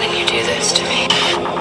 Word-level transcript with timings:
letting 0.00 0.18
you 0.18 0.26
do 0.26 0.42
this 0.46 0.72
to 0.72 0.82
me. 0.84 1.59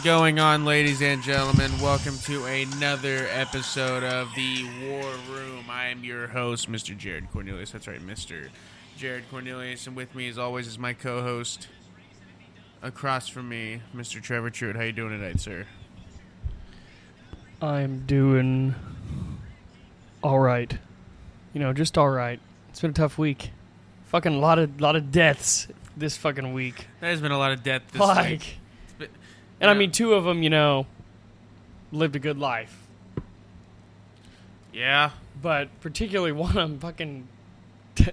Is 0.00 0.04
going 0.04 0.38
on, 0.38 0.64
ladies 0.64 1.02
and 1.02 1.22
gentlemen? 1.22 1.70
Welcome 1.80 2.16
to 2.20 2.44
another 2.46 3.26
episode 3.32 4.02
of 4.02 4.34
the 4.34 4.64
War 4.82 5.12
Room. 5.30 5.66
I 5.68 5.86
am 5.86 6.04
your 6.04 6.26
host, 6.26 6.70
Mr. 6.70 6.96
Jared 6.96 7.30
Cornelius. 7.30 7.70
That's 7.72 7.86
right, 7.86 8.00
Mr. 8.00 8.48
Jared 8.96 9.28
Cornelius. 9.30 9.86
And 9.86 9.94
with 9.94 10.14
me, 10.14 10.28
as 10.28 10.38
always, 10.38 10.66
is 10.66 10.78
my 10.78 10.94
co-host. 10.94 11.68
Across 12.82 13.28
from 13.28 13.48
me, 13.48 13.82
Mr. 13.94 14.22
Trevor 14.22 14.50
Truitt. 14.50 14.76
How 14.76 14.82
you 14.84 14.92
doing 14.92 15.10
tonight, 15.10 15.38
sir? 15.38 15.66
I'm 17.60 18.06
doing 18.06 18.74
all 20.22 20.38
right. 20.38 20.78
You 21.52 21.60
know, 21.60 21.74
just 21.74 21.98
all 21.98 22.10
right. 22.10 22.40
It's 22.70 22.80
been 22.80 22.90
a 22.90 22.94
tough 22.94 23.18
week. 23.18 23.50
Fucking 24.06 24.40
lot 24.40 24.58
of 24.58 24.80
lot 24.80 24.96
of 24.96 25.12
deaths 25.12 25.68
this 25.94 26.16
fucking 26.16 26.54
week. 26.54 26.86
There's 27.00 27.20
been 27.20 27.32
a 27.32 27.38
lot 27.38 27.52
of 27.52 27.62
death 27.62 27.82
this 27.92 28.00
like, 28.00 28.30
week. 28.30 28.59
And 29.60 29.70
I 29.70 29.74
mean, 29.74 29.90
two 29.92 30.14
of 30.14 30.24
them, 30.24 30.42
you 30.42 30.50
know, 30.50 30.86
lived 31.92 32.16
a 32.16 32.18
good 32.18 32.38
life, 32.38 32.86
Yeah. 34.72 35.10
but 35.40 35.68
particularly 35.80 36.32
one 36.32 36.50
of 36.50 36.70
them, 36.70 36.78
fucking 36.78 37.28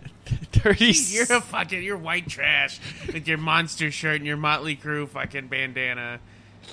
thirty. 0.51 0.85
You're 1.09 1.23
a 1.37 1.41
fucking 1.41 1.83
you're 1.83 1.97
white 1.97 2.27
trash 2.27 2.79
with 3.13 3.27
your 3.27 3.37
monster 3.37 3.91
shirt 3.91 4.17
and 4.17 4.25
your 4.25 4.37
Motley 4.37 4.75
Crue 4.75 5.07
fucking 5.07 5.47
bandana. 5.47 6.19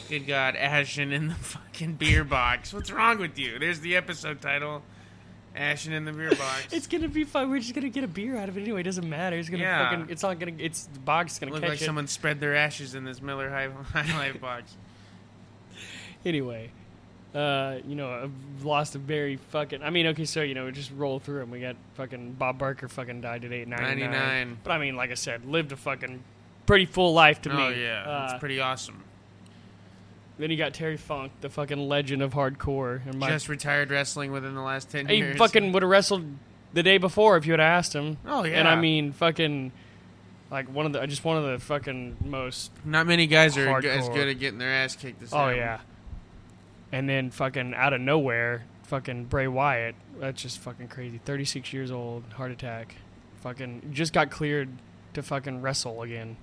Good 0.09 0.27
God, 0.27 0.57
Ashen 0.57 1.13
in 1.13 1.29
the 1.29 1.35
fucking 1.35 1.95
beer 1.95 2.25
box. 2.25 2.73
What's 2.75 2.91
wrong 2.91 3.19
with 3.19 3.39
you? 3.39 3.59
There's 3.61 3.81
the 3.81 3.95
episode 3.95 4.41
title. 4.41 4.83
Ashen 5.57 5.93
in 5.93 6.05
the 6.05 6.13
beer 6.13 6.31
box. 6.37 6.69
It's 6.73 6.87
gonna 6.87 7.09
be 7.09 7.25
fun. 7.25 7.51
We're 7.51 7.61
just 7.61 7.75
gonna 7.75 7.89
get 7.89 8.03
a 8.05 8.09
beer 8.09 8.37
out 8.37 8.49
of 8.49 8.57
it 8.59 8.63
anyway. 8.63 8.81
It 8.81 8.85
doesn't 8.85 9.09
matter. 9.09 9.37
It's 9.37 9.49
gonna 9.49 9.63
Yeah. 9.63 9.91
fucking. 9.91 10.11
It's 10.11 10.23
not 10.23 10.39
gonna. 10.39 10.53
It's 10.59 10.85
the 10.87 10.99
box 11.01 11.35
is 11.35 11.39
gonna 11.39 11.53
Look 11.53 11.63
catch 11.63 11.71
like 11.71 11.83
it 11.83 11.85
someone 11.85 12.07
spread 12.09 12.41
their 12.41 12.57
ashes 12.57 12.95
in 12.95 13.05
this 13.05 13.23
Miller 13.23 13.49
High, 13.51 13.69
High 14.03 14.17
Life 14.19 14.41
box. 14.41 14.75
anyway. 16.25 16.71
Uh, 17.35 17.79
you 17.85 17.97
know, 17.97 18.11
I've 18.11 18.65
lost 18.65 18.95
a 18.95 18.99
very 18.99 19.37
fucking. 19.51 19.83
I 19.83 19.91
mean, 19.91 20.07
okay, 20.09 20.25
so 20.25 20.43
you 20.43 20.55
know, 20.55 20.67
we 20.67 20.73
just 20.73 20.93
roll 20.97 21.19
through 21.19 21.41
them. 21.41 21.51
We 21.51 21.61
got 21.61 21.75
fucking 21.95 22.35
Bob 22.35 22.59
Barker 22.59 22.87
fucking 22.89 23.23
died 23.23 23.45
at 23.45 23.53
eight 23.53 23.67
ninety 23.67 24.03
99. 24.03 24.59
But 24.63 24.71
I 24.71 24.79
mean, 24.79 24.95
like 24.95 25.11
I 25.11 25.15
said, 25.15 25.45
lived 25.45 25.73
a 25.73 25.77
fucking 25.77 26.23
pretty 26.67 26.87
full 26.87 27.13
life 27.13 27.43
to 27.43 27.51
me. 27.51 27.57
oh 27.63 27.69
yeah, 27.71 28.03
Uh, 28.05 28.29
it's 28.31 28.39
pretty 28.39 28.61
awesome. 28.61 29.03
Then 30.39 30.51
you 30.51 30.57
got 30.57 30.75
Terry 30.75 30.97
Funk, 30.97 31.31
the 31.41 31.49
fucking 31.49 31.89
legend 31.89 32.21
of 32.23 32.33
hardcore, 32.35 33.01
and 33.07 33.19
my 33.19 33.29
Just 33.31 33.49
retired 33.49 33.91
wrestling 33.91 34.33
within 34.33 34.55
the 34.55 34.63
last 34.63 34.91
ten 34.91 35.07
he 35.07 35.17
years. 35.17 35.37
fucking 35.39 35.71
would 35.73 35.83
have 35.83 35.91
wrestled 35.91 36.25
the 36.73 36.83
day 36.83 36.99
before 36.99 37.37
if 37.37 37.47
you 37.47 37.53
had 37.53 37.61
asked 37.61 37.93
him. 37.95 38.17
Oh, 38.27 38.43
yeah. 38.45 38.59
And 38.59 38.67
I 38.69 38.75
mean, 38.77 39.13
fucking. 39.13 39.71
Like 40.51 40.73
one 40.73 40.87
of 40.87 40.93
the, 40.93 41.05
just 41.07 41.25
one 41.25 41.37
of 41.37 41.45
the 41.45 41.59
fucking 41.59 42.17
most 42.25 42.71
Not 42.85 43.07
many 43.07 43.27
guys 43.27 43.57
are 43.57 43.81
g- 43.81 43.89
as 43.89 44.09
good 44.11 44.29
at 44.29 44.39
getting 44.39 44.59
their 44.59 44.71
ass 44.71 44.95
kicked 44.95 45.21
as 45.23 45.33
Oh 45.33 45.49
him. 45.49 45.57
yeah. 45.57 45.81
And 46.93 47.09
then 47.09 47.31
fucking 47.31 47.75
out 47.75 47.93
of 47.93 48.01
nowhere, 48.01 48.63
fucking 48.85 49.25
Bray 49.25 49.49
Wyatt. 49.49 49.97
That's 50.21 50.41
just 50.41 50.59
fucking 50.61 50.89
crazy. 50.89 51.19
Thirty 51.25 51.45
six 51.45 51.73
years 51.73 51.91
old, 51.91 52.25
heart 52.35 52.53
attack. 52.53 52.95
Fucking 53.41 53.91
just 53.93 54.13
got 54.13 54.31
cleared 54.31 54.69
to 55.15 55.23
fucking 55.23 55.61
wrestle 55.63 56.03
again. 56.03 56.37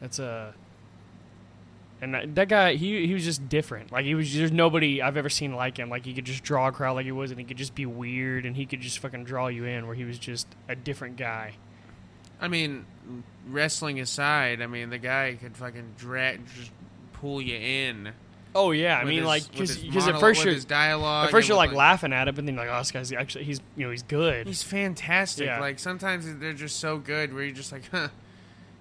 That's 0.00 0.18
a. 0.18 0.54
And 2.00 2.14
that, 2.14 2.34
that 2.36 2.48
guy, 2.48 2.74
he 2.74 3.06
he 3.06 3.14
was 3.14 3.24
just 3.24 3.48
different. 3.48 3.90
Like 3.90 4.04
he 4.04 4.14
was, 4.14 4.32
there's 4.32 4.52
nobody 4.52 5.02
I've 5.02 5.16
ever 5.16 5.28
seen 5.28 5.54
like 5.54 5.78
him. 5.78 5.90
Like 5.90 6.04
he 6.04 6.14
could 6.14 6.24
just 6.24 6.44
draw 6.44 6.68
a 6.68 6.72
crowd 6.72 6.94
like 6.94 7.06
he 7.06 7.12
was, 7.12 7.30
and 7.32 7.40
he 7.40 7.44
could 7.44 7.56
just 7.56 7.74
be 7.74 7.86
weird, 7.86 8.46
and 8.46 8.54
he 8.56 8.66
could 8.66 8.80
just 8.80 9.00
fucking 9.00 9.24
draw 9.24 9.48
you 9.48 9.64
in. 9.64 9.86
Where 9.86 9.96
he 9.96 10.04
was 10.04 10.18
just 10.18 10.46
a 10.68 10.76
different 10.76 11.16
guy. 11.16 11.54
I 12.40 12.46
mean, 12.46 12.86
wrestling 13.48 13.98
aside, 13.98 14.62
I 14.62 14.66
mean 14.68 14.90
the 14.90 14.98
guy 14.98 15.36
could 15.40 15.56
fucking 15.56 15.94
drag, 15.98 16.46
just 16.56 16.70
pull 17.14 17.42
you 17.42 17.56
in. 17.56 18.12
Oh 18.54 18.70
yeah, 18.70 18.98
I 18.98 19.04
mean 19.04 19.18
his- 19.18 19.26
like 19.26 19.50
because 19.52 20.08
at 20.08 20.20
first 20.20 20.44
you're 20.44 20.54
his 20.54 20.64
dialogue. 20.64 21.26
at 21.26 21.30
first 21.32 21.48
you're 21.48 21.58
with, 21.58 21.68
like 21.70 21.76
laughing 21.76 22.12
at 22.12 22.28
it, 22.28 22.34
but 22.36 22.46
then 22.46 22.54
you're 22.54 22.64
like, 22.64 22.74
oh, 22.74 22.78
this 22.78 22.92
guy's 22.92 23.12
actually 23.12 23.44
he's 23.44 23.60
you 23.76 23.84
know 23.84 23.90
he's 23.90 24.04
good. 24.04 24.46
He's 24.46 24.62
fantastic. 24.62 25.46
Yeah. 25.46 25.60
Like 25.60 25.78
sometimes 25.80 26.32
they're 26.38 26.52
just 26.52 26.78
so 26.78 26.98
good 26.98 27.34
where 27.34 27.42
you're 27.42 27.54
just 27.54 27.72
like, 27.72 27.90
huh, 27.90 28.08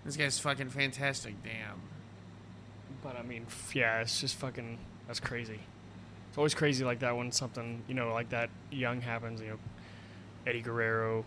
this 0.05 0.15
guy's 0.15 0.37
fucking 0.39 0.69
fantastic. 0.69 1.33
Damn. 1.43 1.81
But 3.07 3.15
I 3.17 3.21
mean, 3.23 3.45
f- 3.47 3.73
yeah, 3.73 4.01
it's 4.01 4.19
just 4.19 4.35
fucking. 4.35 4.77
That's 5.07 5.21
crazy. 5.21 5.61
It's 6.27 6.37
always 6.37 6.53
crazy 6.53 6.83
like 6.83 6.99
that 6.99 7.15
when 7.15 7.31
something 7.31 7.81
you 7.87 7.93
know 7.93 8.11
like 8.13 8.29
that 8.29 8.49
young 8.69 8.99
happens. 8.99 9.39
You 9.39 9.47
know, 9.47 9.59
Eddie 10.45 10.59
Guerrero, 10.59 11.23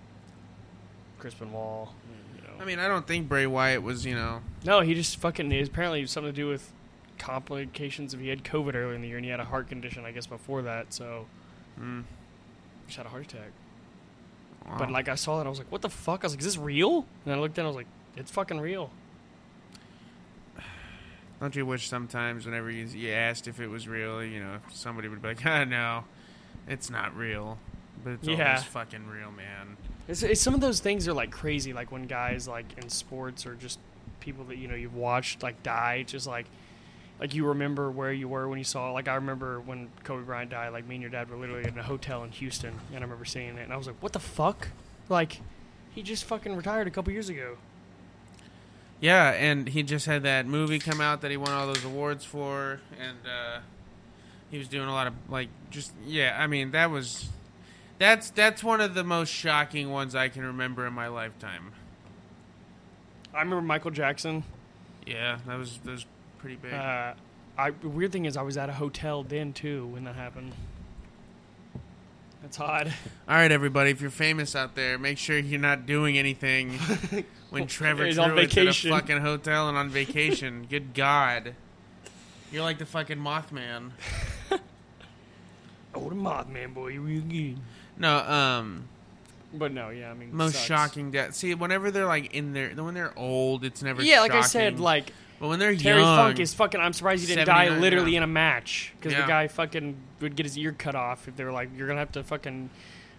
Chris 1.19 1.33
Benoit. 1.33 1.89
You 2.37 2.43
know. 2.43 2.63
I 2.63 2.67
mean, 2.67 2.79
I 2.79 2.87
don't 2.87 3.07
think 3.07 3.31
Bray 3.31 3.47
Wyatt 3.47 3.83
was, 3.83 4.05
you 4.05 4.15
know, 4.15 4.43
no, 4.63 4.83
he 4.83 4.93
just 4.93 5.17
fucking. 5.17 5.51
It 5.53 5.69
apparently 5.69 6.05
something 6.05 6.31
to 6.31 6.37
do 6.37 6.49
with 6.49 6.71
complications 7.19 8.13
if 8.13 8.21
he 8.21 8.29
had 8.29 8.45
COVID 8.45 8.75
earlier 8.75 8.95
in 8.95 9.01
the 9.01 9.09
year 9.09 9.17
and 9.17 9.25
he 9.25 9.31
had 9.31 9.41
a 9.41 9.45
heart 9.45 9.69
condition 9.69 10.05
I 10.05 10.13
guess 10.13 10.27
before 10.27 10.61
that. 10.63 10.93
So 10.93 11.25
mm, 11.81 12.05
just 12.89 12.99
had 12.99 13.07
a 13.07 13.09
heart 13.09 13.23
attack. 13.23 13.53
But 14.79 14.91
like 14.91 15.09
I 15.09 15.15
saw 15.15 15.39
that, 15.39 15.47
I 15.47 15.49
was 15.49 15.59
like, 15.59 15.73
"What 15.73 15.81
the 15.81 15.89
fuck?" 15.89 16.25
I 16.25 16.27
was 16.27 16.35
like, 16.35 16.41
"Is 16.41 16.45
this 16.47 16.59
real?" 16.59 17.07
And 17.25 17.35
I 17.35 17.39
looked 17.39 17.57
and 17.57 17.65
I 17.65 17.69
was 17.69 17.77
like, 17.77 17.89
"It's 18.19 18.31
fucking 18.31 18.61
real." 18.61 18.91
Don't 21.41 21.57
you 21.57 21.65
wish 21.65 21.89
sometimes, 21.89 22.45
whenever 22.45 22.71
you, 22.71 22.85
you 22.87 23.11
asked 23.13 23.49
if 23.49 23.61
it 23.61 23.69
was 23.69 23.89
real, 23.89 24.23
you 24.23 24.41
know, 24.41 24.59
somebody 24.73 25.09
would 25.09 25.23
be 25.23 25.29
like, 25.29 25.41
"Ah, 25.47 25.65
no, 25.65 26.05
it's 26.69 26.91
not 26.91 27.17
real," 27.17 27.59
but 28.05 28.11
it's 28.15 28.29
Yeah. 28.29 28.49
always 28.49 28.65
fucking 28.65 29.07
real, 29.09 29.31
man. 29.33 29.77
It's, 30.07 30.23
it's 30.23 30.41
some 30.41 30.55
of 30.55 30.61
those 30.61 30.81
things 30.81 31.09
are 31.09 31.13
like 31.15 31.31
crazy, 31.31 31.73
like 31.73 31.91
when 31.91 32.07
guys 32.07 32.47
like 32.47 32.67
in 32.77 32.89
sports 32.91 33.47
or 33.47 33.55
just 33.55 33.79
people 34.21 34.45
that 34.45 34.59
you 34.59 34.69
know 34.69 34.75
you've 34.75 34.95
watched 34.95 35.43
like 35.43 35.63
die, 35.63 36.03
just 36.07 36.27
like 36.27 36.45
like 37.19 37.35
you 37.35 37.47
remember 37.47 37.91
where 37.91 38.13
you 38.13 38.29
were 38.29 38.47
when 38.49 38.59
you 38.59 38.65
saw. 38.65 38.91
it. 38.91 38.93
Like 38.93 39.09
I 39.09 39.15
remember 39.15 39.61
when 39.61 39.89
Kobe 40.05 40.25
Bryant 40.25 40.51
died. 40.51 40.71
Like 40.75 40.87
me 40.87 40.97
and 40.97 41.03
your 41.03 41.11
dad 41.11 41.31
were 41.31 41.37
literally 41.37 41.67
in 41.67 41.79
a 41.79 41.83
hotel 41.83 42.23
in 42.25 42.31
Houston, 42.33 42.75
and 42.91 42.99
I 42.99 43.01
remember 43.01 43.25
seeing 43.25 43.57
it, 43.57 43.63
and 43.63 43.73
I 43.73 43.77
was 43.79 43.87
like, 43.87 43.97
"What 44.01 44.13
the 44.13 44.21
fuck?" 44.21 44.69
Like 45.09 45.41
he 45.95 46.03
just 46.03 46.25
fucking 46.25 46.55
retired 46.55 46.87
a 46.87 46.91
couple 46.91 47.13
years 47.15 47.31
ago. 47.31 47.57
Yeah, 49.01 49.31
and 49.31 49.67
he 49.67 49.83
just 49.83 50.05
had 50.05 50.25
that 50.25 50.47
movie 50.47 50.79
come 50.79 51.01
out 51.01 51.23
that 51.23 51.31
he 51.31 51.37
won 51.39 51.53
all 51.53 51.67
those 51.67 51.85
awards 51.85 52.25
for, 52.25 52.81
and 53.01 53.19
uh, 53.27 53.61
he 54.51 54.59
was 54.59 54.69
doing 54.69 54.89
a 54.89 54.93
lot 54.93 55.07
of 55.07 55.15
like 55.29 55.49
just 55.71 55.93
yeah. 56.07 56.37
I 56.39 56.47
mean, 56.47 56.73
that 56.73 56.91
was 56.91 57.29
that's 57.99 58.31
that's 58.31 58.63
one 58.63 58.83
of 58.83 58.95
the 58.95 59.05
most 59.05 59.31
shocking 59.31 59.91
ones 59.91 60.15
I 60.15 60.29
can 60.29 60.45
remember 60.45 60.87
in 60.87 60.93
my 60.93 61.09
lifetime. 61.09 61.73
I 63.33 63.39
remember 63.39 63.63
Michael 63.63 63.91
Jackson. 63.91 64.45
Yeah, 65.07 65.39
that 65.47 65.59
was 65.59 65.79
that 65.85 65.93
was 65.93 66.07
pretty 66.39 66.57
big. 66.57 66.75
Uh, 66.75 67.15
I 67.57 67.71
the 67.71 67.89
weird 67.89 68.13
thing 68.13 68.27
is 68.27 68.37
I 68.37 68.43
was 68.43 68.59
at 68.59 68.69
a 68.69 68.75
hotel 68.75 69.23
then 69.23 69.55
too 69.55 69.87
when 69.87 70.05
that 70.05 70.15
happened. 70.15 70.53
That's 72.43 72.59
odd. 72.59 72.93
All 73.29 73.35
right, 73.35 73.53
everybody, 73.53 73.91
if 73.91 74.01
you're 74.01 74.11
famous 74.11 74.57
out 74.57 74.75
there, 74.75 74.99
make 74.99 75.19
sure 75.19 75.39
you're 75.39 75.61
not 75.61 75.85
doing 75.85 76.17
anything 76.17 76.79
when 77.51 77.67
Trevor 77.69 78.07
He's 78.07 78.19
on 78.19 78.31
Truett's 78.31 78.55
vacation. 78.55 78.93
at 78.93 78.97
a 78.97 79.01
fucking 79.01 79.19
hotel 79.19 79.69
and 79.69 79.77
on 79.77 79.89
vacation. 79.91 80.67
Good 80.71 80.95
God, 80.95 81.55
you're 82.53 82.63
like 82.63 82.79
the 82.79 82.87
fucking 82.87 83.19
Mothman. 83.19 83.91
Oh, 85.95 86.09
the 86.09 86.15
Mothman 86.15 86.73
boy, 86.73 86.89
you 86.89 87.01
real 87.01 87.23
good. 87.23 87.59
No, 87.99 88.19
um, 88.19 88.89
But 89.53 89.73
no, 89.73 89.91
yeah, 89.91 90.11
I 90.11 90.15
mean, 90.15 90.35
most 90.35 90.53
sucks. 90.55 90.65
shocking 90.65 91.11
death. 91.11 91.35
See, 91.35 91.53
whenever 91.55 91.91
they're 91.91 92.07
like 92.07 92.33
in 92.33 92.53
their, 92.53 92.71
when 92.71 92.95
they're 92.95 93.17
old, 93.19 93.65
it's 93.65 93.83
never. 93.83 94.01
Yeah, 94.03 94.21
like 94.21 94.31
I 94.31 94.43
said, 94.43 94.79
like 94.79 95.13
but 95.41 95.49
when 95.49 95.59
they're 95.59 95.75
Terry 95.75 96.01
young, 96.01 96.17
Funk 96.17 96.39
is 96.39 96.55
fucking. 96.55 96.81
I'm 96.81 96.93
surprised 96.93 97.27
he 97.27 97.35
didn't 97.35 97.47
die 97.47 97.71
literally 97.71 98.13
yeah. 98.13 98.19
in 98.19 98.23
a 98.23 98.29
match 98.29 98.93
because 98.97 99.13
Yeah. 99.15 99.23
the 99.23 99.27
guy 99.27 99.49
fucking 99.49 99.97
would 100.21 100.37
get 100.37 100.47
his 100.47 100.57
ear 100.57 100.73
cut 100.73 100.95
off 100.95 101.27
if 101.27 101.35
they 101.37 101.45
were 101.45 101.53
like, 101.53 101.71
"You're 101.77 101.89
gonna 101.89 101.99
have 102.01 102.13
to 102.13 102.23
fucking, 102.23 102.71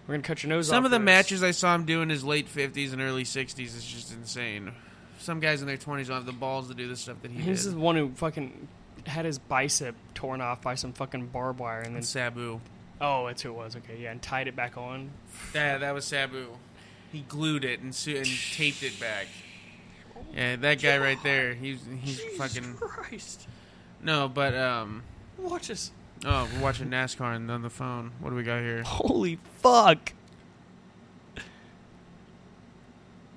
we're 0.06 0.14
gonna 0.14 0.22
cut 0.22 0.42
your 0.42 0.50
nose 0.50 0.68
off." 0.68 0.74
some 0.76 0.84
of 0.84 0.90
the 0.90 0.98
this." 0.98 1.04
matches 1.04 1.42
I 1.42 1.50
saw 1.52 1.74
him 1.74 1.84
do 1.84 2.02
in 2.02 2.08
his 2.10 2.24
late 2.24 2.48
50s 2.48 2.92
and 2.92 3.00
early 3.00 3.24
60s 3.24 3.58
is 3.76 3.84
just 3.84 4.12
insane. 4.12 4.72
Some 5.18 5.38
guys 5.40 5.60
in 5.60 5.68
their 5.68 5.76
20s 5.76 6.08
don't 6.08 6.16
have 6.16 6.26
the 6.26 6.32
balls 6.32 6.68
to 6.68 6.74
do 6.74 6.88
the 6.88 6.96
stuff 6.96 7.22
that 7.22 7.30
he 7.30 7.38
did. 7.38 7.46
This 7.46 7.62
did. 7.62 7.68
is 7.68 7.74
the 7.74 7.80
one 7.80 7.94
who 7.96 8.10
fucking 8.14 8.68
had 9.06 9.24
his 9.24 9.38
bicep 9.38 9.94
torn 10.14 10.40
off 10.40 10.62
by 10.62 10.74
some 10.74 10.92
fucking 10.92 11.26
barbed 11.28 11.60
wire, 11.60 11.78
and 11.78 11.88
then 11.90 11.96
And 11.96 12.04
Sabu. 12.06 12.60
oh, 13.00 13.26
that's 13.26 13.42
who 13.42 13.50
it 13.50 13.54
was. 13.54 13.76
Okay, 13.76 13.98
yeah, 14.00 14.10
and 14.12 14.20
tied 14.22 14.48
it 14.48 14.56
back 14.56 14.76
on. 14.76 15.10
Yeah, 15.54 15.78
that 15.78 15.92
was 15.94 16.04
Sabu. 16.04 16.46
He 17.12 17.20
glued 17.28 17.64
it 17.64 17.80
and, 17.80 17.94
su- 17.94 18.16
and 18.16 18.26
taped 18.52 18.82
it 18.82 18.98
back. 18.98 19.26
Yeah, 20.34 20.56
that 20.56 20.80
guy 20.80 20.98
right 20.98 21.22
there. 21.22 21.52
He's 21.54 21.80
he's 22.00 22.20
fucking 22.38 22.74
Christ! 22.76 23.46
no, 24.02 24.28
but 24.28 24.54
um. 24.54 25.02
Watch 25.38 25.68
this. 25.68 25.90
Oh, 26.24 26.48
we're 26.54 26.62
watching 26.62 26.88
NASCAR 26.88 27.34
and 27.34 27.50
on 27.50 27.62
the 27.62 27.70
phone. 27.70 28.12
What 28.20 28.30
do 28.30 28.36
we 28.36 28.44
got 28.44 28.60
here? 28.60 28.82
Holy 28.84 29.38
fuck! 29.60 30.12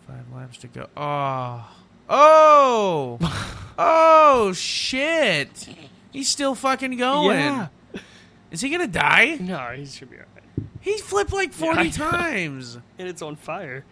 Five 0.07 0.31
laps 0.33 0.57
to 0.59 0.67
go. 0.67 0.87
Ah. 0.95 1.75
Oh, 2.07 3.17
oh, 3.21 3.67
oh 3.79 4.53
shit! 4.53 5.67
He's 6.11 6.29
still 6.29 6.53
fucking 6.53 6.97
going. 6.97 7.37
Yeah. 7.39 7.67
Is 8.51 8.61
he 8.61 8.69
gonna 8.69 8.87
die? 8.87 9.37
No, 9.39 9.71
he 9.75 9.85
should 9.85 10.11
be 10.11 10.17
alright. 10.17 10.29
He 10.79 10.97
flipped 10.99 11.33
like 11.33 11.51
forty 11.51 11.87
Yeah, 11.87 12.09
times. 12.09 12.77
And 12.99 13.07
it's 13.07 13.23
on 13.23 13.35
fire. 13.35 13.83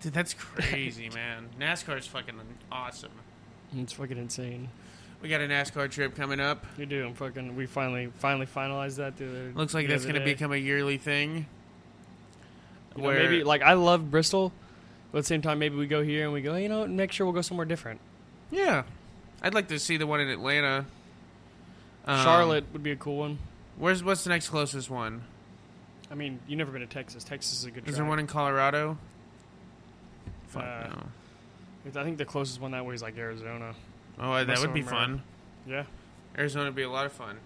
Dude, 0.00 0.14
that's 0.14 0.32
crazy, 0.32 1.10
man. 1.10 1.50
NASCAR 1.60 1.98
is 1.98 2.06
fucking 2.06 2.40
awesome. 2.72 3.12
It's 3.76 3.92
fucking 3.92 4.16
insane. 4.16 4.70
We 5.20 5.28
got 5.28 5.40
a 5.40 5.48
NASCAR 5.48 5.90
trip 5.90 6.14
coming 6.14 6.38
up. 6.38 6.64
We 6.78 6.86
do. 6.86 7.06
I'm 7.06 7.14
fucking. 7.14 7.56
We 7.56 7.66
finally 7.66 8.06
finally 8.18 8.46
finalized 8.46 8.96
that. 8.96 9.16
The 9.16 9.28
other, 9.28 9.52
Looks 9.54 9.74
like 9.74 9.88
that's 9.88 10.04
going 10.04 10.14
to 10.14 10.24
become 10.24 10.52
a 10.52 10.56
yearly 10.56 10.96
thing. 10.96 11.46
You 12.96 13.02
know, 13.02 13.10
maybe 13.12 13.44
like 13.44 13.62
I 13.62 13.72
love 13.74 14.10
Bristol, 14.10 14.52
but 15.12 15.18
at 15.18 15.24
the 15.24 15.28
same 15.28 15.42
time, 15.42 15.58
maybe 15.58 15.76
we 15.76 15.86
go 15.86 16.02
here 16.02 16.24
and 16.24 16.32
we 16.32 16.40
go. 16.40 16.54
You 16.56 16.68
know, 16.68 16.86
next 16.86 17.18
year 17.18 17.26
we'll 17.26 17.32
go 17.34 17.42
somewhere 17.42 17.66
different. 17.66 18.00
yeah, 18.50 18.84
I'd 19.42 19.54
like 19.54 19.68
to 19.68 19.78
see 19.78 19.96
the 19.96 20.06
one 20.06 20.20
in 20.20 20.28
Atlanta. 20.28 20.86
Um, 22.06 22.24
Charlotte 22.24 22.64
would 22.72 22.82
be 22.82 22.92
a 22.92 22.96
cool 22.96 23.18
one. 23.18 23.38
Where's 23.76 24.02
what's 24.04 24.22
the 24.24 24.30
next 24.30 24.48
closest 24.48 24.88
one? 24.88 25.22
I 26.10 26.14
mean, 26.14 26.38
you've 26.48 26.58
never 26.58 26.72
been 26.72 26.80
to 26.80 26.86
Texas. 26.86 27.22
Texas 27.24 27.58
is 27.58 27.64
a 27.64 27.70
good. 27.70 27.88
Is 27.88 27.96
there 27.96 28.04
one 28.04 28.18
in 28.18 28.26
Colorado? 28.26 28.96
Fuck 30.48 30.62
Uh, 30.64 30.88
no. 31.94 32.00
I 32.00 32.04
think 32.04 32.18
the 32.18 32.24
closest 32.24 32.60
one 32.60 32.70
that 32.72 32.84
way 32.84 32.94
is 32.94 33.02
like 33.02 33.16
Arizona. 33.18 33.74
Oh, 34.20 34.44
that 34.44 34.58
would 34.58 34.74
be 34.74 34.82
fun. 34.82 35.22
Yeah, 35.66 35.84
Arizona 36.36 36.66
would 36.66 36.74
be 36.74 36.82
a 36.82 36.90
lot 36.90 37.06
of 37.06 37.12
fun. 37.12 37.38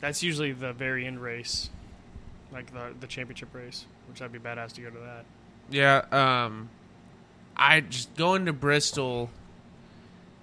that's 0.00 0.22
usually 0.22 0.52
the 0.52 0.72
very 0.72 1.06
end 1.06 1.20
race, 1.20 1.70
like 2.52 2.72
the 2.72 2.92
the 2.98 3.06
championship 3.06 3.54
race, 3.54 3.86
which 4.08 4.22
I'd 4.22 4.32
be 4.32 4.38
badass 4.38 4.72
to 4.74 4.80
go 4.80 4.90
to 4.90 4.98
that. 4.98 5.24
Yeah, 5.70 6.04
um, 6.10 6.68
I 7.56 7.80
just 7.80 8.14
going 8.16 8.46
to 8.46 8.52
Bristol 8.52 9.30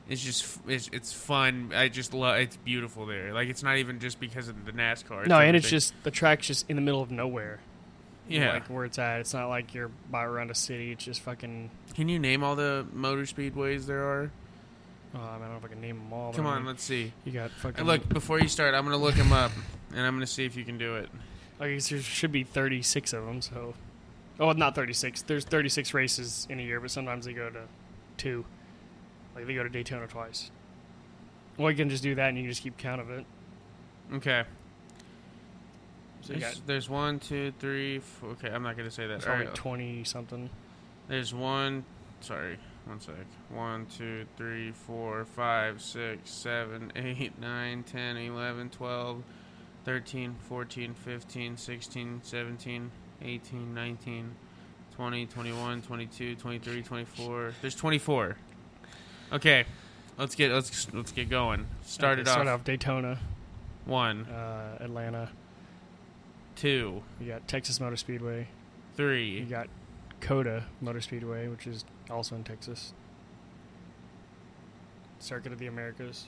is 0.09 0.23
just 0.23 0.59
it's, 0.67 0.89
it's 0.93 1.11
fun. 1.13 1.71
I 1.75 1.89
just 1.89 2.13
love 2.13 2.37
it's 2.37 2.55
beautiful 2.57 3.05
there. 3.05 3.33
Like 3.33 3.49
it's 3.49 3.63
not 3.63 3.77
even 3.77 3.99
just 3.99 4.19
because 4.19 4.47
of 4.47 4.65
the 4.65 4.71
NASCAR. 4.71 5.27
no, 5.27 5.39
and 5.39 5.55
it's 5.55 5.69
just 5.69 5.93
the 6.03 6.11
track's 6.11 6.47
just 6.47 6.69
in 6.69 6.75
the 6.75 6.81
middle 6.81 7.01
of 7.01 7.11
nowhere. 7.11 7.59
yeah. 8.29 8.53
like 8.53 8.67
where 8.67 8.85
it's 8.85 8.99
at. 8.99 9.19
It's 9.19 9.33
not 9.33 9.49
like 9.49 9.73
you're 9.73 9.91
by 10.09 10.23
around 10.23 10.51
a 10.51 10.55
city. 10.55 10.91
It's 10.91 11.03
just 11.03 11.21
fucking. 11.21 11.69
Can 11.93 12.07
you 12.07 12.19
name 12.19 12.43
all 12.43 12.55
the 12.55 12.85
motor 12.93 13.23
speedways 13.23 13.85
there 13.85 14.03
are? 14.03 14.31
Oh, 15.15 15.19
I, 15.19 15.37
don't 15.39 15.49
know 15.49 15.57
if 15.57 15.65
I 15.65 15.67
can 15.69 15.81
name 15.81 15.97
them 15.97 16.13
all. 16.13 16.33
Come 16.33 16.45
I 16.45 16.51
on, 16.51 16.57
mean, 16.57 16.67
let's 16.67 16.83
see. 16.83 17.13
you 17.25 17.31
got 17.31 17.51
fucking. 17.51 17.85
Look, 17.85 18.07
before 18.09 18.39
you 18.39 18.47
start, 18.47 18.75
I'm 18.75 18.83
gonna 18.83 18.97
look 18.97 19.15
them 19.15 19.31
up, 19.31 19.51
and 19.91 20.01
I'm 20.01 20.15
gonna 20.15 20.27
see 20.27 20.45
if 20.45 20.55
you 20.55 20.65
can 20.65 20.77
do 20.77 20.95
it. 20.95 21.09
I 21.59 21.73
guess 21.73 21.89
there 21.89 22.01
should 22.01 22.31
be 22.31 22.43
36 22.43 23.13
of 23.13 23.25
them. 23.25 23.41
So, 23.41 23.73
oh, 24.39 24.51
not 24.51 24.75
36. 24.75 25.23
There's 25.23 25.45
36 25.45 25.93
races 25.93 26.45
in 26.49 26.59
a 26.59 26.63
year, 26.63 26.79
but 26.79 26.91
sometimes 26.91 27.25
they 27.25 27.33
go 27.33 27.49
to 27.49 27.61
two. 28.17 28.45
Like 29.35 29.47
they 29.47 29.53
go 29.53 29.63
to 29.63 29.69
Daytona 29.69 30.07
twice. 30.07 30.51
Well, 31.57 31.71
you 31.71 31.77
can 31.77 31.89
just 31.89 32.03
do 32.03 32.13
that, 32.15 32.29
and 32.29 32.37
you 32.37 32.43
can 32.43 32.51
just 32.51 32.61
keep 32.61 32.77
count 32.77 33.01
of 33.01 33.09
it. 33.09 33.25
Okay. 34.13 34.43
So 36.21 36.33
you 36.33 36.39
There's, 36.39 36.55
got 36.55 36.67
there's 36.67 36.89
one, 36.89 37.19
two, 37.19 37.53
three. 37.59 37.99
Four, 37.99 38.31
okay, 38.31 38.49
I'm 38.49 38.63
not 38.63 38.75
gonna 38.75 38.91
say 38.91 39.07
that. 39.07 39.15
it's 39.15 39.27
right. 39.27 39.53
20 39.53 40.03
something. 40.03 40.49
There's 41.07 41.33
one. 41.33 41.85
Sorry, 42.19 42.57
one 42.87 42.99
sec. 42.99 43.15
One, 43.49 43.85
two, 43.87 44.25
three, 44.37 44.71
four, 44.71 45.25
five, 45.25 45.81
six, 45.81 46.29
seven, 46.31 46.91
eight, 46.95 47.39
nine, 47.39 47.83
ten, 47.83 48.17
eleven, 48.17 48.69
twelve, 48.69 49.23
thirteen, 49.85 50.35
fourteen, 50.47 50.93
fifteen, 50.93 51.57
sixteen, 51.57 52.21
seventeen, 52.23 52.91
eighteen, 53.21 53.73
nineteen, 53.73 54.31
twenty, 54.95 55.25
twenty-one, 55.25 55.81
twenty-two, 55.81 56.35
twenty-three, 56.35 56.81
twenty-four. 56.83 57.53
There's 57.61 57.75
24. 57.75 58.37
Okay, 59.33 59.65
let's 60.17 60.35
get 60.35 60.51
let's 60.51 60.93
let's 60.93 61.11
get 61.11 61.29
going. 61.29 61.67
Start 61.83 62.13
Okay, 62.19 62.21
it 62.21 62.27
Start 62.31 62.47
off. 62.47 62.59
off 62.61 62.63
Daytona, 62.63 63.19
One, 63.85 64.25
uh, 64.25 64.77
Atlanta. 64.79 65.29
two, 66.55 67.03
You 67.19 67.27
got 67.27 67.47
Texas 67.47 67.79
Motor 67.79 67.97
Speedway. 67.97 68.47
Three. 68.95 69.39
You 69.39 69.45
got 69.45 69.67
COTA 70.21 70.63
Motor 70.81 71.01
Speedway, 71.01 71.47
which 71.49 71.67
is 71.67 71.83
also 72.09 72.35
in 72.35 72.43
Texas. 72.43 72.93
Circuit 75.19 75.51
of 75.51 75.59
the 75.59 75.67
Americas. 75.67 76.25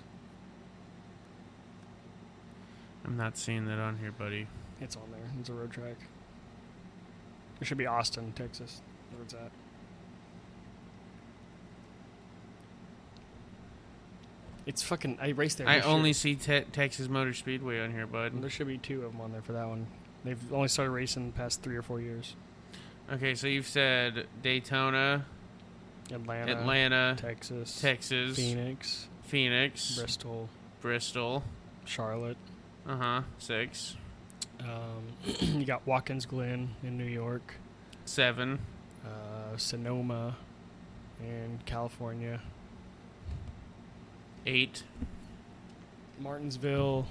I'm 3.06 3.18
not 3.18 3.38
seeing 3.38 3.66
that 3.66 3.80
on 3.80 3.98
here, 3.98 4.12
buddy. 4.12 4.48
It's 4.82 4.96
on 4.96 5.12
there. 5.12 5.30
It's 5.40 5.50
a 5.50 5.54
road 5.54 5.72
track. 5.72 5.96
It 7.62 7.68
should 7.68 7.78
be 7.78 7.88
Austin, 7.88 8.32
Texas. 8.34 8.82
Where 9.12 9.24
it's 9.24 9.34
at. 9.34 9.52
It's 14.66 14.84
fucking. 14.84 15.18
I 15.22 15.30
raced 15.30 15.58
there. 15.58 15.68
I 15.68 15.80
only 15.82 16.14
see 16.14 16.36
te- 16.36 16.62
Texas 16.72 17.10
Motor 17.10 17.34
Speedway 17.34 17.80
on 17.80 17.92
here, 17.92 18.06
bud. 18.06 18.40
There 18.42 18.50
should 18.50 18.68
be 18.68 18.78
two 18.78 19.04
of 19.04 19.14
them 19.14 19.22
on 19.22 19.32
there 19.32 19.42
for 19.42 19.54
that 19.54 19.68
one. 19.68 19.88
They've 20.24 20.54
only 20.54 20.68
started 20.68 20.92
racing 20.92 21.32
the 21.32 21.38
past 21.38 21.64
three 21.64 21.76
or 21.76 21.82
four 21.82 22.02
years. 22.02 22.36
Okay, 23.12 23.34
so 23.34 23.48
you've 23.48 23.68
said 23.68 24.28
Daytona, 24.44 25.26
Atlanta, 26.12 26.52
Atlanta, 26.60 27.16
Texas, 27.18 27.80
Texas, 27.82 28.36
Phoenix, 28.36 29.08
Phoenix, 29.24 29.96
Bristol, 29.98 30.50
Bristol. 30.82 31.44
Charlotte, 31.86 32.38
Uh 32.88 32.96
huh. 32.98 33.22
Six. 33.40 33.96
Um, 34.60 35.04
you 35.40 35.66
got 35.66 35.86
Watkins 35.88 36.26
Glen 36.26 36.76
in 36.84 36.98
New 36.98 37.06
York, 37.06 37.56
Seven. 38.06 38.60
uh, 39.06 39.56
Sonoma 39.58 40.36
in 41.22 41.60
California, 41.66 42.42
Eight. 44.46 44.84
Martinsville, 46.20 47.06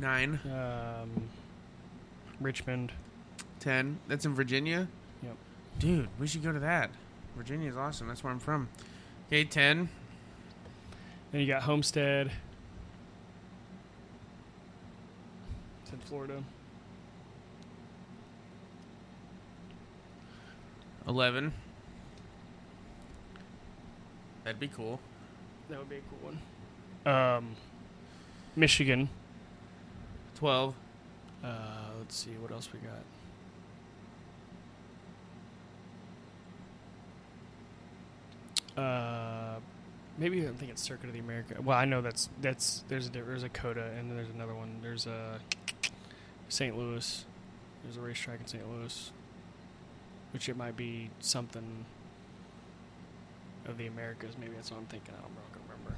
Nine. 0.00 0.38
um, 0.44 1.28
Richmond. 2.40 2.92
Ten. 3.60 3.98
That's 4.06 4.24
in 4.24 4.34
Virginia? 4.34 4.86
Dude, 5.78 6.08
we 6.18 6.26
should 6.26 6.42
go 6.42 6.52
to 6.52 6.58
that. 6.58 6.90
Virginia's 7.36 7.76
awesome. 7.76 8.08
That's 8.08 8.24
where 8.24 8.32
I'm 8.32 8.40
from. 8.40 8.68
Okay, 9.28 9.44
ten. 9.44 9.88
Then 11.30 11.40
you 11.40 11.46
got 11.46 11.62
Homestead. 11.62 12.32
It's 15.82 15.92
in 15.92 15.98
Florida. 16.00 16.42
Eleven. 21.06 21.52
That'd 24.42 24.58
be 24.58 24.68
cool. 24.68 24.98
That 25.68 25.78
would 25.78 25.88
be 25.88 25.96
a 25.96 26.00
cool 26.10 26.32
one. 26.32 27.14
Um, 27.14 27.56
Michigan. 28.56 29.08
Twelve. 30.34 30.74
Uh, 31.44 31.48
let's 31.98 32.16
see 32.16 32.32
what 32.40 32.50
else 32.50 32.68
we 32.72 32.80
got. 32.80 33.02
Uh, 38.78 39.58
maybe 40.18 40.46
I 40.46 40.52
think 40.52 40.70
it's 40.70 40.82
Circuit 40.82 41.08
of 41.08 41.12
the 41.12 41.18
America. 41.18 41.56
Well, 41.60 41.76
I 41.76 41.84
know 41.84 42.00
that's 42.00 42.28
that's 42.40 42.84
there's 42.88 43.08
a 43.08 43.10
there's 43.10 43.42
a 43.42 43.48
COTA 43.48 43.82
and 43.98 44.08
then 44.08 44.16
there's 44.16 44.30
another 44.34 44.54
one. 44.54 44.78
There's 44.80 45.06
a 45.06 45.40
St. 46.48 46.78
Louis. 46.78 47.24
There's 47.82 47.96
a 47.96 48.00
racetrack 48.00 48.40
in 48.40 48.46
St. 48.46 48.70
Louis, 48.70 49.10
which 50.32 50.48
it 50.48 50.56
might 50.56 50.76
be 50.76 51.10
something 51.18 51.84
of 53.66 53.78
the 53.78 53.86
Americas. 53.86 54.36
Maybe 54.38 54.52
that's 54.54 54.70
what 54.70 54.78
I'm 54.78 54.86
thinking. 54.86 55.14
I 55.16 55.22
don't 55.22 55.30
remember. 55.68 55.96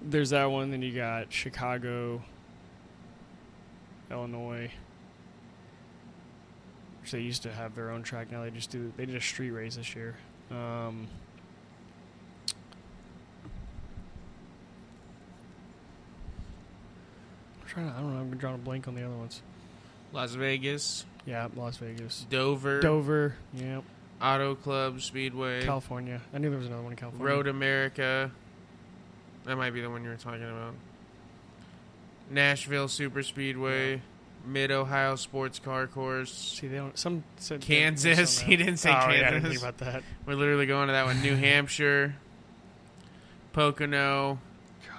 There's 0.00 0.30
that 0.30 0.46
one. 0.46 0.70
Then 0.70 0.80
you 0.80 0.94
got 0.94 1.30
Chicago, 1.30 2.22
Illinois. 4.10 4.70
Which 7.02 7.10
they 7.10 7.20
used 7.20 7.42
to 7.42 7.52
have 7.52 7.74
their 7.74 7.90
own 7.90 8.02
track. 8.02 8.32
Now 8.32 8.42
they 8.42 8.50
just 8.50 8.70
do. 8.70 8.90
They 8.96 9.04
did 9.04 9.14
a 9.14 9.20
street 9.20 9.50
race 9.50 9.76
this 9.76 9.94
year. 9.94 10.16
Um, 10.50 11.06
I'm 17.60 17.63
trying 17.74 17.88
to. 17.90 17.92
I 17.92 18.00
don't 18.00 18.14
know. 18.14 18.20
I'm 18.20 18.36
drawing 18.36 18.56
a 18.56 18.58
blank 18.58 18.88
on 18.88 18.94
the 18.94 19.02
other 19.04 19.16
ones. 19.16 19.42
Las 20.12 20.34
Vegas. 20.34 21.04
Yeah, 21.26 21.48
Las 21.56 21.76
Vegas, 21.78 22.26
Dover. 22.30 22.80
Dover. 22.80 23.34
Yeah, 23.54 23.80
Auto 24.20 24.54
Club 24.54 25.00
Speedway. 25.00 25.64
California. 25.64 26.20
I 26.34 26.38
knew 26.38 26.50
there 26.50 26.58
was 26.58 26.68
another 26.68 26.82
one 26.82 26.92
in 26.92 26.96
California. 26.98 27.26
Road 27.34 27.46
America. 27.46 28.30
That 29.44 29.56
might 29.56 29.70
be 29.70 29.80
the 29.80 29.90
one 29.90 30.04
you 30.04 30.10
were 30.10 30.16
talking 30.16 30.42
about. 30.42 30.74
Nashville 32.30 32.88
Super 32.88 33.22
Speedway. 33.22 34.00
Mid 34.46 34.70
Ohio 34.70 35.16
Sports 35.16 35.58
Car 35.58 35.86
Course. 35.86 36.30
See, 36.60 36.68
they 36.68 36.76
don't. 36.76 36.98
Some 36.98 37.24
said 37.38 37.62
Kansas. 37.62 38.38
He 38.40 38.56
didn't 38.56 38.76
say 38.76 38.90
oh, 38.90 38.92
Yeah, 38.92 39.00
I 39.06 39.10
didn't 39.30 39.42
Kansas. 39.42 39.48
think 39.62 39.62
about 39.62 39.78
that. 39.78 40.02
We're 40.26 40.34
literally 40.34 40.66
going 40.66 40.88
to 40.88 40.92
that 40.92 41.06
one. 41.06 41.22
New 41.22 41.34
Hampshire. 41.36 42.14
Pocono. 43.54 44.38
God, 44.86 44.96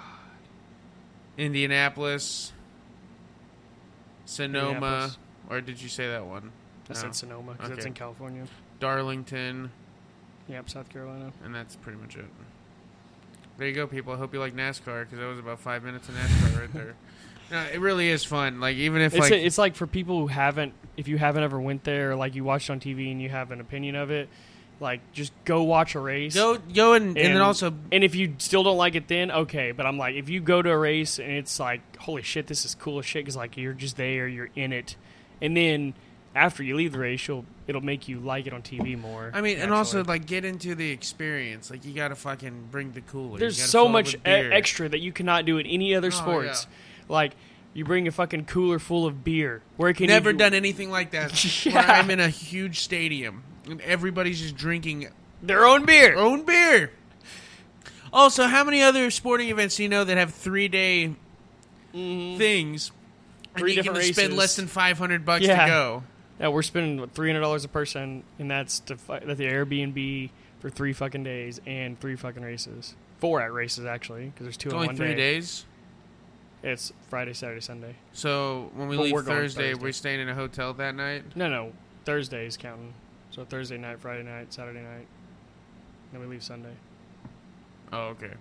Indianapolis. 1.38 2.52
Sonoma. 4.26 5.10
Or 5.48 5.60
did 5.60 5.80
you 5.80 5.88
say 5.88 6.08
that 6.08 6.26
one? 6.26 6.52
I 6.90 6.92
No. 6.92 6.98
said 7.00 7.14
Sonoma 7.14 7.52
because 7.52 7.68
that's 7.70 7.80
Okay. 7.80 7.88
in 7.88 7.94
California. 7.94 8.44
Darlington. 8.80 9.70
Yep, 10.48 10.68
South 10.70 10.88
Carolina. 10.90 11.32
And 11.44 11.54
that's 11.54 11.76
pretty 11.76 11.98
much 11.98 12.16
it. 12.16 12.26
There 13.58 13.66
you 13.66 13.74
go, 13.74 13.86
people. 13.86 14.12
I 14.12 14.16
hope 14.16 14.34
you 14.34 14.38
like 14.40 14.54
NASCAR 14.54 15.04
because 15.04 15.18
that 15.18 15.26
was 15.26 15.38
about 15.38 15.58
five 15.60 15.82
minutes 15.82 16.08
of 16.08 16.14
NASCAR 16.14 16.60
right 16.60 16.72
there. 16.72 16.94
No, 17.48 17.62
it 17.72 17.78
really 17.78 18.08
is 18.08 18.24
fun. 18.24 18.58
Like 18.58 18.74
even 18.76 19.00
if 19.00 19.14
It's 19.14 19.20
like 19.20 19.32
it's 19.32 19.56
like 19.56 19.76
for 19.76 19.86
people 19.86 20.18
who 20.18 20.26
haven't, 20.26 20.72
if 20.96 21.06
you 21.06 21.16
haven't 21.16 21.44
ever 21.44 21.60
went 21.60 21.84
there, 21.84 22.10
or 22.10 22.16
like 22.16 22.34
you 22.34 22.42
watched 22.42 22.70
on 22.70 22.80
TV 22.80 23.12
and 23.12 23.22
you 23.22 23.28
have 23.28 23.52
an 23.52 23.60
opinion 23.60 23.94
of 23.94 24.10
it, 24.10 24.28
like 24.80 25.00
just 25.12 25.32
go 25.44 25.62
watch 25.62 25.94
a 25.94 26.00
race. 26.00 26.34
go 26.34 26.58
go 26.58 26.92
and, 26.92 27.16
and, 27.16 27.34
then 27.34 27.40
also 27.40 27.74
And 27.90 28.04
if 28.04 28.14
you 28.14 28.34
still 28.38 28.62
don't 28.62 28.76
like 28.76 28.94
it, 28.94 29.08
then 29.08 29.30
okay. 29.30 29.72
But 29.72 29.86
I'm 29.86 29.98
like, 29.98 30.16
if 30.16 30.28
you 30.28 30.40
go 30.40 30.60
to 30.62 30.70
a 30.70 30.78
race 30.78 31.18
and 31.18 31.30
it's 31.32 31.58
like, 31.58 31.80
holy 31.96 32.22
shit, 32.22 32.46
this 32.46 32.64
is 32.64 32.74
cool 32.74 32.98
as 32.98 33.06
shit, 33.06 33.24
because 33.24 33.36
like 33.36 33.56
you're 33.56 33.72
just 33.72 33.96
there, 33.96 34.28
you're 34.28 34.50
in 34.54 34.72
it, 34.72 34.96
and 35.40 35.56
then 35.56 35.94
after 36.34 36.62
you 36.62 36.76
leave 36.76 36.92
the 36.92 36.98
race, 36.98 37.26
you'll 37.26 37.46
it'll 37.66 37.80
make 37.80 38.08
you 38.08 38.20
like 38.20 38.46
it 38.46 38.52
on 38.52 38.62
TV 38.62 38.98
more. 38.98 39.30
I 39.34 39.40
mean, 39.40 39.58
and 39.58 39.72
also 39.72 40.04
like 40.04 40.26
get 40.26 40.44
into 40.44 40.74
the 40.74 40.90
experience. 40.90 41.70
Like 41.70 41.84
you 41.84 41.94
got 41.94 42.08
to 42.08 42.14
fucking 42.14 42.68
bring 42.70 42.92
the 42.92 43.00
cooler. 43.00 43.38
There's 43.38 43.62
so 43.62 43.88
much 43.88 44.14
e- 44.14 44.18
extra 44.24 44.88
that 44.88 45.00
you 45.00 45.12
cannot 45.12 45.46
do 45.46 45.58
in 45.58 45.66
any 45.66 45.94
other 45.94 46.08
Oh, 46.08 46.10
sports. 46.10 46.66
Like 47.08 47.32
you 47.72 47.84
bring 47.84 48.06
a 48.06 48.10
fucking 48.10 48.44
cooler 48.44 48.78
full 48.78 49.06
of 49.06 49.24
beer. 49.24 49.62
Where 49.76 49.92
can 49.94 50.06
Never 50.06 50.30
you, 50.30 50.36
done 50.36 50.54
anything 50.54 50.90
like 50.90 51.12
that. 51.12 51.32
Yeah. 51.66 51.74
Where 51.74 51.90
I'm 51.90 52.10
in 52.10 52.20
a 52.20 52.28
huge 52.28 52.80
stadium 52.80 53.42
and 53.68 53.80
everybody's 53.82 54.40
just 54.40 54.56
drinking 54.56 55.08
their 55.42 55.64
own 55.66 55.84
beer? 55.84 56.14
their 56.14 56.18
own 56.18 56.42
beer. 56.44 56.90
Also, 58.12 58.44
how 58.46 58.64
many 58.64 58.82
other 58.82 59.10
sporting 59.10 59.48
events 59.48 59.76
do 59.76 59.82
you 59.82 59.88
know 59.88 60.04
that 60.04 60.16
have 60.16 60.32
three 60.32 60.68
day 60.68 61.14
things? 61.92 62.90
Mm-hmm. 62.90 63.58
Three 63.58 63.70
and 63.70 63.76
you 63.78 63.82
can 63.82 63.94
different 63.94 64.14
spend 64.14 64.28
races. 64.28 64.38
less 64.38 64.56
than 64.56 64.66
five 64.66 64.98
hundred 64.98 65.24
bucks 65.24 65.44
Yeah. 65.44 65.62
to 65.64 65.70
go. 65.70 66.02
Yeah, 66.40 66.48
we're 66.48 66.62
spending 66.62 67.06
three 67.08 67.28
hundred 67.30 67.40
dollars 67.40 67.64
a 67.64 67.68
person, 67.68 68.22
and 68.38 68.50
that's 68.50 68.80
to 68.80 68.96
that's 69.08 69.38
the 69.38 69.46
Airbnb 69.46 70.30
for 70.60 70.68
three 70.70 70.92
fucking 70.92 71.24
days 71.24 71.60
and 71.66 71.98
three 71.98 72.16
fucking 72.16 72.42
races. 72.42 72.94
Four 73.18 73.40
at 73.40 73.52
races 73.52 73.86
actually, 73.86 74.26
because 74.26 74.44
there's 74.44 74.56
two 74.58 74.68
It's 74.68 74.72
in 74.74 74.76
only 74.76 74.86
one 74.88 74.96
three 74.96 75.08
day. 75.08 75.14
days. 75.16 75.64
It's 76.62 76.92
Friday, 77.08 77.32
Saturday, 77.32 77.60
Sunday. 77.60 77.94
So 78.12 78.70
when 78.74 78.88
we 78.88 78.96
But 78.96 79.02
leave 79.04 79.14
Thursday, 79.24 79.70
Thursday. 79.70 79.74
we're 79.74 79.92
staying 79.92 80.20
in 80.20 80.28
a 80.28 80.34
hotel 80.34 80.74
that 80.74 80.94
night. 80.94 81.24
No, 81.36 81.48
no, 81.48 81.72
Thursday 82.04 82.46
is 82.46 82.56
counting. 82.56 82.92
So 83.36 83.44
Thursday 83.44 83.76
night, 83.76 84.00
Friday 84.00 84.22
night, 84.22 84.50
Saturday 84.50 84.80
night. 84.80 85.06
Then 86.10 86.22
we 86.22 86.26
leave 86.26 86.42
Sunday. 86.42 86.72
Oh, 87.92 88.14
okay. 88.16 88.32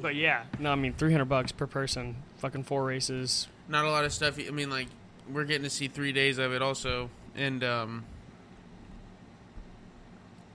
But 0.00 0.14
yeah, 0.14 0.44
no, 0.60 0.70
I 0.70 0.76
mean 0.76 0.94
three 0.94 1.10
hundred 1.10 1.24
bucks 1.24 1.50
per 1.50 1.66
person, 1.66 2.14
fucking 2.36 2.62
four 2.62 2.84
races. 2.84 3.48
Not 3.68 3.84
a 3.84 3.90
lot 3.90 4.04
of 4.04 4.12
stuff. 4.12 4.38
I 4.38 4.52
mean, 4.52 4.70
like 4.70 4.86
we're 5.32 5.44
getting 5.44 5.64
to 5.64 5.70
see 5.70 5.88
three 5.88 6.12
days 6.12 6.38
of 6.38 6.52
it 6.52 6.62
also, 6.62 7.10
and 7.34 7.64
um, 7.64 8.04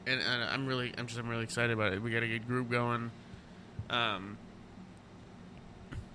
and, 0.06 0.22
and 0.22 0.44
I'm 0.44 0.68
really, 0.68 0.94
I'm 0.98 1.06
just, 1.08 1.20
I'm 1.20 1.28
really 1.28 1.44
excited 1.44 1.72
about 1.72 1.92
it. 1.92 2.02
We 2.02 2.12
got 2.12 2.24
a 2.24 2.28
good 2.28 2.48
group 2.48 2.72
going. 2.72 3.12
Um, 3.90 4.38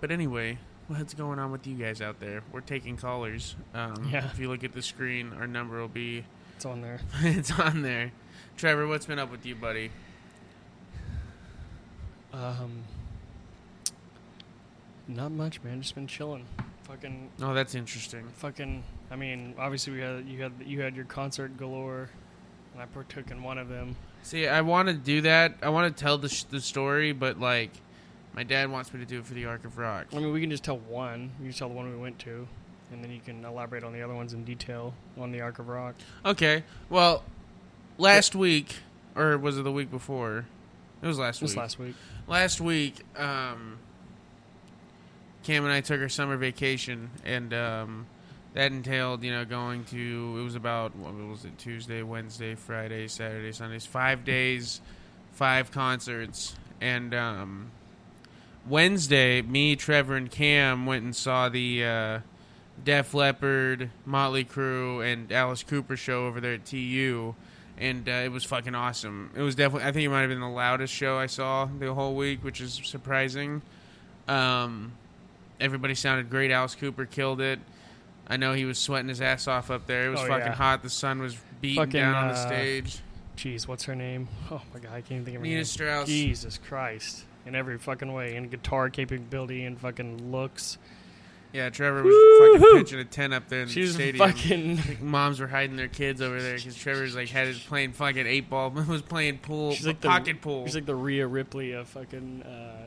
but 0.00 0.10
anyway, 0.10 0.58
what's 0.88 1.14
going 1.14 1.38
on 1.38 1.52
with 1.52 1.66
you 1.66 1.74
guys 1.76 2.00
out 2.00 2.20
there? 2.20 2.42
We're 2.52 2.60
taking 2.60 2.96
callers. 2.96 3.56
Um, 3.74 4.08
Yeah. 4.10 4.26
If 4.26 4.38
you 4.38 4.48
look 4.48 4.64
at 4.64 4.72
the 4.72 4.82
screen, 4.82 5.32
our 5.38 5.46
number 5.46 5.80
will 5.80 5.88
be, 5.88 6.24
It's 6.56 6.64
on 6.66 6.80
there. 6.82 7.00
it's 7.22 7.50
on 7.58 7.82
there. 7.82 8.12
Trevor, 8.56 8.86
what's 8.86 9.06
been 9.06 9.18
up 9.18 9.30
with 9.30 9.46
you, 9.46 9.54
buddy? 9.54 9.90
Um, 12.32 12.82
not 15.08 15.32
much, 15.32 15.62
man. 15.62 15.82
Just 15.82 15.94
been 15.94 16.06
chilling. 16.06 16.46
Fucking 16.84 17.30
Oh, 17.40 17.54
that's 17.54 17.74
interesting. 17.74 18.26
fucking 18.36 18.82
I 19.10 19.16
mean, 19.16 19.54
obviously 19.58 19.92
we 19.94 20.00
had 20.00 20.26
you 20.26 20.42
had 20.42 20.52
you 20.64 20.80
had 20.80 20.96
your 20.96 21.04
concert 21.04 21.56
galore 21.56 22.08
and 22.72 22.82
I 22.82 22.86
partook 22.86 23.30
in 23.30 23.42
one 23.42 23.58
of 23.58 23.68
them. 23.68 23.96
See, 24.22 24.46
I 24.46 24.60
want 24.62 24.88
to 24.88 24.94
do 24.94 25.22
that. 25.22 25.54
I 25.62 25.68
want 25.68 25.94
to 25.94 26.02
tell 26.02 26.16
the, 26.16 26.28
sh- 26.28 26.44
the 26.44 26.60
story, 26.60 27.12
but 27.12 27.38
like, 27.40 27.70
my 28.34 28.42
dad 28.42 28.70
wants 28.70 28.92
me 28.92 29.00
to 29.00 29.06
do 29.06 29.18
it 29.18 29.26
for 29.26 29.34
the 29.34 29.44
Ark 29.46 29.64
of 29.64 29.78
Rock. 29.78 30.06
I 30.12 30.16
mean, 30.16 30.32
we 30.32 30.40
can 30.40 30.50
just 30.50 30.64
tell 30.64 30.78
one. 30.78 31.30
You 31.40 31.48
just 31.48 31.58
tell 31.58 31.68
the 31.68 31.74
one 31.74 31.90
we 31.90 31.96
went 31.98 32.18
to 32.20 32.46
and 32.92 33.02
then 33.02 33.10
you 33.10 33.20
can 33.20 33.44
elaborate 33.44 33.82
on 33.84 33.92
the 33.92 34.02
other 34.02 34.14
ones 34.14 34.34
in 34.34 34.44
detail 34.44 34.94
on 35.18 35.32
the 35.32 35.40
Ark 35.40 35.58
of 35.58 35.68
Rock. 35.68 35.94
Okay. 36.24 36.62
Well, 36.90 37.24
last 37.98 38.34
week, 38.34 38.76
or 39.16 39.38
was 39.38 39.58
it 39.58 39.62
the 39.62 39.72
week 39.72 39.90
before? 39.90 40.44
It 41.00 41.06
was 41.06 41.18
last 41.18 41.40
This 41.40 41.50
week. 41.52 41.56
last 41.58 41.78
week. 41.78 41.94
Last 42.28 42.60
week, 42.60 43.02
um, 43.16 43.78
Cam 45.42 45.64
and 45.64 45.72
I 45.72 45.80
took 45.80 46.00
our 46.00 46.08
summer 46.08 46.36
vacation, 46.36 47.10
and 47.24 47.52
um, 47.52 48.06
that 48.54 48.70
entailed, 48.70 49.24
you 49.24 49.32
know, 49.32 49.44
going 49.44 49.84
to. 49.86 50.36
It 50.38 50.42
was 50.44 50.54
about 50.54 50.94
what 50.94 51.14
was 51.14 51.44
it? 51.44 51.58
Tuesday, 51.58 52.02
Wednesday, 52.02 52.54
Friday, 52.54 53.08
Saturday, 53.08 53.50
Sundays. 53.52 53.84
Five 53.86 54.24
days, 54.24 54.80
five 55.32 55.72
concerts, 55.72 56.54
and 56.80 57.12
um, 57.14 57.70
Wednesday, 58.68 59.42
me, 59.42 59.76
Trevor, 59.76 60.16
and 60.16 60.30
Cam 60.30 60.86
went 60.86 61.04
and 61.04 61.14
saw 61.14 61.48
the 61.48 61.84
uh, 61.84 62.18
Def 62.84 63.14
Leppard, 63.14 63.90
Motley 64.04 64.44
Crue, 64.44 65.04
and 65.10 65.30
Alice 65.32 65.62
Cooper 65.62 65.96
show 65.96 66.26
over 66.26 66.40
there 66.40 66.54
at 66.54 66.64
TU 66.66 67.34
and 67.78 68.08
uh, 68.08 68.12
it 68.12 68.30
was 68.30 68.44
fucking 68.44 68.74
awesome. 68.74 69.30
It 69.34 69.42
was 69.42 69.54
definitely. 69.54 69.88
I 69.88 69.92
think 69.92 70.04
it 70.04 70.08
might 70.08 70.20
have 70.20 70.30
been 70.30 70.40
the 70.40 70.48
loudest 70.48 70.92
show 70.94 71.18
I 71.18 71.26
saw 71.26 71.68
the 71.78 71.92
whole 71.92 72.14
week, 72.14 72.44
which 72.44 72.60
is 72.60 72.80
surprising. 72.84 73.62
Um, 74.28 74.92
everybody 75.60 75.94
sounded 75.94 76.30
great. 76.30 76.50
Alice 76.50 76.74
Cooper 76.76 77.06
killed 77.06 77.40
it. 77.40 77.58
I 78.28 78.36
know 78.36 78.52
he 78.52 78.64
was 78.64 78.78
sweating 78.78 79.08
his 79.08 79.20
ass 79.20 79.48
off 79.48 79.70
up 79.70 79.86
there. 79.86 80.06
It 80.06 80.10
was 80.10 80.20
Oh, 80.20 80.26
fucking 80.28 80.46
yeah. 80.46 80.54
hot. 80.54 80.82
The 80.82 80.90
sun 80.90 81.20
was 81.20 81.36
beating 81.60 81.76
Fucking, 81.82 81.92
down 82.00 82.14
on 82.14 82.28
the 82.28 82.34
uh, 82.34 82.46
stage. 82.46 82.98
Jeez, 83.36 83.66
what's 83.66 83.84
her 83.84 83.96
name? 83.96 84.28
Oh 84.50 84.62
my 84.72 84.78
god, 84.78 84.92
I 84.92 85.00
can't 85.00 85.12
even 85.12 85.24
think 85.24 85.36
of 85.36 85.40
her 85.42 85.46
Nita 85.46 85.56
name. 85.56 85.64
Strauss. 85.64 86.06
Jesus 86.06 86.58
Christ. 86.58 87.24
In 87.46 87.54
every 87.56 87.78
fucking 87.78 88.12
way. 88.12 88.36
In 88.36 88.48
guitar 88.48 88.88
capability 88.90 89.64
and 89.64 89.78
fucking 89.80 90.30
looks. 90.30 90.78
Yeah, 91.52 91.68
Trevor 91.68 92.02
was 92.02 92.60
fucking 92.60 92.78
pitching 92.78 92.98
a 93.00 93.04
tent 93.04 93.34
up 93.34 93.48
there 93.48 93.62
in 93.62 93.68
She 93.68 93.82
the 93.84 93.92
stadium. 93.92 94.26
fucking. 94.30 94.76
Like, 94.76 95.02
moms 95.02 95.38
were 95.38 95.48
hiding 95.48 95.76
their 95.76 95.88
kids 95.88 96.22
over 96.22 96.40
there 96.40 96.56
because 96.56 96.74
Trevor's 96.76 97.14
like 97.14 97.28
had 97.28 97.46
his 97.48 97.58
playing 97.58 97.92
fucking 97.92 98.26
eight 98.26 98.48
ball, 98.48 98.70
was 98.88 99.02
playing 99.02 99.38
pool, 99.38 99.72
She's 99.72 99.86
like 99.86 100.00
the- 100.00 100.08
pocket 100.08 100.40
pool. 100.40 100.64
She's 100.64 100.74
like 100.74 100.86
the 100.86 100.94
Rhea 100.94 101.26
Ripley 101.26 101.72
of 101.72 101.88
fucking. 101.88 102.42
Uh, 102.42 102.86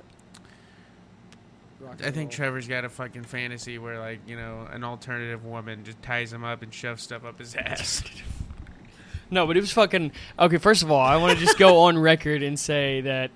rock 1.80 1.98
I 2.04 2.12
think. 2.12 2.32
Trevor's 2.32 2.68
got 2.68 2.86
a 2.86 2.90
fucking 2.90 3.24
fantasy 3.24 3.78
where 3.78 4.00
like 4.00 4.20
you 4.28 4.36
know 4.36 4.68
an 4.72 4.84
alternative 4.84 5.46
woman 5.46 5.84
just 5.84 6.02
ties 6.02 6.32
him 6.34 6.44
up 6.44 6.62
and 6.62 6.74
shoves 6.74 7.04
stuff 7.04 7.24
up 7.26 7.38
his 7.40 7.56
ass. 7.60 8.04
No, 9.30 9.46
but 9.48 9.58
it 9.58 9.62
was 9.62 9.72
fucking. 9.74 10.12
Okay, 10.40 10.58
first 10.58 10.82
of 10.84 10.90
all, 10.92 11.02
I 11.02 11.18
want 11.18 11.38
to 11.38 11.44
just 11.46 11.58
go 11.60 11.80
on 11.82 11.98
record 11.98 12.42
and 12.44 12.60
say 12.60 13.02
that 13.02 13.32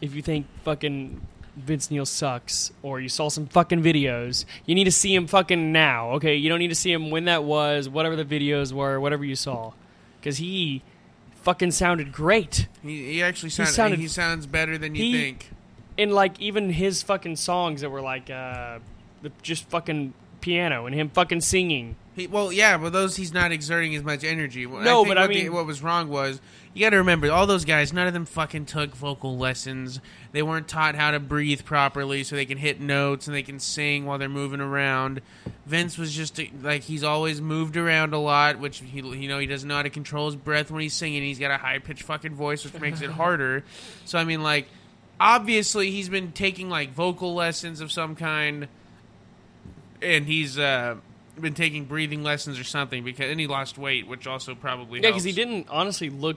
if 0.00 0.14
you 0.14 0.22
think 0.22 0.46
fucking 0.64 1.20
Vince 1.56 1.90
Neil 1.90 2.04
sucks 2.06 2.70
or 2.82 3.00
you 3.00 3.08
saw 3.08 3.28
some 3.28 3.46
fucking 3.46 3.82
videos, 3.82 4.44
you 4.66 4.74
need 4.74 4.84
to 4.84 4.92
see 4.92 5.14
him 5.14 5.26
fucking 5.26 5.72
now. 5.72 6.10
Okay, 6.12 6.36
you 6.36 6.48
don't 6.48 6.58
need 6.58 6.68
to 6.68 6.74
see 6.74 6.92
him 6.92 7.10
when 7.10 7.24
that 7.24 7.44
was, 7.44 7.88
whatever 7.88 8.16
the 8.16 8.24
videos 8.24 8.72
were, 8.72 9.00
whatever 9.00 9.24
you 9.24 9.34
saw, 9.36 9.72
because 10.20 10.36
he 10.38 10.82
fucking 11.42 11.70
sounded 11.70 12.12
great. 12.12 12.68
he, 12.82 13.12
he 13.12 13.22
actually 13.22 13.50
sounded, 13.50 13.70
he, 13.70 13.74
sounded- 13.74 14.10
sounds 14.10 14.46
better 14.46 14.76
than 14.78 14.94
you 14.94 15.02
he- 15.02 15.12
think. 15.12 15.50
And 15.98 16.12
like 16.12 16.38
even 16.40 16.68
his 16.70 17.02
fucking 17.02 17.36
songs 17.36 17.80
that 17.80 17.88
were 17.90 18.02
like 18.02 18.28
uh, 18.28 18.80
the, 19.22 19.32
just 19.42 19.64
fucking 19.70 20.12
piano 20.42 20.84
and 20.84 20.94
him 20.94 21.08
fucking 21.08 21.40
singing. 21.40 21.96
He, 22.16 22.26
well, 22.26 22.50
yeah, 22.50 22.78
but 22.78 22.92
those 22.94 23.14
he's 23.16 23.32
not 23.34 23.52
exerting 23.52 23.94
as 23.94 24.02
much 24.02 24.24
energy. 24.24 24.64
Well, 24.66 24.80
No, 24.82 25.04
think 25.04 25.08
but 25.08 25.18
I 25.18 25.20
what 25.22 25.28
the- 25.34 25.42
mean- 25.44 25.52
what 25.52 25.66
was 25.66 25.82
wrong 25.82 26.08
was 26.08 26.40
you 26.72 26.80
got 26.84 26.90
to 26.90 26.96
remember 26.96 27.30
all 27.30 27.46
those 27.46 27.64
guys. 27.64 27.92
None 27.92 28.06
of 28.06 28.12
them 28.14 28.24
fucking 28.26 28.66
took 28.66 28.94
vocal 28.96 29.36
lessons. 29.38 30.00
They 30.32 30.42
weren't 30.42 30.66
taught 30.68 30.94
how 30.94 31.10
to 31.12 31.20
breathe 31.20 31.64
properly 31.64 32.22
so 32.24 32.34
they 32.36 32.44
can 32.46 32.58
hit 32.58 32.80
notes 32.80 33.26
and 33.26 33.36
they 33.36 33.42
can 33.42 33.60
sing 33.60 34.04
while 34.06 34.18
they're 34.18 34.28
moving 34.28 34.60
around. 34.60 35.20
Vince 35.66 35.96
was 35.98 36.12
just 36.14 36.40
like 36.62 36.82
he's 36.82 37.02
always 37.04 37.40
moved 37.40 37.76
around 37.76 38.12
a 38.14 38.18
lot, 38.18 38.58
which 38.58 38.78
he 38.78 39.00
you 39.00 39.28
know 39.28 39.38
he 39.38 39.46
doesn't 39.46 39.68
know 39.68 39.76
how 39.76 39.82
to 39.82 39.90
control 39.90 40.26
his 40.26 40.36
breath 40.36 40.70
when 40.70 40.80
he's 40.82 40.94
singing. 40.94 41.22
He's 41.22 41.38
got 41.38 41.50
a 41.50 41.58
high 41.58 41.78
pitched 41.78 42.02
fucking 42.02 42.34
voice, 42.34 42.64
which 42.64 42.80
makes 42.80 43.00
it 43.02 43.10
harder. 43.22 43.62
So 44.04 44.18
I 44.18 44.24
mean, 44.24 44.42
like 44.42 44.68
obviously 45.20 45.90
he's 45.90 46.08
been 46.10 46.32
taking 46.32 46.68
like 46.70 46.92
vocal 46.92 47.34
lessons 47.34 47.80
of 47.80 47.90
some 47.92 48.14
kind 48.16 48.68
and 50.02 50.26
he's 50.26 50.58
uh, 50.58 50.96
been 51.40 51.54
taking 51.54 51.84
breathing 51.84 52.22
lessons 52.22 52.58
or 52.58 52.64
something 52.64 53.04
because 53.04 53.30
and 53.30 53.38
he 53.38 53.46
lost 53.46 53.76
weight, 53.78 54.06
which 54.06 54.26
also 54.26 54.54
probably 54.54 55.00
Yeah, 55.00 55.10
because 55.10 55.24
he 55.24 55.32
didn't 55.32 55.66
honestly 55.70 56.10
look 56.10 56.36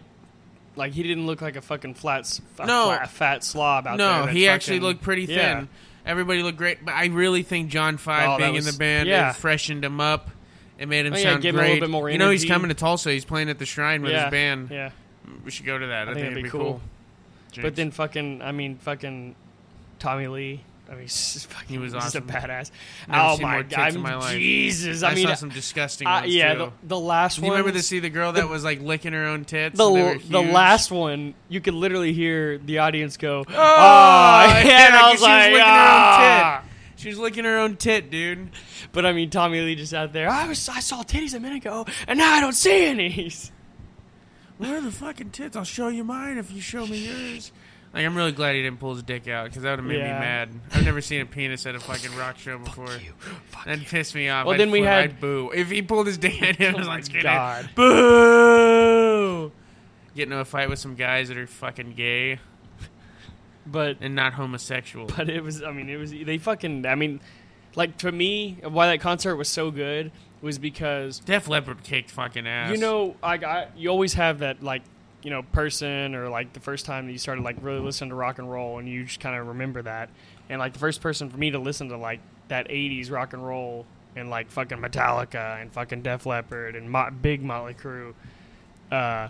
like 0.76 0.94
he 0.94 1.04
didn't 1.04 1.26
look 1.26 1.42
like 1.42 1.56
a 1.56 1.62
fucking 1.62 1.94
flat, 1.96 2.22
s- 2.22 2.42
a 2.60 2.66
No. 2.66 2.86
flat, 2.86 3.10
fat 3.10 3.44
slob 3.44 3.88
out 3.88 3.98
there. 3.98 4.08
No, 4.08 4.26
he 4.28 4.48
actually 4.48 4.80
looked 4.80 5.02
pretty 5.02 5.26
thin. 5.26 5.36
Yeah. 5.38 5.66
Everybody 6.06 6.42
looked 6.44 6.58
great, 6.58 6.84
but 6.84 6.94
I 6.94 7.06
really 7.08 7.44
think 7.44 7.70
John 7.70 7.98
Five 7.98 8.30
Oh, 8.30 8.38
being 8.38 8.56
in 8.56 8.64
the 8.64 8.74
band 8.74 9.08
yeah. 9.10 9.32
freshened 9.34 9.84
him 9.84 10.00
up. 10.02 10.30
It 10.78 10.88
made 10.88 11.06
him 11.06 11.14
Oh, 11.14 11.18
yeah, 11.18 11.24
sound 11.24 11.42
gave 11.42 11.54
him 11.54 11.60
a 11.60 11.64
great. 11.64 11.74
little 11.74 11.88
bit 11.88 11.92
more 11.92 12.10
you 12.10 12.18
know, 12.18 12.30
he's 12.30 12.46
coming 12.46 12.70
to 12.70 12.74
Tulsa. 12.74 13.12
He's 13.12 13.26
playing 13.26 13.50
at 13.50 13.60
the 13.60 13.66
Shrine 13.66 14.02
with 14.02 14.12
yeah, 14.14 14.26
his 14.26 14.32
band. 14.32 14.70
Yeah, 14.72 14.92
We 15.44 15.52
should 15.52 15.66
go 15.66 15.78
to 15.78 15.88
that. 15.88 16.08
I, 16.08 16.12
I 16.12 16.14
think 16.14 16.28
it'd 16.32 16.44
be 16.44 16.50
cool. 16.50 16.82
Jinx. 17.52 17.64
but 17.66 17.76
then 17.76 17.92
fucking, 17.92 18.42
I 18.42 18.52
mean, 18.54 18.78
fucking 18.78 19.36
Tommy 20.00 20.28
Lee. 20.28 20.62
I 20.90 20.96
mean, 20.96 21.08
fucking, 21.08 21.68
He 21.68 21.78
was 21.78 21.94
just 21.94 22.16
awesome. 22.16 22.30
a 22.30 22.32
badass. 22.32 22.72
Never 23.08 23.22
oh 23.22 23.38
my 23.40 23.62
god, 23.62 23.96
my. 23.96 24.34
Jesus! 24.34 25.04
I, 25.04 25.12
I, 25.12 25.16
mean, 25.16 25.28
saw 25.28 25.36
some 25.36 25.50
disgusting 25.50 26.08
uh, 26.08 26.22
ones 26.22 26.34
yeah, 26.34 26.56
the, 26.56 26.72
the 26.84 27.00
last 27.00 27.36
Do 27.36 27.44
one. 27.44 27.48
you 27.48 27.58
remember 27.58 27.78
to 27.78 27.84
see 27.84 28.00
the 28.00 28.10
girl 28.10 28.32
that 28.34 28.50
was 28.50 28.64
like 28.64 28.82
licking 28.82 29.14
her 29.14 29.26
own 29.26 29.46
tits? 29.46 29.78
The, 29.78 29.86
and 29.86 29.96
they 29.96 30.04
were 30.04 30.20
the 30.20 30.52
last 30.52 30.92
one, 30.92 31.36
you 31.48 31.62
could 31.62 31.76
literally 31.76 32.14
hear 32.14 32.58
the 32.58 32.80
audience 32.80 33.18
go, 33.18 33.46
"Oh!" 33.48 33.54
yeah, 33.54 34.88
and 34.88 34.96
I 34.96 35.12
was 35.12 35.20
she 35.20 35.22
was 35.22 35.22
like, 35.22 35.52
licking 35.52 35.60
her 35.60 35.62
own 35.62 35.64
"Ah." 35.64 36.64
She 36.96 37.08
was 37.08 37.18
licking 37.18 37.46
her 37.46 37.58
own 37.58 37.78
tit, 37.78 38.12
dude. 38.12 38.50
But 38.92 39.06
I 39.06 39.14
mean, 39.14 39.30
Tommy 39.30 39.62
Lee 39.62 39.76
just 39.76 39.94
out 39.94 40.12
there. 40.12 40.30
I 40.30 40.48
was, 40.48 40.68
I 40.68 40.82
saw 40.82 41.04
titties 41.04 41.34
a 41.34 41.40
minute 41.40 41.66
ago, 41.66 41.86
and 42.08 42.20
now 42.20 42.34
I 42.34 42.42
don't 42.42 42.54
see 42.54 42.86
any. 42.86 43.32
Where 44.58 44.78
are 44.78 44.82
the 44.82 44.92
fucking 44.92 45.30
tits? 45.30 45.56
I'll 45.56 45.64
show 45.64 45.88
you 45.88 46.04
mine 46.04 46.38
if 46.38 46.52
you 46.52 46.60
show 46.60 46.86
me 46.86 46.98
yours. 47.08 47.54
Like, 47.94 48.06
I'm 48.06 48.16
really 48.16 48.32
glad 48.32 48.54
he 48.56 48.62
didn't 48.62 48.80
pull 48.80 48.94
his 48.94 49.02
dick 49.04 49.28
out 49.28 49.46
because 49.46 49.64
that 49.64 49.72
would 49.72 49.80
have 49.80 49.86
made 49.88 49.98
Yeah. 49.98 50.14
me 50.14 50.20
mad. 50.20 50.50
I've 50.74 50.86
never 50.86 51.02
seen 51.02 51.22
a 51.22 51.26
penis 51.26 51.66
at 51.66 51.74
a 51.74 51.80
fucking 51.80 52.16
rock 52.16 52.38
show 52.38 52.58
before. 52.64 52.88
Fuck 53.48 53.66
That 53.66 53.80
pissed 53.80 54.14
me 54.14 54.30
off. 54.30 54.46
Well, 54.46 54.54
I'd 54.54 54.60
then 54.60 54.70
we 54.72 54.80
flip- 54.82 54.90
had- 54.90 55.04
I'd 55.12 55.20
boo. 55.20 55.52
If 55.56 55.72
he 55.72 55.82
pulled 55.82 56.06
his 56.08 56.18
dick 56.20 56.40
out, 56.44 56.62
I 56.62 56.74
was 56.78 56.86
Oh 56.88 56.90
like, 56.90 57.06
"Get 57.08 57.16
it." 57.18 57.24
God. 57.24 57.70
boo. 57.76 59.52
Get 60.16 60.24
into 60.24 60.38
a 60.40 60.46
fight 60.46 60.70
with 60.70 60.80
some 60.80 60.96
guys 60.96 61.30
that 61.30 61.38
are 61.38 61.48
fucking 61.48 61.94
gay 61.94 62.40
But 63.66 63.98
and 64.02 64.16
not 64.16 64.34
homosexual. 64.34 65.08
but 65.08 65.30
it 65.30 65.44
was. 65.44 65.64
I 65.64 65.72
mean, 65.72 65.90
it 65.90 65.98
was. 65.98 66.12
They 66.12 66.38
fucking. 66.38 66.86
I 66.86 66.96
mean, 66.96 67.22
like 67.76 67.98
to 68.00 68.12
me, 68.12 68.58
why 68.68 68.88
that 68.88 69.00
concert 69.02 69.36
was 69.36 69.48
so 69.50 69.72
good 69.72 70.12
was 70.42 70.58
because 70.58 71.20
Def 71.20 71.48
Leppard 71.48 71.84
kicked 71.84 72.12
fucking 72.12 72.48
ass. 72.48 72.72
you 72.72 72.78
know, 72.78 73.16
I 73.22 73.38
got 73.38 73.78
you 73.78 73.90
always 73.90 74.14
have 74.16 74.40
that 74.40 74.64
like 74.64 74.82
you 75.24 75.30
know 75.30 75.44
person 75.44 76.16
or 76.16 76.30
like 76.30 76.54
the 76.54 76.60
first 76.60 76.86
time 76.86 77.06
that 77.06 77.12
you 77.12 77.18
started 77.18 77.44
like 77.44 77.58
really 77.62 77.80
listening 77.80 78.10
to 78.10 78.16
rock 78.16 78.40
and 78.40 78.50
roll 78.50 78.80
and 78.80 78.88
you 78.88 79.04
just 79.04 79.20
kind 79.20 79.36
of 79.40 79.48
remember 79.48 79.82
that 79.82 80.10
and 80.50 80.60
like 80.60 80.72
the 80.74 80.80
first 80.80 81.02
person 81.02 81.30
for 81.30 81.38
me 81.38 81.52
to 81.52 81.60
listen 81.60 81.90
to 81.90 81.98
like 81.98 82.20
that 82.48 82.68
80s 82.70 83.12
rock 83.12 83.34
and 83.34 83.46
roll 83.46 83.86
and 84.16 84.30
like 84.30 84.50
fucking 84.50 84.78
Metallica 84.80 85.62
and 85.62 85.72
fucking 85.74 86.02
Def 86.04 86.26
Leppard 86.26 86.76
and 86.76 86.90
Mo- 86.90 87.10
big 87.22 87.44
Motley 87.44 87.74
Crue 87.74 88.14
uh 88.92 89.28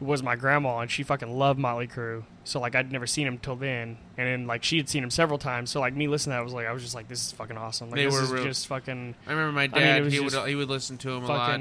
was 0.00 0.22
my 0.22 0.36
grandma 0.36 0.78
and 0.78 0.90
she 0.90 1.02
fucking 1.02 1.36
loved 1.36 1.58
Motley 1.58 1.88
Crue 1.88 2.22
so 2.44 2.60
like 2.60 2.76
I'd 2.76 2.92
never 2.92 3.06
seen 3.06 3.26
him 3.26 3.38
till 3.38 3.56
then 3.56 3.98
and 4.16 4.26
then 4.28 4.46
like 4.46 4.62
she 4.62 4.76
had 4.76 4.88
seen 4.88 5.02
him 5.02 5.10
several 5.10 5.38
times 5.38 5.70
so 5.70 5.80
like 5.80 5.94
me 5.96 6.06
listening 6.06 6.34
to 6.34 6.36
that 6.38 6.44
was 6.44 6.52
like 6.54 6.66
I 6.68 6.72
was 6.72 6.82
just 6.84 6.94
like 6.94 7.08
this 7.08 7.26
is 7.26 7.32
fucking 7.32 7.56
awesome 7.58 7.90
like 7.90 7.96
They 7.96 8.04
this 8.04 8.14
were 8.14 8.22
is 8.22 8.30
real- 8.30 8.44
just 8.44 8.68
fucking 8.68 9.16
I 9.26 9.30
remember 9.32 9.52
my 9.52 9.66
dad. 9.66 9.98
it 9.98 10.04
was 10.04 10.12
he 10.12 10.20
would 10.20 10.48
he 10.48 10.54
would 10.54 10.68
listen 10.70 10.96
to 10.98 11.10
him 11.10 11.24
a 11.24 11.26
lot. 11.26 11.60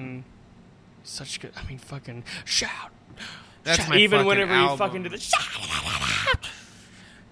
such 1.04 1.40
good 1.40 1.52
I 1.58 1.68
mean 1.68 1.80
fucking 1.80 2.24
shout 2.46 2.92
That's 3.68 3.90
my 3.90 3.98
even 3.98 4.20
fucking 4.20 4.28
whenever 4.28 4.54
album. 4.54 4.72
you 4.72 4.78
fucking 4.78 5.04
do 5.04 5.10
the 5.10 5.18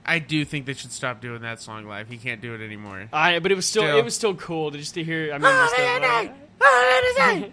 I 0.08 0.20
do 0.20 0.46
think 0.46 0.68
they 0.68 0.74
should 0.74 0.92
stop 0.92 1.20
doing 1.20 1.42
that 1.42 1.60
song 1.62 1.88
live. 1.88 2.08
He 2.08 2.18
can't 2.18 2.40
do 2.42 2.54
it 2.54 2.62
anymore. 2.62 3.10
I 3.12 3.40
but 3.40 3.52
it 3.52 3.56
was 3.56 3.66
still, 3.66 3.82
Still. 3.84 3.98
it 3.98 4.04
was 4.04 4.14
still 4.14 4.36
cool 4.36 4.70
to 4.72 4.78
just 4.78 4.94
to 4.96 5.04
hear 5.04 5.34
I 5.34 5.38
mean 5.38 5.42
the, 5.42 5.48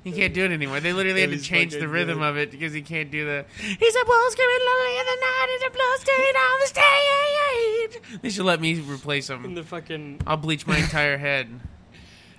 He 0.04 0.12
can't 0.12 0.32
do 0.32 0.44
it 0.44 0.52
anymore. 0.52 0.78
They 0.80 0.92
literally 0.92 1.22
It 1.22 1.30
had 1.30 1.38
to 1.38 1.44
change 1.44 1.72
the 1.72 1.88
rhythm 1.88 2.22
of 2.22 2.37
it 2.38 2.50
because 2.50 2.72
he 2.72 2.80
can't 2.82 3.11
do 3.11 3.24
the. 3.26 3.44
He's 3.58 3.96
a 3.96 4.04
bull 4.04 4.30
screaming 4.30 4.66
lonely 4.66 4.98
in 4.98 5.06
the 5.06 5.16
night. 5.20 5.46
He's 5.50 5.62
a 5.62 5.70
stain 6.00 6.37
on 6.37 6.61
the 6.61 6.66
stage. 6.66 8.20
They 8.22 8.30
should 8.30 8.46
let 8.46 8.61
me 8.61 8.80
replace 8.80 9.28
in 9.28 9.44
him. 9.44 9.54
the 9.54 9.62
fucking 9.62 10.22
I'll 10.26 10.37
bleach 10.37 10.66
my 10.66 10.78
entire 10.78 11.18
head. 11.18 11.48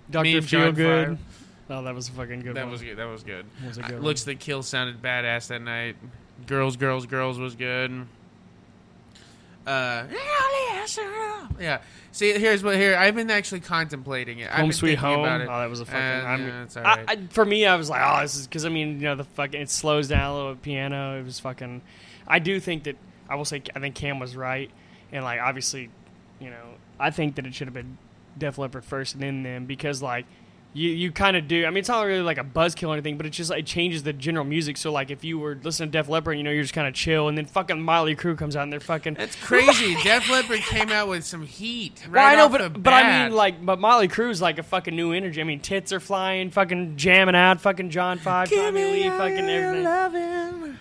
Doctor 0.09 0.41
Feelgood. 0.41 1.17
Oh, 1.69 1.83
that 1.83 1.93
was 1.93 2.09
a 2.09 2.11
fucking 2.13 2.41
good 2.41 2.55
That 2.55 2.63
one. 2.63 2.71
was 2.71 2.81
good. 2.81 2.97
That 2.97 3.05
was 3.05 3.23
good. 3.23 3.45
Was 3.65 3.77
a 3.77 3.83
good 3.83 4.01
Looks 4.01 4.23
that 4.23 4.39
kill 4.39 4.63
sounded 4.63 5.01
badass 5.01 5.47
that 5.49 5.61
night. 5.61 5.95
Girls, 6.47 6.77
girls, 6.77 7.05
girls 7.05 7.37
was 7.37 7.55
good. 7.55 8.07
Uh, 9.67 10.05
yeah. 11.59 11.79
See, 12.11 12.33
here's 12.33 12.63
what 12.63 12.75
here. 12.75 12.95
I've 12.97 13.13
been 13.13 13.29
actually 13.29 13.59
contemplating 13.59 14.39
it. 14.39 14.49
I've 14.49 14.61
Home 14.61 14.71
Sweet 14.71 14.97
Home. 14.97 15.19
About 15.19 15.41
it. 15.41 15.47
Oh, 15.49 15.59
that 15.59 15.69
was 15.69 15.79
a 15.79 15.85
fucking. 15.85 15.99
Uh, 16.01 16.27
I 16.27 16.35
yeah, 16.37 16.63
it's 16.63 16.77
I. 16.77 17.05
I, 17.07 17.17
for 17.29 17.45
me, 17.45 17.67
I 17.67 17.75
was 17.75 17.89
like, 17.89 18.01
oh, 18.03 18.21
this 18.21 18.35
is 18.35 18.47
because 18.47 18.65
I 18.65 18.69
mean, 18.69 18.95
you 18.95 19.03
know, 19.05 19.15
the 19.15 19.25
fucking 19.25 19.61
it 19.61 19.69
slows 19.69 20.07
down 20.07 20.31
a 20.31 20.35
little 20.35 20.53
bit 20.55 20.63
piano. 20.63 21.19
It 21.19 21.25
was 21.25 21.39
fucking. 21.39 21.81
I 22.27 22.39
do 22.39 22.59
think 22.59 22.83
that 22.85 22.95
I 23.29 23.35
will 23.35 23.45
say 23.45 23.61
I 23.75 23.79
think 23.79 23.93
Cam 23.93 24.17
was 24.19 24.35
right, 24.35 24.71
and 25.11 25.23
like 25.23 25.39
obviously, 25.39 25.91
you 26.39 26.49
know, 26.49 26.63
I 26.99 27.11
think 27.11 27.35
that 27.35 27.45
it 27.45 27.53
should 27.53 27.67
have 27.67 27.75
been 27.75 27.99
Def 28.37 28.57
Leppard 28.57 28.85
first 28.85 29.13
and 29.13 29.21
then 29.23 29.43
them 29.43 29.65
because 29.65 30.01
like. 30.01 30.25
You, 30.71 30.89
you 30.91 31.11
kind 31.11 31.35
of 31.35 31.47
do. 31.47 31.65
I 31.65 31.69
mean, 31.71 31.77
it's 31.77 31.89
not 31.89 32.03
really 32.03 32.21
like 32.21 32.37
a 32.37 32.43
buzzkill 32.43 32.89
or 32.89 32.93
anything, 32.93 33.17
but 33.17 33.25
it 33.25 33.31
just 33.31 33.49
like, 33.49 33.61
it 33.61 33.65
changes 33.65 34.03
the 34.03 34.13
general 34.13 34.45
music. 34.45 34.77
So 34.77 34.91
like, 34.91 35.09
if 35.09 35.23
you 35.23 35.39
were 35.39 35.57
listening 35.63 35.89
to 35.91 35.97
Def 35.97 36.07
Leppard, 36.07 36.37
you 36.37 36.43
know, 36.43 36.51
you're 36.51 36.61
just 36.61 36.75
kind 36.75 36.87
of 36.87 36.93
chill, 36.93 37.27
and 37.27 37.35
then 37.35 37.45
fucking 37.45 37.81
Motley 37.81 38.15
Crue 38.15 38.37
comes 38.37 38.55
out 38.55 38.63
and 38.63 38.71
they're 38.71 38.79
fucking 38.79 39.15
That's 39.15 39.35
crazy. 39.35 39.95
Def 40.03 40.29
Leppard 40.29 40.59
came 40.59 40.89
out 40.89 41.07
with 41.07 41.25
some 41.25 41.43
heat. 41.43 42.05
Right 42.07 42.21
well, 42.21 42.33
I 42.33 42.35
know, 42.35 42.49
but 42.49 42.83
but 42.83 42.93
I 42.93 43.23
mean, 43.23 43.35
like, 43.35 43.65
but 43.65 43.79
Motley 43.79 44.07
Crue's 44.07 44.41
like 44.43 44.59
a 44.59 44.63
fucking 44.63 44.95
new 44.95 45.11
energy. 45.11 45.41
I 45.41 45.43
mean, 45.43 45.59
tits 45.59 45.91
are 45.91 45.99
flying, 45.99 46.51
fucking 46.51 46.97
jamming 46.97 47.35
out, 47.35 47.61
fucking 47.61 47.89
John 47.89 48.19
Five, 48.19 48.51
Tommy 48.51 48.83
Lee, 48.83 49.09
fucking 49.09 49.49
everything. 49.49 50.77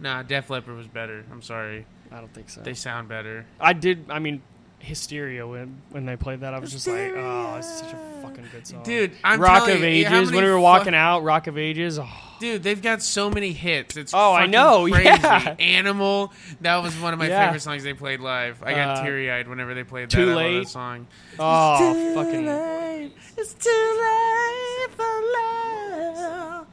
Nah, 0.00 0.22
Def 0.22 0.48
Leppard 0.48 0.76
was 0.76 0.88
better. 0.88 1.24
I'm 1.30 1.42
sorry. 1.42 1.86
I 2.10 2.18
don't 2.18 2.32
think 2.32 2.50
so. 2.50 2.60
They 2.60 2.74
sound 2.74 3.08
better. 3.08 3.46
I 3.60 3.72
did. 3.72 4.06
I 4.10 4.18
mean, 4.18 4.42
hysteria 4.82 5.46
when 5.46 5.80
when 5.90 6.04
they 6.06 6.16
played 6.16 6.40
that. 6.40 6.52
I 6.54 6.58
was 6.58 6.70
just 6.72 6.86
like, 6.86 7.12
oh, 7.14 7.56
it's 7.58 7.78
such 7.80 7.92
a 7.92 7.96
fucking 8.22 8.44
good 8.52 8.66
song, 8.66 8.82
Dude, 8.82 9.12
I'm 9.24 9.40
Rock 9.40 9.68
of 9.68 9.80
you, 9.80 9.86
Ages. 9.86 10.30
When 10.32 10.44
we 10.44 10.50
were 10.50 10.56
fuck- 10.56 10.62
walking 10.62 10.94
out, 10.94 11.20
Rock 11.20 11.46
of 11.46 11.56
Ages. 11.58 11.98
Oh, 11.98 12.08
Dude, 12.40 12.62
they've 12.64 12.82
got 12.82 13.02
so 13.02 13.30
many 13.30 13.52
hits. 13.52 13.96
It's 13.96 14.12
Oh, 14.14 14.32
I 14.34 14.46
know, 14.46 14.88
Crazy. 14.90 15.04
yeah. 15.08 15.54
Animal. 15.60 16.32
That 16.60 16.76
was 16.82 16.98
one 16.98 17.12
of 17.12 17.18
my 17.20 17.28
Yeah. 17.28 17.46
favorite 17.46 17.60
songs 17.62 17.84
they 17.84 17.94
played 17.94 18.18
live. 18.20 18.62
I 18.64 18.72
got 18.72 18.98
Uh, 18.98 19.02
teary 19.04 19.30
eyed 19.30 19.46
whenever 19.48 19.74
they 19.74 19.84
played 19.84 20.10
that. 20.10 20.16
Too 20.16 20.22
I 20.22 20.34
love 20.34 20.36
Late. 20.36 20.58
that 20.64 20.68
song. 20.68 21.06
oh 21.38 22.14
fucking. 22.14 23.12
It's 23.38 23.54
too 23.54 23.70
late 23.70 24.90
for 24.96 25.04
love. 25.38 26.66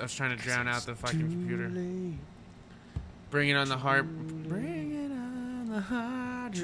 I 0.00 0.02
was 0.02 0.14
trying 0.14 0.36
to 0.36 0.42
drown 0.42 0.68
out 0.68 0.82
the 0.82 0.94
fucking 0.94 1.20
computer. 1.20 1.68
Bring 3.30 3.48
it 3.50 3.54
on 3.54 3.68
the 3.68 3.76
harp. 3.76 4.06
Bring 4.06 4.92
it 4.94 5.07
on 5.68 5.74
the 5.74 5.80
heart. 5.80 6.56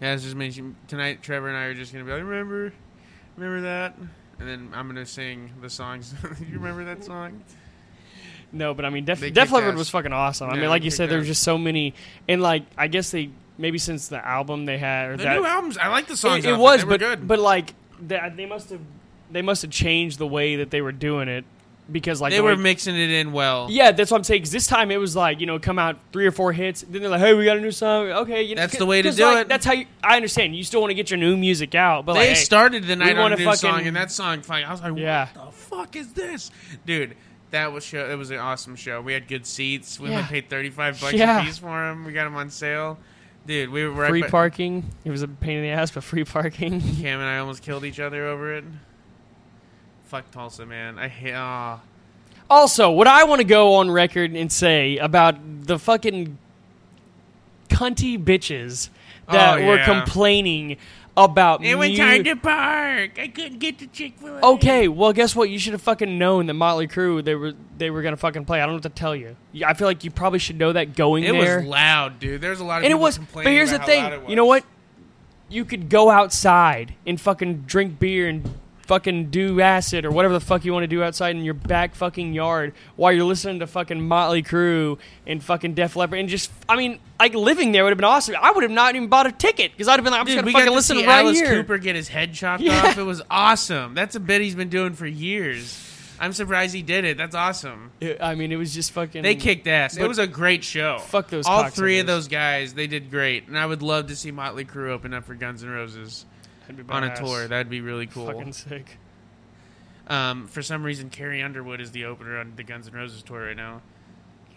Yeah, 0.00 0.14
it's 0.14 0.22
just 0.22 0.36
mentioned 0.36 0.76
tonight. 0.88 1.22
Trevor 1.22 1.48
and 1.48 1.56
I 1.56 1.64
are 1.64 1.74
just 1.74 1.92
gonna 1.92 2.04
be 2.04 2.12
like, 2.12 2.22
remember, 2.22 2.72
remember 3.36 3.62
that, 3.62 3.96
and 4.38 4.48
then 4.48 4.70
I'm 4.74 4.86
gonna 4.86 5.06
sing 5.06 5.52
the 5.60 5.70
songs. 5.70 6.14
you 6.40 6.58
remember 6.58 6.84
that 6.84 7.04
song? 7.04 7.42
No, 8.52 8.72
but 8.72 8.84
I 8.84 8.90
mean, 8.90 9.04
Def, 9.04 9.20
Def 9.20 9.50
Leppard 9.50 9.74
was 9.76 9.90
fucking 9.90 10.12
awesome. 10.12 10.48
I 10.48 10.56
mean, 10.56 10.68
like 10.68 10.84
you 10.84 10.90
said, 10.90 11.04
kicked 11.04 11.10
there 11.10 11.18
was 11.18 11.26
just 11.26 11.42
so 11.42 11.58
many, 11.58 11.94
and 12.28 12.40
like 12.40 12.64
I 12.78 12.88
guess 12.88 13.10
they 13.10 13.30
maybe 13.58 13.78
since 13.78 14.08
the 14.08 14.24
album 14.24 14.64
they 14.64 14.78
had 14.78 15.10
or 15.10 15.16
The 15.16 15.24
that 15.24 15.36
new 15.36 15.44
albums, 15.44 15.76
I 15.76 15.88
like 15.88 16.06
the 16.06 16.16
songs. 16.16 16.44
it, 16.44 16.50
it 16.50 16.58
was, 16.58 16.84
but 16.84 17.00
good. 17.00 17.26
but 17.26 17.38
like 17.38 17.74
they, 18.00 18.32
they 18.34 18.46
must 18.46 18.70
have 18.70 18.80
they 19.30 19.42
must 19.42 19.62
have 19.62 19.70
changed 19.70 20.18
the 20.18 20.26
way 20.26 20.56
that 20.56 20.70
they 20.70 20.80
were 20.80 20.92
doing 20.92 21.28
it 21.28 21.44
because 21.90 22.20
like 22.20 22.30
they 22.30 22.38
the 22.38 22.42
were 22.42 22.56
way- 22.56 22.62
mixing 22.62 22.96
it 22.96 23.10
in 23.10 23.32
well. 23.32 23.68
Yeah, 23.70 23.92
that's 23.92 24.10
what 24.10 24.16
I'm 24.18 24.24
saying. 24.24 24.42
Cause 24.42 24.50
this 24.50 24.66
time 24.66 24.90
it 24.90 24.96
was 24.98 25.14
like 25.14 25.40
you 25.40 25.46
know 25.46 25.58
come 25.58 25.78
out 25.78 25.98
three 26.12 26.26
or 26.26 26.30
four 26.30 26.52
hits, 26.52 26.82
then 26.88 27.02
they're 27.02 27.10
like, 27.10 27.20
hey, 27.20 27.34
we 27.34 27.44
got 27.44 27.56
a 27.56 27.60
new 27.60 27.70
song. 27.70 28.06
Okay, 28.08 28.42
you 28.42 28.54
know, 28.54 28.62
That's 28.62 28.78
the 28.78 28.86
way 28.86 29.02
to 29.02 29.10
do 29.12 29.24
like, 29.24 29.38
it. 29.42 29.48
That's 29.48 29.64
how 29.66 29.72
you, 29.72 29.86
I 30.02 30.16
understand. 30.16 30.56
You 30.56 30.64
still 30.64 30.80
want 30.80 30.90
to 30.90 30.94
get 30.94 31.10
your 31.10 31.18
new 31.18 31.36
music 31.36 31.74
out, 31.74 32.06
but 32.06 32.14
They 32.14 32.20
like, 32.20 32.28
hey, 32.30 32.34
started 32.36 32.84
the 32.84 32.96
night 32.96 33.18
on 33.18 33.32
a 33.32 33.36
new 33.36 33.44
fucking- 33.44 33.58
song, 33.58 33.86
and 33.86 33.96
that 33.96 34.10
song, 34.10 34.42
I 34.48 34.70
was 34.72 34.80
like, 34.82 34.96
Yeah. 34.96 35.28
"What 35.34 35.46
the 35.46 35.52
fuck 35.52 35.96
is 35.96 36.12
this, 36.12 36.50
dude?" 36.86 37.16
That 37.50 37.72
was 37.72 37.84
show. 37.84 38.10
It 38.10 38.16
was 38.16 38.30
an 38.30 38.38
awesome 38.38 38.74
show. 38.74 39.00
We 39.00 39.12
had 39.12 39.28
good 39.28 39.46
seats. 39.46 40.00
We 40.00 40.08
only 40.10 40.24
paid 40.24 40.48
thirty 40.48 40.70
five 40.70 41.00
bucks 41.00 41.12
Yeah. 41.12 41.40
a 41.40 41.44
piece 41.44 41.58
for 41.58 41.68
them. 41.68 42.04
We 42.04 42.12
got 42.12 42.24
them 42.24 42.34
on 42.34 42.50
sale, 42.50 42.98
dude. 43.46 43.68
We 43.70 43.84
were 43.84 43.90
right 43.92 44.08
free 44.08 44.22
by- 44.22 44.28
parking. 44.28 44.84
It 45.04 45.10
was 45.12 45.22
a 45.22 45.28
pain 45.28 45.58
in 45.58 45.62
the 45.62 45.68
ass, 45.68 45.92
but 45.92 46.02
free 46.02 46.24
parking. 46.24 46.80
Cam 46.80 47.20
and 47.20 47.28
I 47.28 47.38
almost 47.38 47.62
killed 47.62 47.84
each 47.84 48.00
other 48.00 48.26
over 48.26 48.54
it. 48.54 48.64
Fuck 50.06 50.30
Tulsa, 50.30 50.66
man. 50.66 50.98
I 50.98 51.08
hate. 51.08 51.34
ah. 51.34 51.80
Also, 52.50 52.90
what 52.90 53.06
I 53.06 53.24
want 53.24 53.40
to 53.40 53.46
go 53.46 53.74
on 53.76 53.90
record 53.90 54.32
and 54.32 54.52
say 54.52 54.98
about 54.98 55.36
the 55.66 55.78
fucking 55.78 56.38
cunty 57.68 58.22
bitches 58.22 58.90
that 59.30 59.58
Oh, 59.58 59.66
were 59.66 59.76
yeah. 59.76 59.84
complaining 59.86 60.76
about 61.16 61.64
It 61.64 61.76
was 61.76 61.96
time 61.96 62.24
to 62.24 62.36
park. 62.36 63.18
I 63.18 63.28
couldn't 63.28 63.58
get 63.60 63.78
to 63.78 63.86
Chick 63.86 64.14
Fil 64.18 64.36
A. 64.36 64.40
Okay, 64.54 64.88
well, 64.88 65.12
guess 65.12 65.34
what? 65.34 65.48
You 65.48 65.58
should 65.58 65.72
have 65.72 65.80
fucking 65.82 66.18
known 66.18 66.46
that 66.46 66.54
Motley 66.54 66.88
Crue 66.88 67.24
they 67.24 67.34
were 67.34 67.52
they 67.78 67.88
were 67.90 68.02
gonna 68.02 68.16
fucking 68.16 68.44
play. 68.44 68.60
I 68.60 68.66
don't 68.66 68.72
know 68.74 68.76
what 68.76 68.82
to 68.82 68.88
tell 68.90 69.14
you. 69.16 69.36
I 69.64 69.74
feel 69.74 69.86
like 69.86 70.04
you 70.04 70.10
probably 70.10 70.38
should 70.40 70.58
know 70.58 70.72
that 70.72 70.94
going 70.96 71.24
It 71.24 71.32
there. 71.32 71.60
It 71.60 71.62
was 71.62 71.70
loud, 71.70 72.18
dude. 72.20 72.40
There's 72.40 72.60
a 72.60 72.64
lot 72.64 72.78
of 72.78 72.84
and 72.84 72.92
it 72.92 72.96
was, 72.96 73.18
but 73.32 73.46
here's 73.46 73.70
the 73.70 73.76
about 73.76 73.88
how 73.88 74.00
loud 74.10 74.20
thing. 74.20 74.30
You 74.30 74.36
know 74.36 74.44
what? 74.44 74.64
You 75.48 75.64
could 75.64 75.88
go 75.88 76.10
outside 76.10 76.94
and 77.06 77.20
fucking 77.20 77.62
drink 77.66 77.98
beer 77.98 78.28
and 78.28 78.52
fucking 78.84 79.30
do 79.30 79.60
acid 79.60 80.04
or 80.04 80.10
whatever 80.10 80.34
the 80.34 80.40
fuck 80.40 80.64
you 80.64 80.72
want 80.72 80.82
to 80.84 80.86
do 80.88 81.02
outside 81.02 81.34
in 81.36 81.44
your 81.44 81.54
back 81.54 81.94
fucking 81.94 82.32
yard 82.34 82.72
while 82.96 83.12
you're 83.12 83.24
listening 83.24 83.58
to 83.60 83.66
fucking 83.66 84.00
Motley 84.00 84.42
Crue 84.42 84.98
and 85.26 85.42
fucking 85.42 85.74
Def 85.74 85.96
Leppard 85.96 86.18
and 86.18 86.28
just 86.28 86.50
I 86.68 86.76
mean 86.76 86.98
like 87.18 87.34
living 87.34 87.72
there 87.72 87.84
would 87.84 87.90
have 87.90 87.98
been 87.98 88.04
awesome. 88.04 88.34
I 88.40 88.52
would 88.52 88.62
have 88.62 88.70
not 88.72 88.94
even 88.94 89.08
bought 89.08 89.26
a 89.26 89.32
ticket 89.32 89.72
because 89.72 89.88
I'd 89.88 89.94
have 89.94 90.04
been 90.04 90.12
like 90.12 90.20
I'm 90.20 90.26
Dude, 90.26 90.34
just 90.36 90.44
gonna 90.44 90.52
fucking 90.52 90.66
to 90.68 90.74
listen 90.74 90.96
see 90.98 91.06
right 91.06 91.24
Alice 91.24 91.38
here. 91.38 91.48
Cooper 91.62 91.78
get 91.78 91.96
his 91.96 92.08
head 92.08 92.34
chopped 92.34 92.62
Yeah. 92.62 92.86
off. 92.88 92.98
It 92.98 93.02
was 93.04 93.22
awesome. 93.30 93.94
That's 93.94 94.14
a 94.16 94.20
bit 94.20 94.42
he's 94.42 94.54
been 94.54 94.68
doing 94.68 94.92
for 94.92 95.06
years. 95.06 95.90
I'm 96.20 96.32
surprised 96.32 96.74
he 96.74 96.82
did 96.82 97.04
it. 97.04 97.16
That's 97.16 97.34
awesome. 97.34 97.90
It- 98.00 98.18
I 98.22 98.34
mean 98.34 98.52
it 98.52 98.56
was 98.56 98.72
just 98.74 98.92
fucking 98.92 99.22
They 99.22 99.34
kicked 99.34 99.66
ass. 99.66 99.96
It 99.96 100.06
was 100.06 100.18
a 100.18 100.26
great 100.26 100.62
show. 100.62 100.98
Fuck 100.98 101.28
those 101.28 101.46
All 101.46 101.68
three 101.70 101.98
of 101.98 102.06
those 102.06 102.28
guys, 102.28 102.74
they 102.74 102.86
did 102.86 103.10
great, 103.10 103.48
and 103.48 103.58
I 103.58 103.66
would 103.66 103.82
love 103.82 104.08
to 104.08 104.16
see 104.16 104.30
Motley 104.30 104.64
Crue 104.64 104.90
open 104.90 105.12
up 105.14 105.24
for 105.24 105.34
Guns 105.34 105.64
N' 105.64 105.70
Roses 105.70 106.26
on 106.88 107.04
a 107.04 107.16
tour. 107.16 107.46
That'd 107.48 107.70
be 107.70 107.80
really 107.80 108.06
cool. 108.06 108.26
Fucking 108.26 108.52
sick. 108.52 108.98
Um, 110.06 110.46
for 110.48 110.62
some 110.62 110.82
reason, 110.84 111.08
Carrie 111.10 111.42
Underwood 111.42 111.80
is 111.80 111.90
the 111.92 112.04
opener 112.04 112.38
on 112.38 112.52
the 112.56 112.62
Guns 112.62 112.86
N' 112.88 112.94
Roses 112.94 113.22
tour 113.22 113.46
right 113.46 113.56
now. 113.56 113.80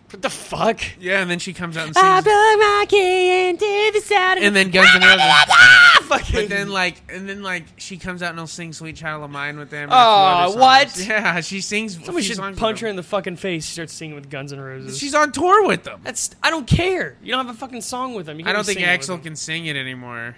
What 0.09 0.21
the 0.21 0.29
fuck? 0.29 0.79
Yeah, 1.01 1.21
and 1.21 1.29
then 1.29 1.39
she 1.39 1.51
comes 1.53 1.75
out 1.75 1.85
and 1.87 1.93
sings. 1.93 2.05
I 2.05 2.15
sings, 2.21 2.23
blow 2.23 2.33
my 2.33 2.85
key 2.87 3.49
into 3.49 3.91
the 3.93 3.99
sound 4.05 4.39
and 4.39 4.55
then 4.55 4.71
Guns 4.71 4.89
N' 4.95 5.01
Roses. 5.01 5.21
fucking. 6.07 6.35
But 6.35 6.49
then, 6.49 6.69
like, 6.69 7.01
and 7.09 7.27
then, 7.27 7.43
like, 7.43 7.65
she 7.75 7.97
comes 7.97 8.23
out 8.23 8.29
and 8.29 8.39
will 8.39 8.47
sing 8.47 8.71
"Sweet 8.71 8.95
Child 8.95 9.25
of 9.25 9.29
Mine" 9.29 9.57
with 9.57 9.69
them. 9.69 9.83
and 9.83 9.91
a 9.91 9.95
few 9.95 9.99
Aw, 9.99 10.43
other 10.43 10.51
songs. 10.53 10.61
what? 10.61 11.07
Yeah, 11.09 11.41
she 11.41 11.59
sings. 11.59 11.97
a 11.97 12.05
Somebody 12.05 12.25
few 12.25 12.35
should 12.35 12.57
punch 12.57 12.79
her 12.79 12.87
them. 12.87 12.91
in 12.91 12.95
the 12.95 13.03
fucking 13.03 13.35
face. 13.35 13.65
She 13.65 13.73
starts 13.73 13.91
singing 13.93 14.15
with 14.15 14.29
Guns 14.29 14.53
N' 14.53 14.61
Roses. 14.61 14.97
She's 14.97 15.13
on 15.13 15.33
tour 15.33 15.67
with 15.67 15.83
them. 15.83 15.99
That's. 16.03 16.29
I 16.41 16.51
don't 16.51 16.67
care. 16.67 17.17
You 17.21 17.31
don't 17.33 17.45
have 17.45 17.53
a 17.53 17.57
fucking 17.57 17.81
song 17.81 18.13
with 18.15 18.25
them. 18.27 18.39
You 18.39 18.45
I 18.45 18.53
don't 18.53 18.65
think 18.65 18.79
singing 18.79 18.97
Axl 18.97 19.21
can 19.21 19.35
sing 19.35 19.65
it 19.65 19.75
anymore. 19.75 20.37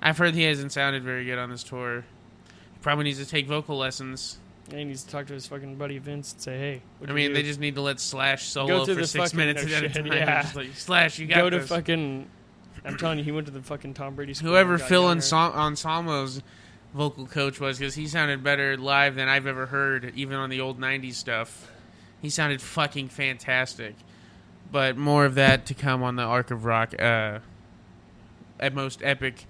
I've 0.00 0.18
heard 0.18 0.34
he 0.34 0.44
hasn't 0.44 0.72
sounded 0.72 1.02
very 1.02 1.24
good 1.24 1.38
on 1.38 1.50
this 1.50 1.62
tour. 1.62 2.00
He 2.00 2.78
probably 2.82 3.04
needs 3.04 3.18
to 3.18 3.26
take 3.26 3.46
vocal 3.46 3.76
lessons. 3.78 4.38
And 4.70 4.78
he 4.78 4.84
needs 4.84 5.02
to 5.04 5.10
talk 5.10 5.26
to 5.26 5.32
his 5.32 5.46
fucking 5.46 5.76
buddy 5.76 5.98
Vince 5.98 6.32
and 6.32 6.42
say, 6.42 6.58
"Hey, 6.58 6.82
I 7.06 7.12
mean, 7.12 7.32
they 7.32 7.42
just 7.42 7.58
need 7.58 7.76
to 7.76 7.80
let 7.80 8.00
Slash 8.00 8.46
solo 8.46 8.84
for 8.84 9.06
six 9.06 9.32
minutes 9.32 9.64
no 9.64 9.74
at 9.74 9.84
a 9.84 9.88
time. 9.88 10.06
yeah. 10.12 10.42
Just 10.42 10.56
like, 10.56 10.74
Slash, 10.74 11.18
you 11.18 11.26
got 11.26 11.36
go 11.38 11.50
to 11.50 11.58
this. 11.60 11.68
fucking." 11.68 12.28
I'm 12.84 12.96
telling 12.96 13.18
you, 13.18 13.24
he 13.24 13.32
went 13.32 13.46
to 13.46 13.52
the 13.52 13.62
fucking 13.62 13.94
Tom 13.94 14.14
Brady 14.14 14.34
school. 14.34 14.50
Whoever 14.50 14.74
and 14.74 14.82
Phil. 14.82 15.04
Ansa- 15.04 15.54
Anselmo's 15.54 16.42
vocal 16.94 17.26
coach 17.26 17.60
was, 17.60 17.78
because 17.78 17.94
he 17.94 18.06
sounded 18.06 18.42
better 18.42 18.76
live 18.76 19.14
than 19.14 19.28
I've 19.28 19.46
ever 19.46 19.66
heard, 19.66 20.12
even 20.14 20.36
on 20.36 20.48
the 20.50 20.60
old 20.60 20.78
'90s 20.78 21.14
stuff. 21.14 21.70
He 22.20 22.30
sounded 22.30 22.60
fucking 22.60 23.08
fantastic. 23.08 23.94
But 24.70 24.98
more 24.98 25.24
of 25.24 25.34
that 25.36 25.64
to 25.66 25.74
come 25.74 26.02
on 26.02 26.16
the 26.16 26.22
Arc 26.22 26.50
of 26.50 26.66
Rock, 26.66 26.94
uh, 26.98 27.38
at 28.60 28.74
most 28.74 29.00
epic 29.02 29.46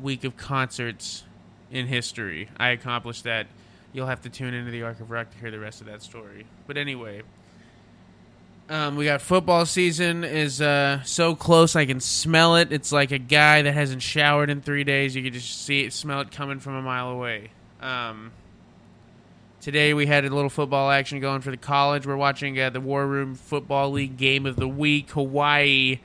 week 0.00 0.24
of 0.24 0.36
concerts 0.36 1.24
in 1.70 1.86
history. 1.86 2.48
I 2.56 2.70
accomplished 2.70 3.24
that. 3.24 3.46
You'll 3.92 4.06
have 4.06 4.22
to 4.22 4.28
tune 4.28 4.54
into 4.54 4.70
the 4.70 4.82
Arc 4.82 5.00
of 5.00 5.10
Rock 5.10 5.30
to 5.30 5.38
hear 5.38 5.50
the 5.50 5.58
rest 5.58 5.80
of 5.80 5.86
that 5.86 6.02
story. 6.02 6.46
But 6.66 6.76
anyway, 6.76 7.22
um, 8.68 8.96
we 8.96 9.04
got 9.04 9.22
football 9.22 9.64
season 9.64 10.24
is 10.24 10.60
uh, 10.60 11.02
so 11.04 11.34
close 11.34 11.76
I 11.76 11.86
can 11.86 12.00
smell 12.00 12.56
it. 12.56 12.72
It's 12.72 12.92
like 12.92 13.12
a 13.12 13.18
guy 13.18 13.62
that 13.62 13.72
hasn't 13.72 14.02
showered 14.02 14.50
in 14.50 14.60
three 14.60 14.84
days. 14.84 15.14
You 15.14 15.22
can 15.22 15.32
just 15.32 15.64
see 15.64 15.84
it, 15.84 15.92
smell 15.92 16.20
it 16.20 16.30
coming 16.32 16.58
from 16.58 16.74
a 16.74 16.82
mile 16.82 17.10
away. 17.10 17.50
Um, 17.80 18.32
today 19.60 19.94
we 19.94 20.06
had 20.06 20.24
a 20.24 20.30
little 20.30 20.50
football 20.50 20.90
action 20.90 21.20
going 21.20 21.42
for 21.42 21.52
the 21.52 21.56
college. 21.56 22.06
We're 22.06 22.16
watching 22.16 22.58
uh, 22.60 22.70
the 22.70 22.80
War 22.80 23.06
Room 23.06 23.34
Football 23.34 23.92
League 23.92 24.16
game 24.16 24.46
of 24.46 24.56
the 24.56 24.68
week. 24.68 25.10
Hawaii 25.10 26.00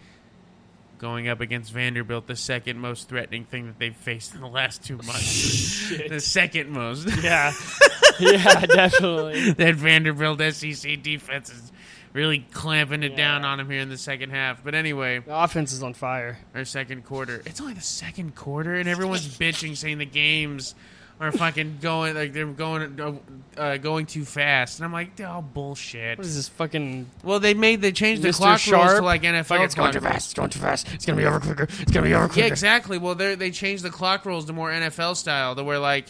going 1.01 1.27
up 1.27 1.41
against 1.41 1.73
Vanderbilt, 1.73 2.27
the 2.27 2.35
second 2.35 2.79
most 2.79 3.09
threatening 3.09 3.43
thing 3.43 3.65
that 3.65 3.79
they've 3.79 3.95
faced 3.95 4.35
in 4.35 4.39
the 4.41 4.47
last 4.47 4.83
two 4.83 4.97
months. 5.03 5.89
the 6.07 6.19
second 6.19 6.69
most. 6.69 7.07
Yeah, 7.23 7.51
yeah, 8.19 8.65
definitely. 8.67 9.51
that 9.57 9.73
Vanderbilt 9.75 10.39
SEC 10.53 11.01
defense 11.01 11.49
is 11.49 11.71
really 12.13 12.39
clamping 12.51 13.01
it 13.01 13.11
Yeah. 13.11 13.17
down 13.17 13.45
on 13.45 13.59
him 13.59 13.69
here 13.69 13.79
in 13.81 13.89
the 13.89 13.97
second 13.97 14.29
half. 14.29 14.63
But 14.63 14.75
anyway, 14.75 15.19
The 15.19 15.35
offense 15.43 15.73
is 15.73 15.81
on 15.81 15.95
fire. 15.95 16.37
our 16.53 16.65
second 16.65 17.03
quarter. 17.03 17.41
It's 17.47 17.59
only 17.59 17.73
the 17.73 17.81
second 17.81 18.35
quarter, 18.35 18.75
and 18.75 18.87
everyone's 18.87 19.27
bitching, 19.39 19.75
saying 19.75 19.97
the 19.97 20.05
games 20.05 20.75
are 21.21 21.31
fucking 21.31 21.77
going 21.81 22.15
like 22.15 22.33
they're 22.33 22.47
going 22.47 22.99
uh, 22.99 23.13
uh, 23.55 23.77
going 23.77 24.07
too 24.07 24.25
fast. 24.25 24.79
And 24.79 24.85
I'm 24.85 24.91
like, 24.91 25.19
oh 25.21 25.41
bullshit. 25.41 26.17
What 26.17 26.25
is 26.25 26.35
this 26.35 26.49
fucking? 26.49 27.07
Well, 27.23 27.39
they 27.39 27.53
made 27.53 27.79
they 27.81 27.91
changed 27.91 28.23
the 28.23 28.29
Mr. 28.29 28.37
clock 28.37 28.65
rules 28.65 28.95
to 28.95 29.01
like 29.05 29.21
NFL. 29.21 29.45
Fuck, 29.45 29.61
it's 29.61 29.75
going 29.75 29.91
clock 29.91 30.03
too 30.03 30.09
fast. 30.09 30.25
It's 30.25 30.33
going 30.33 30.49
too 30.49 30.59
fast. 30.59 30.91
It's 30.93 31.05
gonna 31.05 31.17
be 31.17 31.25
over 31.25 31.39
quicker. 31.39 31.63
It's 31.63 31.91
gonna 31.91 32.07
be 32.07 32.15
over 32.15 32.27
quicker. 32.27 32.39
Yeah, 32.41 32.47
exactly. 32.47 32.97
Well, 32.97 33.13
they 33.15 33.35
they 33.35 33.51
changed 33.51 33.83
the 33.83 33.91
clock 33.91 34.25
rules 34.25 34.45
to 34.45 34.53
more 34.53 34.71
NFL 34.71 35.15
style, 35.15 35.55
to 35.55 35.63
where 35.63 35.79
like 35.79 36.07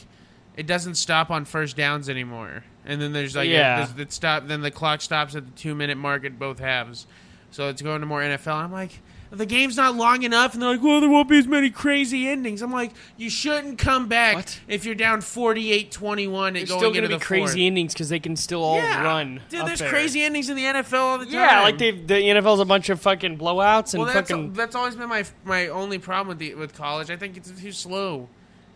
it 0.56 0.66
doesn't 0.66 0.96
stop 0.96 1.30
on 1.30 1.44
first 1.46 1.76
downs 1.76 2.08
anymore, 2.10 2.64
and 2.86 3.02
then 3.02 3.12
there's 3.12 3.36
like 3.36 3.50
Yeah. 3.50 3.88
a, 3.98 4.02
it 4.02 4.14
stop. 4.14 4.48
Then 4.48 4.62
the 4.62 4.72
clock 4.72 5.02
stops 5.02 5.36
at 5.36 5.46
the 5.46 5.52
two 5.52 5.76
minute 5.76 5.98
mark 5.98 6.24
at 6.24 6.40
both 6.40 6.60
halves, 6.60 7.06
so 7.52 7.68
it's 7.68 7.82
going 7.82 8.00
to 8.00 8.08
more 8.08 8.22
NFL. 8.22 8.54
I'm 8.56 8.72
like. 8.72 8.92
The 9.34 9.46
game's 9.46 9.78
not 9.78 9.96
long 9.96 10.24
enough, 10.24 10.54
and 10.54 10.62
they're 10.62 10.72
like, 10.72 10.84
"Well, 10.84 11.00
there 11.00 11.10
won't 11.10 11.30
be 11.30 11.38
as 11.40 11.48
many 11.48 11.70
crazy 11.70 12.28
endings." 12.28 12.62
I'm 12.62 12.74
like, 12.74 12.92
"You 13.16 13.30
shouldn't 13.30 13.78
come 13.78 14.08
back 14.08 14.36
What? 14.36 14.60
if 14.68 14.84
you're 14.84 14.94
down 14.94 15.22
48-21 15.22 16.48
and 16.48 16.56
going 16.56 16.66
still 16.66 16.90
into 16.90 17.02
gonna 17.02 17.18
be 17.18 17.20
crazy 17.20 17.46
fourth. 17.46 17.58
endings 17.58 17.94
because 17.94 18.10
they 18.10 18.20
can 18.20 18.36
still 18.36 18.62
all 18.62 18.76
Yeah. 18.78 19.02
run. 19.04 19.40
Dude, 19.50 19.66
there's 19.66 19.80
there. 19.80 19.90
crazy 19.90 20.22
endings 20.22 20.50
in 20.50 20.58
the 20.58 20.66
NFL 20.66 21.00
all 21.02 21.18
the 21.18 21.26
time. 21.26 21.34
Yeah, 21.34 21.62
like 21.62 21.78
the 21.78 21.94
NFL's 21.94 22.60
a 22.60 22.66
bunch 22.66 22.90
of 22.90 23.00
fucking 23.00 23.38
blowouts 23.38 23.94
and 23.94 24.04
well, 24.04 24.14
that's, 24.14 24.30
fucking. 24.30 24.52
that's 24.54 24.76
always 24.76 24.96
been 24.96 25.08
my 25.08 25.24
my 25.46 25.68
only 25.68 25.98
problem 25.98 26.28
with 26.28 26.40
the, 26.40 26.56
with 26.56 26.76
college. 26.76 27.10
I 27.10 27.16
think 27.16 27.38
it's 27.38 27.52
too 27.52 27.72
slow. 27.72 28.28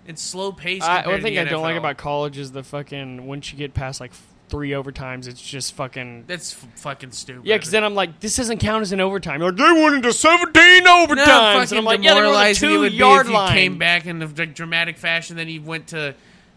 It's 0.07 0.21
slow 0.21 0.51
paced. 0.53 0.87
One 0.87 1.21
thing 1.21 1.37
I 1.37 1.43
don't 1.43 1.63
like 1.63 1.75
about 1.75 1.97
college 1.97 2.37
is 2.37 2.53
the 2.53 2.63
fucking 2.63 3.25
once 3.25 3.51
you 3.51 3.57
get 3.57 3.73
past 3.73 3.99
like 3.99 4.13
three 4.49 4.71
overtimes, 4.71 5.27
it's 5.27 5.41
just 5.41 5.73
fucking. 5.73 6.25
That's 6.27 6.53
f- 6.53 6.67
fucking 6.81 7.11
stupid. 7.11 7.45
Yeah, 7.45 7.55
because 7.57 7.71
then 7.71 7.83
I'm 7.83 7.95
like, 7.95 8.19
this 8.19 8.35
doesn't 8.35 8.59
count 8.59 8.81
as 8.83 8.91
an 8.91 9.01
overtime. 9.01 9.41
You're 9.41 9.51
like, 9.51 9.57
they 9.75 9.81
went 9.81 9.95
into 9.95 10.13
17 10.13 10.53
overtimes. 10.85 11.25
fucking 11.25 11.69
and 11.71 11.79
I'm 11.79 11.85
like, 11.85 12.03
yeah, 12.03 12.13
they're 12.13 12.25
on 12.25 12.33
the 12.33 12.53
two 12.53 12.85
yard 12.85 13.27
line. 13.29 13.53
came 13.53 13.77
back 13.77 14.05
in 14.05 14.19
the 14.19 14.27
dramatic 14.27 14.97
fashion, 14.97 15.35
then 15.35 15.47
you 15.49 15.61
went 15.61 15.87
to 15.87 16.15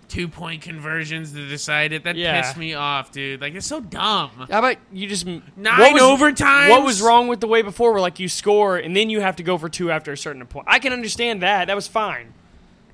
two 0.09 0.27
point 0.27 0.63
conversions 0.63 1.33
to 1.33 1.47
decide 1.49 1.93
it. 1.93 2.05
That 2.05 2.17
Yeah. 2.17 2.41
pissed 2.41 2.57
me 2.57 2.73
off, 2.73 3.13
dude. 3.13 3.43
Like 3.43 3.55
it's 3.55 3.67
so 3.67 3.81
dumb. 3.81 4.31
How 4.51 4.61
about 4.61 4.77
you 4.91 5.07
just 5.07 5.27
Nine 5.27 5.43
what 5.57 5.93
was, 5.93 6.03
overtimes? 6.03 6.71
What 6.71 6.83
was 6.83 7.03
wrong 7.03 7.29
with 7.29 7.41
the 7.41 7.47
way 7.47 7.61
before, 7.61 7.93
where 7.93 8.01
like 8.01 8.19
you 8.19 8.27
score 8.29 8.79
and 8.79 8.97
then 8.97 9.11
you 9.11 9.21
have 9.21 9.37
to 9.37 9.43
go 9.43 9.59
for 9.59 9.69
two 9.69 9.91
after 9.91 10.11
a 10.13 10.17
certain 10.17 10.45
point? 10.47 10.67
I 10.69 10.79
can 10.79 10.95
understand 10.95 11.43
that. 11.43 11.67
That 11.67 11.77
was 11.77 11.87
fine, 11.89 12.33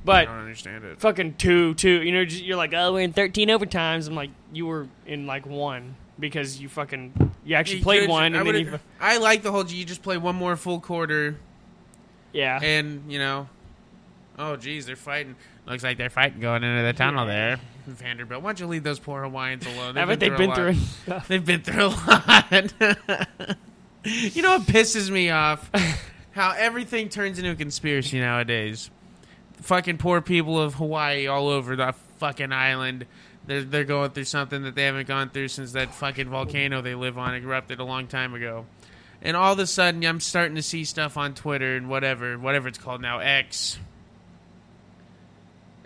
I 0.09 0.25
don't 0.27 0.39
understand 0.39 0.85
it. 0.85 1.01
fucking 1.01 1.35
two, 1.35 1.75
two. 1.75 2.03
You 2.03 2.13
know, 2.13 2.25
just, 2.25 2.43
you're 2.43 2.57
like, 2.57 2.73
oh, 2.75 2.93
we're 2.93 3.01
in 3.01 3.13
13 3.13 3.49
overtimes. 3.49 4.07
I'm 4.09 4.15
like, 4.15 4.31
you 4.53 4.67
were 4.67 4.87
in 5.07 5.27
like 5.27 5.47
one 5.47 5.97
because 6.19 6.61
you 6.61 6.69
fucking 6.69 7.33
you 7.45 7.55
actually 7.57 7.79
You 7.79 7.83
played 7.85 8.09
one 8.09 8.23
I, 8.23 8.27
and 8.27 8.35
then 8.35 8.47
would've- 8.47 8.73
you, 8.73 8.81
I 9.01 9.19
like 9.19 9.43
the 9.43 9.51
whole. 9.51 9.65
You 9.67 9.85
just 9.85 10.03
play 10.03 10.17
one 10.17 10.37
more 10.37 10.57
full 10.57 10.81
quarter, 10.81 11.37
yeah. 12.33 12.61
and 12.63 13.11
you 13.11 13.19
know, 13.19 13.49
oh 14.39 14.57
geez, 14.57 14.87
they're 14.87 14.97
fighting. 14.97 15.37
Looks 15.67 15.83
like 15.83 15.97
they're 15.97 16.11
fighting 16.11 16.41
going 16.41 16.63
into 16.63 16.83
the 16.83 16.93
tunnel 16.93 17.27
there, 17.27 17.59
Vanderbilt. 17.87 18.43
Why 18.43 18.51
don't 18.51 18.61
you 18.61 18.67
leave 18.67 18.83
those 18.85 18.99
poor 18.99 19.23
Hawaiians 19.23 19.67
alone? 19.67 19.95
They've 20.19 20.33
a 20.33 20.37
been 20.37 20.49
lot. 20.49 20.57
through 20.57 20.75
enough. 21.07 21.29
They've 21.29 21.45
been 21.45 21.63
through 21.63 21.87
a 21.87 21.89
lot. 21.89 22.53
you 24.05 24.43
know 24.43 24.59
what 24.59 24.67
pisses 24.67 25.11
me 25.11 25.31
off? 25.31 25.71
How 26.33 26.53
everything 26.57 27.09
turns 27.09 27.39
into 27.39 27.51
a 27.53 27.55
conspiracy 27.55 28.21
nowadays. 28.21 28.91
Fucking 29.65 29.97
poor 29.97 30.21
people 30.21 30.61
of 30.61 30.75
Hawaii 30.75 31.27
all 31.27 31.49
over 31.49 31.75
the 31.75 31.95
fucking 32.19 32.53
island. 32.53 33.07
They're, 33.47 33.63
they're 33.63 33.85
going 33.85 34.11
through 34.11 34.25
something 34.25 34.63
that 34.63 34.75
they 34.75 34.85
haven't 34.85 35.09
gone 35.09 35.31
through 35.31 35.49
since 35.49 35.73
that 35.73 35.95
fucking 35.95 36.29
volcano 36.29 36.83
they 36.83 36.95
live 36.95 37.17
on 37.17 37.35
erupted 37.35 37.81
a 37.81 37.85
long 37.85 38.07
time 38.07 38.35
ago. 38.35 38.67
And 39.23 39.39
all 39.39 39.55
of 39.55 39.59
a 39.59 39.67
sudden, 39.67 40.05
I'm 40.05 40.21
starting 40.21 40.57
to 40.57 40.63
see 40.63 40.85
stuff 40.85 41.17
on 41.17 41.33
Twitter 41.33 41.77
and 41.77 41.89
whatever, 41.89 42.39
whatever 42.39 42.69
it's 42.69 42.77
called 42.77 43.01
now, 43.01 43.21
X. 43.21 43.79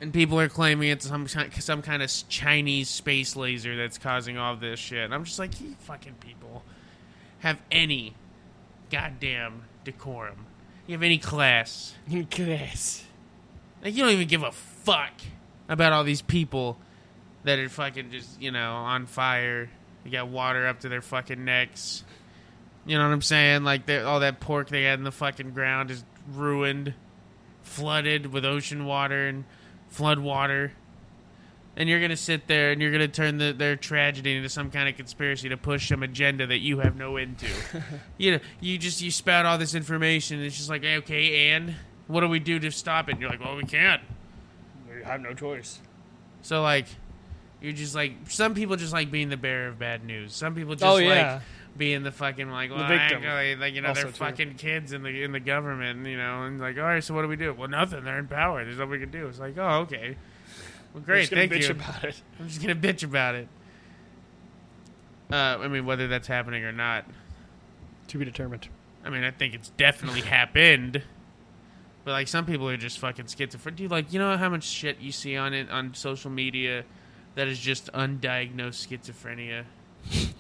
And 0.01 0.12
people 0.12 0.41
are 0.41 0.49
claiming 0.49 0.91
it's 0.91 1.07
some 1.07 1.29
some 1.29 1.83
kind 1.83 2.03
of 2.03 2.11
Chinese 2.29 2.88
space 2.88 3.37
laser 3.37 3.77
that's 3.77 3.99
causing 3.99 4.38
all 4.38 4.57
this 4.57 4.81
shit. 4.81 5.05
And 5.05 5.14
I'm 5.14 5.25
just 5.25 5.38
like, 5.38 5.61
you 5.61 5.77
fucking 5.81 6.14
people 6.14 6.64
have 7.41 7.59
any 7.71 8.14
goddamn 8.91 9.62
decorum. 9.85 10.47
You 10.88 10.95
have 10.95 11.03
any 11.05 11.19
class. 11.19 11.95
Class. 12.31 13.05
Like 13.83 13.95
you 13.95 14.03
don't 14.03 14.12
even 14.12 14.29
give 14.29 14.43
a 14.43 14.53
fuck 14.53 15.12
about 15.69 15.93
all 15.93 16.05
these 16.05 16.23
people 16.23 16.79
that 17.45 17.59
are 17.59 17.69
fucking 17.69 18.11
just, 18.11 18.41
you 18.41 18.51
know, 18.51 18.73
on 18.73 19.07
fire. 19.07 19.71
They 20.05 20.11
got 20.11 20.29
water 20.29 20.67
up 20.67 20.81
to 20.81 20.88
their 20.88 21.03
fucking 21.03 21.45
necks. 21.45 22.05
You 22.87 22.97
know 22.99 23.07
what 23.07 23.12
I'm 23.12 23.23
saying? 23.23 23.64
Like 23.64 23.88
all 23.91 24.21
that 24.21 24.41
pork 24.41 24.69
they 24.69 24.85
had 24.85 24.99
in 24.99 25.05
the 25.05 25.12
fucking 25.12 25.53
ground 25.53 25.91
is 25.91 26.05
ruined, 26.33 26.95
flooded 27.62 28.33
with 28.33 28.45
ocean 28.45 28.85
water 28.85 29.29
and 29.29 29.45
flood 29.88 30.19
water. 30.19 30.73
And 31.77 31.88
you're 31.88 32.01
gonna 32.01 32.17
sit 32.17 32.49
there 32.49 32.73
and 32.73 32.83
you're 32.83 32.91
gonna 32.91 33.07
turn 33.07 33.38
the, 33.38 33.53
their 33.53 33.77
tragedy 33.77 34.35
into 34.37 34.49
some 34.49 34.71
kind 34.71 34.88
of 34.88 34.97
conspiracy 34.97 35.49
to 35.51 35.57
push 35.57 35.88
some 35.88 36.03
agenda 36.03 36.47
that 36.47 36.59
you 36.59 36.81
have 36.81 36.97
no 36.97 37.17
into. 37.17 37.47
you 38.19 38.33
know, 38.33 38.38
you 38.61 38.79
just 38.79 39.01
you 39.01 39.12
spout 39.12 39.47
all 39.47 39.59
this 39.59 39.75
information. 39.75 40.38
And 40.38 40.47
it's 40.47 40.57
just 40.57 40.71
like, 40.71 40.85
okay, 40.85 41.51
and 41.51 41.77
what 42.09 42.21
do 42.21 42.29
we 42.29 42.40
do 42.40 42.59
to 42.59 42.71
stop 42.73 43.09
it? 43.09 43.12
And 43.12 43.21
you're 43.21 43.31
like, 43.31 43.40
well, 43.40 43.55
we 43.57 43.62
can't. 43.64 44.03
We 44.92 45.05
have 45.05 45.21
no 45.21 45.33
choice. 45.35 45.79
So 46.42 46.62
like, 46.62 46.87
you're 47.62 47.73
just 47.73 47.94
like 47.94 48.12
some 48.29 48.55
people 48.55 48.77
just 48.77 48.92
like 48.92 49.11
being 49.11 49.29
the 49.29 49.37
bearer 49.37 49.68
of 49.68 49.79
bad 49.79 50.05
news. 50.05 50.35
Some 50.35 50.55
people 50.55 50.75
just 50.75 50.85
Oh, 50.85 50.97
like 50.97 51.40
being 51.77 52.03
the 52.03 52.11
fucking 52.12 52.51
like, 52.51 52.71
well, 52.71 52.88
victim. 52.88 53.23
actually, 53.25 53.57
like 53.57 53.75
you 53.75 53.81
know, 53.83 53.88
Also, 53.90 54.03
they're 54.03 54.11
too. 54.11 54.16
fucking 54.18 54.55
kids 54.55 54.92
in 54.92 55.03
the 55.03 55.23
in 55.23 55.33
the 55.33 55.40
government, 55.40 56.05
you 56.07 56.16
know, 56.16 56.42
and 56.44 56.61
like, 56.61 56.77
all 56.77 56.83
right, 56.85 57.03
so 57.05 57.14
what 57.14 57.23
do 57.23 57.29
we 57.29 57.37
do? 57.37 57.53
Well, 57.53 57.68
nothing. 57.68 58.03
They're 58.05 58.18
in 58.18 58.27
power. 58.29 58.64
There's 58.64 58.79
nothing 58.79 58.90
we 58.90 58.99
can 58.99 59.11
do. 59.11 59.27
It's 59.29 59.38
like, 59.38 59.57
oh, 59.59 59.81
okay, 59.81 60.16
well, 60.94 61.03
great, 61.03 61.29
thank 61.29 61.53
you. 61.53 61.77
I'm 62.40 62.49
just 62.49 62.61
gonna 62.62 62.75
bitch 62.75 63.05
about 63.05 63.35
it. 63.35 63.49
Uh, 65.31 65.59
I 65.61 65.68
mean, 65.68 65.85
whether 65.85 66.09
that's 66.09 66.27
happening 66.27 66.64
or 66.64 66.73
not, 66.73 67.05
To 68.09 68.18
be 68.18 68.25
determined. 68.25 68.68
I 69.05 69.11
mean, 69.11 69.25
I 69.25 69.31
think 69.31 69.55
it's 69.55 69.68
definitely 69.71 70.23
happened. 70.23 71.03
But 72.09 72.12
like 72.12 72.29
some 72.29 72.47
people 72.47 72.66
are 72.71 72.79
just 72.79 73.01
fucking 73.01 73.27
schizophrenic. 73.27 73.77
Dude, 73.77 73.90
like 73.90 74.14
you 74.14 74.18
know 74.18 74.35
how 74.38 74.49
much 74.49 74.64
shit 74.64 74.99
you 74.99 75.12
see 75.12 75.37
on 75.37 75.53
it 75.53 75.68
on 75.68 75.92
social 75.92 76.31
media 76.31 76.85
that 77.35 77.49
is 77.49 77.59
just 77.59 77.92
undiagnosed 77.92 78.88
schizophrenia. 78.88 79.64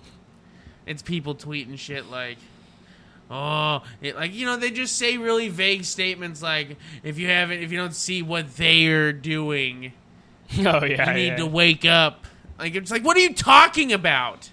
it's 0.86 1.02
people 1.02 1.34
tweeting 1.34 1.78
shit 1.78 2.06
like, 2.06 2.38
"Oh, 3.30 3.82
it, 4.00 4.16
like 4.16 4.32
you 4.32 4.46
know 4.46 4.56
they 4.56 4.70
just 4.70 4.96
say 4.96 5.18
really 5.18 5.50
vague 5.50 5.84
statements 5.84 6.40
like 6.40 6.78
if 7.02 7.18
you 7.18 7.26
haven't 7.26 7.62
if 7.62 7.70
you 7.70 7.76
don't 7.76 7.94
see 7.94 8.22
what 8.22 8.56
they're 8.56 9.12
doing, 9.12 9.92
Oh 10.60 10.86
yeah. 10.86 11.10
you 11.10 11.12
need 11.12 11.26
yeah. 11.26 11.36
to 11.36 11.46
wake 11.46 11.84
up." 11.84 12.24
Like 12.58 12.76
it's 12.76 12.90
like, 12.90 13.04
what 13.04 13.14
are 13.18 13.20
you 13.20 13.34
talking 13.34 13.92
about? 13.92 14.48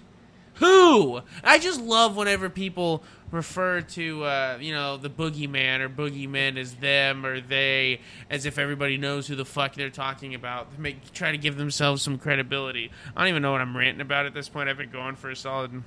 Who? 0.56 1.20
I 1.44 1.58
just 1.58 1.80
love 1.80 2.16
whenever 2.16 2.48
people 2.48 3.02
refer 3.30 3.80
to 3.80 4.24
uh, 4.24 4.58
you 4.60 4.72
know 4.72 4.96
the 4.96 5.10
boogeyman 5.10 5.80
or 5.80 5.88
boogeymen 5.88 6.56
as 6.56 6.74
them 6.76 7.26
or 7.26 7.40
they, 7.40 8.00
as 8.30 8.46
if 8.46 8.58
everybody 8.58 8.96
knows 8.96 9.26
who 9.26 9.36
the 9.36 9.44
fuck 9.44 9.74
they're 9.74 9.90
talking 9.90 10.34
about. 10.34 10.70
They 10.72 10.82
make 10.82 11.12
try 11.12 11.32
to 11.32 11.38
give 11.38 11.56
themselves 11.56 12.02
some 12.02 12.18
credibility. 12.18 12.90
I 13.14 13.20
don't 13.20 13.28
even 13.28 13.42
know 13.42 13.52
what 13.52 13.60
I'm 13.60 13.76
ranting 13.76 14.00
about 14.00 14.26
at 14.26 14.34
this 14.34 14.48
point. 14.48 14.68
I've 14.68 14.78
been 14.78 14.90
going 14.90 15.16
for 15.16 15.30
a 15.30 15.36
solid 15.36 15.82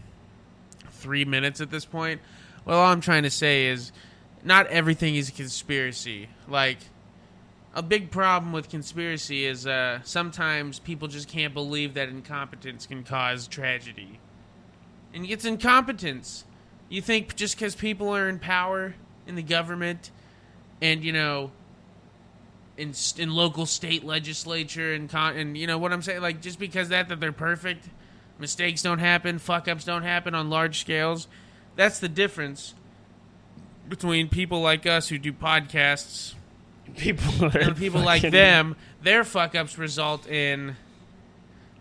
three 0.91 1.25
minutes 1.25 1.61
at 1.61 1.71
this 1.71 1.85
point. 1.85 2.21
Well, 2.65 2.79
all 2.79 2.91
I'm 2.91 3.01
trying 3.01 3.23
to 3.23 3.29
say 3.29 3.67
is, 3.67 3.91
not 4.43 4.67
everything 4.67 5.15
is 5.15 5.29
a 5.29 5.31
conspiracy. 5.31 6.29
Like 6.47 6.77
a 7.73 7.81
big 7.81 8.11
problem 8.11 8.51
with 8.51 8.69
conspiracy 8.69 9.45
is 9.45 9.65
uh, 9.65 9.99
sometimes 10.03 10.79
people 10.79 11.07
just 11.07 11.27
can't 11.27 11.53
believe 11.53 11.93
that 11.95 12.09
incompetence 12.09 12.85
can 12.85 13.03
cause 13.03 13.47
tragedy. 13.47 14.19
And 15.13 15.25
it's 15.25 15.45
incompetence. 15.45 16.45
You 16.89 17.01
think 17.01 17.35
just 17.35 17.55
because 17.55 17.75
people 17.75 18.15
are 18.15 18.29
in 18.29 18.39
power 18.39 18.95
in 19.27 19.35
the 19.35 19.43
government 19.43 20.11
and, 20.81 21.03
you 21.03 21.11
know, 21.13 21.51
in, 22.77 22.93
in 23.17 23.31
local 23.31 23.65
state 23.65 24.03
legislature 24.03 24.93
and, 24.93 25.09
con- 25.09 25.35
and, 25.35 25.57
you 25.57 25.67
know 25.67 25.77
what 25.77 25.91
I'm 25.91 26.01
saying? 26.01 26.21
Like, 26.21 26.41
just 26.41 26.59
because 26.59 26.89
that, 26.89 27.09
that 27.09 27.19
they're 27.19 27.31
perfect, 27.31 27.89
mistakes 28.39 28.81
don't 28.81 28.99
happen, 28.99 29.39
fuck 29.39 29.67
ups 29.67 29.83
don't 29.83 30.03
happen 30.03 30.33
on 30.33 30.49
large 30.49 30.79
scales. 30.79 31.27
That's 31.75 31.99
the 31.99 32.09
difference 32.09 32.73
between 33.87 34.29
people 34.29 34.61
like 34.61 34.85
us 34.85 35.09
who 35.09 35.17
do 35.17 35.33
podcasts 35.33 36.35
people 36.95 37.45
and 37.45 37.75
people 37.75 38.01
like 38.03 38.21
them, 38.21 38.75
their 39.01 39.23
fuck 39.23 39.55
ups 39.55 39.77
result 39.77 40.27
in 40.27 40.75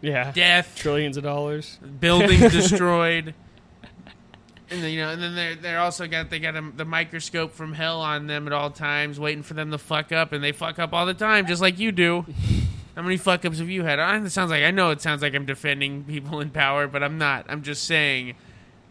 Yeah. 0.00 0.30
death, 0.32 0.74
Trillions 0.76 1.16
of 1.16 1.24
dollars. 1.24 1.78
buildings 2.00 2.40
destroyed, 2.52 3.34
and 4.70 4.82
then, 4.82 4.92
you 4.92 5.00
know, 5.00 5.10
and 5.10 5.22
then 5.22 5.34
they're 5.34 5.54
they're 5.54 5.80
also 5.80 6.06
got 6.06 6.30
they 6.30 6.38
got 6.38 6.54
a, 6.56 6.72
the 6.76 6.84
microscope 6.84 7.52
from 7.52 7.72
hell 7.72 8.00
on 8.00 8.26
them 8.26 8.46
at 8.46 8.52
all 8.52 8.70
times, 8.70 9.18
waiting 9.18 9.42
for 9.42 9.54
them 9.54 9.70
to 9.70 9.78
fuck 9.78 10.12
up, 10.12 10.32
and 10.32 10.42
they 10.44 10.52
fuck 10.52 10.78
up 10.78 10.92
all 10.92 11.06
the 11.06 11.14
time, 11.14 11.46
just 11.46 11.62
like 11.62 11.78
you 11.78 11.90
do. 11.92 12.26
How 12.94 13.02
many 13.02 13.16
fuck 13.16 13.44
ups 13.44 13.60
have 13.60 13.70
you 13.70 13.84
had? 13.84 14.00
I, 14.00 14.16
it 14.18 14.30
sounds 14.30 14.50
like 14.50 14.64
I 14.64 14.72
know 14.72 14.90
it 14.90 15.00
sounds 15.00 15.22
like 15.22 15.32
I'm 15.34 15.46
defending 15.46 16.02
people 16.04 16.40
in 16.40 16.50
power, 16.50 16.88
but 16.88 17.02
I'm 17.04 17.16
not. 17.16 17.46
I'm 17.48 17.62
just 17.62 17.84
saying 17.84 18.34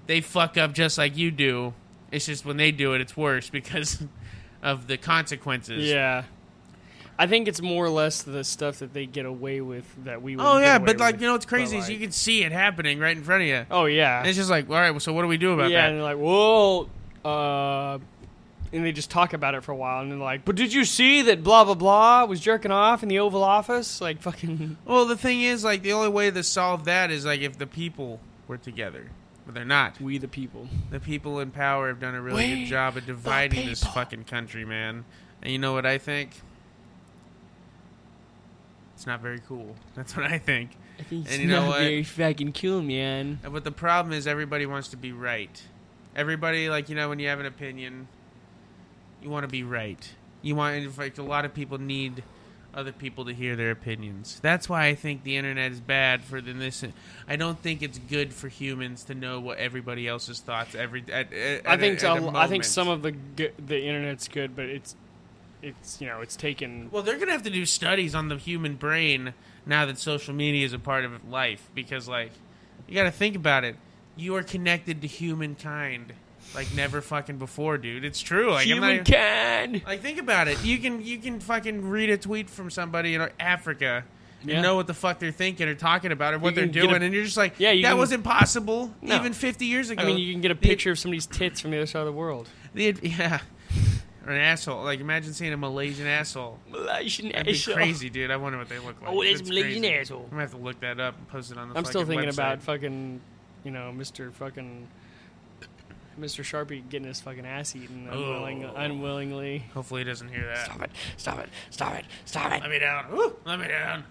they 0.05 0.21
fuck 0.21 0.57
up 0.57 0.73
just 0.73 0.97
like 0.97 1.17
you 1.17 1.29
do. 1.29 1.73
It's 2.09 2.25
just 2.25 2.45
when 2.45 2.55
they 2.55 2.71
do 2.71 2.93
it, 2.93 3.01
it's 3.01 3.17
worse 3.17 3.49
because 3.49 4.01
of 4.63 4.87
the 4.87 4.97
consequences. 4.97 5.89
Yeah. 5.89 6.23
I 7.19 7.25
think 7.27 7.47
it's 7.47 7.61
more 7.61 7.83
or 7.85 7.89
less 7.89 8.21
the 8.21 8.43
stuff 8.43 8.79
that 8.79 8.93
they 8.93 9.05
get 9.07 9.25
away 9.25 9.59
with 9.61 9.85
that 10.03 10.21
we. 10.21 10.37
Oh 10.37 10.59
yeah, 10.59 10.77
but 10.77 10.97
like 10.97 11.13
with. 11.15 11.21
you 11.21 11.27
know 11.27 11.33
what's 11.33 11.45
But, 11.45 11.49
crazy 11.49 11.77
is 11.77 11.85
like- 11.85 11.93
you 11.93 11.99
can 11.99 12.11
see 12.11 12.43
it 12.43 12.51
happening 12.51 12.99
right 12.99 13.17
in 13.17 13.23
front 13.23 13.41
of 13.43 13.47
you. 13.47 13.65
Oh 13.71 13.85
yeah. 13.85 14.19
And 14.19 14.27
it's 14.27 14.37
just 14.37 14.49
like, 14.49 14.69
all 14.69 14.75
right, 14.75 14.91
well, 14.91 14.99
so 14.99 15.13
what 15.13 15.23
do 15.23 15.27
we 15.27 15.37
do 15.37 15.53
about 15.53 15.71
yeah, 15.71 15.81
that? 15.81 15.89
and 15.89 15.97
they're 15.97 16.03
like, 16.03 16.17
well, 16.19 16.89
uh, 17.25 17.97
and 18.73 18.85
they 18.85 18.91
just 18.91 19.09
talk 19.09 19.33
about 19.33 19.55
it 19.55 19.63
for 19.63 19.71
a 19.71 19.75
while, 19.75 20.01
and 20.01 20.11
they're 20.11 20.17
like, 20.19 20.43
but 20.45 20.55
did 20.55 20.73
you 20.73 20.85
see 20.85 21.21
that 21.23 21.41
blah 21.43 21.63
blah 21.63 21.73
blah 21.73 22.25
was 22.25 22.39
jerking 22.39 22.71
off 22.71 23.01
in 23.01 23.09
the 23.09 23.17
Oval 23.19 23.43
Office? 23.43 23.99
Like 24.01 24.21
fucking. 24.21 24.77
Well, 24.85 25.05
the 25.05 25.17
thing 25.17 25.41
is, 25.41 25.63
like, 25.63 25.81
the 25.83 25.93
only 25.93 26.09
way 26.09 26.29
to 26.31 26.43
solve 26.43 26.85
that 26.85 27.09
is 27.11 27.25
like 27.25 27.41
if 27.41 27.57
the 27.57 27.67
people 27.67 28.19
were 28.47 28.57
together, 28.57 29.09
but 29.45 29.55
they're 29.55 29.65
not. 29.65 29.99
We 29.99 30.17
the 30.17 30.27
people. 30.27 30.67
The 30.91 30.99
people 30.99 31.39
in 31.39 31.51
power 31.51 31.87
have 31.87 31.99
done 31.99 32.13
a 32.15 32.21
really 32.21 32.47
We 32.53 32.59
good 32.61 32.67
job 32.67 32.95
of 32.97 33.05
dividing 33.05 33.65
this 33.65 33.83
fucking 33.83 34.25
country, 34.25 34.65
man. 34.65 35.05
And 35.41 35.51
you 35.51 35.57
know 35.59 35.73
what 35.73 35.85
I 35.85 35.97
think? 35.97 36.31
It's 38.97 39.05
not 39.05 39.21
very 39.21 39.39
cool. 39.47 39.75
That's 39.95 40.17
what 40.17 40.25
I 40.25 40.39
think. 40.39 40.71
It's 41.11 41.31
And 41.31 41.39
you 41.43 41.47
know 41.47 41.61
not 41.61 41.67
what? 41.69 41.79
very 41.81 42.01
fucking 42.03 42.53
cool, 42.53 42.81
man. 42.81 43.37
But 43.47 43.63
the 43.63 43.71
problem 43.71 44.11
is 44.11 44.25
everybody 44.25 44.65
wants 44.65 44.87
to 44.87 44.97
be 44.97 45.11
right. 45.11 45.61
Everybody, 46.15 46.67
like, 46.67 46.89
you 46.89 46.95
know, 46.95 47.07
when 47.07 47.19
you 47.19 47.27
have 47.27 47.39
an 47.39 47.45
opinion, 47.45 48.07
you 49.21 49.29
want 49.29 49.43
to 49.43 49.47
be 49.47 49.61
right. 49.61 50.09
You 50.41 50.55
want, 50.55 50.77
in 50.77 50.89
fact, 50.89 51.19
a 51.19 51.23
lot 51.23 51.45
of 51.45 51.53
people 51.53 51.77
need 51.77 52.23
other 52.73 52.91
people 52.91 53.25
to 53.25 53.33
hear 53.35 53.55
their 53.55 53.69
opinions. 53.69 54.39
That's 54.41 54.67
why 54.67 54.87
I 54.87 54.95
think 54.95 55.23
the 55.23 55.37
internet 55.37 55.71
is 55.71 55.79
bad 55.79 56.23
for 56.23 56.41
the 56.41 56.53
this. 56.53 56.83
I 57.27 57.35
don't 57.35 57.59
think 57.61 57.83
it's 57.83 57.99
good 57.99 58.33
for 58.33 58.47
humans 58.47 59.03
to 59.03 59.13
know 59.13 59.39
what 59.39 59.59
everybody 59.59 60.07
else's 60.07 60.39
thoughts 60.39 60.73
every. 60.73 61.03
At, 61.13 61.31
at, 61.33 61.67
I 61.69 61.77
think 61.77 62.03
at, 62.03 62.17
at 62.17 62.23
a- 62.23 62.27
a 62.29 62.31
I 62.35 62.47
think 62.47 62.63
some 62.63 62.87
of 62.87 63.03
the 63.03 63.11
good, 63.11 63.53
the 63.63 63.79
internet's 63.79 64.27
good, 64.27 64.55
but 64.55 64.65
it's 64.65 64.95
it's 65.61 65.99
you 66.01 66.07
know 66.07 66.21
it's 66.21 66.35
taken. 66.35 66.89
Well, 66.91 67.03
they're 67.03 67.17
gonna 67.17 67.31
have 67.31 67.43
to 67.43 67.49
do 67.49 67.65
studies 67.65 68.13
on 68.15 68.27
the 68.29 68.37
human 68.37 68.75
brain 68.75 69.33
now 69.65 69.85
that 69.85 69.97
social 69.97 70.33
media 70.33 70.65
is 70.65 70.73
a 70.73 70.79
part 70.79 71.03
of 71.05 71.27
life 71.29 71.69
because, 71.75 72.07
like, 72.07 72.31
you 72.87 72.95
got 72.95 73.03
to 73.03 73.11
think 73.11 73.35
about 73.35 73.63
it. 73.65 73.75
You 74.15 74.35
are 74.35 74.43
connected 74.43 75.01
to 75.01 75.07
humankind 75.07 76.13
like 76.55 76.73
never 76.73 77.01
fucking 77.01 77.37
before, 77.37 77.77
dude. 77.77 78.05
It's 78.05 78.21
true. 78.21 78.51
Like, 78.51 78.69
I'm 78.69 78.79
not 78.79 79.09
even- 79.09 79.81
like 79.85 80.01
think 80.01 80.17
about 80.19 80.47
it. 80.47 80.63
You 80.63 80.77
can 80.77 81.03
you 81.03 81.17
can 81.17 81.39
fucking 81.41 81.89
read 81.89 82.09
a 82.09 82.17
tweet 82.17 82.49
from 82.49 82.69
somebody 82.69 83.15
in 83.15 83.27
Africa. 83.39 84.05
And 84.41 84.51
Yeah. 84.51 84.61
know 84.61 84.75
what 84.75 84.85
the 84.87 84.93
fuck 84.93 85.17
they're 85.19 85.31
thinking 85.31 85.67
or 85.67 85.73
talking 85.73 86.11
about 86.11 86.35
or 86.35 86.39
what 86.39 86.53
they're 86.53 86.67
get 86.67 86.83
a- 86.83 86.87
doing, 86.87 87.01
and 87.03 87.11
you're 87.13 87.23
just 87.23 87.37
like, 87.37 87.55
Yeah, 87.57 87.71
you 87.71 87.81
that 87.81 87.89
can- 87.89 87.97
was 87.97 88.11
impossible 88.11 88.93
No. 89.01 89.15
even 89.15 89.33
50 89.33 89.65
years 89.65 89.89
ago. 89.89 90.01
I 90.03 90.05
mean, 90.05 90.19
you 90.19 90.31
can 90.31 90.41
get 90.41 90.51
a 90.51 90.53
The- 90.53 90.59
picture 90.61 90.91
of 90.91 90.99
somebody's 90.99 91.25
tits 91.25 91.59
from 91.59 91.71
the 91.71 91.77
other 91.77 91.87
side 91.87 92.01
of 92.01 92.05
the 92.05 92.11
world. 92.13 92.47
the- 92.75 92.95
yeah, 93.01 93.39
or 94.27 94.33
an 94.33 94.41
asshole. 94.41 94.83
Like 94.83 94.99
imagine 94.99 95.33
seeing 95.33 95.53
a 95.53 95.57
Malaysian 95.57 96.05
asshole. 96.05 96.59
Malaysian 96.69 97.29
That'd 97.31 97.45
be 97.47 97.59
crazy, 97.73 98.09
dude. 98.09 98.29
I 98.29 98.35
wonder 98.37 98.57
what 98.59 98.69
they 98.69 98.77
look 98.79 99.01
like. 99.01 99.09
Oh, 99.09 99.21
it 99.21 99.29
is 99.29 99.43
Malaysian 99.43 99.81
crazy. 99.81 99.95
asshole. 99.95 100.23
I'm 100.25 100.29
gonna 100.31 100.41
have 100.41 100.51
to 100.51 100.57
look 100.57 100.79
that 100.81 100.99
up 100.99 101.17
and 101.17 101.27
post 101.29 101.51
it 101.51 101.57
on 101.57 101.69
the. 101.69 101.77
I'm 101.77 101.85
still 101.85 102.05
thinking 102.05 102.29
website. 102.29 102.33
about 102.33 102.61
fucking, 102.61 103.21
you 103.63 103.71
know, 103.71 103.93
Mr. 103.95 104.31
fucking, 104.33 104.87
Mr. 106.19 106.43
Sharpie 106.43 106.87
getting 106.89 107.07
his 107.07 107.21
fucking 107.21 107.45
ass 107.45 107.75
eaten 107.75 108.07
unwilling, 108.11 108.65
Oh. 108.65 108.73
unwillingly. 108.75 109.59
Hopefully, 109.73 110.01
he 110.01 110.05
doesn't 110.05 110.29
hear 110.29 110.45
that. 110.45 110.65
Stop 110.65 110.81
it! 110.83 110.91
Stop 111.15 111.39
it! 111.39 111.49
Stop 111.69 111.93
it! 111.95 112.05
Stop 112.25 112.51
it! 112.51 112.61
Let 112.61 112.69
me 112.69 112.79
down. 112.79 113.11
Woo, 113.15 113.35
let 113.45 113.59
me 113.59 113.67
down. 113.67 114.03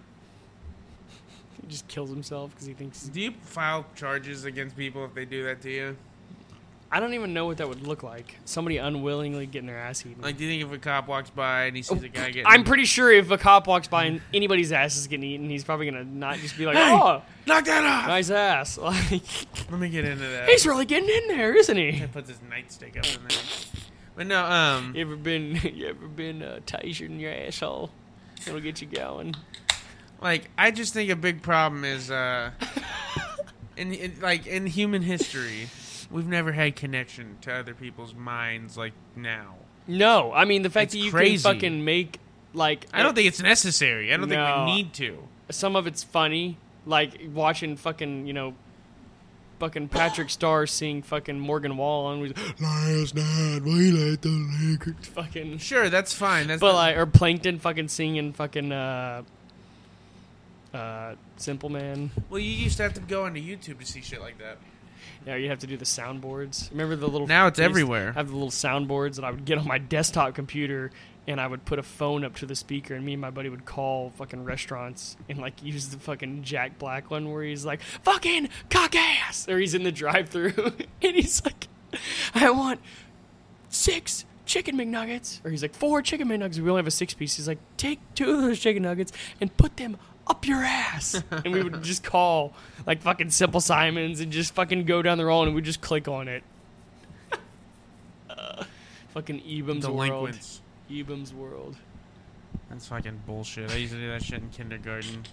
He 1.61 1.67
just 1.67 1.87
kills 1.87 2.09
himself 2.09 2.51
because 2.51 2.65
he 2.67 2.73
thinks. 2.73 3.03
Do 3.03 3.19
you 3.21 3.31
file 3.41 3.85
charges 3.95 4.45
against 4.45 4.75
people 4.77 5.03
if 5.05 5.13
they 5.13 5.25
do 5.25 5.43
that 5.45 5.61
to 5.61 5.69
you? 5.69 5.97
I 6.89 7.01
don't 7.01 7.13
even 7.13 7.33
know 7.33 7.45
what 7.45 7.57
that 7.57 7.67
would 7.67 7.85
look 7.85 8.01
like. 8.01 8.35
Somebody 8.45 8.77
unwillingly 8.77 9.45
getting 9.45 9.67
their 9.67 9.77
ass 9.77 10.05
eaten. 10.05 10.21
Like, 10.21 10.37
do 10.37 10.45
you 10.45 10.49
think 10.49 10.63
if 10.71 10.77
a 10.77 10.81
cop 10.81 11.07
walks 11.09 11.29
by 11.29 11.65
and 11.65 11.75
he 11.75 11.81
sees 11.83 12.01
a 12.01 12.07
guy 12.07 12.27
getting, 12.27 12.45
I'm 12.45 12.63
pretty 12.63 12.85
sure 12.85 13.11
if 13.11 13.29
a 13.29 13.37
cop 13.37 13.67
walks 13.67 13.89
by 13.89 14.05
and 14.05 14.21
anybody's 14.33 14.71
ass 14.71 14.95
is 14.95 15.05
getting 15.07 15.25
eaten, 15.29 15.49
he's 15.49 15.65
probably 15.65 15.85
gonna 15.89 16.05
not 16.05 16.37
just 16.37 16.57
be 16.57 16.65
like, 16.65 16.77
Hey! 16.77 16.89
"Oh, 16.93 17.21
knock 17.45 17.65
that 17.65 17.83
off. 17.83 18.07
nice 18.07 18.29
ass." 18.29 18.77
Like 18.81 19.21
Let 19.69 19.79
me 19.81 19.89
get 19.89 20.05
into 20.05 20.25
that. 20.25 20.47
he's 20.47 20.65
really 20.65 20.85
getting 20.85 21.09
in 21.09 21.27
there, 21.27 21.53
isn't 21.55 21.75
he? 21.75 21.91
He 21.91 22.07
puts 22.07 22.29
his 22.29 22.39
nightstick 22.39 22.97
up 22.97 23.05
in 23.05 23.27
there. 23.27 23.37
But 24.15 24.27
no, 24.27 24.45
um, 24.45 24.93
You 24.95 25.01
ever 25.01 25.15
been? 25.17 25.55
You 25.73 25.87
ever 25.89 26.07
been 26.07 26.41
uh, 26.41 26.59
tasered 26.65 27.07
in 27.07 27.19
your 27.19 27.33
asshole? 27.33 27.89
It'll 28.47 28.61
get 28.61 28.79
you 28.81 28.87
going. 28.87 29.35
like 30.21 30.49
I 30.57 30.71
just 30.71 30.93
think 30.93 31.09
a 31.11 31.15
big 31.17 31.41
problem 31.41 31.83
is, 31.83 32.09
uh, 32.09 32.51
in, 33.77 33.93
in 33.93 34.13
like 34.21 34.47
in 34.47 34.65
human 34.67 35.01
history, 35.01 35.67
we've 36.11 36.27
never 36.27 36.51
had 36.51 36.75
connection 36.75 37.37
to 37.41 37.53
other 37.53 37.73
people's 37.73 38.13
minds 38.13 38.77
like 38.77 38.93
now. 39.15 39.55
No, 39.87 40.31
I 40.33 40.45
mean 40.45 40.61
the 40.63 40.69
fact 40.69 40.85
It's 40.85 40.93
that 40.95 40.99
you 40.99 41.11
crazy. 41.11 41.43
can 41.43 41.53
fucking 41.55 41.85
make 41.85 42.19
like 42.53 42.85
I 42.93 43.03
don't 43.03 43.15
think 43.15 43.27
it's 43.27 43.41
necessary. 43.41 44.13
I 44.13 44.17
don't 44.17 44.27
think 44.29 44.41
we 44.67 44.75
need 44.75 44.93
to. 44.95 45.17
some 45.49 45.75
of 45.75 45.87
it's 45.87 46.03
funny, 46.03 46.57
like 46.85 47.21
watching 47.33 47.75
fucking 47.77 48.27
you 48.27 48.33
know, 48.33 48.53
fucking 49.59 49.87
Patrick 49.89 50.29
Star 50.29 50.67
seeing 50.67 51.01
fucking 51.01 51.39
Morgan 51.39 51.77
Wall 51.77 52.11
and 52.11 52.21
we 52.21 52.33
last 52.59 53.15
night 53.15 53.61
we 53.63 53.91
let 53.91 54.21
the 54.21 54.29
Lakers 54.61 55.07
fucking. 55.07 55.57
Sure, 55.59 55.89
that's 55.89 56.13
fine. 56.13 56.47
That's 56.47 56.59
But 56.61 56.73
not- 56.73 56.75
like, 56.77 56.97
or 56.97 57.05
Plankton 57.05 57.59
fucking 57.59 57.87
singing 57.87 58.33
fucking 58.33 58.71
uh, 58.71 59.23
uh, 60.73 61.15
Simple 61.37 61.69
Man. 61.69 62.11
well, 62.29 62.39
you 62.39 62.51
used 62.51 62.77
to 62.77 62.83
have 62.83 62.93
to 62.95 62.99
go 63.01 63.23
onto 63.25 63.39
YouTube 63.41 63.79
to 63.79 63.85
see 63.85 64.01
shit 64.01 64.19
like 64.21 64.37
that. 64.39 64.57
Yeah, 65.27 65.35
you 65.35 65.49
have 65.49 65.59
to 65.59 65.67
do 65.67 65.75
the 65.75 65.83
soundboards. 65.83 66.71
Remember 66.71 66.95
the 66.95 67.09
little 67.09 67.27
Now 67.27 67.47
it's 67.47 67.59
everywhere. 67.59 67.97
I 67.97 67.99
everywhere. 68.05 68.13
Have 68.13 68.27
the 68.29 68.33
little 68.33 68.49
soundboards 68.49 69.15
that 69.15 69.25
I 69.25 69.31
would 69.31 69.43
get 69.43 69.57
on 69.57 69.67
my 69.67 69.77
desktop 69.95 70.33
computer, 70.35 70.89
and 71.27 71.41
I 71.41 71.47
would 71.47 71.65
put 71.65 71.79
a 71.79 71.83
phone 71.83 72.23
up 72.23 72.37
to 72.37 72.45
the 72.45 72.55
speaker, 72.55 72.95
and 72.95 73.05
me 73.05 73.11
and 73.11 73.21
my 73.21 73.29
buddy 73.29 73.49
would 73.49 73.65
call 73.65 74.11
fucking 74.11 74.45
restaurants 74.45 75.17
and 75.27 75.37
like 75.39 75.61
use 75.61 75.89
the 75.89 75.97
fucking 75.99 76.43
Jack 76.43 76.79
Black 76.79 77.11
one 77.11 77.29
where 77.33 77.43
he's 77.43 77.65
like 77.65 77.81
fucking 77.81 78.47
cock 78.69 78.95
ass, 78.95 79.49
or 79.49 79.59
he's 79.59 79.73
in 79.73 79.83
the 79.83 79.91
drive-through 79.91 80.53
and 81.01 81.15
he's 81.15 81.43
like, 81.43 81.67
I 82.33 82.49
want 82.49 82.79
six 83.67 84.23
chicken 84.45 84.77
McNuggets, 84.77 85.43
or 85.45 85.49
he's 85.49 85.61
like 85.61 85.75
four 85.75 86.01
chicken 86.01 86.29
McNuggets. 86.29 86.57
We 86.57 86.69
only 86.69 86.79
have 86.79 86.87
a 86.87 86.91
six 86.91 87.13
piece. 87.13 87.35
He's 87.35 87.49
like, 87.49 87.59
take 87.75 87.99
two 88.15 88.31
of 88.31 88.41
those 88.43 88.61
chicken 88.61 88.83
nuggets 88.83 89.11
and 89.41 89.55
put 89.57 89.75
them 89.75 89.97
up 90.29 90.45
your 90.47 90.63
ass, 90.63 91.21
and 91.31 91.53
we 91.53 91.63
would 91.63 91.83
just 91.83 92.03
call 92.03 92.53
like 92.85 93.01
fucking 93.01 93.29
Simple 93.29 93.61
Simons 93.61 94.19
and 94.19 94.31
just 94.31 94.53
fucking 94.53 94.85
go 94.85 95.01
down 95.01 95.17
the 95.17 95.25
roll 95.25 95.43
and 95.43 95.51
we 95.51 95.55
would 95.55 95.65
just 95.65 95.81
click 95.81 96.07
on 96.07 96.27
it. 96.27 96.43
Uh, 98.29 98.63
fucking 99.09 99.41
eBaum's 99.41 99.85
Delinquents. 99.85 100.61
world. 100.89 101.07
eBaum's 101.07 101.33
world. 101.33 101.75
That's 102.69 102.87
fucking 102.87 103.21
bullshit. 103.25 103.71
I 103.71 103.75
used 103.75 103.93
to 103.93 103.99
do 103.99 104.09
that 104.09 104.23
shit 104.23 104.41
in 104.41 104.49
kindergarten. 104.49 105.23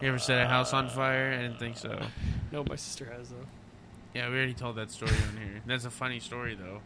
You 0.00 0.08
ever 0.08 0.18
set 0.18 0.44
a 0.44 0.48
house 0.48 0.72
on 0.72 0.88
fire? 0.88 1.32
I 1.32 1.42
didn't 1.42 1.58
think 1.58 1.76
so. 1.76 1.98
No, 2.52 2.64
my 2.68 2.76
sister 2.76 3.06
has 3.16 3.30
though. 3.30 3.36
Yeah, 4.14 4.28
we 4.28 4.36
already 4.36 4.54
told 4.54 4.76
that 4.76 4.90
story 4.90 5.12
on 5.12 5.36
here. 5.36 5.62
That's 5.66 5.84
a 5.84 5.90
funny 5.90 6.20
story 6.20 6.54
though. 6.54 6.80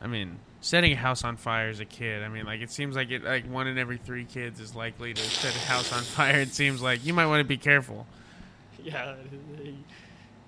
I 0.00 0.06
mean, 0.06 0.38
setting 0.60 0.92
a 0.92 0.96
house 0.96 1.24
on 1.24 1.36
fire 1.36 1.68
as 1.68 1.80
a 1.80 1.84
kid. 1.84 2.22
I 2.22 2.28
mean, 2.28 2.46
like 2.46 2.60
it 2.60 2.70
seems 2.70 2.96
like 2.96 3.10
it 3.10 3.24
like 3.24 3.50
one 3.50 3.66
in 3.66 3.78
every 3.78 3.98
three 3.98 4.24
kids 4.24 4.60
is 4.60 4.74
likely 4.74 5.14
to 5.14 5.22
set 5.22 5.54
a 5.54 5.58
house 5.60 5.92
on 5.92 6.02
fire. 6.04 6.40
It 6.40 6.52
seems 6.52 6.80
like 6.80 7.04
you 7.04 7.12
might 7.14 7.26
want 7.26 7.40
to 7.40 7.44
be 7.44 7.56
careful, 7.56 8.06
Yeah, 8.82 9.14
you 9.62 9.74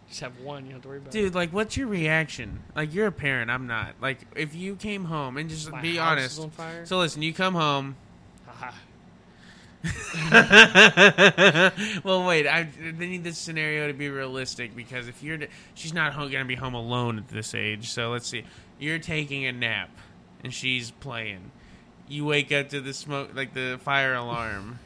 just 0.09 0.21
have 0.21 0.39
one. 0.41 0.65
You 0.67 0.71
don't 0.71 0.77
have 0.77 0.83
to 0.83 0.89
worry 0.89 0.99
about 0.99 1.13
dude. 1.13 1.35
Like, 1.35 1.53
what's 1.53 1.77
your 1.77 1.89
reaction? 1.89 2.61
Like, 2.75 2.95
you're 2.95 3.07
a 3.07 3.13
parent. 3.13 3.51
I'm 3.51 3.67
not. 3.67 3.95
Like, 4.01 4.21
if 4.37 4.55
you 4.55 4.77
came 4.77 5.05
home 5.05 5.37
and 5.37 5.51
just 5.51 5.69
it. 5.69 5.73
My 5.73 5.83
be 5.83 5.97
house 5.97 6.13
honest. 6.13 6.39
Is 6.39 6.45
on 6.45 6.51
fire. 6.51 6.87
So 6.87 6.99
listen, 6.99 7.23
you 7.23 7.33
come 7.33 7.55
home. 7.55 7.97
Well, 12.05 12.27
wait. 12.27 12.47
I 12.47 12.65
they 12.65 13.07
need 13.07 13.25
this 13.25 13.39
scenario 13.39 13.87
to 13.87 13.95
be 13.95 14.09
realistic 14.11 14.77
because 14.77 15.09
if 15.09 15.23
you're, 15.23 15.39
she's 15.75 15.95
not 15.95 16.13
home, 16.13 16.31
gonna 16.31 16.45
be 16.45 16.55
home 16.55 16.75
alone 16.75 17.19
at 17.19 17.29
this 17.29 17.55
age. 17.55 17.91
So 17.91 18.11
let's 18.11 18.29
see. 18.29 18.45
You're 18.81 18.99
taking 18.99 19.45
a 19.47 19.53
nap, 19.53 19.91
and 20.43 20.53
she's 20.53 20.91
playing. 20.91 21.53
You 22.09 22.25
wake 22.25 22.51
up 22.51 22.71
to 22.71 22.81
the 22.81 22.93
smoke, 22.93 23.31
like 23.35 23.55
the 23.55 23.79
fire 23.83 24.15
alarm, 24.15 24.81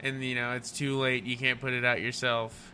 and 0.00 0.24
you 0.24 0.34
know 0.34 0.52
it's 0.52 0.70
too 0.70 0.96
late. 0.96 1.24
You 1.24 1.36
can't 1.36 1.60
put 1.60 1.72
it 1.74 1.84
out 1.84 2.00
yourself. 2.00 2.72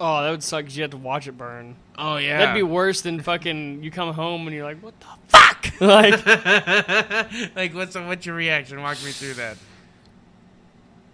Oh, 0.00 0.22
that 0.22 0.30
would 0.30 0.42
suck. 0.42 0.64
'cause 0.64 0.76
you 0.76 0.82
have 0.82 0.90
to 0.92 0.96
watch 0.96 1.26
it 1.26 1.38
burn. 1.38 1.76
Oh 1.96 2.16
yeah, 2.18 2.38
That'd 2.38 2.54
be 2.54 2.62
worse 2.62 3.00
than 3.00 3.20
fucking. 3.20 3.82
You 3.82 3.90
come 3.90 4.12
home 4.12 4.46
and 4.46 4.54
you're 4.54 4.64
like, 4.64 4.82
what 4.82 4.94
the 5.00 5.06
fuck? 5.28 5.72
like, 5.80 6.26
like 7.56 7.74
what's 7.74 7.94
what's 7.94 8.26
your 8.26 8.34
reaction? 8.34 8.82
Walk 8.82 9.02
me 9.04 9.10
through 9.12 9.34
that. 9.34 9.56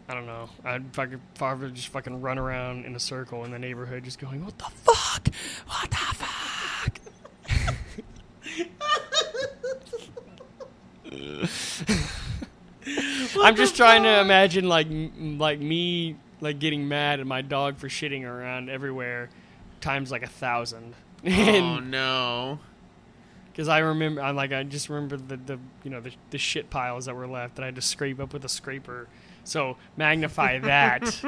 I 0.08 0.12
don't 0.14 0.26
know. 0.26 0.48
I'd 0.64 0.84
fucking 0.94 1.20
probably 1.36 1.70
just 1.70 1.88
fucking 1.88 2.20
run 2.20 2.38
around 2.38 2.84
in 2.84 2.94
a 2.94 3.00
circle 3.00 3.44
in 3.44 3.50
the 3.52 3.58
neighborhood, 3.58 4.04
just 4.04 4.18
going, 4.18 4.44
"What 4.44 4.58
the 4.58 4.64
fuck? 4.64 5.28
What 5.66 5.90
the 5.90 5.96
fuck?" 5.96 6.43
I'm 13.40 13.56
just 13.56 13.76
trying 13.76 14.02
to 14.02 14.20
imagine 14.20 14.68
like 14.68 14.86
m- 14.86 15.38
like 15.38 15.60
me 15.60 16.16
like 16.40 16.58
getting 16.58 16.88
mad 16.88 17.20
at 17.20 17.26
my 17.26 17.42
dog 17.42 17.78
for 17.78 17.88
shitting 17.88 18.24
around 18.24 18.68
everywhere, 18.68 19.30
times 19.80 20.10
like 20.10 20.22
a 20.22 20.26
thousand. 20.28 20.94
Oh 21.26 21.78
no. 21.80 22.58
because 23.50 23.66
I 23.68 23.78
remember, 23.78 24.20
I'm 24.20 24.36
like 24.36 24.52
I 24.52 24.62
just 24.62 24.90
remember 24.90 25.16
the 25.16 25.38
the 25.38 25.58
you 25.82 25.90
know 25.90 26.00
the 26.02 26.12
the 26.30 26.36
shit 26.38 26.68
piles 26.68 27.06
that 27.06 27.14
were 27.16 27.26
left 27.26 27.56
that 27.56 27.62
I 27.62 27.66
had 27.66 27.76
to 27.76 27.80
scrape 27.82 28.20
up 28.20 28.34
with 28.34 28.44
a 28.44 28.48
scraper. 28.48 29.08
So 29.44 29.78
magnify 29.96 30.58
that. 30.60 31.22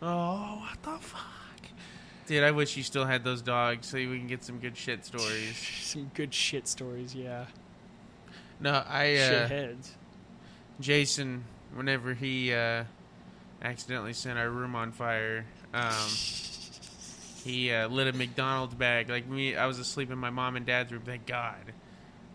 Oh, 0.00 0.62
what 0.66 0.82
the 0.82 1.06
fuck? 1.06 1.20
Dude, 2.26 2.44
I 2.44 2.50
wish 2.52 2.76
you 2.76 2.82
still 2.82 3.04
had 3.04 3.24
those 3.24 3.42
dogs 3.42 3.88
so 3.88 3.98
we 3.98 4.06
can 4.18 4.26
get 4.26 4.42
some 4.42 4.58
good 4.58 4.76
shit 4.76 5.04
stories. 5.04 5.56
Some 5.82 6.10
good 6.14 6.32
shit 6.32 6.66
stories, 6.68 7.14
yeah. 7.14 7.46
No, 8.60 8.82
I 8.86 9.16
uh, 9.16 9.48
Shitheads. 9.48 9.90
Jason, 10.80 11.44
whenever 11.74 12.14
he 12.14 12.52
uh, 12.52 12.84
accidentally 13.62 14.12
set 14.12 14.36
our 14.36 14.50
room 14.50 14.74
on 14.74 14.92
fire, 14.92 15.46
um, 15.72 16.08
he 17.44 17.72
uh, 17.72 17.88
lit 17.88 18.06
a 18.08 18.12
McDonald's 18.12 18.74
bag. 18.74 19.08
Like 19.08 19.26
me, 19.26 19.56
I 19.56 19.66
was 19.66 19.78
asleep 19.78 20.10
in 20.10 20.18
my 20.18 20.30
mom 20.30 20.56
and 20.56 20.66
dad's 20.66 20.92
room. 20.92 21.02
Thank 21.04 21.26
God. 21.26 21.72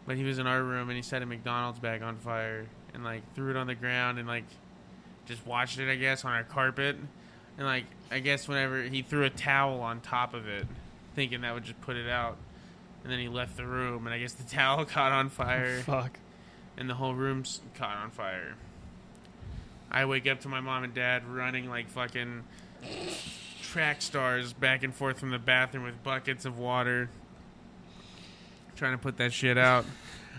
But 0.07 0.17
he 0.17 0.23
was 0.23 0.39
in 0.39 0.47
our 0.47 0.61
room 0.61 0.89
and 0.89 0.95
he 0.95 1.01
set 1.01 1.21
a 1.21 1.25
McDonald's 1.25 1.79
bag 1.79 2.01
on 2.01 2.17
fire 2.17 2.67
and 2.93 3.03
like 3.03 3.21
threw 3.33 3.49
it 3.49 3.57
on 3.57 3.67
the 3.67 3.75
ground 3.75 4.19
and 4.19 4.27
like 4.27 4.45
just 5.25 5.45
watched 5.45 5.79
it. 5.79 5.89
I 5.89 5.95
guess 5.95 6.25
on 6.25 6.31
our 6.31 6.43
carpet. 6.43 6.97
And 7.57 7.65
like 7.65 7.85
I 8.11 8.19
guess 8.19 8.47
whenever 8.47 8.83
he 8.83 9.01
threw 9.01 9.23
a 9.23 9.29
towel 9.29 9.81
on 9.81 10.01
top 10.01 10.33
of 10.33 10.47
it, 10.47 10.65
thinking 11.15 11.41
that 11.41 11.53
would 11.53 11.63
just 11.63 11.81
put 11.81 11.95
it 11.95 12.09
out. 12.09 12.37
And 13.05 13.11
then 13.13 13.19
he 13.19 13.27
left 13.27 13.55
the 13.55 13.67
room, 13.67 14.07
and 14.07 14.15
I 14.15 14.17
guess 14.17 14.33
the 14.33 14.43
towel 14.43 14.83
caught 14.85 15.11
on 15.11 15.29
fire. 15.29 15.81
Fuck. 15.81 16.17
and 16.75 16.89
the 16.89 16.95
whole 16.95 17.13
room's 17.13 17.61
caught 17.75 17.95
on 17.97 18.09
fire. 18.09 18.55
I 19.91 20.05
wake 20.05 20.27
up 20.27 20.41
to 20.41 20.49
my 20.49 20.59
mom 20.59 20.83
and 20.83 20.91
dad 20.91 21.23
running 21.27 21.69
like 21.69 21.87
fucking 21.87 22.43
track 23.61 24.01
stars 24.01 24.53
back 24.53 24.81
and 24.81 24.91
forth 24.91 25.19
from 25.19 25.29
the 25.29 25.37
bathroom 25.37 25.83
with 25.83 26.03
buckets 26.03 26.45
of 26.45 26.57
water, 26.57 27.07
trying 28.75 28.93
to 28.93 28.97
put 28.97 29.17
that 29.17 29.31
shit 29.31 29.57
out. 29.57 29.85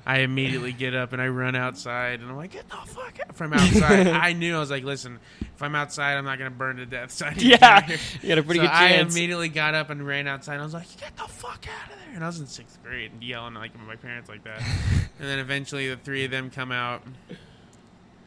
I 0.09 0.18
immediately 0.18 0.72
get 0.72 0.94
up 0.94 1.12
and 1.12 1.20
I 1.20 1.26
run 1.26 1.57
outside 1.57 2.20
and 2.20 2.30
I'm 2.30 2.36
like, 2.36 2.52
get 2.52 2.68
the 2.68 2.76
fuck 2.76 3.18
out 3.20 3.34
from 3.34 3.52
outside. 3.52 4.07
I 4.07 4.34
knew 4.34 4.54
I 4.54 4.61
was 4.61 4.70
like, 4.70 4.84
listen, 4.84 5.18
if 5.40 5.61
I'm 5.61 5.74
outside, 5.74 6.16
I'm 6.16 6.24
not 6.24 6.38
gonna 6.38 6.50
burn 6.52 6.76
to 6.76 6.86
death. 6.86 7.11
So 7.11 7.26
I 7.26 7.30
Yeah, 7.36 7.48
get 7.57 7.62
out 7.62 7.84
here. 7.86 7.98
you 8.22 8.28
got 8.28 8.38
a 8.38 8.42
pretty 8.44 8.61
so 8.61 8.66
good 8.66 8.70
I 8.70 8.88
immediately 9.00 9.48
got 9.48 9.74
up 9.74 9.90
and 9.90 10.07
ran 10.07 10.28
outside. 10.28 10.52
And 10.54 10.62
I 10.62 10.64
was 10.64 10.74
like, 10.74 10.96
"Get 11.00 11.16
the 11.16 11.24
fuck 11.24 11.66
out 11.68 11.90
of 11.92 11.98
there!" 11.98 12.14
And 12.14 12.22
I 12.22 12.28
was 12.28 12.38
in 12.38 12.46
sixth 12.46 12.80
grade 12.84 13.11
and 13.12 13.22
yelling 13.22 13.54
like 13.54 13.74
at 13.74 13.80
my 13.80 13.96
parents 13.96 14.28
like 14.28 14.44
that. 14.44 14.61
and 15.18 15.28
then 15.28 15.40
eventually 15.40 15.88
the 15.88 15.96
three 15.96 16.24
of 16.24 16.30
them 16.30 16.50
come 16.50 16.70
out, 16.70 17.02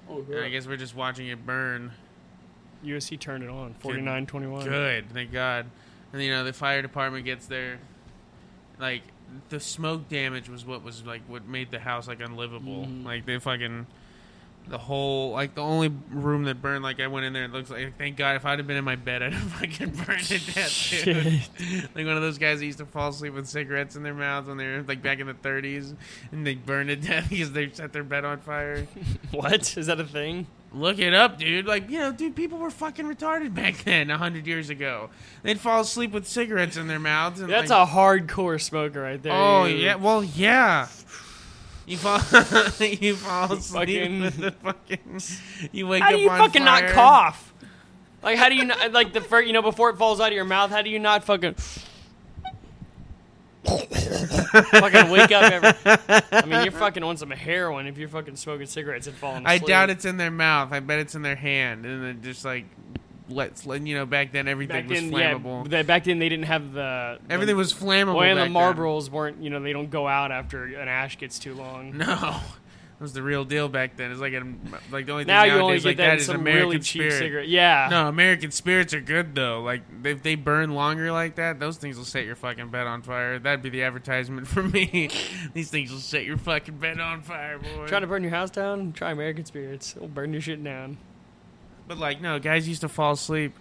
oh, 0.09 0.25
and 0.30 0.39
I 0.41 0.49
guess 0.49 0.67
we're 0.67 0.75
just 0.75 0.95
watching 0.95 1.30
it 1.30 1.45
burn. 1.45 1.93
USC 2.86 3.17
turned 3.19 3.43
it 3.43 3.49
on. 3.49 3.73
49-21. 3.84 4.63
Good, 4.65 5.11
thank 5.11 5.32
God. 5.32 5.65
And 6.11 6.21
you 6.21 6.30
know 6.32 6.43
the 6.43 6.51
fire 6.53 6.82
department 6.82 7.23
gets 7.23 7.45
there. 7.45 7.80
Like 8.80 9.03
the 9.49 9.59
smoke 9.59 10.09
damage 10.09 10.49
was 10.49 10.65
what 10.65 10.84
was 10.84 11.05
like 11.05 11.21
what 11.27 11.47
made 11.47 11.71
the 11.71 11.80
house 11.80 12.07
like 12.07 12.19
unlivable. 12.21 12.86
Mhm. 12.86 13.05
Like 13.05 13.25
they 13.25 13.39
fucking 13.39 13.88
the 14.67 14.77
whole 14.77 15.32
like 15.32 15.55
the 15.55 15.61
only 15.63 15.91
room 16.11 16.43
that 16.43 16.61
burned. 16.61 16.84
Like 16.84 16.99
I 16.99 17.07
went 17.07 17.25
in 17.25 17.34
there. 17.34 17.45
It 17.45 17.51
looks 17.51 17.69
like 17.71 17.97
thank 17.97 18.17
God 18.17 18.36
if 18.36 18.45
I'd 18.45 18.59
have 18.59 18.67
been 18.67 18.77
in 18.77 18.84
my 18.86 18.95
bed, 18.95 19.23
I'd 19.23 19.34
have 19.34 19.51
fucking 19.59 19.89
burned 19.91 20.23
to 20.25 20.39
death. 20.53 21.01
Dude. 21.03 21.25
like 21.95 22.05
one 22.05 22.15
of 22.15 22.21
those 22.21 22.38
guys 22.38 22.59
that 22.59 22.65
used 22.65 22.77
to 22.80 22.86
fall 22.86 23.09
asleep 23.09 23.34
with 23.34 23.47
cigarettes 23.47 23.95
in 23.95 24.03
their 24.03 24.13
mouths 24.13 24.47
when 24.47 24.57
they 24.57 24.65
were 24.67 24.84
like 24.88 25.01
back 25.01 25.19
in 25.19 25.27
the 25.27 25.34
30s, 25.34 25.95
and 26.32 26.45
they 26.45 26.55
burned 26.55 26.89
to 26.89 26.95
death 26.95 27.27
because 27.30 27.51
they 27.51 27.69
set 27.71 27.93
their 27.93 28.03
bed 28.03 28.25
on 28.25 28.39
fire. 28.41 28.88
What 29.32 29.75
is 29.77 29.88
that 29.88 29.99
a 29.99 30.05
thing? 30.05 30.45
Look 30.72 30.99
it 30.99 31.13
up, 31.15 31.39
dude. 31.39 31.65
Like, 31.65 31.89
you 31.89 31.97
know, 31.99 32.11
dude, 32.11 32.36
people 32.36 32.59
were 32.59 32.70
fucking 32.70 33.05
retarded 33.05 33.53
back 33.55 33.84
then, 33.84 34.11
a 34.11 34.17
hundred 34.17 34.45
years 34.45 34.70
ago. 34.70 35.09
They'd 35.41 35.59
fall 35.59 35.82
asleep 35.82 36.11
with 36.11 36.28
cigarettes 36.28 36.78
in 36.78 36.88
their 36.88 36.99
mouths. 36.99 37.39
And 37.41 37.49
That's 37.49 37.72
like, 37.72 37.88
a 37.88 37.91
hardcore 37.91 38.61
smoker 38.61 39.01
right 39.01 39.22
there. 39.22 39.34
Oh 39.34 39.65
You- 39.65 39.78
yeah, 39.78 39.95
well 39.95 40.24
yeah. 40.24 40.88
You 41.88 41.97
fall, 41.97 42.17
you 42.80 43.15
fall 43.15 43.51
asleep 43.53 43.89
Fucking- 43.89 44.22
with 44.22 44.38
the 44.38 44.51
fucking. 44.51 45.22
You 45.72 45.88
wake 45.88 46.03
How 46.03 46.09
up 46.09 46.15
do 46.15 46.22
you 46.22 46.30
fucking 46.30 46.63
fire. 46.63 46.82
not 46.86 46.93
cough? 46.93 47.53
Like 48.22 48.38
how 48.38 48.49
do 48.49 48.55
you 48.55 48.65
not 48.65 48.91
like 48.91 49.13
the 49.13 49.22
first 49.22 49.47
you 49.47 49.53
know 49.53 49.61
before 49.63 49.89
it 49.89 49.97
falls 49.97 50.20
out 50.20 50.28
of 50.28 50.34
your 50.34 50.45
mouth? 50.45 50.70
How 50.70 50.84
do 50.84 50.89
you 50.91 50.99
not 50.99 51.24
fucking 51.24 51.55
fucking 53.78 55.09
wake 55.11 55.32
up 55.32 55.51
every? 55.51 55.72
I 56.32 56.45
mean, 56.45 56.63
you're 56.63 56.72
fucking 56.72 57.03
on 57.03 57.17
some 57.17 57.32
heroin 57.32 57.88
if 57.88 57.97
you're 57.97 58.09
fucking 58.09 58.36
smoking 58.36 58.67
cigarettes 58.67 59.07
and 59.07 59.15
falling 59.15 59.45
I 59.45 59.55
asleep. 59.55 59.67
doubt 59.70 59.89
it's 59.89 60.05
in 60.05 60.17
their 60.17 60.32
mouth. 60.32 60.72
I 60.72 60.80
bet 60.80 60.99
it's 60.99 61.15
in 61.15 61.22
their 61.22 61.36
hand, 61.36 61.86
and 61.86 62.03
then 62.03 62.22
just 62.22 62.43
like, 62.45 62.65
let's 63.30 63.65
let 63.65 63.86
you 63.86 63.95
know. 63.95 64.05
Back 64.05 64.32
then, 64.32 64.47
everything 64.47 64.88
Back 64.88 64.89
was 64.89 64.99
then, 65.01 65.11
flammable. 65.11 65.63
yeah, 65.65 65.70
that- 65.70 65.88
back 65.88 66.03
then 66.05 66.20
they 66.20 66.30
didn't 66.30 66.45
have 66.45 66.74
the, 66.74 67.20
the 67.28 67.34
everything 67.34 67.55
was 67.57 67.74
flammable. 67.74 68.15
Well, 68.15 68.24
and 68.24 68.39
the 68.39 68.53
back 68.53 68.76
then. 68.76 68.84
Marlboros 68.86 69.09
weren't. 69.09 69.41
You 69.41 69.49
know, 69.49 69.59
they 69.61 69.74
don't 69.74 69.89
go 69.91 70.07
out 70.07 70.32
after 70.32 70.63
an 70.65 70.88
ash 70.88 71.17
gets 71.17 71.38
too 71.39 71.53
long. 71.53 71.97
No, 71.97 72.39
it 73.00 73.04
was 73.04 73.14
the 73.14 73.24
real 73.24 73.45
deal 73.45 73.70
back 73.70 73.95
then. 73.95 74.12
It's 74.12 74.20
like 74.20 74.34
a, 74.34 74.43
like 74.91 75.06
the 75.06 75.14
only 75.14 75.24
thing 75.24 75.28
now 75.34 75.43
you 75.45 75.54
only 75.54 75.64
nowadays 75.64 75.84
get 75.84 75.89
like 75.89 75.97
that 75.97 76.06
that 76.08 76.18
is 76.20 76.26
some 76.26 76.36
American 76.36 76.68
really 76.68 76.80
cheap 76.80 77.02
Spirit. 77.04 77.14
cigarette. 77.20 77.47
Yeah. 77.47 77.88
No, 77.89 78.10
American 78.10 78.52
spirits 78.52 78.93
are 78.93 79.00
good 79.00 79.34
though. 79.36 79.62
Like 79.62 79.84
if 80.04 80.22
they 80.22 80.36
burn 80.36 80.76
longer 80.76 81.10
like 81.14 81.36
that, 81.36 81.62
those 81.62 81.78
things 81.78 81.95
will 81.95 82.04
set 82.04 82.26
your 82.26 82.36
fucking 82.36 82.68
bed 82.72 82.88
on 82.88 83.02
fire. 83.02 83.39
That'd 83.39 83.62
be 83.62 83.70
the 83.70 83.84
advertisement 83.84 84.47
for 84.47 84.62
me. 84.64 85.10
These 85.54 85.70
things 85.70 85.91
will 85.91 86.00
set 86.00 86.26
your 86.26 86.38
fucking 86.38 86.78
bed 86.78 87.00
on 87.00 87.22
fire, 87.22 87.58
boy. 87.58 87.88
Trying 87.88 88.02
to 88.02 88.08
burn 88.08 88.22
your 88.22 88.34
house 88.34 88.52
down? 88.52 88.91
Try 88.91 89.12
American 89.12 89.45
Spirits. 89.45 89.95
It'll 89.95 90.10
burn 90.10 90.34
your 90.34 90.41
shit 90.41 90.62
down. 90.62 90.97
but 91.88 91.97
like, 91.97 92.20
no, 92.20 92.38
guys 92.38 92.68
used 92.68 92.82
to 92.82 92.89
fall 92.89 93.14
asleep 93.14 93.54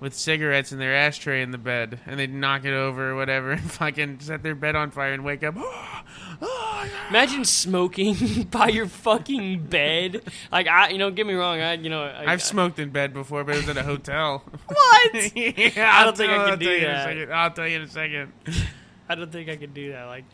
with 0.00 0.14
cigarettes 0.14 0.72
in 0.72 0.78
their 0.78 0.94
ashtray 0.94 1.40
in 1.42 1.50
the 1.50 1.58
bed, 1.58 2.00
and 2.06 2.18
they'd 2.18 2.32
knock 2.32 2.64
it 2.64 2.74
over 2.74 3.10
or 3.10 3.16
whatever, 3.16 3.50
and 3.52 3.70
fucking 3.70 4.20
set 4.20 4.42
their 4.42 4.54
bed 4.54 4.76
on 4.76 4.90
fire 4.90 5.12
and 5.12 5.24
wake 5.24 5.42
up. 5.42 5.54
"Oh, 6.42 6.86
Imagine 7.10 7.44
smoking 7.44 8.42
by 8.50 8.68
your 8.68 8.86
fucking 8.86 9.64
bed. 9.66 10.22
Like 10.52 10.66
I, 10.68 10.88
you 10.90 10.98
know, 10.98 11.10
get 11.10 11.26
me 11.26 11.34
wrong. 11.34 11.60
I, 11.60 11.74
you 11.74 11.88
know, 11.90 12.02
I, 12.02 12.32
I've 12.32 12.42
smoked 12.42 12.78
in 12.78 12.90
bed 12.90 13.14
before, 13.14 13.44
but 13.44 13.54
it 13.54 13.58
was 13.58 13.68
at 13.68 13.76
a 13.76 13.82
hotel. 13.82 14.42
What? 14.66 15.36
yeah, 15.36 15.90
I 15.94 16.04
don't 16.04 16.16
think 16.16 16.30
I 16.32 16.36
can 16.36 16.50
I'll 16.50 16.56
do 16.56 16.64
tell 16.66 16.74
you 16.74 16.78
in 16.78 16.84
a 17.22 17.26
that. 17.26 17.32
I'll 17.32 17.50
tell 17.50 17.68
you 17.68 17.76
in 17.76 17.82
a 17.82 17.88
second. 17.88 18.32
I 19.08 19.14
don't 19.14 19.30
think 19.30 19.48
I 19.50 19.56
could 19.56 19.74
do 19.74 19.92
that. 19.92 20.04
Like 20.06 20.24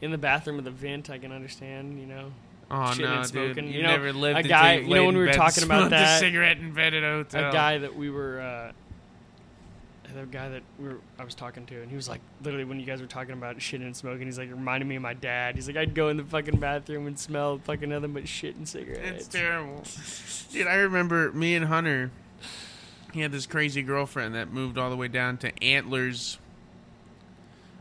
in 0.00 0.10
the 0.10 0.18
bathroom 0.18 0.58
of 0.58 0.64
the 0.64 0.70
vent, 0.70 1.10
I 1.10 1.18
can 1.18 1.30
understand. 1.32 2.00
You 2.00 2.06
know, 2.06 2.32
Oh 2.70 2.94
no, 2.98 3.16
dude! 3.16 3.26
smoking. 3.26 3.66
You, 3.68 3.74
You 3.74 3.82
know, 3.82 3.90
never 3.90 4.12
lived 4.12 4.38
a 4.40 4.42
guy- 4.42 4.76
you 4.78 4.94
know, 4.94 5.04
when 5.06 5.16
we 5.18 5.24
were 5.24 5.32
talking 5.32 5.64
about 5.64 5.86
a 5.86 5.90
that- 5.90 6.20
cigarette 6.20 6.58
in 6.58 6.72
bed 6.72 6.94
at 6.94 7.02
a 7.04 7.06
hotel. 7.06 7.50
a 7.50 7.52
guy 7.52 7.78
that 7.78 7.94
we 7.94 8.10
were. 8.10 8.40
Uh, 8.40 8.72
the 10.14 10.26
guy 10.26 10.48
that 10.48 10.62
we 10.78 10.88
were, 10.88 10.98
I 11.18 11.24
was 11.24 11.34
talking 11.34 11.66
to, 11.66 11.82
and 11.82 11.90
he 11.90 11.96
was 11.96 12.08
like, 12.08 12.20
literally, 12.42 12.64
when 12.64 12.78
you 12.78 12.86
guys 12.86 13.00
were 13.00 13.06
talking 13.06 13.32
about 13.32 13.60
shit 13.60 13.80
and 13.80 13.96
smoking, 13.96 14.26
he's 14.26 14.38
like, 14.38 14.48
it 14.48 14.54
reminded 14.54 14.86
me 14.86 14.96
of 14.96 15.02
my 15.02 15.14
dad. 15.14 15.56
He's 15.56 15.66
like, 15.66 15.76
I'd 15.76 15.94
go 15.94 16.08
in 16.08 16.16
the 16.16 16.24
fucking 16.24 16.60
bathroom 16.60 17.06
and 17.06 17.18
smell 17.18 17.58
fucking 17.58 17.88
nothing 17.88 18.12
but 18.12 18.28
shit 18.28 18.56
and 18.56 18.68
cigarettes. 18.68 19.26
It's 19.26 19.28
terrible, 19.28 19.82
dude. 20.52 20.66
I 20.66 20.76
remember 20.76 21.32
me 21.32 21.54
and 21.54 21.66
Hunter. 21.66 22.10
He 23.12 23.20
had 23.20 23.32
this 23.32 23.46
crazy 23.46 23.82
girlfriend 23.82 24.34
that 24.34 24.50
moved 24.50 24.78
all 24.78 24.90
the 24.90 24.96
way 24.96 25.08
down 25.08 25.36
to 25.38 25.62
Antlers. 25.62 26.38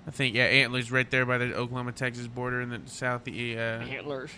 I 0.08 0.12
think 0.12 0.36
yeah, 0.36 0.44
Antlers 0.44 0.92
right 0.92 1.10
there 1.10 1.26
by 1.26 1.38
the 1.38 1.56
Oklahoma 1.56 1.92
Texas 1.92 2.28
border 2.28 2.62
in 2.62 2.70
the 2.70 2.82
south 2.86 3.28
uh, 3.28 3.32
Antlers. 3.32 4.32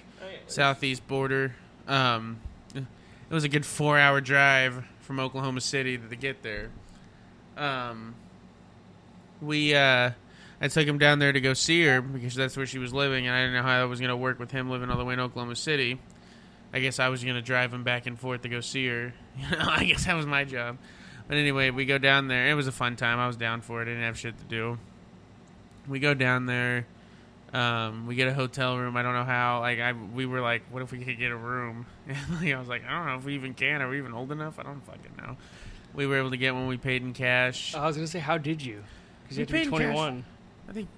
southeast 0.48 1.06
border. 1.08 1.56
Um, 1.88 2.40
it 2.76 3.34
was 3.34 3.44
a 3.44 3.50
good 3.50 3.66
four 3.66 3.98
hour 3.98 4.22
drive 4.22 4.86
from 5.02 5.20
Oklahoma 5.20 5.62
City 5.62 5.98
to 5.98 6.16
get 6.16 6.44
there. 6.44 6.70
Um, 7.58 8.16
we 9.42 9.76
uh, 9.76 10.12
I 10.62 10.68
took 10.68 10.88
him 10.88 10.98
down 10.98 11.20
there 11.20 11.32
to 11.32 11.42
go 11.42 11.54
see 11.54 11.86
her 11.86 12.02
because 12.02 12.36
that's 12.36 12.56
where 12.56 12.66
she 12.66 12.80
was 12.80 12.94
living, 12.94 13.28
and 13.28 13.36
I 13.36 13.42
didn't 13.42 13.56
know 13.56 13.62
how 13.64 13.80
that 13.80 13.90
was 13.90 14.00
going 14.00 14.10
to 14.10 14.18
work 14.18 14.40
with 14.40 14.52
him 14.52 14.70
living 14.70 14.90
all 14.90 14.98
the 14.98 15.06
way 15.06 15.14
in 15.14 15.20
Oklahoma 15.20 15.56
City. 15.56 16.00
I 16.74 16.80
guess 16.80 17.00
I 17.00 17.10
was 17.10 17.24
going 17.24 17.36
to 17.36 17.42
drive 17.42 17.74
him 17.74 17.84
back 17.84 18.06
and 18.06 18.20
forth 18.20 18.42
to 18.42 18.50
go 18.50 18.60
see 18.60 18.88
her. 18.88 19.14
You 19.38 19.50
know, 19.58 19.66
I 19.68 19.84
guess 19.86 20.06
that 20.06 20.16
was 20.16 20.26
my 20.26 20.44
job. 20.44 20.78
But 21.28 21.38
anyway, 21.38 21.72
we 21.72 21.86
go 21.86 21.98
down 21.98 22.28
there. 22.28 22.50
It 22.50 22.54
was 22.54 22.68
a 22.68 22.72
fun 22.72 22.96
time. 22.96 23.20
I 23.20 23.28
was 23.28 23.38
down 23.38 23.62
for 23.62 23.82
it. 23.82 23.84
I 23.84 23.86
didn't 23.86 24.04
have 24.04 24.18
shit 24.18 24.38
to 24.38 24.44
do. 24.46 24.78
We 25.88 26.00
go 26.00 26.14
down 26.14 26.46
there. 26.46 26.86
Um, 27.54 28.08
we 28.08 28.16
get 28.16 28.28
a 28.28 28.34
hotel 28.34 28.78
room. 28.78 28.98
I 28.98 29.02
don't 29.02 29.14
know 29.14 29.24
how. 29.24 29.62
Like 29.62 29.80
I, 29.80 29.94
we 29.94 30.26
were 30.26 30.42
like, 30.42 30.64
what 30.70 30.84
if 30.84 30.92
we 30.92 31.00
could 31.00 31.18
get 31.18 31.32
a 31.32 31.38
room? 31.38 31.86
And 32.08 32.42
like, 32.42 32.54
I 32.54 32.60
was 32.60 32.68
like, 32.68 32.84
I 32.86 32.92
don't 32.92 33.08
know 33.08 33.16
if 33.16 33.26
we 33.26 33.36
even 33.36 33.54
can. 33.54 33.82
Are 33.82 33.90
we 33.90 33.98
even 33.98 34.14
old 34.14 34.32
enough? 34.32 34.60
I 34.60 34.64
don't 34.64 34.86
fucking 34.86 35.16
know. 35.18 35.38
We 35.96 36.06
were 36.08 36.18
able 36.18 36.32
to 36.32 36.38
get 36.38 36.54
one. 36.54 36.68
We 36.68 36.78
paid 36.78 37.02
in 37.02 37.14
cash. 37.14 37.74
I 37.76 37.86
was 37.88 37.96
gonna 37.96 38.08
say, 38.08 38.20
how 38.20 38.38
did 38.38 38.62
you? 38.62 38.84
Because 39.24 39.38
you 39.38 39.42
had 39.42 39.48
to 39.48 39.54
be 39.54 39.60
paid 39.60 39.66
in 39.68 39.72
cash. 39.72 39.80
21. 39.96 40.26
I 40.68 40.72
think 40.74 40.90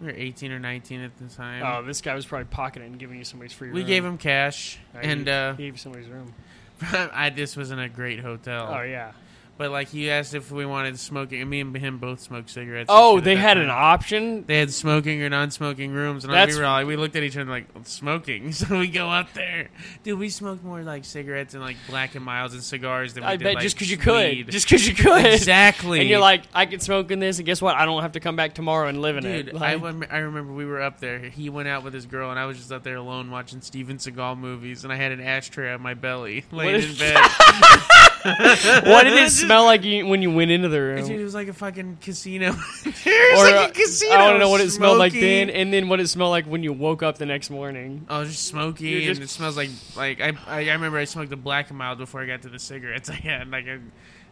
we 0.00 0.06
were 0.06 0.12
18 0.12 0.52
or 0.52 0.58
19 0.58 1.00
at 1.00 1.16
the 1.18 1.26
time. 1.34 1.62
Oh, 1.64 1.84
this 1.86 2.00
guy 2.00 2.14
was 2.14 2.26
probably 2.26 2.46
pocketing 2.46 2.88
and 2.90 2.98
giving 2.98 3.18
you 3.18 3.24
somebody's 3.24 3.52
free 3.52 3.70
we 3.70 3.80
room. 3.80 3.86
gave 3.88 4.04
him 4.04 4.18
cash, 4.18 4.78
Uh, 4.94 4.98
and 4.98 5.26
he, 5.26 5.30
uh, 5.32 5.54
he 5.54 5.64
gave 5.64 5.74
you 5.74 5.78
somebody's 5.78 6.08
room. 6.08 6.34
I 6.82 7.30
this 7.30 7.56
wasn't 7.56 7.80
a 7.80 7.88
great 7.88 8.20
hotel. 8.20 8.68
Oh 8.78 8.82
yeah. 8.82 9.12
But 9.58 9.70
like 9.72 9.88
he 9.88 10.08
asked 10.10 10.34
if 10.34 10.50
we 10.52 10.64
wanted 10.64 10.98
smoking, 10.98 11.40
and 11.42 11.50
me 11.50 11.60
and 11.60 11.76
him 11.76 11.98
both 11.98 12.20
smoked 12.20 12.48
cigarettes. 12.48 12.86
Oh, 12.88 13.18
they 13.20 13.34
had 13.36 13.54
time. 13.54 13.64
an 13.64 13.70
option. 13.70 14.44
They 14.46 14.58
had 14.60 14.70
smoking 14.72 15.20
or 15.22 15.28
non-smoking 15.28 15.90
rooms, 15.92 16.24
and 16.24 16.32
That's- 16.32 16.54
we 16.54 16.60
were 16.60 16.66
all, 16.66 16.84
we 16.86 16.94
looked 16.96 17.16
at 17.16 17.24
each 17.24 17.36
other 17.36 17.50
like 17.50 17.66
smoking. 17.84 18.52
So 18.58 18.78
we 18.78 18.86
go 18.88 19.08
up 19.10 19.32
there, 19.34 19.68
dude. 20.04 20.18
We 20.18 20.28
smoked 20.30 20.62
more 20.64 20.82
like 20.82 21.04
cigarettes 21.04 21.54
and 21.54 21.62
like 21.62 21.76
Black 21.88 22.14
and 22.14 22.24
Milds 22.24 22.54
and 22.54 22.62
cigars 22.62 23.14
than 23.14 23.24
we 23.24 23.28
I 23.30 23.36
did, 23.36 23.44
bet 23.44 23.54
like, 23.56 23.62
just 23.62 23.76
because 23.76 23.90
you 23.90 23.96
weed. 23.98 24.44
could, 24.44 24.52
just 24.52 24.66
because 24.68 24.86
you 24.88 24.94
could. 24.94 25.26
exactly. 25.26 26.00
And 26.00 26.08
you're 26.08 26.20
like, 26.20 26.42
I 26.54 26.66
could 26.66 26.80
smoke 26.82 27.10
in 27.10 27.18
this, 27.18 27.38
and 27.38 27.46
guess 27.46 27.60
what? 27.60 27.74
I 27.74 27.84
don't 27.84 28.00
have 28.02 28.12
to 28.12 28.20
come 28.20 28.36
back 28.36 28.54
tomorrow 28.54 28.88
and 28.88 29.02
live 29.02 29.16
in 29.16 29.24
dude. 29.24 29.48
it. 29.48 29.54
I, 29.56 29.74
Like, 29.74 29.82
rem- 29.82 30.04
I 30.10 30.18
remember 30.18 30.52
we 30.52 30.64
were 30.66 30.80
up 30.80 31.00
there. 31.00 31.18
He 31.18 31.50
went 31.50 31.66
out 31.68 31.82
with 31.82 31.94
his 31.94 32.06
girl, 32.06 32.30
and 32.30 32.38
I 32.38 32.46
was 32.46 32.56
just 32.58 32.70
up 32.70 32.84
there 32.84 32.96
alone 32.96 33.30
watching 33.30 33.60
Steven 33.60 33.96
Seagal 33.98 34.38
movies, 34.38 34.84
and 34.84 34.92
I 34.92 34.96
had 34.96 35.10
an 35.12 35.20
ashtray 35.20 35.72
on 35.72 35.80
my 35.82 35.94
belly, 35.94 36.44
laying 36.52 36.82
in 36.82 36.94
bed. 36.96 37.16
what 38.24 39.04
did 39.04 39.12
it 39.14 39.30
smell 39.30 39.64
like 39.64 39.84
you, 39.84 40.06
when 40.06 40.22
you 40.22 40.30
went 40.30 40.50
into 40.50 40.68
the 40.68 40.80
room? 40.80 41.06
Dude, 41.06 41.20
it 41.20 41.24
was 41.24 41.34
like 41.34 41.48
a 41.48 41.52
fucking 41.52 41.98
casino. 42.00 42.50
like 42.86 43.06
uh, 43.06 43.68
a 43.68 43.72
casino. 43.72 44.14
I 44.14 44.32
to 44.32 44.38
know 44.38 44.48
what 44.48 44.60
it 44.60 44.70
smelled 44.70 44.98
like 44.98 45.12
then, 45.12 45.50
and 45.50 45.72
then 45.72 45.88
what 45.88 46.00
it 46.00 46.08
smelled 46.08 46.30
like 46.30 46.46
when 46.46 46.62
you 46.62 46.72
woke 46.72 47.02
up 47.02 47.18
the 47.18 47.26
next 47.26 47.50
morning. 47.50 48.06
Oh, 48.08 48.24
just 48.24 48.46
smoky, 48.46 48.88
You're 48.88 49.12
and 49.12 49.22
it 49.22 49.30
smells 49.30 49.56
like 49.56 49.70
like 49.96 50.20
I, 50.20 50.32
I 50.46 50.68
I 50.68 50.72
remember 50.72 50.98
I 50.98 51.04
smoked 51.04 51.32
a 51.32 51.36
black 51.36 51.68
and 51.70 51.78
mild 51.78 51.98
before 51.98 52.20
I 52.20 52.26
got 52.26 52.42
to 52.42 52.48
the 52.48 52.58
cigarettes 52.58 53.08
I 53.10 53.14
had. 53.14 53.50
Like 53.50 53.66
I 53.68 53.78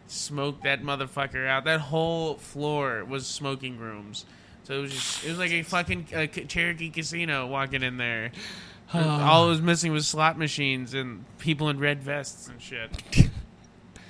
smoked 0.07 0.63
that 0.63 0.81
motherfucker 0.81 1.47
out. 1.47 1.65
That 1.65 1.79
whole 1.79 2.35
floor 2.35 3.05
was 3.05 3.27
smoking 3.27 3.77
rooms. 3.77 4.25
So 4.63 4.73
it 4.73 4.81
was 4.81 4.91
just 4.91 5.25
it 5.25 5.29
was 5.29 5.39
like 5.39 5.51
a 5.51 5.61
fucking 5.61 6.07
uh, 6.13 6.27
Cherokee 6.27 6.89
casino 6.89 7.47
walking 7.47 7.83
in 7.83 7.97
there. 7.97 8.31
All 8.93 9.45
it 9.45 9.49
was 9.49 9.61
missing 9.61 9.91
was 9.91 10.07
slot 10.07 10.37
machines 10.37 10.93
and 10.93 11.25
people 11.39 11.69
in 11.69 11.79
red 11.79 12.01
vests 12.01 12.47
and 12.47 12.61
shit. 12.61 12.89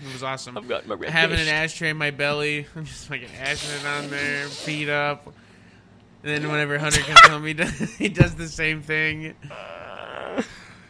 It 0.05 0.13
was 0.13 0.23
awesome. 0.23 0.57
I've 0.57 0.67
got 0.67 0.85
my 0.87 0.95
red 0.95 1.09
Having 1.09 1.39
an 1.39 1.47
ashtray 1.47 1.89
in 1.89 1.97
my 1.97 2.11
belly, 2.11 2.67
I'm 2.75 2.85
just 2.85 3.07
fucking 3.07 3.29
ashing 3.41 3.79
it 3.79 3.85
on 3.85 4.09
there, 4.09 4.47
feet 4.47 4.89
up. 4.89 5.25
And 6.23 6.43
then 6.43 6.51
whenever 6.51 6.77
Hunter 6.77 7.01
comes 7.01 7.19
home, 7.21 7.45
he 7.45 7.53
does, 7.53 7.95
he 7.97 8.09
does 8.09 8.35
the 8.35 8.47
same 8.47 8.81
thing. 8.81 9.35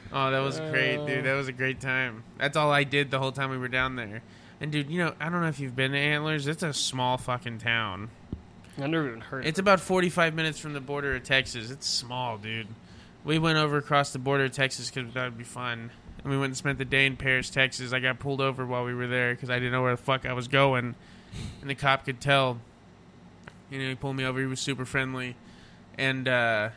Oh, 0.09 0.31
that 0.31 0.39
was 0.39 0.57
great, 0.59 1.05
dude. 1.05 1.25
That 1.25 1.33
was 1.33 1.49
a 1.49 1.51
great 1.51 1.81
time. 1.81 2.23
That's 2.37 2.55
all 2.55 2.71
I 2.71 2.85
did 2.85 3.11
the 3.11 3.19
whole 3.19 3.33
time 3.33 3.49
we 3.49 3.57
were 3.57 3.67
down 3.67 3.97
there. 3.97 4.21
And 4.61 4.71
dude, 4.71 4.89
you 4.89 4.99
know, 4.99 5.13
I 5.19 5.29
don't 5.29 5.41
know 5.41 5.47
if 5.47 5.59
you've 5.59 5.75
been 5.75 5.91
to 5.91 5.97
Antlers. 5.97 6.47
It's 6.47 6.63
a 6.63 6.73
small 6.73 7.17
fucking 7.17 7.59
town. 7.59 8.09
I 8.81 8.87
never 8.87 9.07
even 9.07 9.21
heard. 9.21 9.45
It's 9.45 9.59
about 9.59 9.79
45 9.79 10.33
minutes 10.33 10.59
from 10.59 10.73
the 10.73 10.79
border 10.79 11.15
of 11.15 11.23
Texas. 11.23 11.71
It's 11.71 11.87
small, 11.87 12.37
dude. 12.37 12.67
We 13.25 13.37
went 13.37 13.57
over 13.57 13.77
across 13.77 14.13
the 14.13 14.19
border 14.19 14.45
of 14.45 14.53
Texas 14.53 14.89
because 14.89 15.13
that 15.13 15.25
would 15.25 15.37
be 15.37 15.43
fun. 15.43 15.91
And 16.23 16.31
we 16.31 16.37
went 16.37 16.51
and 16.51 16.57
spent 16.57 16.77
the 16.77 16.85
day 16.85 17.05
in 17.05 17.15
Paris, 17.15 17.49
Texas. 17.49 17.93
I 17.93 17.99
got 17.99 18.19
pulled 18.19 18.41
over 18.41 18.65
while 18.65 18.83
we 18.83 18.93
were 18.93 19.07
there 19.07 19.33
because 19.33 19.49
I 19.49 19.55
didn't 19.55 19.71
know 19.71 19.81
where 19.81 19.95
the 19.95 20.01
fuck 20.01 20.25
I 20.25 20.33
was 20.33 20.47
going. 20.47 20.95
And 21.61 21.69
the 21.69 21.75
cop 21.75 22.05
could 22.05 22.19
tell. 22.19 22.59
You 23.69 23.79
know, 23.79 23.89
he 23.89 23.95
pulled 23.95 24.15
me 24.15 24.25
over. 24.25 24.39
He 24.39 24.45
was 24.45 24.59
super 24.59 24.85
friendly. 24.85 25.35
And, 25.97 26.27
uh,. 26.27 26.69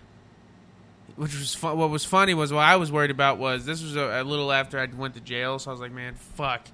Which 1.17 1.39
was 1.39 1.55
fun. 1.55 1.77
What 1.77 1.91
was 1.91 2.05
funny 2.05 2.35
was 2.35 2.53
what 2.53 2.61
I 2.63 2.77
was 2.77 2.93
worried 2.93 3.11
about 3.11 3.39
was 3.39 3.67
this 3.67 3.83
was 3.83 3.97
a, 3.97 4.23
a 4.23 4.25
little 4.25 4.53
after 4.53 4.79
I 4.79 4.87
went 4.87 5.15
to 5.15 5.21
jail, 5.21 5.59
so 5.59 5.71
I 5.71 5.73
was 5.73 5.81
like, 5.81 5.93
man, 5.93 6.15
fuck. 6.15 6.67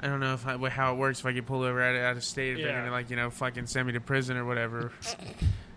I 0.00 0.06
don't 0.06 0.20
know 0.20 0.34
if 0.34 0.46
I, 0.46 0.56
how 0.68 0.92
it 0.94 0.96
works 0.96 1.20
if 1.20 1.26
I 1.26 1.32
get 1.32 1.46
pulled 1.46 1.64
over 1.64 1.82
out 1.82 1.94
of, 1.94 2.02
out 2.02 2.16
of 2.16 2.24
state. 2.24 2.58
If 2.58 2.64
they're 2.64 2.78
gonna 2.78 2.90
like 2.90 3.10
you 3.10 3.16
know 3.16 3.30
fucking 3.30 3.66
send 3.66 3.86
me 3.86 3.94
to 3.94 4.00
prison 4.00 4.36
or 4.36 4.44
whatever. 4.44 4.92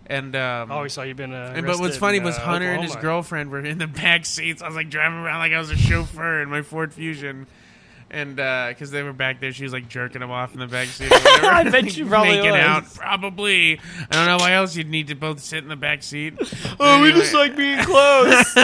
And 0.08 0.34
um, 0.34 0.72
I 0.72 0.74
always 0.76 0.94
saw 0.94 1.02
you 1.02 1.14
been. 1.14 1.34
Uh, 1.34 1.52
and, 1.54 1.66
but 1.66 1.78
what's 1.78 1.98
funny 1.98 2.16
in, 2.16 2.24
was 2.24 2.36
uh, 2.36 2.40
Hunter 2.40 2.70
and 2.72 2.82
his 2.82 2.96
girlfriend 2.96 3.50
were 3.50 3.60
in 3.60 3.76
the 3.76 3.86
back 3.86 4.24
seats. 4.24 4.62
I 4.62 4.66
was 4.66 4.74
like 4.74 4.88
driving 4.88 5.18
around 5.18 5.40
like 5.40 5.52
I 5.52 5.58
was 5.58 5.70
a 5.70 5.76
chauffeur 5.76 6.40
in 6.40 6.48
my 6.48 6.62
Ford 6.62 6.94
Fusion, 6.94 7.46
and 8.10 8.36
because 8.36 8.90
they 8.90 9.02
were 9.02 9.12
back 9.12 9.40
there, 9.40 9.52
she 9.52 9.64
was 9.64 9.72
like 9.74 9.86
jerking 9.88 10.20
them 10.20 10.30
off 10.30 10.54
in 10.54 10.60
the 10.60 10.66
back 10.66 10.88
seat. 10.88 11.10
I 11.12 11.68
bet 11.68 11.94
you 11.94 12.06
probably 12.08 12.36
making 12.36 12.52
was. 12.52 12.60
out. 12.60 12.94
Probably. 12.94 13.80
I 14.10 14.14
don't 14.14 14.26
know 14.26 14.38
why 14.38 14.52
else 14.54 14.74
you'd 14.76 14.88
need 14.88 15.08
to 15.08 15.14
both 15.14 15.40
sit 15.40 15.62
in 15.62 15.68
the 15.68 15.76
back 15.76 16.02
seat. 16.02 16.34
Oh, 16.80 17.02
we 17.02 17.10
just 17.12 17.34
like 17.34 17.56
being 17.56 17.82
close. 17.82 18.54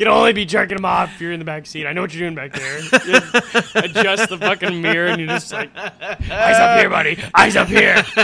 You 0.00 0.06
can 0.06 0.14
only 0.14 0.32
be 0.32 0.46
jerking 0.46 0.78
them 0.78 0.86
off 0.86 1.12
if 1.12 1.20
you're 1.20 1.30
in 1.30 1.40
the 1.40 1.44
back 1.44 1.66
seat. 1.66 1.86
I 1.86 1.92
know 1.92 2.00
what 2.00 2.14
you're 2.14 2.22
doing 2.26 2.34
back 2.34 2.54
there. 2.54 2.78
Adjust 3.84 4.30
the 4.30 4.38
fucking 4.40 4.80
mirror 4.80 5.08
and 5.08 5.20
you're 5.20 5.28
just 5.28 5.52
like, 5.52 5.68
eyes 5.76 6.56
up 6.56 6.80
here, 6.80 6.88
buddy. 6.88 7.22
Eyes 7.34 7.54
up 7.54 7.68
here. 7.68 8.02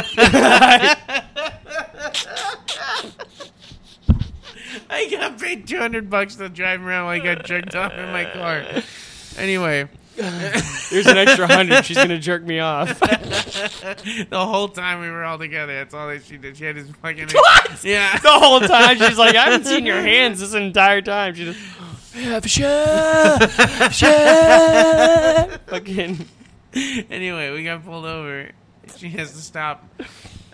I 4.88 5.10
got 5.10 5.38
paid 5.38 5.68
two 5.68 5.76
hundred 5.76 6.08
bucks 6.08 6.36
to 6.36 6.48
drive 6.48 6.80
around 6.80 7.04
while 7.04 7.14
I 7.14 7.18
got 7.18 7.44
jerked 7.44 7.74
off 7.74 7.92
in 7.92 8.10
my 8.10 8.24
car. 8.24 8.64
Anyway, 9.36 9.86
There's 10.90 11.06
an 11.06 11.18
extra 11.18 11.46
hundred. 11.46 11.84
She's 11.84 11.98
gonna 11.98 12.18
jerk 12.18 12.42
me 12.42 12.58
off. 12.58 12.98
the 13.00 14.26
whole 14.32 14.68
time 14.68 15.00
we 15.00 15.10
were 15.10 15.24
all 15.24 15.38
together, 15.38 15.74
that's 15.74 15.92
all 15.92 16.08
that 16.08 16.24
she 16.24 16.38
did. 16.38 16.56
She 16.56 16.64
had 16.64 16.76
this 16.76 16.88
fucking 17.02 17.28
what? 17.32 17.84
yeah. 17.84 18.18
the 18.18 18.30
whole 18.30 18.60
time 18.60 18.96
she's 18.96 19.18
like, 19.18 19.36
I 19.36 19.44
haven't 19.44 19.66
seen 19.66 19.84
your 19.84 20.00
hands 20.00 20.40
this 20.40 20.54
entire 20.54 21.02
time. 21.02 21.34
She 21.34 21.44
just, 21.44 21.60
yeah, 22.14 22.40
for 22.40 22.48
sure, 22.48 23.48
for 23.48 23.92
sure. 23.92 25.58
Fucking. 25.66 26.26
Anyway, 27.10 27.50
we 27.52 27.64
got 27.64 27.84
pulled 27.84 28.06
over. 28.06 28.50
She 28.96 29.10
has 29.10 29.32
to 29.32 29.38
stop. 29.38 29.84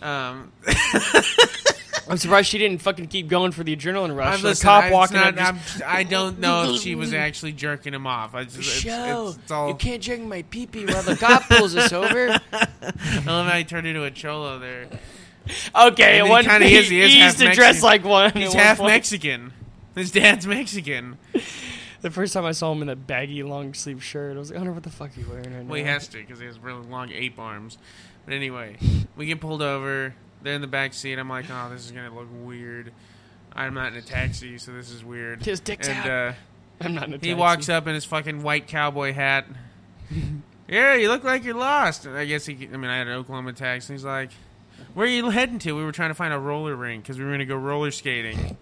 Um, 0.03 0.53
I'm 2.09 2.17
surprised 2.19 2.49
she 2.49 2.59
didn't 2.59 2.79
fucking 2.79 3.07
keep 3.07 3.29
going 3.29 3.53
for 3.53 3.63
the 3.63 3.75
adrenaline 3.77 4.15
rush. 4.17 4.35
I'm 4.35 4.43
The 4.43 4.49
listen, 4.49 4.65
cop 4.67 4.85
I- 4.85 4.91
walking 4.91 5.17
it's 5.19 5.41
up. 5.41 5.55
just, 5.57 5.83
I'm, 5.83 5.97
I 5.97 6.03
don't 6.03 6.41
know 6.41 6.75
if 6.75 6.81
she 6.81 6.95
was 6.95 7.15
actually 7.15 7.53
jerking 7.53 7.95
him 7.95 8.07
off. 8.07 8.35
I 8.35 8.45
just, 8.45 8.59
it's, 8.59 8.67
Show. 8.69 9.29
it's, 9.29 9.39
it's 9.39 9.51
all. 9.51 9.69
You 9.69 9.75
can't 9.77 10.03
drink 10.03 10.25
my 10.25 10.43
pee 10.43 10.67
pee 10.67 10.85
while 10.85 11.03
the 11.03 11.17
cop 11.17 11.45
pulls 11.49 11.77
us 11.77 11.93
over. 11.93 12.29
I 12.53 13.23
love 13.25 13.47
how 13.47 13.57
he 13.57 13.65
turned 13.65 13.87
into 13.87 14.03
a 14.05 14.11
cholo 14.11 14.59
there. 14.59 14.89
Okay, 15.75 16.21
And 16.21 16.29
he 16.29 16.43
kinda 16.49 16.67
He, 16.67 16.77
is, 16.77 16.89
he 16.89 17.01
is 17.01 17.13
he 17.13 17.23
used 17.25 17.39
to 17.39 17.53
dress 17.53 17.83
like 17.83 18.05
one. 18.05 18.33
He's 18.33 18.49
at 18.55 18.55
one 18.55 18.59
half. 18.65 18.81
Mexican. 18.81 19.53
His 19.95 20.11
dad's 20.11 20.47
Mexican. 20.47 21.19
The 22.01 22.11
first 22.11 22.33
time 22.35 22.45
I 22.45 22.53
saw 22.53 22.73
him 22.73 22.81
in 22.83 22.89
that 22.89 23.07
baggy 23.07 23.43
long 23.45 23.75
sleeve 23.75 24.03
shirt, 24.03 24.37
I 24.37 24.39
was 24.41 24.51
like, 24.51 24.57
I 24.57 24.61
wonder 24.61 24.73
what 24.73 24.83
the 24.83 24.91
fuck 24.91 25.13
he's 25.13 25.27
wearing 25.27 25.55
right 25.55 25.65
Well, 25.65 25.77
he 25.79 25.85
has 25.85 26.09
to 26.09 26.19
because 26.19 26.41
he 26.41 26.47
has 26.47 26.59
really 26.59 26.85
long 26.87 27.11
ape 27.13 27.39
arms. 27.39 27.79
But 28.25 28.35
anyway, 28.35 28.77
we 29.17 29.27
get 29.27 29.41
pulled 29.41 29.63
over. 29.63 30.15
They're 30.43 30.55
in 30.55 30.61
the 30.61 30.67
back 30.67 30.95
seat. 30.95 31.19
I'm 31.19 31.29
like, 31.29 31.47
oh, 31.51 31.71
this 31.71 31.85
is 31.85 31.93
gonna 31.93 32.15
look 32.15 32.29
weird. 32.43 32.93
I'm 33.55 33.75
not 33.75 33.93
in 33.93 33.99
a 33.99 34.03
taxi, 34.03 34.59
so 34.59 34.73
this 34.73 34.91
is 34.91 35.05
weird. 35.05 35.45
His 35.45 35.61
dick's 35.61 35.89
and 35.89 35.99
out. 35.99 36.31
uh, 36.31 36.33
I'm 36.81 36.95
not 36.95 37.09
in 37.09 37.15
a 37.15 37.17
taxi. 37.17 37.29
he 37.29 37.35
walks 37.35 37.69
up 37.69 37.87
in 37.87 37.95
his 37.95 38.05
fucking 38.05 38.43
white 38.43 38.67
cowboy 38.67 39.13
hat. 39.13 39.47
yeah, 40.69 40.95
you 40.95 41.09
look 41.09 41.25
like 41.25 41.45
you're 41.45 41.55
lost. 41.55 42.07
I 42.07 42.25
guess 42.25 42.47
he. 42.47 42.69
I 42.73 42.77
mean, 42.77 42.91
I 42.91 42.99
had 42.99 43.09
an 43.09 43.15
Oklahoma 43.15 43.53
taxi. 43.53 43.93
And 43.93 43.99
he's 43.99 44.05
like, 44.05 44.31
"Where 44.95 45.07
are 45.07 45.11
you 45.11 45.31
heading 45.31 45.59
to?" 45.61 45.77
We 45.77 45.85
were 45.85 45.93
trying 45.93 46.11
to 46.11 46.15
find 46.15 46.33
a 46.33 46.39
roller 46.39 46.75
rink 46.75 47.05
because 47.05 47.19
we 47.19 47.25
were 47.25 47.31
gonna 47.31 47.45
go 47.45 47.57
roller 47.57 47.91
skating. 47.91 48.57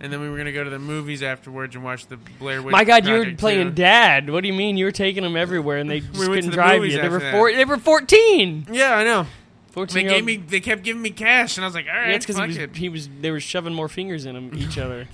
And 0.00 0.12
then 0.12 0.20
we 0.20 0.28
were 0.28 0.36
gonna 0.36 0.52
go 0.52 0.64
to 0.64 0.70
the 0.70 0.78
movies 0.78 1.22
afterwards 1.22 1.74
and 1.74 1.84
watch 1.84 2.06
the 2.08 2.16
Blair 2.38 2.60
Witch. 2.62 2.72
My 2.72 2.84
God, 2.84 3.06
you 3.06 3.12
were 3.12 3.18
Project 3.20 3.40
playing 3.40 3.68
2. 3.68 3.74
dad. 3.74 4.28
What 4.30 4.42
do 4.42 4.48
you 4.48 4.54
mean? 4.54 4.76
You 4.76 4.84
were 4.86 4.90
taking 4.92 5.22
them 5.22 5.36
everywhere, 5.36 5.78
and 5.78 5.88
they 5.88 6.00
just 6.00 6.12
went 6.14 6.24
to 6.26 6.34
couldn't 6.34 6.50
the 6.50 6.56
drive 6.56 6.78
movies 6.80 6.94
you. 6.94 7.00
They 7.02 7.08
were 7.08 7.16
after 7.16 7.30
four. 7.32 7.50
that. 7.50 7.56
They 7.56 7.64
were 7.64 7.76
14. 7.78 8.66
Yeah, 8.72 8.94
I 8.96 9.04
know. 9.04 9.26
14 9.70 9.94
They 9.94 10.00
year 10.02 10.10
gave 10.10 10.18
old- 10.18 10.26
me. 10.26 10.36
They 10.36 10.60
kept 10.60 10.82
giving 10.82 11.00
me 11.02 11.10
cash, 11.10 11.56
and 11.56 11.64
I 11.64 11.68
was 11.68 11.74
like, 11.74 11.86
"All 11.88 11.94
right, 11.98 12.10
it's 12.10 12.24
because 12.26 12.36
fuck 12.36 12.44
he 12.46 12.48
was, 12.50 12.58
it." 12.58 12.76
he 12.76 12.88
was. 12.88 13.08
They 13.20 13.30
were 13.30 13.40
shoving 13.40 13.72
more 13.74 13.88
fingers 13.88 14.24
in 14.26 14.36
him, 14.36 14.50
each 14.56 14.78
other. 14.78 15.06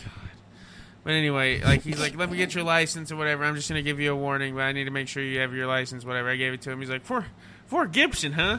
But 1.05 1.13
anyway, 1.15 1.63
like 1.63 1.83
he's 1.83 1.99
like, 2.01 2.17
"Let 2.17 2.31
me 2.31 2.37
get 2.37 2.55
your 2.55 2.65
license 2.65 3.11
or 3.13 3.17
whatever. 3.17 3.45
I'm 3.45 3.55
just 3.57 3.69
gonna 3.69 3.81
give 3.83 4.01
you 4.01 4.13
a 4.13 4.17
warning, 4.17 4.55
but 4.55 4.63
I 4.63 4.73
need 4.73 4.85
to 4.85 4.91
make 4.91 5.09
sure 5.09 5.23
you 5.23 5.41
have 5.41 5.55
your 5.55 5.67
license, 5.67 6.05
whatever." 6.05 6.29
I 6.29 6.37
gave 6.37 6.53
it 6.53 6.61
to 6.63 6.71
him. 6.71 6.81
He's 6.81 6.91
like, 6.91 7.05
"Fort 7.05 7.25
Fort 7.67 7.93
Gibson, 7.93 8.33
huh?" 8.33 8.59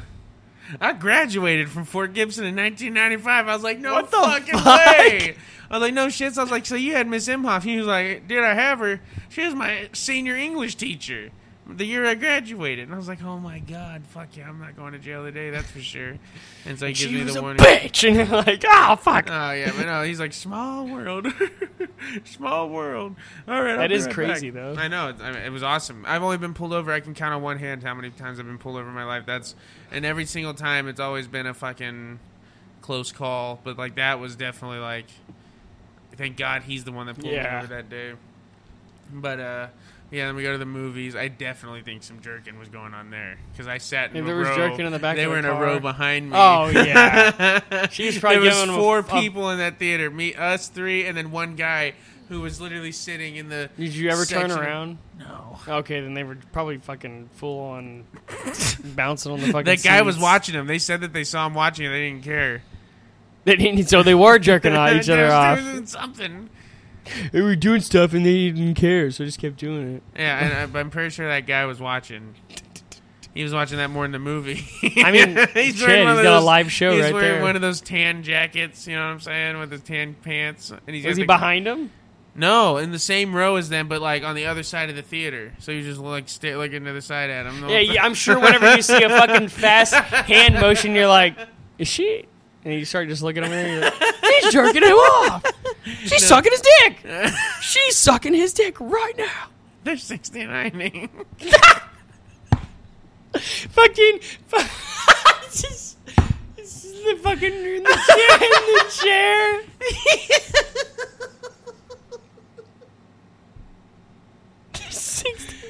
I 0.80 0.94
graduated 0.94 1.70
from 1.70 1.86
Fort 1.86 2.14
Gibson 2.14 2.46
in 2.46 2.56
1995. 2.56 3.48
I 3.48 3.54
was 3.54 3.64
like, 3.64 3.80
"No 3.80 3.94
What 3.94 4.12
the 4.12 4.18
fucking 4.18 4.60
fuck? 4.60 4.66
way!" 4.98 5.36
I 5.70 5.74
was 5.74 5.82
like, 5.82 5.94
"No 5.94 6.10
shit." 6.10 6.34
So 6.36 6.42
I 6.42 6.44
was 6.44 6.52
like, 6.52 6.66
"So 6.66 6.76
you 6.76 6.94
had 6.94 7.08
Miss 7.08 7.28
Imhoff?" 7.28 7.64
He 7.64 7.78
was 7.78 7.88
like, 7.88 8.28
"Did 8.28 8.44
I 8.44 8.54
have 8.54 8.80
her? 8.80 9.02
She 9.30 9.44
was 9.46 9.54
my 9.56 9.90
senior 9.94 10.36
English 10.36 10.76
teacher." 10.76 11.32
The 11.78 11.86
year 11.86 12.06
I 12.06 12.16
graduated, 12.16 12.86
and 12.86 12.94
I 12.94 12.98
was 12.98 13.08
like, 13.08 13.24
"Oh 13.24 13.38
my 13.40 13.60
god, 13.60 14.04
fuck 14.10 14.36
yeah, 14.36 14.48
I'm 14.50 14.60
not 14.60 14.76
going 14.76 14.94
to 14.94 15.00
jail 15.00 15.24
today, 15.24 15.50
that's 15.52 15.70
for 15.72 15.80
sure." 15.80 16.18
And 16.66 16.78
so 16.78 16.88
he 16.88 16.94
gives 16.94 17.12
me 17.12 17.24
the 17.24 17.40
a 17.40 17.42
warning. 17.42 17.64
bitch, 17.64 18.08
and 18.08 18.16
you're 18.18 18.26
like, 18.42 18.64
oh 18.68 18.96
fuck. 18.96 19.28
Oh 19.30 19.52
yeah, 19.52 19.72
but 19.76 19.86
no, 19.86 20.04
he's 20.04 20.20
like 20.20 20.34
small 20.34 20.86
world, 20.88 21.28
small 22.26 22.70
world. 22.70 23.16
All 23.48 23.62
right, 23.62 23.72
I'll 23.72 23.78
That 23.78 23.90
be 23.90 23.96
is 23.96 24.06
right 24.06 24.14
crazy, 24.16 24.50
back. 24.50 24.76
though. 24.76 24.82
I 24.82 24.88
know 24.88 25.10
it, 25.10 25.16
I 25.22 25.32
mean, 25.32 25.42
it 25.44 25.52
was 25.52 25.64
awesome. 25.64 26.06
I've 26.08 26.24
only 26.24 26.38
been 26.38 26.54
pulled 26.54 26.74
over. 26.74 26.92
I 26.92 27.00
can 27.00 27.14
count 27.14 27.34
on 27.34 27.42
one 27.42 27.58
hand 27.58 27.84
how 27.84 27.94
many 27.94 28.10
times 28.10 28.40
I've 28.40 28.46
been 28.46 28.58
pulled 28.58 28.78
over 28.78 28.88
in 28.88 28.94
my 28.96 29.06
life. 29.06 29.24
That's 29.26 29.56
and 29.92 30.06
every 30.06 30.26
single 30.26 30.54
time 30.54 30.88
it's 30.88 31.00
always 31.00 31.28
been 31.28 31.48
a 31.48 31.54
fucking 31.54 32.20
close 32.82 33.12
call. 33.12 33.60
But 33.64 33.78
like 33.78 33.96
that 33.96 34.20
was 34.20 34.36
definitely 34.36 34.80
like, 34.80 35.06
thank 36.18 36.38
God 36.38 36.64
he's 36.64 36.84
the 36.84 36.92
one 36.92 37.08
that 37.08 37.16
pulled 37.20 37.32
Yeah. 37.34 37.50
me 37.52 37.58
over 37.58 37.68
that 37.68 37.90
day. 37.90 38.14
But 39.14 39.40
uh. 39.40 39.68
Yeah, 40.12 40.26
then 40.28 40.36
we 40.36 40.44
go 40.44 40.52
to 40.52 40.58
the 40.58 40.66
movies. 40.66 41.16
I 41.16 41.30
definitely 41.30 41.84
think 41.84 42.04
some 42.04 42.20
jerking 42.20 42.60
was 42.60 42.68
going 42.68 42.94
on 42.94 43.10
there 43.12 43.38
because 43.54 43.66
I 43.68 43.78
sat 43.78 44.14
in 44.14 44.26
there 44.26 44.36
was 44.36 44.50
row. 44.50 44.56
jerking 44.58 44.86
in 44.86 44.92
the 44.92 45.00
back 45.00 45.16
They 45.16 45.26
were 45.26 45.42
the 45.42 45.50
in 45.50 45.56
a 45.56 45.60
row 45.60 45.80
behind 45.80 46.30
me. 46.30 46.36
Oh, 46.38 46.68
yeah. 46.68 47.88
She 47.92 48.08
was 48.08 48.20
probably 48.20 48.50
there 48.50 48.68
was 48.68 48.76
four 48.76 49.00
a- 49.00 49.04
people 49.04 49.50
in 49.52 49.60
that 49.60 49.80
theater. 49.80 50.12
Me, 50.12 50.36
us 50.36 50.68
three, 50.68 51.06
and 51.06 51.16
then 51.16 51.32
one 51.32 51.56
guy 51.56 51.94
who 52.28 52.42
was 52.42 52.60
literally 52.62 52.92
sitting 52.92 53.38
in 53.38 53.48
the. 53.50 53.70
Did 53.78 53.94
you 53.96 54.10
ever 54.10 54.26
turn 54.26 54.52
around? 54.52 54.98
No. 55.18 55.60
Okay, 55.68 56.02
then 56.02 56.14
they 56.14 56.24
were 56.24 56.38
probably 56.52 56.78
fucking 56.78 57.30
full 57.34 57.70
on 57.72 58.04
bouncing 58.84 59.32
on 59.32 59.40
the 59.40 59.48
fucking. 59.48 59.64
That 59.66 59.82
guy 59.84 60.02
was 60.02 60.20
watching 60.20 60.56
him. 60.56 60.68
They 60.68 60.80
said 60.80 61.02
that 61.02 61.14
they 61.14 61.24
saw 61.24 61.48
him 61.48 61.54
watching. 61.54 61.86
and 61.86 61.96
They 61.96 62.10
didn't 62.10 62.24
care. 62.24 62.64
They 63.44 63.56
didn't, 63.56 63.88
so 63.90 64.04
they 64.04 64.14
were 64.16 64.40
jerking 64.40 64.72
each 64.96 65.10
other 65.10 65.32
off. 65.32 65.88
something. 65.88 66.50
They 67.32 67.42
were 67.42 67.56
doing 67.56 67.82
stuff 67.82 68.14
and 68.14 68.26
they 68.26 68.52
didn't 68.52 68.76
care, 68.76 69.10
so 69.12 69.24
I 69.24 69.28
just 69.28 69.40
kept 69.40 69.58
doing 69.58 69.96
it. 69.96 70.04
Yeah, 70.16 70.40
and 70.64 70.76
I, 70.76 70.80
I'm 70.80 70.90
pretty 70.90 71.10
sure 71.10 71.28
that 71.28 71.48
guy 71.48 71.66
was 71.66 71.80
watching. 71.80 72.36
He 73.34 73.44
was 73.44 73.54
watching 73.54 73.78
that 73.78 73.90
more 73.90 74.04
in 74.06 74.12
the 74.12 74.20
movie. 74.20 74.66
I 75.04 75.12
mean, 75.12 75.36
he's 75.54 75.78
shit, 75.78 75.88
wearing 75.88 76.04
one 76.06 76.14
he's 76.16 76.20
of 76.20 76.24
got 76.24 76.34
a 76.34 76.40
those- 76.40 76.44
live 76.44 76.72
show 76.72 76.92
He's 76.92 77.04
right 77.06 77.14
wearing 77.14 77.32
there. 77.36 77.42
one 77.42 77.56
of 77.56 77.62
those 77.62 77.80
tan 77.82 78.24
jackets. 78.24 78.88
You 78.88 78.96
know 78.96 79.06
what 79.06 79.12
I'm 79.14 79.20
saying, 79.22 79.58
with 79.60 79.72
his 79.72 79.82
tan 79.82 80.16
pants. 80.22 80.70
And 80.72 80.96
he's 80.96 81.06
Was 81.06 81.14
got 81.16 81.18
he 81.18 81.24
the- 81.24 81.28
behind 81.28 81.68
him? 81.68 81.92
No, 82.34 82.78
in 82.78 82.92
the 82.92 83.00
same 83.00 83.36
row 83.36 83.58
as 83.58 83.68
them, 83.68 83.88
but 83.90 84.02
like 84.02 84.24
on 84.24 84.36
the 84.36 84.46
other 84.46 84.64
side 84.64 84.90
of 84.90 84.96
the 84.96 85.02
theater. 85.02 85.52
So 85.60 85.72
you 85.74 85.84
just 85.84 86.00
like 86.00 86.30
stay 86.30 86.56
looking 86.56 86.86
to 86.86 86.94
the 86.94 87.02
side 87.02 87.30
at 87.30 87.46
him. 87.46 87.68
Yeah, 87.68 87.80
yeah, 87.80 88.04
I'm 88.06 88.14
sure 88.14 88.40
whenever 88.40 88.74
you 88.76 88.82
see 88.82 89.04
a 89.04 89.10
fucking 89.10 89.50
fast 89.50 89.94
hand 89.94 90.54
motion, 90.56 90.94
you're 90.96 91.08
like, 91.08 91.36
is 91.78 91.90
she? 91.90 92.26
And 92.64 92.74
you 92.76 92.86
start 92.86 93.08
just 93.08 93.24
looking 93.24 93.44
at 93.44 93.50
him 93.52 93.58
and 93.58 93.72
you're 93.72 93.82
like, 93.82 93.94
he's 94.44 94.54
jerking 94.54 94.84
him 94.84 94.92
off. 94.94 95.44
She's 95.84 96.26
sucking 96.28 96.52
his 96.52 96.62
dick. 96.62 97.06
She's 97.62 97.96
sucking 97.96 98.34
his 98.36 98.54
dick 98.54 98.80
right 98.80 99.18
now. 99.18 99.48
They're 99.84 99.96
69ing. 99.96 101.10
Fucking. 103.34 104.20
It's 105.44 105.62
just- 105.62 105.98
it's 106.58 106.82
just 106.84 107.04
the 107.04 107.16
fucking 107.24 107.52
in 107.52 107.84
the 107.84 107.90
chair. 108.08 108.38
In 108.44 108.52
the 108.76 108.86
chair. 109.04 109.62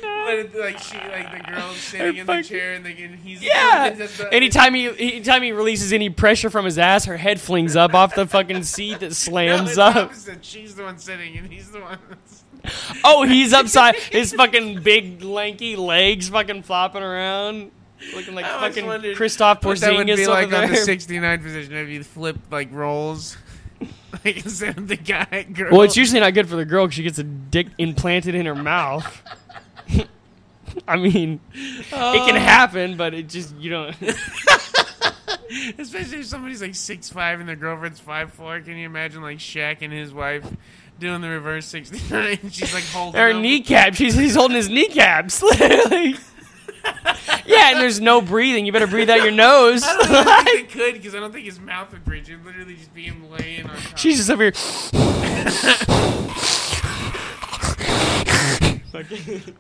but 0.52 0.60
like 0.60 0.80
she, 0.80 0.98
like 0.98 1.32
the 1.46 1.52
girl's 1.52 1.78
sitting 1.78 2.18
in 2.18 2.26
the 2.28 2.44
chair 2.44 2.74
and, 2.74 2.86
the, 2.86 2.90
and 3.04 3.16
he's 3.16 3.42
Yeah. 3.44 3.90
the- 3.92 4.30
Anytime 4.32 4.74
he 4.74 4.88
anytime 4.88 5.42
he 5.44 5.52
releases 5.52 5.94
any 5.94 6.10
pressure 6.10 6.50
from 6.50 6.66
his 6.66 6.78
ass, 6.78 7.06
her 7.06 7.18
head 7.18 7.40
flings 7.40 7.76
up 7.76 7.94
off 7.94 8.16
the 8.16 8.26
fucking 8.28 8.64
seat 8.64 9.00
that 9.00 9.14
slams 9.16 9.70
it's 9.72 9.78
up. 9.78 9.96
opposite. 9.96 10.44
She's 10.46 10.76
the 10.76 10.84
one 10.84 10.98
sitting 10.98 11.38
and 11.38 11.52
he's 11.52 11.72
the 11.72 11.80
one. 11.82 12.00
That's, 12.10 12.44
Oh, 13.04 13.24
he's 13.24 13.54
upside. 13.54 13.96
His 13.96 14.34
fucking 14.34 14.82
big 14.84 15.24
lanky 15.24 15.76
legs 15.76 16.30
fucking 16.30 16.62
flopping 16.64 17.02
around, 17.02 17.72
looking 18.16 18.36
like 18.36 18.46
fucking 18.46 19.16
Christoph 19.16 19.64
what 19.66 19.80
that 19.80 19.94
would 19.96 20.06
be 20.08 20.28
like 20.28 20.50
there. 20.52 20.64
on 20.66 20.70
the 20.70 20.76
69 20.78 21.42
position 21.42 21.74
if 21.76 21.90
you 21.90 22.04
flip 22.04 22.38
like 22.52 22.72
rolls. 22.72 23.36
like 24.24 24.46
instead 24.46 24.78
of 24.78 24.88
the 24.88 24.96
guy, 24.98 25.48
girl. 25.52 25.72
well, 25.72 25.82
it's 25.82 25.98
usually 25.98 26.20
not 26.20 26.36
good 26.36 26.48
for 26.48 26.56
the 26.56 26.66
girl 26.66 26.86
because 26.86 26.96
she 26.96 27.02
gets 27.04 27.18
a 27.18 27.24
dick 27.24 27.66
implanted 27.80 28.36
in 28.36 28.46
her 28.46 28.54
mouth. 28.54 29.24
I 30.88 30.98
mean, 30.98 31.40
it 31.54 31.90
can 31.90 32.36
uh. 32.36 32.40
happen, 32.40 32.98
but 32.98 33.14
it 33.14 33.30
just 33.30 33.56
you 33.58 33.70
don't. 33.70 33.96
Especially 35.78 36.20
if 36.20 36.26
somebody's 36.26 36.62
like 36.62 36.76
six 36.76 37.10
five 37.10 37.40
and 37.40 37.50
their 37.50 37.56
girlfriend's 37.56 38.00
five 38.00 38.34
four. 38.34 38.60
Can 38.62 38.78
you 38.78 38.86
imagine 38.86 39.22
like 39.22 39.40
Shaq 39.40 39.78
and 39.82 39.92
his 39.92 40.14
wife 40.14 40.46
doing 41.00 41.22
the 41.22 41.30
reverse 41.30 41.66
sixty 41.66 42.00
nine? 42.14 42.40
She's 42.52 42.74
like 42.74 42.86
holding 42.86 43.20
Her 43.20 43.34
kneecap. 43.34 43.96
She's 43.96 44.16
he's 44.16 44.36
holding 44.36 44.56
his 44.58 44.70
kneecaps, 44.70 45.42
literally. 45.44 46.16
yeah, 47.46 47.72
and 47.72 47.80
there's 47.80 48.00
no 48.00 48.22
breathing. 48.22 48.66
You 48.66 48.72
better 48.72 48.88
breathe 48.88 49.10
out 49.10 49.22
your 49.22 49.32
nose. 49.32 49.84
I 49.84 49.98
don't 49.98 50.46
think 50.46 50.72
they 50.72 50.80
could 50.80 50.94
because 50.94 51.14
I 51.14 51.20
don't 51.20 51.32
think 51.32 51.46
his 51.46 51.60
mouth 51.60 51.92
would 51.92 52.06
breathe. 52.06 52.30
It'd 52.30 52.46
literally 52.46 52.76
just 52.76 52.94
be 52.94 53.04
him 53.04 53.30
laying 53.30 53.70
on 53.70 53.76
top. 53.76 53.98
She's 53.98 54.18
just 54.18 54.30
over 54.32 54.44
here. 54.44 54.52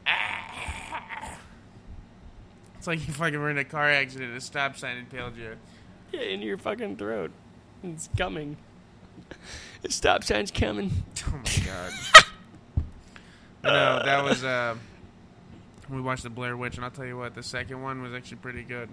Ah. 0.07 0.50
It's 2.81 2.87
like 2.87 3.07
you 3.07 3.13
fucking 3.13 3.39
were 3.39 3.51
in 3.51 3.59
a 3.59 3.63
car 3.63 3.91
accident, 3.91 4.35
a 4.35 4.41
stop 4.41 4.75
sign 4.75 4.97
impaled 4.97 5.37
you. 5.37 5.55
Yeah, 6.11 6.21
into 6.21 6.47
your 6.47 6.57
fucking 6.57 6.97
throat. 6.97 7.29
It's 7.83 8.09
coming. 8.17 8.57
The 9.83 9.91
stop 9.91 10.23
sign's 10.23 10.49
coming. 10.49 10.91
Oh 11.27 11.37
my 11.37 11.63
god. 11.63 11.93
No, 13.63 14.01
that 14.03 14.23
was 14.23 14.43
uh 14.43 14.75
we 15.91 16.01
watched 16.01 16.23
the 16.23 16.31
Blair 16.31 16.57
Witch 16.57 16.77
and 16.77 16.83
I'll 16.83 16.89
tell 16.89 17.05
you 17.05 17.15
what, 17.15 17.35
the 17.35 17.43
second 17.43 17.83
one 17.83 18.01
was 18.01 18.15
actually 18.15 18.37
pretty 18.37 18.63
good. 18.63 18.89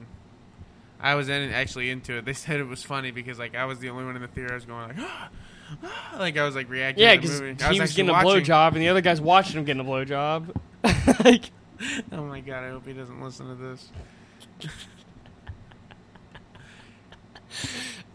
I 1.01 1.15
was 1.15 1.31
in, 1.31 1.51
actually 1.51 1.89
into 1.89 2.19
it. 2.19 2.27
They 2.27 2.35
said 2.35 2.61
it 2.61 2.69
was 2.69 2.83
funny 2.83 3.11
because 3.11 3.39
like 3.39 3.55
I 3.55 3.65
was 3.65 3.79
the 3.79 3.89
only 3.89 4.05
one 4.05 4.17
in 4.17 4.21
the 4.21 4.29
theater. 4.29 4.53
I 4.53 4.57
was 4.57 4.67
going 4.67 4.89
like, 4.89 4.97
ah, 4.99 5.31
ah, 5.83 6.17
like 6.19 6.37
I 6.37 6.45
was 6.45 6.55
like 6.55 6.69
reacting. 6.69 7.05
Yeah, 7.05 7.15
to 7.15 7.17
the 7.17 7.23
because 7.23 7.41
movie. 7.41 7.55
he 7.55 7.65
I 7.65 7.69
was, 7.71 7.81
actually 7.81 7.97
getting 7.97 8.11
a 8.11 8.13
watching. 8.13 8.45
blowjob, 8.45 8.73
and 8.73 8.83
the 8.83 8.89
other 8.91 9.01
guy's 9.01 9.23
watching 9.23 9.57
him 9.57 9.65
getting 9.65 9.81
a 9.81 9.85
blowjob. 9.85 10.55
like, 11.25 11.51
Oh 12.13 12.25
my 12.25 12.41
god! 12.41 12.65
I 12.65 12.71
hope 12.71 12.87
he 12.87 12.93
doesn't 12.93 13.21
listen 13.21 13.49
to 13.49 13.55
this. 13.55 13.91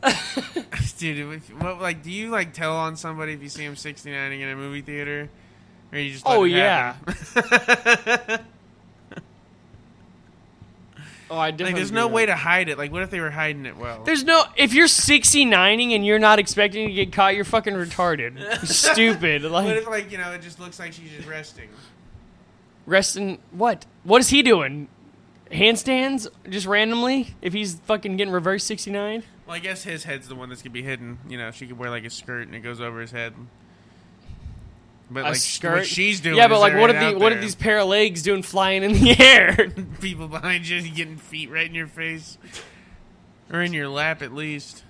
Dude, 0.97 1.33
if, 1.33 1.49
what, 1.61 1.81
like, 1.81 2.03
do 2.03 2.11
you 2.11 2.29
like 2.29 2.53
tell 2.53 2.75
on 2.75 2.95
somebody 2.95 3.33
if 3.33 3.41
you 3.41 3.49
see 3.49 3.63
him 3.63 3.75
69ing 3.75 4.39
in 4.41 4.49
a 4.49 4.55
movie 4.55 4.81
theater, 4.81 5.29
or 5.91 5.97
you 5.97 6.11
just? 6.11 6.23
Oh, 6.25 6.43
yeah. 6.43 6.95
oh, 11.29 11.37
I 11.37 11.51
definitely. 11.51 11.65
like, 11.65 11.75
there's 11.75 11.91
no 11.91 12.07
that. 12.07 12.13
way 12.13 12.25
to 12.25 12.35
hide 12.35 12.69
it. 12.69 12.77
Like, 12.77 12.91
what 12.91 13.01
if 13.01 13.09
they 13.09 13.19
were 13.19 13.31
hiding 13.31 13.65
it 13.65 13.77
well? 13.77 14.03
There's 14.03 14.23
no. 14.23 14.43
If 14.55 14.73
you're 14.73 14.87
69ing 14.87 15.95
and 15.95 16.05
you're 16.05 16.19
not 16.19 16.39
expecting 16.39 16.87
to 16.87 16.93
get 16.93 17.11
caught, 17.11 17.35
you're 17.35 17.45
fucking 17.45 17.73
retarded. 17.73 18.65
Stupid. 18.65 19.43
what 19.43 19.51
Like 19.51 19.77
if, 19.77 19.87
like, 19.87 20.11
you 20.11 20.17
know, 20.17 20.31
it 20.31 20.41
just 20.41 20.59
looks 20.59 20.79
like 20.79 20.93
she's 20.93 21.11
just 21.11 21.27
resting? 21.27 21.69
Resting. 22.85 23.39
What? 23.51 23.85
What 24.03 24.19
is 24.21 24.29
he 24.29 24.41
doing? 24.41 24.87
Handstands 25.51 26.27
just 26.49 26.65
randomly? 26.65 27.35
If 27.41 27.53
he's 27.53 27.75
fucking 27.85 28.17
getting 28.17 28.33
reverse 28.33 28.63
69? 28.63 29.23
Well, 29.45 29.55
I 29.55 29.59
guess 29.59 29.83
his 29.83 30.03
head's 30.03 30.27
the 30.27 30.35
one 30.35 30.49
that's 30.49 30.61
gonna 30.61 30.71
be 30.73 30.83
hidden. 30.83 31.19
You 31.27 31.37
know, 31.37 31.51
she 31.51 31.67
could 31.67 31.77
wear 31.77 31.89
like 31.89 32.05
a 32.05 32.09
skirt 32.09 32.47
and 32.47 32.55
it 32.55 32.61
goes 32.61 32.81
over 32.81 33.01
his 33.01 33.11
head. 33.11 33.33
But 35.11 35.25
A 35.25 35.29
like 35.29 35.35
skirt? 35.35 35.73
what 35.73 35.85
she's 35.85 36.21
doing. 36.21 36.37
Yeah, 36.37 36.47
but 36.47 36.59
like, 36.59 36.75
what 36.75 36.89
are 36.89 37.11
the 37.11 37.19
what 37.19 37.31
are 37.33 37.39
these 37.39 37.55
pair 37.55 37.79
of 37.79 37.87
legs 37.87 38.23
doing 38.23 38.41
flying 38.41 38.83
in 38.83 38.93
the 38.93 39.15
air? 39.23 39.69
people 40.01 40.27
behind 40.27 40.67
you 40.67 40.81
getting 40.89 41.17
feet 41.17 41.51
right 41.51 41.67
in 41.67 41.75
your 41.75 41.87
face 41.87 42.37
or 43.51 43.61
in 43.61 43.73
your 43.73 43.89
lap 43.89 44.21
at 44.23 44.33
least. 44.33 44.83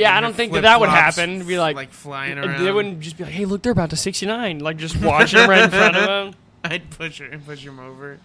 Yeah, 0.00 0.16
I 0.16 0.20
don't 0.20 0.34
think 0.34 0.52
that 0.52 0.62
that 0.62 0.80
would 0.80 0.88
happen. 0.88 1.46
Be 1.46 1.58
like- 1.58 1.76
like 1.76 1.90
flying 1.92 2.38
around. 2.38 2.64
they 2.64 2.70
wouldn't 2.72 3.00
just 3.00 3.16
be 3.16 3.24
like, 3.24 3.32
"Hey, 3.32 3.44
look, 3.44 3.62
they're 3.62 3.72
about 3.72 3.90
to 3.90 3.96
69." 3.96 4.58
Like 4.60 4.76
just 4.76 4.96
watching 5.00 5.40
him 5.40 5.50
right 5.50 5.64
in 5.64 5.70
front 5.70 5.96
of 5.96 6.06
them. 6.32 6.34
I'd 6.64 6.90
push 6.90 7.18
her 7.18 7.26
and 7.26 7.44
push 7.44 7.64
him 7.64 7.80
over. 7.80 8.18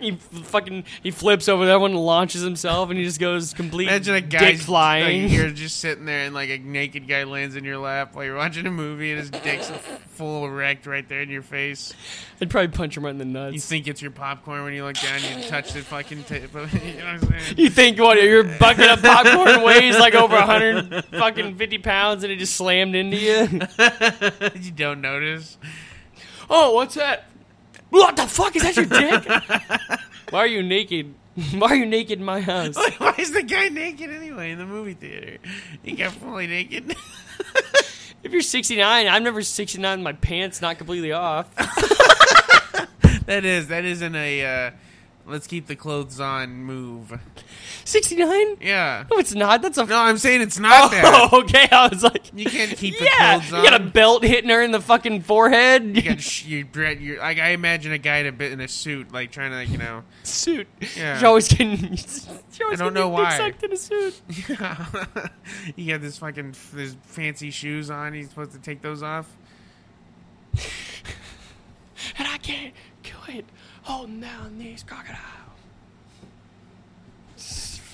He 0.00 0.12
fucking 0.12 0.84
he 1.02 1.10
flips 1.10 1.48
over 1.48 1.66
that 1.66 1.80
one 1.80 1.92
and 1.92 2.00
launches 2.00 2.42
himself, 2.42 2.90
and 2.90 2.98
he 2.98 3.04
just 3.04 3.20
goes 3.20 3.54
complete 3.54 3.88
Imagine 3.88 4.14
a 4.16 4.20
guy 4.20 4.56
flying. 4.56 5.24
Like, 5.24 5.32
you're 5.32 5.50
just 5.52 5.78
sitting 5.78 6.04
there 6.04 6.26
and 6.26 6.34
like 6.34 6.50
a 6.50 6.58
naked 6.58 7.08
guy 7.08 7.24
lands 7.24 7.56
in 7.56 7.64
your 7.64 7.78
lap 7.78 8.14
while 8.14 8.24
you're 8.24 8.36
watching 8.36 8.66
a 8.66 8.70
movie 8.70 9.10
and 9.12 9.20
his 9.20 9.30
dick's 9.30 9.70
full 10.08 10.44
erect 10.44 10.86
right 10.86 11.08
there 11.08 11.22
in 11.22 11.30
your 11.30 11.42
face. 11.42 11.94
I'd 12.40 12.50
probably 12.50 12.68
punch 12.68 12.96
him 12.96 13.04
right 13.04 13.10
in 13.10 13.18
the 13.18 13.24
nuts. 13.24 13.54
You 13.54 13.60
think 13.60 13.86
it's 13.88 14.02
your 14.02 14.10
popcorn 14.10 14.64
when 14.64 14.74
you 14.74 14.84
look 14.84 14.96
down, 14.96 15.20
you 15.22 15.44
touch 15.48 15.72
the 15.72 15.80
fucking 15.82 16.24
tip. 16.24 16.52
You 16.86 17.02
know 17.02 17.04
what 17.04 17.32
I'm 17.32 17.40
saying? 17.40 17.58
You 17.58 17.70
think 17.70 17.98
what 17.98 18.22
your 18.22 18.44
bucket 18.44 18.90
of 18.90 19.02
popcorn 19.02 19.62
weighs 19.62 19.98
like 19.98 20.14
over 20.14 20.34
100 20.34 21.04
fucking 21.06 21.56
50 21.56 21.78
pounds 21.78 22.22
and 22.24 22.32
it 22.32 22.36
just 22.36 22.54
slammed 22.56 22.94
into 22.94 23.16
you? 23.16 23.60
you 24.60 24.70
don't 24.72 25.00
notice. 25.00 25.58
Oh, 26.48 26.74
what's 26.74 26.94
that? 26.94 27.24
What 27.96 28.14
the 28.16 28.26
fuck 28.26 28.54
is 28.54 28.62
that 28.62 28.76
your 28.76 28.84
dick? 28.84 30.00
Why 30.30 30.40
are 30.40 30.46
you 30.46 30.62
naked? 30.62 31.14
Why 31.54 31.68
are 31.68 31.76
you 31.76 31.86
naked 31.86 32.18
in 32.18 32.24
my 32.24 32.40
house? 32.40 32.76
Like, 32.76 32.98
why 32.98 33.14
is 33.18 33.30
the 33.32 33.42
guy 33.42 33.68
naked 33.68 34.10
anyway 34.10 34.50
in 34.52 34.58
the 34.58 34.64
movie 34.64 34.94
theater? 34.94 35.36
He 35.82 35.92
got 35.92 36.12
fully 36.12 36.46
naked. 36.46 36.94
If 38.22 38.32
you're 38.32 38.42
69, 38.42 39.06
I'm 39.06 39.22
never 39.22 39.40
69 39.40 40.02
my 40.02 40.12
pants 40.14 40.60
not 40.60 40.78
completely 40.78 41.12
off. 41.12 41.54
that 43.26 43.44
is 43.44 43.68
that 43.68 43.84
isn't 43.84 44.16
a 44.16 44.44
uh, 44.44 44.70
let's 45.26 45.46
keep 45.46 45.66
the 45.66 45.76
clothes 45.76 46.20
on 46.20 46.54
move. 46.54 47.18
69? 47.84 48.56
Yeah. 48.60 49.04
No, 49.10 49.18
it's 49.18 49.34
not. 49.34 49.62
That's 49.62 49.78
a. 49.78 49.84
No, 49.84 49.98
I'm 49.98 50.18
saying 50.18 50.40
it's 50.40 50.58
not 50.58 50.90
that. 50.90 51.30
Oh, 51.32 51.40
okay. 51.42 51.68
I 51.70 51.88
was 51.88 52.02
like, 52.02 52.30
You 52.34 52.46
can't 52.46 52.76
keep 52.76 52.98
the 52.98 53.04
yeah. 53.04 53.38
clothes 53.38 53.52
on. 53.52 53.64
You 53.64 53.70
got 53.70 53.80
a 53.80 53.84
belt 53.84 54.24
hitting 54.24 54.50
her 54.50 54.62
in 54.62 54.70
the 54.70 54.80
fucking 54.80 55.22
forehead. 55.22 55.96
You 55.96 56.02
got 56.02 56.20
sh- 56.20 56.44
you. 56.46 56.68
You're, 56.74 57.18
like 57.18 57.38
I 57.38 57.48
imagine 57.50 57.92
a 57.92 57.98
guy 57.98 58.18
in 58.18 58.26
a 58.26 58.32
bit 58.32 58.52
in 58.52 58.60
a 58.60 58.68
suit, 58.68 59.12
like 59.12 59.30
trying 59.30 59.50
to, 59.50 59.56
like, 59.56 59.68
you 59.68 59.78
know. 59.78 60.02
suit. 60.22 60.68
Yeah. 60.96 61.18
You're 61.18 61.28
always 61.28 61.48
getting. 61.48 61.80
You're 62.58 62.66
always 62.68 62.80
I 62.80 62.84
don't 62.84 62.94
know 62.94 63.08
why. 63.08 63.36
sucked 63.36 63.62
in 63.62 63.72
a 63.72 63.76
suit. 63.76 64.20
Yeah. 64.48 64.86
you 65.76 65.92
got 65.92 66.00
this 66.00 66.18
fucking 66.18 66.54
this 66.72 66.96
fancy 67.02 67.50
shoes 67.50 67.90
on. 67.90 68.14
He's 68.14 68.30
supposed 68.30 68.52
to 68.52 68.58
take 68.58 68.80
those 68.80 69.02
off. 69.02 69.36
And 72.18 72.28
I 72.28 72.38
can't 72.38 72.72
quit 73.02 73.44
holding 73.86 74.20
down 74.20 74.58
these 74.58 74.82
crocodiles. 74.82 75.22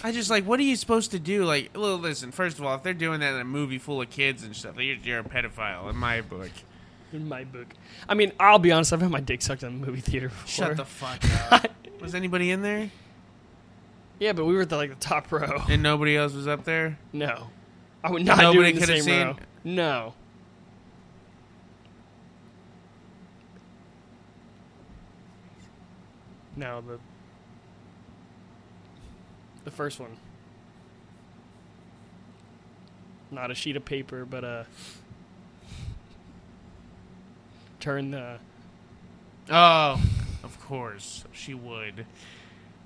I 0.05 0.11
just 0.11 0.31
like, 0.31 0.45
what 0.45 0.59
are 0.59 0.65
you 0.65 0.75
supposed 0.75 1.11
to 1.13 1.19
do? 1.19 1.45
Like, 1.45 1.71
well, 1.75 1.97
listen. 1.97 2.33
First 2.33 2.59
of 2.59 2.65
all, 2.65 2.75
if 2.75 2.83
they're 2.83 2.95
doing 2.95 3.21
that 3.21 3.35
in 3.35 3.41
a 3.41 3.45
movie 3.45 3.79
full 3.79 4.01
of 4.01 4.11
kids 4.11 4.43
and 4.43 4.57
stuff, 4.57 4.75
you're, 4.77 4.97
you're 4.97 5.21
a 5.21 5.25
pedophile 5.25 5.89
in 5.91 5.97
my 5.97 6.23
book. 6.23 6.51
In 7.13 7.29
my 7.29 7.45
book. 7.45 7.67
I 8.09 8.15
mean, 8.15 8.33
I'll 8.41 8.59
be 8.59 8.73
honest. 8.73 8.93
I've 8.93 9.01
had 9.03 9.11
my 9.11 9.21
dick 9.21 9.43
sucked 9.43 9.63
in 9.63 9.69
a 9.69 9.71
movie 9.73 10.01
theater 10.01 10.29
before. 10.29 10.47
Shut 10.49 10.77
the 10.77 10.85
fuck 10.85 11.23
up. 11.53 11.71
Was 12.01 12.15
anybody 12.17 12.51
in 12.51 12.63
there? 12.63 12.91
yeah, 14.19 14.33
but 14.33 14.45
we 14.45 14.55
were 14.55 14.63
at 14.63 14.71
the, 14.71 14.77
like 14.77 14.91
the 14.91 14.97
top 14.97 15.31
row. 15.31 15.63
And 15.69 15.83
nobody 15.83 16.17
else 16.17 16.33
was 16.33 16.49
up 16.49 16.65
there. 16.65 16.99
No, 17.13 17.49
I 18.03 18.11
would 18.11 18.25
not 18.25 18.39
Nobody 18.39 18.59
do 18.59 18.65
it 18.65 18.75
in 18.75 18.81
the 18.81 18.87
same 18.87 19.03
seen- 19.03 19.27
row. 19.27 19.37
No. 19.65 20.15
No, 26.57 26.81
the 26.81 26.99
the 29.65 29.71
first 29.71 30.01
one. 30.01 30.11
Not 33.31 33.51
a 33.51 33.55
sheet 33.55 33.77
of 33.77 33.85
paper, 33.85 34.25
but 34.25 34.45
a 34.45 34.67
turn 37.81 38.11
the. 38.11 38.37
Oh, 39.51 40.01
of 40.45 40.61
course 40.61 41.25
she 41.33 41.55
would. 41.55 42.07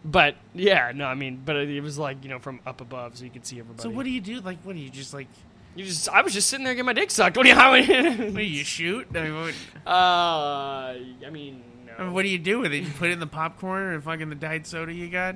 But 0.04 0.36
yeah, 0.54 0.92
no, 0.94 1.06
I 1.06 1.14
mean, 1.14 1.42
but 1.44 1.56
it 1.56 1.82
was 1.82 1.98
like 1.98 2.22
you 2.22 2.30
know 2.30 2.38
from 2.38 2.60
up 2.64 2.80
above, 2.80 3.16
so 3.16 3.24
you 3.24 3.30
could 3.30 3.44
see 3.44 3.58
everybody. 3.58 3.82
So 3.82 3.90
what 3.90 4.04
do 4.04 4.10
you 4.10 4.20
do? 4.20 4.40
Like, 4.40 4.58
what 4.62 4.74
do 4.74 4.78
you 4.80 4.90
just 4.90 5.12
like? 5.12 5.26
You 5.74 5.84
just, 5.84 6.08
I 6.08 6.22
was 6.22 6.32
just 6.32 6.48
sitting 6.48 6.64
there 6.64 6.72
getting 6.74 6.86
my 6.86 6.92
dick 6.94 7.10
sucked. 7.10 7.36
What 7.36 7.42
do 7.42 7.48
you? 7.50 7.54
How 7.54 7.72
What 7.72 7.86
do 7.86 8.42
you 8.42 8.64
shoot? 8.64 9.08
I 9.14 9.22
mean, 9.22 9.34
what, 9.34 9.54
Uh, 9.86 10.94
I 11.26 11.30
mean. 11.30 11.62
I 11.98 12.02
mean, 12.04 12.12
what 12.12 12.22
do 12.22 12.28
you 12.28 12.38
do 12.38 12.58
with 12.60 12.72
it? 12.72 12.84
You 12.84 12.90
put 12.90 13.08
it 13.08 13.12
in 13.12 13.20
the 13.20 13.26
popcorn 13.26 13.82
or 13.94 14.00
fucking 14.00 14.28
the 14.28 14.34
diet 14.34 14.66
soda 14.66 14.92
you 14.92 15.08
got? 15.08 15.34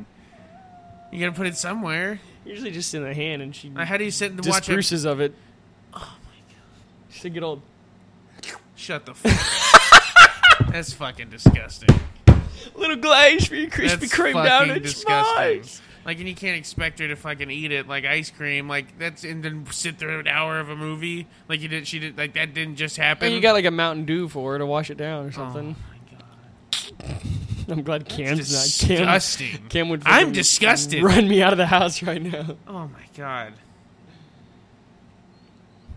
You 1.11 1.19
gotta 1.21 1.37
put 1.37 1.47
it 1.47 1.57
somewhere. 1.57 2.21
Usually 2.45 2.71
just 2.71 2.95
in 2.95 3.03
the 3.03 3.15
hand, 3.15 3.43
and 3.43 3.55
she 3.55 3.71
Like, 3.71 3.87
how 3.89 3.97
do 3.97 4.05
you 4.05 4.11
sit 4.11 4.31
and 4.33 4.45
watch 4.47 4.69
it? 4.69 5.05
of 5.05 5.21
it. 5.21 5.35
Oh 5.95 5.99
my 5.99 6.55
god! 6.55 7.11
She's 7.11 7.25
a 7.25 7.31
good 7.31 7.43
old. 7.43 7.63
Shut 8.77 9.07
the 9.07 9.15
fuck. 9.15 10.69
That's 10.71 10.93
fucking 10.93 11.31
disgusting. 11.31 11.89
Little 12.75 12.97
glaze 12.97 13.47
for 13.47 13.57
your 13.57 13.69
Krispy 13.69 14.01
That's 14.01 14.15
Kreme 14.15 14.33
fucking 14.33 14.45
down 14.45 14.71
at 14.71 14.83
disgusting. 14.83 15.81
Like, 16.05 16.19
and 16.19 16.29
you 16.29 16.35
can't 16.35 16.57
expect 16.57 16.99
her 17.01 17.09
to 17.09 17.17
fucking 17.17 17.51
eat 17.51 17.73
it 17.73 17.87
like 17.87 18.05
ice 18.07 18.31
cream. 18.31 18.69
Like 18.69 18.99
that's 18.99 19.23
and 19.25 19.43
then 19.43 19.67
sit 19.71 19.99
through 19.99 20.21
an 20.21 20.29
hour 20.29 20.59
of 20.59 20.71
a 20.71 20.77
movie. 20.77 21.27
Like 21.49 21.61
you 21.61 21.69
did, 21.69 21.87
she 21.87 21.99
did. 21.99 22.17
Like 22.17 22.35
that 22.35 22.55
didn't 22.55 22.77
just 22.77 22.97
happen. 22.97 23.27
And 23.27 23.35
you 23.35 23.41
got 23.43 23.53
like 23.53 23.67
a 23.67 23.71
Mountain 23.71 24.07
Dew 24.07 24.29
for 24.29 24.53
her 24.53 24.59
to 24.59 24.67
wash 24.67 24.91
it 24.91 24.97
down 24.97 25.27
or 25.27 25.29
Oh 25.29 25.33
something. 25.33 25.77
I'm 27.79 27.83
glad 27.83 28.09
Cam's 28.09 28.53
not. 28.53 28.89
Cam, 28.89 28.97
disgusting. 28.99 29.69
Cam 29.69 29.89
would. 29.91 30.03
I'm 30.07 30.33
disgusted. 30.33 31.03
Run 31.03 31.29
me 31.29 31.43
out 31.43 31.53
of 31.53 31.59
the 31.59 31.67
house 31.67 32.03
right 32.03 32.21
now. 32.23 32.57
Oh 32.67 32.89
my 32.89 33.05
god. 33.17 33.53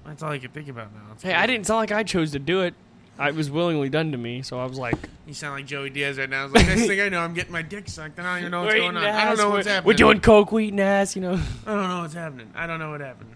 That's 0.05 0.21
all 0.21 0.31
I 0.31 0.39
can 0.39 0.51
think 0.51 0.67
about 0.67 0.93
now. 0.93 0.99
It's 1.13 1.23
Hey, 1.23 1.31
I 1.33 1.37
crazy. 1.37 1.47
didn't 1.53 1.67
sound 1.67 1.77
like 1.79 1.91
I 1.91 2.03
chose 2.03 2.31
to 2.33 2.39
do 2.39 2.61
it. 2.61 2.73
I 3.17 3.29
it 3.29 3.35
was 3.35 3.49
willingly 3.51 3.89
done 3.89 4.11
to 4.11 4.17
me, 4.17 4.41
so 4.41 4.59
I 4.59 4.65
was 4.65 4.77
like, 4.79 4.95
You 5.27 5.33
sound 5.33 5.53
like 5.55 5.65
Joey 5.67 5.89
Diaz 5.91 6.17
right 6.17 6.29
now. 6.29 6.45
It's 6.45 6.53
like 6.55 6.65
next 6.65 6.87
thing 6.87 6.99
I 6.99 7.09
know, 7.09 7.19
I'm 7.19 7.33
getting 7.33 7.51
my 7.51 7.61
dick 7.61 7.87
sucked. 7.87 8.17
and 8.17 8.27
I 8.27 8.33
don't 8.33 8.39
even 8.39 8.51
know 8.51 8.63
what's 8.63 8.73
going 8.79 8.97
on. 8.97 9.03
I 9.03 9.25
don't 9.25 9.37
know 9.37 9.49
what's 9.51 9.67
happening. 9.67 9.87
We're 9.87 9.93
doing 9.93 10.19
coke, 10.19 10.51
we 10.51 10.65
eating 10.65 10.79
ass, 10.79 11.15
you 11.15 11.21
know. 11.21 11.39
I 11.65 11.71
don't 11.73 11.87
know 11.89 12.01
what's 12.01 12.15
happening. 12.15 12.51
I 12.55 12.65
don't 12.67 12.79
know 12.79 12.89
what 12.91 13.01
happened. 13.01 13.29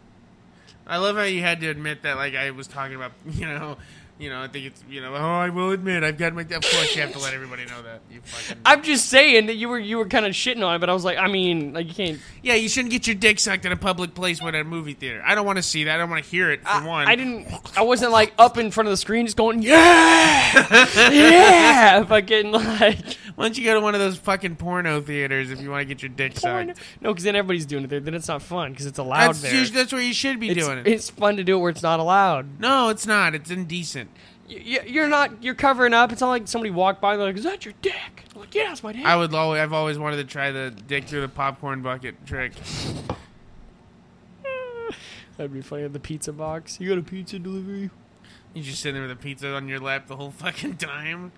I 0.87 0.97
love 0.97 1.15
how 1.15 1.23
you 1.23 1.41
had 1.41 1.59
to 1.61 1.69
admit 1.69 2.01
that, 2.03 2.17
like 2.17 2.33
I 2.35 2.51
was 2.51 2.67
talking 2.67 2.95
about. 2.95 3.11
You 3.31 3.45
know, 3.45 3.77
you 4.19 4.29
know. 4.29 4.41
I 4.41 4.47
think 4.47 4.65
it's 4.67 4.83
you 4.89 5.01
know. 5.01 5.13
Oh, 5.13 5.17
I 5.17 5.49
will 5.49 5.71
admit, 5.71 6.03
I've 6.03 6.17
got 6.17 6.33
my. 6.33 6.41
Of 6.41 6.49
course, 6.49 6.95
you 6.95 7.01
have 7.01 7.13
to 7.13 7.19
let 7.19 7.33
everybody 7.33 7.65
know 7.65 7.81
that. 7.83 8.01
You 8.11 8.21
fucking. 8.23 8.61
I'm 8.65 8.83
just 8.83 9.07
saying 9.07 9.47
that 9.47 9.55
you 9.55 9.69
were 9.69 9.79
you 9.79 9.97
were 9.97 10.07
kind 10.07 10.25
of 10.25 10.33
shitting 10.33 10.65
on 10.65 10.75
it, 10.75 10.79
but 10.79 10.89
I 10.89 10.93
was 10.93 11.05
like, 11.05 11.17
I 11.17 11.27
mean, 11.27 11.73
like 11.73 11.87
you 11.87 11.93
can't. 11.93 12.19
yeah, 12.41 12.55
you 12.55 12.69
shouldn't 12.69 12.91
get 12.91 13.07
your 13.07 13.15
dick 13.15 13.39
sucked 13.39 13.65
in 13.65 13.71
a 13.71 13.77
public 13.77 14.13
place 14.13 14.41
when 14.41 14.55
at 14.55 14.61
a 14.61 14.63
movie 14.63 14.93
theater. 14.93 15.21
I 15.25 15.35
don't 15.35 15.45
want 15.45 15.57
to 15.57 15.63
see 15.63 15.85
that. 15.85 15.95
I 15.95 15.97
don't 15.97 16.09
want 16.09 16.23
to 16.23 16.29
hear 16.29 16.51
it. 16.51 16.61
For 16.61 16.67
I, 16.67 16.85
one, 16.85 17.07
I 17.07 17.15
didn't. 17.15 17.47
I 17.77 17.81
wasn't 17.81 18.11
like 18.11 18.33
up 18.37 18.57
in 18.57 18.71
front 18.71 18.87
of 18.87 18.91
the 18.91 18.97
screen, 18.97 19.25
just 19.25 19.37
going, 19.37 19.61
yeah, 19.61 20.67
yeah, 21.11 22.03
fucking 22.03 22.51
like. 22.51 23.17
Why 23.37 23.43
don't 23.45 23.55
you 23.55 23.63
go 23.65 23.75
to 23.75 23.81
one 23.81 23.93
of 23.93 24.01
those 24.01 24.17
fucking 24.17 24.55
porno 24.55 24.99
theaters 24.99 25.51
if 25.51 25.61
you 25.61 25.69
want 25.69 25.81
to 25.81 25.85
get 25.85 26.01
your 26.01 26.09
dick 26.09 26.39
sucked? 26.39 26.79
No, 27.01 27.11
because 27.11 27.23
then 27.23 27.35
everybody's 27.35 27.67
doing 27.67 27.83
it 27.83 27.89
there. 27.91 27.99
Then 27.99 28.15
it's 28.15 28.27
not 28.27 28.41
fun 28.41 28.71
because 28.71 28.87
it's 28.87 28.97
allowed 28.97 29.35
That's, 29.35 29.41
there. 29.43 29.63
that's 29.65 29.93
where 29.93 30.01
you 30.01 30.11
should 30.11 30.39
be 30.39 30.49
it's, 30.49 30.65
doing 30.65 30.79
it. 30.79 30.87
it's 30.87 31.11
fun 31.11 31.37
to 31.37 31.43
do 31.43 31.55
it 31.57 31.59
where 31.59 31.69
it's 31.69 31.83
not 31.83 31.99
allowed. 31.99 32.59
no, 32.59 32.89
it's 32.89 33.05
not. 33.05 33.35
It's 33.35 33.51
indecent. 33.51 34.09
Y- 34.49 34.79
You're 34.87 35.07
not. 35.07 35.43
You're 35.43 35.53
covering 35.53 35.93
up. 35.93 36.11
It's 36.11 36.21
not 36.21 36.29
like 36.29 36.47
somebody 36.47 36.71
walked 36.71 36.99
by. 36.99 37.11
and 37.13 37.21
They're 37.21 37.27
like, 37.27 37.37
"Is 37.37 37.43
that 37.43 37.63
your 37.63 37.75
dick?" 37.83 38.23
I'm 38.33 38.41
like, 38.41 38.55
"Yeah, 38.55 38.71
it's 38.71 38.81
my 38.81 38.91
dick." 38.91 39.05
I 39.05 39.15
would 39.15 39.31
always. 39.35 39.59
I've 39.61 39.73
always 39.73 39.99
wanted 39.99 40.17
to 40.17 40.23
try 40.23 40.49
the 40.51 40.71
dick 40.87 41.05
through 41.05 41.21
the 41.21 41.27
popcorn 41.29 41.83
bucket 41.83 42.25
trick. 42.25 42.53
That'd 45.37 45.53
be 45.53 45.61
funny 45.61 45.87
the 45.87 45.99
pizza 45.99 46.33
box. 46.33 46.79
You 46.79 46.89
got 46.89 46.97
a 46.97 47.03
pizza 47.03 47.37
delivery? 47.37 47.91
You 48.55 48.63
just 48.63 48.81
sitting 48.81 48.95
there 48.95 49.07
with 49.07 49.11
a 49.15 49.21
pizza 49.21 49.53
on 49.53 49.67
your 49.67 49.79
lap 49.79 50.07
the 50.07 50.15
whole 50.15 50.31
fucking 50.31 50.77
time. 50.77 51.31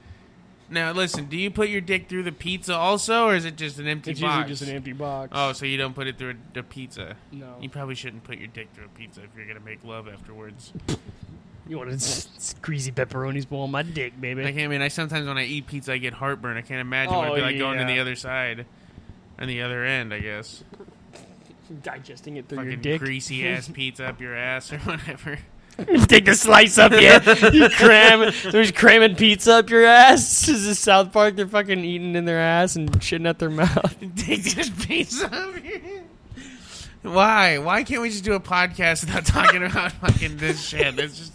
Now 0.72 0.91
listen, 0.91 1.26
do 1.26 1.38
you 1.38 1.49
put 1.49 1.70
your 1.70 1.82
dick 1.82 2.07
through 2.09 2.24
the 2.24 2.32
pizza 2.32 2.76
also, 2.76 3.26
or 3.26 3.36
is 3.36 3.45
it 3.45 3.55
just 3.55 3.80
an 3.80 3.88
empty 3.88 4.11
box? 4.11 4.20
It's 4.20 4.22
box? 4.22 4.36
usually 4.38 4.49
just 4.53 4.61
an 4.70 4.76
empty 4.76 4.93
box. 4.93 5.32
Oh, 5.34 5.53
so 5.53 5.65
you 5.65 5.78
don't 5.78 5.93
put 5.95 6.07
it 6.07 6.17
through 6.17 6.36
a, 6.55 6.59
a 6.59 6.63
pizza? 6.63 7.15
no. 7.32 7.55
You 7.59 7.70
probably 7.70 7.95
shouldn't 7.95 8.24
put 8.24 8.38
your 8.38 8.47
dick 8.47 8.67
through 8.74 8.86
a 8.86 8.89
pizza 8.97 9.22
if 9.24 9.30
you're 9.36 9.47
gonna 9.47 9.59
make 9.65 9.84
love 9.84 10.07
afterwards. 10.07 10.72
You 11.67 11.78
want 11.78 11.99
to 11.99 12.55
greasy 12.61 12.91
pepperonis 12.91 13.47
bowl 13.47 13.61
on 13.61 13.72
my 13.72 13.84
dick, 13.84 14.20
baby? 14.20 14.41
Like, 14.43 14.57
I 14.57 14.65
mean, 14.67 14.82
I 14.82 14.88
sometimes 14.88 15.28
when 15.28 15.38
I 15.38 15.45
eat 15.45 15.67
pizza, 15.67 15.93
I 15.93 15.97
get 15.99 16.13
heartburn. 16.13 16.57
I 16.57 16.61
can't 16.61 16.82
imagine 16.82 17.13
what 17.15 17.26
it'd 17.28 17.36
be 17.36 17.41
Oh, 17.41 17.45
like 17.45 17.57
going 17.59 17.78
to 17.78 17.84
yeah. 17.84 17.93
the 17.95 17.99
other 18.01 18.15
side, 18.15 18.65
on 19.38 19.47
the 19.47 19.61
other 19.61 19.84
end. 19.86 20.11
I 20.11 20.20
guess 20.20 20.63
Digesting 21.84 22.38
it 22.38 22.47
through 22.49 22.63
your 22.63 22.65
fucking 22.72 22.82
dick. 22.82 22.99
greasy 23.01 23.47
ass 23.47 23.67
pizza 23.74 24.07
up 24.07 24.20
your 24.20 24.36
ass 24.36 24.74
or 24.74 24.80
whatever. 24.80 25.38
Take 26.07 26.25
the 26.25 26.36
slice 26.36 26.77
up, 26.77 26.91
yeah. 26.91 27.49
you 27.51 27.69
cram. 27.69 28.34
There's 28.51 28.71
cramming 28.71 29.15
pizza 29.15 29.55
up 29.55 29.69
your 29.69 29.86
ass. 29.86 30.47
This 30.49 30.65
is 30.65 30.80
South 30.80 31.13
Park. 31.13 31.36
They're 31.36 31.47
fucking 31.47 31.84
eating 31.86 32.15
in 32.15 32.25
their 32.25 32.39
ass 32.39 32.75
and 32.75 32.91
shitting 32.99 33.27
out 33.27 33.39
their 33.39 33.49
mouth. 33.49 33.95
Take 34.15 34.43
this 34.43 34.69
pizza 34.69 35.25
up 35.25 35.55
here. 35.57 36.03
Why? 37.03 37.59
Why 37.59 37.84
can't 37.84 38.01
we 38.01 38.09
just 38.09 38.23
do 38.23 38.34
a 38.34 38.39
podcast 38.39 39.05
without 39.05 39.25
talking 39.25 39.63
about 39.63 39.91
fucking 40.01 40.38
this 40.38 40.61
shit? 40.61 40.99
It's 40.99 41.17
just, 41.17 41.34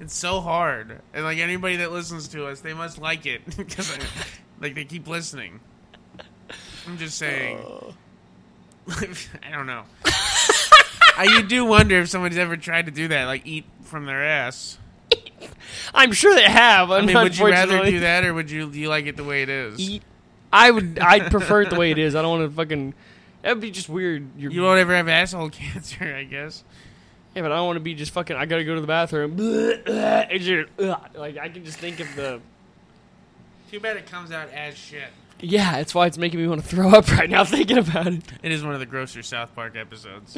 it's 0.00 0.14
so 0.14 0.40
hard. 0.40 1.00
And 1.12 1.24
like 1.24 1.38
anybody 1.38 1.76
that 1.76 1.92
listens 1.92 2.28
to 2.28 2.46
us, 2.46 2.60
they 2.60 2.74
must 2.74 2.98
like 2.98 3.26
it 3.26 3.56
because 3.56 3.96
like 4.60 4.74
they 4.74 4.84
keep 4.84 5.06
listening. 5.06 5.60
I'm 6.86 6.98
just 6.98 7.16
saying. 7.18 7.58
Oh. 7.58 7.94
I 8.88 9.50
don't 9.50 9.66
know. 9.66 9.84
I, 11.16 11.28
you 11.36 11.42
do 11.42 11.64
wonder 11.64 12.00
if 12.00 12.08
somebody's 12.08 12.38
ever 12.38 12.56
tried 12.56 12.86
to 12.86 12.92
do 12.92 13.08
that, 13.08 13.24
like 13.24 13.46
eat 13.46 13.64
from 13.94 14.06
their 14.06 14.24
ass. 14.24 14.76
I'm 15.94 16.10
sure 16.10 16.34
they 16.34 16.42
have. 16.42 16.90
I 16.90 17.02
mean, 17.02 17.14
would 17.14 17.38
you 17.38 17.46
rather 17.46 17.84
do 17.84 18.00
that, 18.00 18.24
or 18.24 18.34
would 18.34 18.50
you 18.50 18.68
do 18.68 18.76
you 18.76 18.88
like 18.88 19.06
it 19.06 19.16
the 19.16 19.22
way 19.22 19.44
it 19.44 19.48
is? 19.48 20.00
I 20.52 20.72
would. 20.72 20.98
I'd 20.98 21.30
prefer 21.30 21.62
it 21.62 21.70
the 21.70 21.78
way 21.78 21.92
it 21.92 21.98
is. 21.98 22.16
I 22.16 22.22
don't 22.22 22.40
want 22.40 22.50
to 22.50 22.56
fucking. 22.56 22.92
That'd 23.42 23.60
be 23.60 23.70
just 23.70 23.88
weird. 23.88 24.26
You're, 24.36 24.50
You 24.50 24.62
won't 24.62 24.80
ever 24.80 24.96
have 24.96 25.06
asshole 25.06 25.50
cancer, 25.50 26.12
I 26.12 26.24
guess. 26.24 26.64
Yeah, 27.36 27.42
but 27.42 27.52
I 27.52 27.56
don't 27.56 27.66
want 27.66 27.76
to 27.76 27.80
be 27.80 27.94
just 27.94 28.10
fucking. 28.10 28.34
I 28.34 28.46
gotta 28.46 28.64
go 28.64 28.74
to 28.74 28.80
the 28.80 28.86
bathroom. 28.88 29.36
It's 29.86 30.44
just, 30.44 30.70
ugh. 30.80 31.00
like 31.14 31.38
I 31.38 31.48
can 31.50 31.64
just 31.64 31.78
think 31.78 32.00
of 32.00 32.16
the. 32.16 32.40
Too 33.70 33.78
bad 33.78 33.96
it 33.96 34.06
comes 34.10 34.32
out 34.32 34.48
as 34.50 34.76
shit. 34.76 35.08
Yeah, 35.38 35.72
that's 35.76 35.94
why 35.94 36.06
it's 36.06 36.18
making 36.18 36.40
me 36.40 36.48
want 36.48 36.62
to 36.62 36.66
throw 36.66 36.90
up 36.90 37.12
right 37.12 37.30
now 37.30 37.44
thinking 37.44 37.78
about 37.78 38.08
it. 38.08 38.24
It 38.42 38.50
is 38.50 38.64
one 38.64 38.74
of 38.74 38.80
the 38.80 38.86
grosser 38.86 39.22
South 39.22 39.54
Park 39.54 39.76
episodes. 39.76 40.36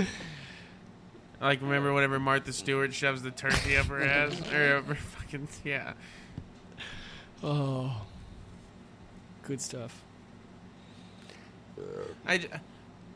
Like, 1.41 1.61
remember 1.61 1.93
whenever 1.93 2.18
Martha 2.18 2.53
Stewart 2.53 2.93
shoves 2.95 3.22
the 3.22 3.30
turkey 3.30 3.76
up 3.76 3.87
her 3.87 4.03
ass? 4.03 4.41
Or 4.53 4.76
up 4.78 4.87
her 4.87 4.95
fucking, 4.95 5.49
yeah. 5.64 5.93
Oh, 7.43 8.03
good 9.43 9.61
stuff. 9.61 10.03
I 12.26 12.41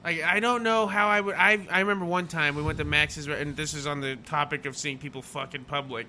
I 0.03 0.41
don't 0.41 0.62
know 0.62 0.87
how 0.87 1.09
I 1.09 1.21
would. 1.21 1.35
I, 1.35 1.66
I 1.71 1.81
remember 1.81 2.05
one 2.07 2.27
time 2.27 2.55
we 2.57 2.62
went 2.62 2.79
to 2.79 2.85
Max's, 2.85 3.27
and 3.27 3.57
this 3.57 3.75
is 3.75 3.87
on 3.87 4.01
the 4.01 4.16
topic 4.16 4.64
of 4.66 4.77
seeing 4.77 4.99
people 4.99 5.21
fuck 5.23 5.55
in 5.55 5.64
public. 5.64 6.07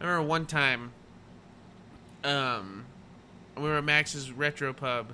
I 0.00 0.04
remember 0.04 0.28
one 0.28 0.46
time, 0.46 0.92
um, 2.24 2.84
we 3.56 3.62
were 3.64 3.76
at 3.78 3.84
Max's 3.84 4.32
Retro 4.32 4.72
Pub 4.72 5.12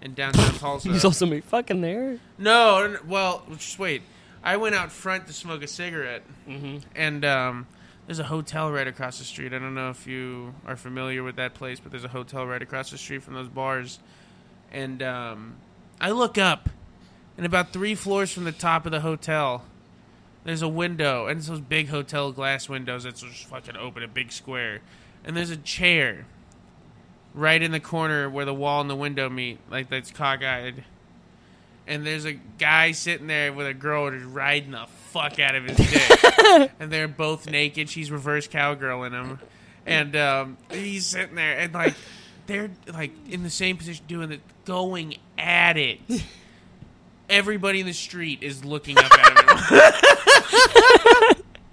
in 0.00 0.14
downtown 0.14 0.54
Tulsa. 0.58 0.88
He's 0.90 1.16
saw 1.16 1.26
me 1.26 1.40
fucking 1.40 1.80
there. 1.80 2.18
No, 2.38 2.84
n- 2.84 2.98
well, 3.06 3.42
just 3.52 3.78
wait. 3.78 4.02
I 4.42 4.56
went 4.56 4.74
out 4.74 4.92
front 4.92 5.26
to 5.26 5.32
smoke 5.32 5.62
a 5.62 5.66
cigarette, 5.66 6.22
Mm-hmm. 6.48 6.78
and 6.96 7.24
um, 7.24 7.66
there's 8.06 8.18
a 8.18 8.24
hotel 8.24 8.70
right 8.70 8.86
across 8.86 9.18
the 9.18 9.24
street. 9.24 9.52
I 9.52 9.58
don't 9.58 9.74
know 9.74 9.90
if 9.90 10.06
you 10.06 10.54
are 10.66 10.76
familiar 10.76 11.22
with 11.22 11.36
that 11.36 11.54
place, 11.54 11.80
but 11.80 11.90
there's 11.90 12.04
a 12.04 12.08
hotel 12.08 12.46
right 12.46 12.62
across 12.62 12.90
the 12.90 12.98
street 12.98 13.22
from 13.22 13.34
those 13.34 13.48
bars. 13.48 13.98
And 14.72 15.02
um, 15.02 15.56
I 16.00 16.10
look 16.12 16.38
up, 16.38 16.68
and 17.36 17.44
about 17.46 17.72
three 17.72 17.94
floors 17.94 18.32
from 18.32 18.44
the 18.44 18.52
top 18.52 18.86
of 18.86 18.92
the 18.92 19.00
hotel, 19.00 19.64
there's 20.44 20.62
a 20.62 20.68
window, 20.68 21.26
and 21.26 21.38
it's 21.38 21.48
those 21.48 21.60
big 21.60 21.88
hotel 21.88 22.32
glass 22.32 22.68
windows 22.68 23.04
that's 23.04 23.20
just 23.22 23.44
fucking 23.46 23.76
open, 23.76 24.02
a 24.02 24.08
big 24.08 24.32
square. 24.32 24.80
And 25.24 25.36
there's 25.36 25.50
a 25.50 25.56
chair 25.56 26.26
right 27.34 27.60
in 27.60 27.72
the 27.72 27.80
corner 27.80 28.30
where 28.30 28.44
the 28.44 28.54
wall 28.54 28.80
and 28.80 28.88
the 28.88 28.96
window 28.96 29.28
meet, 29.28 29.58
like 29.70 29.90
that's 29.90 30.10
cockeyed. 30.10 30.84
And 31.88 32.06
there's 32.06 32.26
a 32.26 32.34
guy 32.34 32.92
sitting 32.92 33.26
there 33.26 33.52
with 33.52 33.66
a 33.66 33.74
girl 33.74 34.10
just 34.10 34.26
riding 34.26 34.72
the 34.72 34.86
fuck 35.10 35.38
out 35.38 35.54
of 35.54 35.64
his 35.64 35.76
dick. 35.76 36.70
and 36.78 36.92
they're 36.92 37.08
both 37.08 37.50
naked. 37.50 37.88
She's 37.88 38.10
reverse 38.10 38.46
cowgirling 38.46 39.12
him. 39.12 39.38
And 39.86 40.14
um, 40.14 40.58
he's 40.70 41.06
sitting 41.06 41.34
there 41.34 41.58
and 41.58 41.72
like 41.72 41.94
they're 42.46 42.70
like 42.92 43.12
in 43.30 43.42
the 43.42 43.50
same 43.50 43.78
position 43.78 44.04
doing 44.06 44.32
it, 44.32 44.40
going 44.66 45.16
at 45.38 45.78
it. 45.78 46.00
Everybody 47.30 47.80
in 47.80 47.86
the 47.86 47.94
street 47.94 48.42
is 48.42 48.64
looking 48.64 48.98
up 48.98 49.10
at 49.10 49.38
him. 49.38 49.46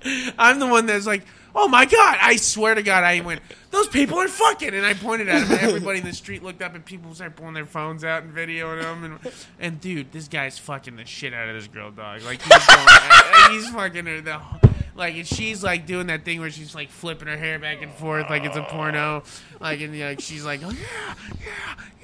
I'm 0.38 0.60
the 0.60 0.68
one 0.68 0.86
that's 0.86 1.08
like, 1.08 1.26
oh 1.56 1.68
my 1.68 1.86
god! 1.86 2.18
I 2.22 2.36
swear 2.36 2.76
to 2.76 2.84
God, 2.84 3.04
I 3.04 3.22
went, 3.22 3.42
those 3.72 3.88
people 3.88 4.20
are 4.20 4.28
fucking, 4.28 4.74
and 4.74 4.86
I 4.86 4.94
pointed 4.94 5.30
at 5.30 5.44
him, 5.44 5.52
and 5.52 5.62
everybody 5.62 6.00
in 6.00 6.06
the 6.06 6.14
street 6.14 6.44
looked 6.44 6.62
up, 6.62 6.76
and 6.76 6.86
people 6.86 7.14
started 7.16 7.36
pulling 7.36 7.54
their 7.54 7.66
phones 7.66 8.04
out 8.04 8.24
and 8.24 8.34
videoing 8.34 8.82
them, 8.82 9.04
and 9.04 9.34
and 9.60 9.82
dude, 9.82 10.12
this 10.12 10.28
guy's 10.28 10.60
fucking 10.60 10.98
the 10.98 11.06
shit 11.06 11.34
out 11.34 11.48
of 11.48 11.56
this 11.56 11.68
girl, 11.68 11.92
dog. 11.92 12.22
Like 12.24 12.42
he's 12.42 12.68
going, 12.68 12.88
he's 13.52 13.70
fucking 13.70 14.06
her 14.06 14.22
the. 14.22 14.42
Like 14.98 15.16
and 15.16 15.28
she's 15.28 15.62
like 15.62 15.86
doing 15.86 16.08
that 16.08 16.24
thing 16.24 16.40
where 16.40 16.50
she's 16.50 16.74
like 16.74 16.90
flipping 16.90 17.28
her 17.28 17.36
hair 17.36 17.60
back 17.60 17.82
and 17.82 17.92
forth 17.92 18.30
like 18.30 18.46
it's 18.46 18.56
a 18.56 18.62
porno, 18.62 19.24
like 19.60 19.82
and 19.82 20.00
like 20.00 20.22
she's 20.22 20.46
like 20.46 20.62
oh 20.64 20.70
yeah 20.72 21.36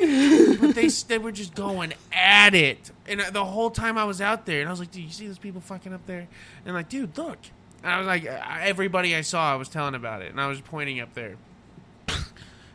yeah, 0.01 0.55
but 0.59 0.75
they 0.75 0.87
they 0.87 1.17
were 1.17 1.31
just 1.31 1.55
going 1.55 1.93
at 2.11 2.53
it, 2.55 2.91
and 3.07 3.21
uh, 3.21 3.29
the 3.29 3.45
whole 3.45 3.69
time 3.69 3.97
I 3.97 4.03
was 4.03 4.19
out 4.21 4.45
there, 4.45 4.59
and 4.61 4.67
I 4.67 4.71
was 4.71 4.79
like, 4.79 4.91
dude, 4.91 5.03
you 5.03 5.11
see 5.11 5.27
those 5.27 5.37
people 5.37 5.61
fucking 5.61 5.93
up 5.93 6.05
there? 6.05 6.27
And 6.65 6.75
like, 6.75 6.89
dude, 6.89 7.17
look. 7.17 7.37
And 7.83 7.91
I 7.91 7.97
was 7.97 8.07
like, 8.07 8.27
uh, 8.27 8.39
everybody 8.59 9.15
I 9.15 9.21
saw, 9.21 9.51
I 9.51 9.55
was 9.55 9.69
telling 9.69 9.95
about 9.95 10.21
it, 10.21 10.31
and 10.31 10.39
I 10.39 10.47
was 10.47 10.61
pointing 10.61 10.99
up 10.99 11.13
there. 11.13 11.35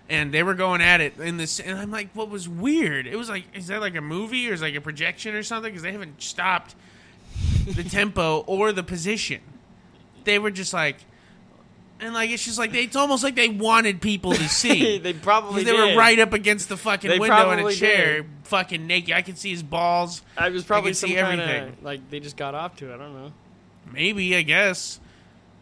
And 0.08 0.32
they 0.32 0.44
were 0.44 0.54
going 0.54 0.80
at 0.82 1.00
it 1.00 1.18
in 1.18 1.36
this, 1.36 1.58
and 1.58 1.76
I'm 1.76 1.90
like, 1.90 2.10
what 2.14 2.30
was 2.30 2.48
weird? 2.48 3.08
It 3.08 3.16
was 3.16 3.28
like, 3.28 3.42
is 3.54 3.66
that 3.66 3.80
like 3.80 3.96
a 3.96 4.00
movie 4.00 4.48
or 4.48 4.52
is 4.52 4.62
it 4.62 4.66
like 4.66 4.74
a 4.76 4.80
projection 4.80 5.34
or 5.34 5.42
something? 5.42 5.68
Because 5.72 5.82
they 5.82 5.90
haven't 5.90 6.22
stopped 6.22 6.76
the 7.66 7.82
tempo 7.82 8.44
or 8.46 8.70
the 8.70 8.84
position. 8.84 9.40
They 10.22 10.38
were 10.38 10.52
just 10.52 10.72
like, 10.72 10.98
and 11.98 12.14
like 12.14 12.30
it's 12.30 12.44
just 12.44 12.56
like 12.56 12.70
they, 12.70 12.84
it's 12.84 12.94
almost 12.94 13.24
like 13.24 13.34
they 13.34 13.48
wanted 13.48 14.00
people 14.00 14.30
to 14.32 14.48
see. 14.48 14.98
they 14.98 15.12
probably 15.12 15.64
they 15.64 15.72
were 15.72 15.96
right 15.96 16.20
up 16.20 16.32
against 16.32 16.68
the 16.68 16.76
fucking 16.76 17.10
They 17.10 17.18
window 17.18 17.50
in 17.50 17.66
a 17.66 17.72
chair, 17.72 18.22
did. 18.22 18.30
fucking 18.44 18.86
naked. 18.86 19.12
I 19.12 19.22
could 19.22 19.38
see 19.38 19.50
his 19.50 19.64
balls. 19.64 20.22
I 20.38 20.50
was 20.50 20.62
probably 20.62 20.92
some 20.92 21.10
see 21.10 21.16
everything. 21.16 21.68
of 21.70 21.82
like 21.82 22.08
they 22.10 22.20
just 22.20 22.36
got 22.36 22.54
off 22.54 22.76
to 22.76 22.92
it. 22.92 22.94
I 22.94 22.98
don't 22.98 23.12
know. 23.12 23.32
Maybe 23.92 24.36
I 24.36 24.42
guess. 24.42 25.00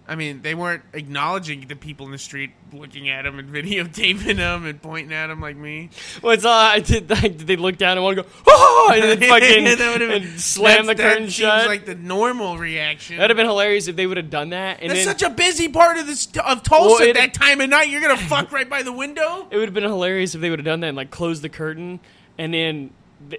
I 0.06 0.16
mean, 0.16 0.42
they 0.42 0.54
weren't 0.54 0.82
acknowledging 0.92 1.66
the 1.66 1.76
people 1.76 2.04
in 2.04 2.12
the 2.12 2.18
street 2.18 2.50
looking 2.74 3.08
at 3.08 3.24
him 3.24 3.38
and 3.38 3.48
videotaping 3.54 4.36
him 4.36 4.66
and 4.66 4.82
pointing 4.82 5.14
at 5.14 5.30
him 5.30 5.40
like 5.40 5.56
me. 5.56 5.88
Well, 6.22 6.32
it's 6.32 6.44
all 6.44 6.52
I 6.52 6.80
did. 6.80 7.08
Like, 7.08 7.38
did 7.38 7.46
they 7.46 7.56
look 7.56 7.78
down 7.78 7.96
and 7.96 8.04
want 8.04 8.18
to 8.18 8.22
go, 8.22 8.28
oh, 8.46 8.90
and 8.94 9.02
then 9.02 9.18
fucking 9.30 9.64
That 9.64 9.98
been- 9.98 10.10
and 10.10 10.38
slam 10.38 10.84
the 10.84 10.94
curtain 10.94 11.22
that 11.24 11.32
shut? 11.32 11.66
Like 11.68 11.86
the 11.86 11.94
normal 11.94 12.58
reaction. 12.58 13.16
That'd 13.16 13.30
have 13.30 13.36
been 13.38 13.46
hilarious 13.46 13.88
if 13.88 13.96
they 13.96 14.06
would 14.06 14.18
have 14.18 14.28
done 14.28 14.50
that. 14.50 14.80
And 14.82 14.90
That's 14.90 15.06
then 15.06 15.16
such 15.18 15.22
a 15.30 15.34
busy 15.34 15.70
part 15.70 15.96
of 15.96 16.06
this 16.06 16.26
of 16.44 16.62
Tulsa 16.62 16.86
Well, 16.86 17.02
at 17.02 17.08
it- 17.08 17.14
that 17.16 17.32
time 17.32 17.62
of 17.62 17.70
night. 17.70 17.88
You're 17.88 18.02
gonna 18.02 18.18
fuck 18.18 18.52
right 18.52 18.68
by 18.68 18.82
the 18.82 18.92
window. 18.92 19.46
it 19.50 19.56
would 19.56 19.68
have 19.68 19.74
been 19.74 19.84
hilarious 19.84 20.34
if 20.34 20.42
they 20.42 20.50
would 20.50 20.58
have 20.58 20.66
done 20.66 20.80
that 20.80 20.88
and 20.88 20.96
like 20.98 21.10
closed 21.10 21.40
the 21.40 21.48
curtain, 21.48 21.98
and 22.36 22.52
then 22.52 22.78
th- 22.80 22.92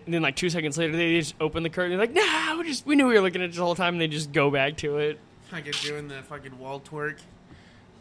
then 0.07 0.21
like 0.21 0.35
two 0.35 0.49
seconds 0.49 0.77
later 0.77 0.95
they 0.95 1.19
just 1.19 1.35
open 1.39 1.63
the 1.63 1.69
curtain. 1.69 1.91
They're 1.97 2.07
like, 2.07 2.13
nah, 2.13 2.57
we 2.57 2.65
just 2.65 2.85
we 2.85 2.95
knew 2.95 3.07
we 3.07 3.13
were 3.15 3.21
looking 3.21 3.41
at 3.41 3.49
it 3.49 3.55
the 3.55 3.61
whole 3.63 3.75
time, 3.75 3.95
and 3.95 4.01
they 4.01 4.07
just 4.07 4.31
go 4.31 4.49
back 4.51 4.77
to 4.77 4.97
it. 4.97 5.19
Fucking 5.49 5.73
doing 5.83 6.07
the 6.07 6.21
fucking 6.23 6.57
wall 6.59 6.79
twerk. 6.79 7.17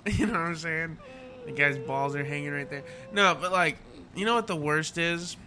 You 0.06 0.26
know 0.26 0.32
what 0.32 0.40
I'm 0.40 0.56
saying? 0.56 0.98
The 1.46 1.52
guy's 1.52 1.78
balls 1.78 2.14
are 2.14 2.24
hanging 2.24 2.50
right 2.52 2.68
there. 2.68 2.84
No, 3.12 3.34
but 3.40 3.52
like, 3.52 3.78
you 4.14 4.26
know 4.26 4.34
what 4.34 4.46
the 4.46 4.56
worst 4.56 4.98
is? 4.98 5.38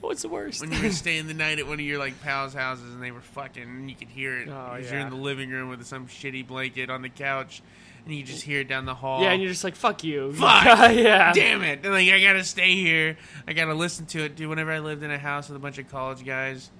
What's 0.00 0.22
the 0.22 0.28
worst? 0.28 0.60
When 0.60 0.70
you 0.70 0.80
were 0.80 0.90
staying 0.92 1.26
the 1.26 1.34
night 1.34 1.58
at 1.58 1.66
one 1.66 1.74
of 1.74 1.80
your 1.80 1.98
like 1.98 2.20
pals' 2.22 2.54
houses 2.54 2.94
and 2.94 3.02
they 3.02 3.10
were 3.10 3.20
fucking, 3.20 3.62
and 3.62 3.90
you 3.90 3.96
could 3.96 4.08
hear 4.08 4.38
it. 4.38 4.48
Oh, 4.48 4.74
because 4.76 4.92
You're 4.92 5.00
in 5.00 5.10
the 5.10 5.16
living 5.16 5.50
room 5.50 5.68
with 5.68 5.84
some 5.84 6.06
shitty 6.06 6.46
blanket 6.46 6.90
on 6.90 7.02
the 7.02 7.08
couch, 7.08 7.60
and 8.08 8.16
you 8.16 8.24
just 8.24 8.42
hear 8.42 8.60
it 8.60 8.68
down 8.68 8.84
the 8.86 8.94
hall. 8.94 9.22
yeah, 9.22 9.30
and 9.32 9.40
you're 9.42 9.50
just 9.52 9.62
like, 9.64 9.76
fuck 9.76 10.02
you. 10.02 10.32
Fuck! 10.34 10.64
yeah. 10.96 11.32
Damn 11.32 11.62
it! 11.62 11.80
And 11.84 11.92
like, 11.92 12.08
I 12.08 12.20
gotta 12.20 12.42
stay 12.42 12.74
here. 12.74 13.16
I 13.46 13.52
gotta 13.52 13.74
listen 13.74 14.06
to 14.06 14.24
it. 14.24 14.34
Dude, 14.34 14.48
whenever 14.48 14.72
I 14.72 14.78
lived 14.80 15.02
in 15.02 15.10
a 15.10 15.18
house 15.18 15.48
with 15.48 15.56
a 15.56 15.60
bunch 15.60 15.78
of 15.78 15.88
college 15.90 16.24
guys, 16.24 16.70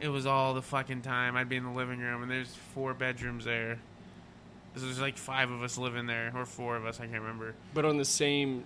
it 0.00 0.08
was 0.08 0.26
all 0.26 0.52
the 0.54 0.62
fucking 0.62 1.02
time. 1.02 1.36
I'd 1.36 1.48
be 1.48 1.56
in 1.56 1.64
the 1.64 1.70
living 1.72 2.00
room, 2.00 2.22
and 2.22 2.30
there's 2.30 2.54
four 2.74 2.92
bedrooms 2.92 3.44
there. 3.44 3.78
So 4.76 4.80
There's 4.82 5.00
like 5.00 5.16
five 5.16 5.50
of 5.52 5.62
us 5.62 5.78
living 5.78 6.06
there, 6.06 6.32
or 6.34 6.44
four 6.44 6.76
of 6.76 6.84
us. 6.84 6.98
I 6.98 7.06
can't 7.06 7.20
remember. 7.22 7.54
But 7.72 7.84
on 7.84 7.96
the 7.96 8.04
same 8.04 8.64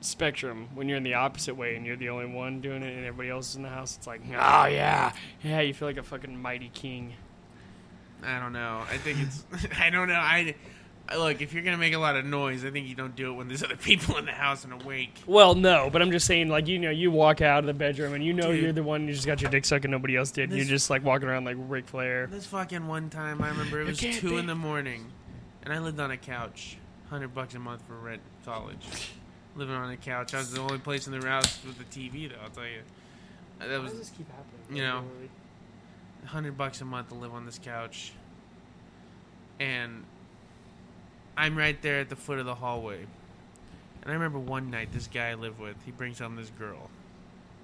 spectrum, 0.00 0.68
when 0.74 0.88
you're 0.88 0.96
in 0.96 1.04
the 1.04 1.14
opposite 1.14 1.54
way 1.54 1.76
and 1.76 1.84
you're 1.86 1.96
the 1.96 2.08
only 2.08 2.26
one 2.26 2.60
doing 2.60 2.82
it 2.82 2.96
and 2.96 3.04
everybody 3.04 3.28
else 3.28 3.50
is 3.50 3.56
in 3.56 3.62
the 3.62 3.68
house, 3.68 3.96
it's 3.96 4.06
like, 4.06 4.22
oh 4.30 4.64
yeah, 4.64 5.12
yeah, 5.44 5.60
you 5.60 5.74
feel 5.74 5.86
like 5.86 5.98
a 5.98 6.02
fucking 6.02 6.40
mighty 6.40 6.70
king. 6.72 7.12
I 8.24 8.38
don't 8.40 8.52
know. 8.52 8.82
I 8.90 8.96
think 8.98 9.18
it's. 9.20 9.44
I 9.80 9.90
don't 9.90 10.08
know. 10.08 10.14
I 10.14 10.36
I- 10.38 10.54
look. 11.18 11.40
If 11.40 11.52
you're 11.52 11.62
gonna 11.62 11.76
make 11.78 11.94
a 11.94 11.98
lot 11.98 12.16
of 12.16 12.24
noise, 12.24 12.64
I 12.64 12.70
think 12.70 12.86
you 12.88 12.94
don't 12.94 13.14
do 13.16 13.30
it 13.32 13.34
when 13.34 13.48
there's 13.48 13.62
other 13.62 13.76
people 13.76 14.16
in 14.18 14.24
the 14.26 14.32
house 14.32 14.64
and 14.64 14.72
awake. 14.72 15.22
Well, 15.26 15.54
no, 15.54 15.88
but 15.90 16.02
I'm 16.02 16.10
just 16.10 16.26
saying, 16.26 16.48
like 16.48 16.66
you 16.68 16.78
know, 16.78 16.90
you 16.90 17.10
walk 17.10 17.40
out 17.40 17.60
of 17.60 17.66
the 17.66 17.74
bedroom 17.74 18.14
and 18.14 18.24
you 18.24 18.32
know 18.32 18.52
Dude. 18.52 18.62
you're 18.62 18.72
the 18.72 18.82
one 18.82 19.06
who 19.06 19.12
just 19.12 19.26
got 19.26 19.40
your 19.40 19.50
dick 19.50 19.64
sucked 19.64 19.84
and 19.84 19.92
nobody 19.92 20.16
else 20.16 20.30
did. 20.30 20.50
and 20.50 20.58
You're 20.58 20.66
just 20.66 20.90
like 20.90 21.04
walking 21.04 21.28
around 21.28 21.44
like 21.44 21.56
Ric 21.58 21.86
Flair. 21.88 22.26
This 22.26 22.46
fucking 22.46 22.86
one 22.86 23.10
time, 23.10 23.42
I 23.42 23.48
remember 23.48 23.80
it 23.80 23.86
was 23.86 24.00
can't 24.00 24.16
two 24.16 24.30
be- 24.30 24.36
in 24.38 24.46
the 24.46 24.54
morning, 24.54 25.06
and 25.62 25.72
I 25.72 25.78
lived 25.78 25.98
on 26.00 26.10
a 26.10 26.16
couch, 26.16 26.76
hundred 27.10 27.34
bucks 27.34 27.54
a 27.54 27.58
month 27.58 27.82
for 27.86 27.94
rent, 27.94 28.22
college. 28.44 29.10
Living 29.54 29.74
on 29.74 29.90
a 29.90 29.96
couch. 29.98 30.32
I 30.34 30.38
was 30.38 30.50
the 30.52 30.60
only 30.60 30.78
place 30.78 31.06
in 31.06 31.18
the 31.18 31.26
house 31.28 31.60
with 31.66 31.76
the 31.78 31.84
TV, 31.84 32.28
though. 32.30 32.36
I'll 32.42 32.50
tell 32.50 32.64
you. 32.64 32.80
Uh, 33.60 33.66
That 33.68 33.82
was 33.82 34.10
keep 34.16 34.26
happening? 34.30 34.76
you 34.76 34.82
know. 34.82 35.04
hundred 36.24 36.56
bucks 36.56 36.80
a 36.80 36.84
month 36.86 37.08
to 37.08 37.14
live 37.14 37.34
on 37.34 37.44
this 37.44 37.58
couch, 37.58 38.12
and 39.60 40.04
I'm 41.36 41.56
right 41.56 41.80
there 41.82 42.00
at 42.00 42.08
the 42.08 42.16
foot 42.16 42.38
of 42.38 42.46
the 42.46 42.54
hallway. 42.54 43.06
And 44.02 44.10
I 44.10 44.14
remember 44.14 44.38
one 44.38 44.70
night, 44.70 44.92
this 44.92 45.06
guy 45.06 45.30
I 45.30 45.34
live 45.34 45.60
with, 45.60 45.76
he 45.84 45.92
brings 45.92 46.18
home 46.18 46.36
this 46.36 46.50
girl. 46.58 46.90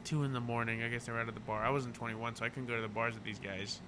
Two 0.04 0.22
in 0.22 0.32
the 0.32 0.40
morning. 0.40 0.82
I 0.82 0.88
guess 0.88 1.04
they 1.04 1.12
were 1.12 1.18
out 1.18 1.28
at 1.28 1.34
the 1.34 1.40
bar. 1.40 1.62
I 1.62 1.70
wasn't 1.70 1.94
21, 1.94 2.36
so 2.36 2.44
I 2.44 2.48
couldn't 2.48 2.68
go 2.68 2.76
to 2.76 2.82
the 2.82 2.88
bars 2.88 3.14
with 3.14 3.24
these 3.24 3.38
guys. 3.38 3.80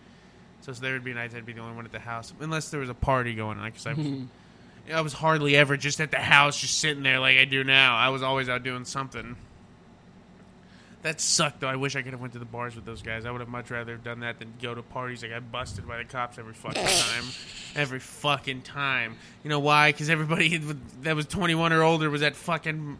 So, 0.61 0.73
so 0.73 0.81
there 0.83 0.93
would 0.93 1.05
be 1.05 1.15
nights 1.15 1.35
I'd 1.35 1.47
be 1.47 1.53
the 1.53 1.61
only 1.61 1.77
one 1.77 1.85
at 1.85 1.93
the 1.93 2.01
house, 2.01 2.33
unless 2.41 2.71
there 2.71 2.81
was 2.81 2.89
a 2.91 2.95
party 2.95 3.35
going 3.35 3.59
on. 3.59 3.67
Because 3.71 3.87
I 3.87 3.93
was, 3.95 4.07
I 4.93 5.01
was 5.01 5.13
hardly 5.13 5.57
ever 5.57 5.77
just 5.77 6.01
at 6.01 6.11
the 6.11 6.19
house, 6.19 6.61
just 6.61 6.79
sitting 6.79 7.03
there 7.03 7.21
like 7.21 7.39
I 7.39 7.45
do 7.45 7.63
now. 7.65 7.97
I 7.97 8.09
was 8.09 8.23
always 8.23 8.49
out 8.49 8.65
doing 8.65 8.85
something. 8.85 9.37
That 11.03 11.19
sucked 11.21 11.61
though. 11.61 11.69
I 11.69 11.77
wish 11.77 11.97
I 11.97 12.03
could 12.03 12.13
have 12.13 12.21
went 12.21 12.35
to 12.35 12.39
the 12.39 12.45
bars 12.45 12.75
with 12.77 12.85
those 12.85 13.01
guys. 13.01 13.25
I 13.25 13.31
would 13.31 13.41
have 13.41 13.49
much 13.49 13.71
rather 13.71 13.93
have 13.93 14.05
done 14.05 14.21
that 14.21 14.39
than 14.39 14.53
go 14.61 14.75
to 14.75 14.83
parties. 14.83 15.25
I 15.25 15.29
got 15.29 15.51
busted 15.51 15.89
by 15.89 15.97
the 15.99 16.05
cops 16.05 16.37
every 16.39 16.53
fucking 16.53 16.83
time. 16.85 17.25
every 17.75 18.01
fucking 18.01 18.63
time. 18.63 19.17
You 19.43 19.49
know 19.49 19.61
why? 19.61 19.93
Because 19.93 20.11
everybody 20.11 20.57
that 21.03 21.17
was 21.17 21.25
21 21.27 21.73
or 21.73 21.83
older 21.83 22.11
was 22.11 22.23
at 22.23 22.37
fucking 22.37 22.99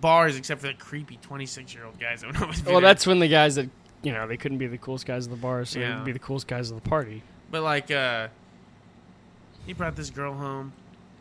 bars, 0.00 0.36
except 0.36 0.60
for 0.60 0.66
the 0.66 0.74
creepy 0.74 1.18
26 1.22 1.72
year 1.72 1.84
old 1.84 1.98
guys 2.00 2.22
that 2.22 2.26
would 2.32 2.42
always 2.42 2.60
be 2.60 2.70
Well, 2.72 2.80
there. 2.80 2.88
that's 2.90 3.06
when 3.06 3.20
the 3.20 3.28
guys 3.28 3.54
that 3.54 3.70
you 4.02 4.12
know 4.12 4.26
they 4.26 4.36
couldn't 4.36 4.58
be 4.58 4.66
the 4.66 4.78
coolest 4.78 5.06
guys 5.06 5.26
of 5.26 5.30
the 5.30 5.36
bar, 5.36 5.64
so 5.64 5.78
Yeah. 5.78 5.96
they'd 5.98 6.04
be 6.04 6.12
the 6.12 6.18
coolest 6.18 6.48
guys 6.48 6.70
of 6.72 6.82
the 6.82 6.88
party. 6.88 7.22
But 7.50 7.62
like, 7.62 7.92
uh, 7.92 8.26
he 9.66 9.72
brought 9.72 9.94
this 9.94 10.10
girl 10.10 10.34
home, 10.34 10.72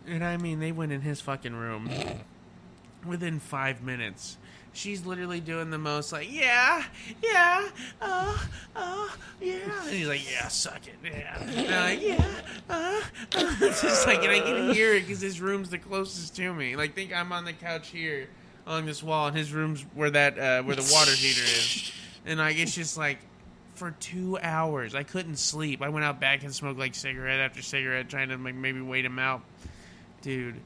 and 0.07 0.23
I 0.23 0.37
mean, 0.37 0.59
they 0.59 0.71
went 0.71 0.91
in 0.91 1.01
his 1.01 1.21
fucking 1.21 1.53
room 1.55 1.89
within 3.05 3.39
five 3.39 3.83
minutes. 3.83 4.37
She's 4.75 5.05
literally 5.05 5.39
doing 5.39 5.69
the 5.69 5.77
most 5.77 6.11
like, 6.11 6.31
yeah, 6.31 6.83
yeah, 7.23 7.69
uh, 8.01 8.37
uh, 8.75 9.07
yeah, 9.39 9.55
and 9.83 9.89
he's 9.89 10.07
like, 10.07 10.29
yeah, 10.29 10.49
suck 10.49 10.81
it, 10.85 10.95
yeah, 11.03 11.41
and 11.41 11.73
I'm 11.73 11.97
like, 11.97 12.01
yeah, 12.01 12.25
uh, 12.69 12.73
uh. 12.73 13.01
it's 13.61 13.81
just 13.81 14.05
like, 14.05 14.21
and 14.23 14.31
I 14.31 14.41
can 14.41 14.73
hear 14.73 14.93
it 14.93 15.01
because 15.01 15.21
his 15.21 15.39
room's 15.39 15.69
the 15.69 15.77
closest 15.77 16.35
to 16.35 16.53
me. 16.53 16.75
Like, 16.75 16.93
think 16.93 17.13
I'm 17.13 17.31
on 17.31 17.45
the 17.45 17.53
couch 17.53 17.87
here 17.87 18.27
along 18.67 18.85
this 18.85 19.01
wall, 19.01 19.27
and 19.27 19.37
his 19.37 19.53
room's 19.53 19.81
where 19.93 20.09
that 20.09 20.37
uh, 20.37 20.63
where 20.63 20.75
the 20.75 20.89
water 20.93 21.11
heater 21.11 21.43
is, 21.43 21.91
and 22.25 22.39
like, 22.39 22.57
it's 22.57 22.75
just 22.75 22.97
like 22.97 23.19
for 23.75 23.91
two 23.99 24.37
hours. 24.41 24.95
I 24.95 25.03
couldn't 25.03 25.37
sleep. 25.37 25.81
I 25.81 25.89
went 25.89 26.05
out 26.05 26.19
back 26.19 26.43
and 26.43 26.53
smoked 26.53 26.79
like 26.79 26.95
cigarette 26.95 27.39
after 27.39 27.61
cigarette, 27.61 28.09
trying 28.09 28.29
to 28.29 28.37
like 28.37 28.55
maybe 28.55 28.81
wait 28.81 29.05
him 29.05 29.19
out. 29.19 29.41
Dude, 30.21 30.59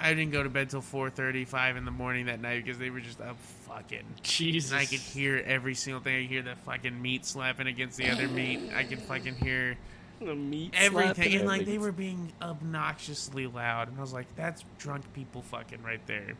I 0.00 0.14
didn't 0.14 0.32
go 0.32 0.42
to 0.42 0.48
bed 0.48 0.70
till 0.70 0.80
four 0.80 1.10
thirty, 1.10 1.44
five 1.44 1.76
in 1.76 1.84
the 1.84 1.90
morning 1.90 2.26
that 2.26 2.40
night 2.40 2.64
because 2.64 2.78
they 2.78 2.90
were 2.90 3.00
just 3.00 3.20
up 3.20 3.36
fucking. 3.66 4.04
Jesus, 4.22 4.70
And 4.70 4.80
I 4.80 4.84
could 4.84 5.00
hear 5.00 5.42
every 5.44 5.74
single 5.74 6.00
thing. 6.00 6.16
I 6.16 6.22
could 6.22 6.30
hear 6.30 6.42
the 6.42 6.56
fucking 6.64 7.00
meat 7.00 7.26
slapping 7.26 7.66
against 7.66 7.96
the 7.96 8.10
other 8.10 8.28
meat. 8.28 8.70
I 8.74 8.84
could 8.84 9.00
fucking 9.00 9.34
hear 9.34 9.76
the 10.20 10.34
meat 10.34 10.74
everything. 10.76 11.34
And 11.34 11.46
like 11.46 11.64
they 11.64 11.78
were 11.78 11.92
being 11.92 12.32
obnoxiously 12.40 13.46
loud. 13.46 13.88
And 13.88 13.98
I 13.98 14.00
was 14.00 14.12
like, 14.12 14.34
that's 14.36 14.64
drunk 14.78 15.12
people 15.14 15.42
fucking 15.42 15.82
right 15.82 16.04
there. 16.06 16.34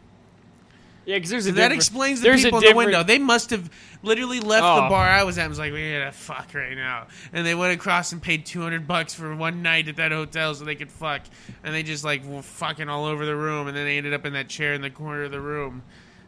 Yeah, 1.09 1.17
because 1.17 1.31
there's 1.31 1.47
a 1.47 1.53
that 1.53 1.55
different- 1.57 1.75
explains 1.77 2.21
the 2.21 2.25
there's 2.29 2.43
a 2.43 2.49
people 2.49 2.59
in 2.59 2.61
the 2.65 2.67
different- 2.69 2.87
window. 2.89 3.03
They 3.03 3.19
must 3.19 3.49
have 3.49 3.71
literally 4.03 4.41
left 4.41 4.61
the 4.63 4.85
Oh. 4.85 4.89
bar 4.91 5.09
I 5.09 5.23
was 5.23 5.39
at 5.39 5.45
and 5.45 5.49
was 5.51 5.59
like, 5.59 5.73
we 5.73 5.91
gotta 5.91 6.13
fuck 6.13 6.49
right 6.53 6.77
now. 6.77 7.07
And 7.33 7.47
they 7.47 7.55
went 7.55 7.73
across 7.73 8.13
and 8.13 8.21
paid 8.21 8.45
200 8.45 8.87
bucks 8.87 9.15
for 9.15 9.35
one 9.35 9.63
night 9.63 9.89
at 9.89 9.97
that 9.97 10.13
hotel 10.13 10.55
so 10.55 10.67
they 10.67 10.75
could 10.75 10.93
fuck. 10.93 11.23
And 11.65 11.75
they 11.75 11.83
just 11.83 12.05
like 12.05 12.23
were 12.27 12.43
fucking 12.43 12.91
all 12.91 13.07
over 13.07 13.25
the 13.25 13.35
room. 13.35 13.69
And 13.69 13.75
then 13.77 13.87
they 13.87 13.97
ended 13.97 14.13
up 14.13 14.27
in 14.27 14.35
that 14.35 14.49
chair 14.49 14.75
in 14.75 14.83
the 14.83 14.91
corner 14.91 15.23
of 15.23 15.31
the 15.31 15.41
room, 15.41 15.81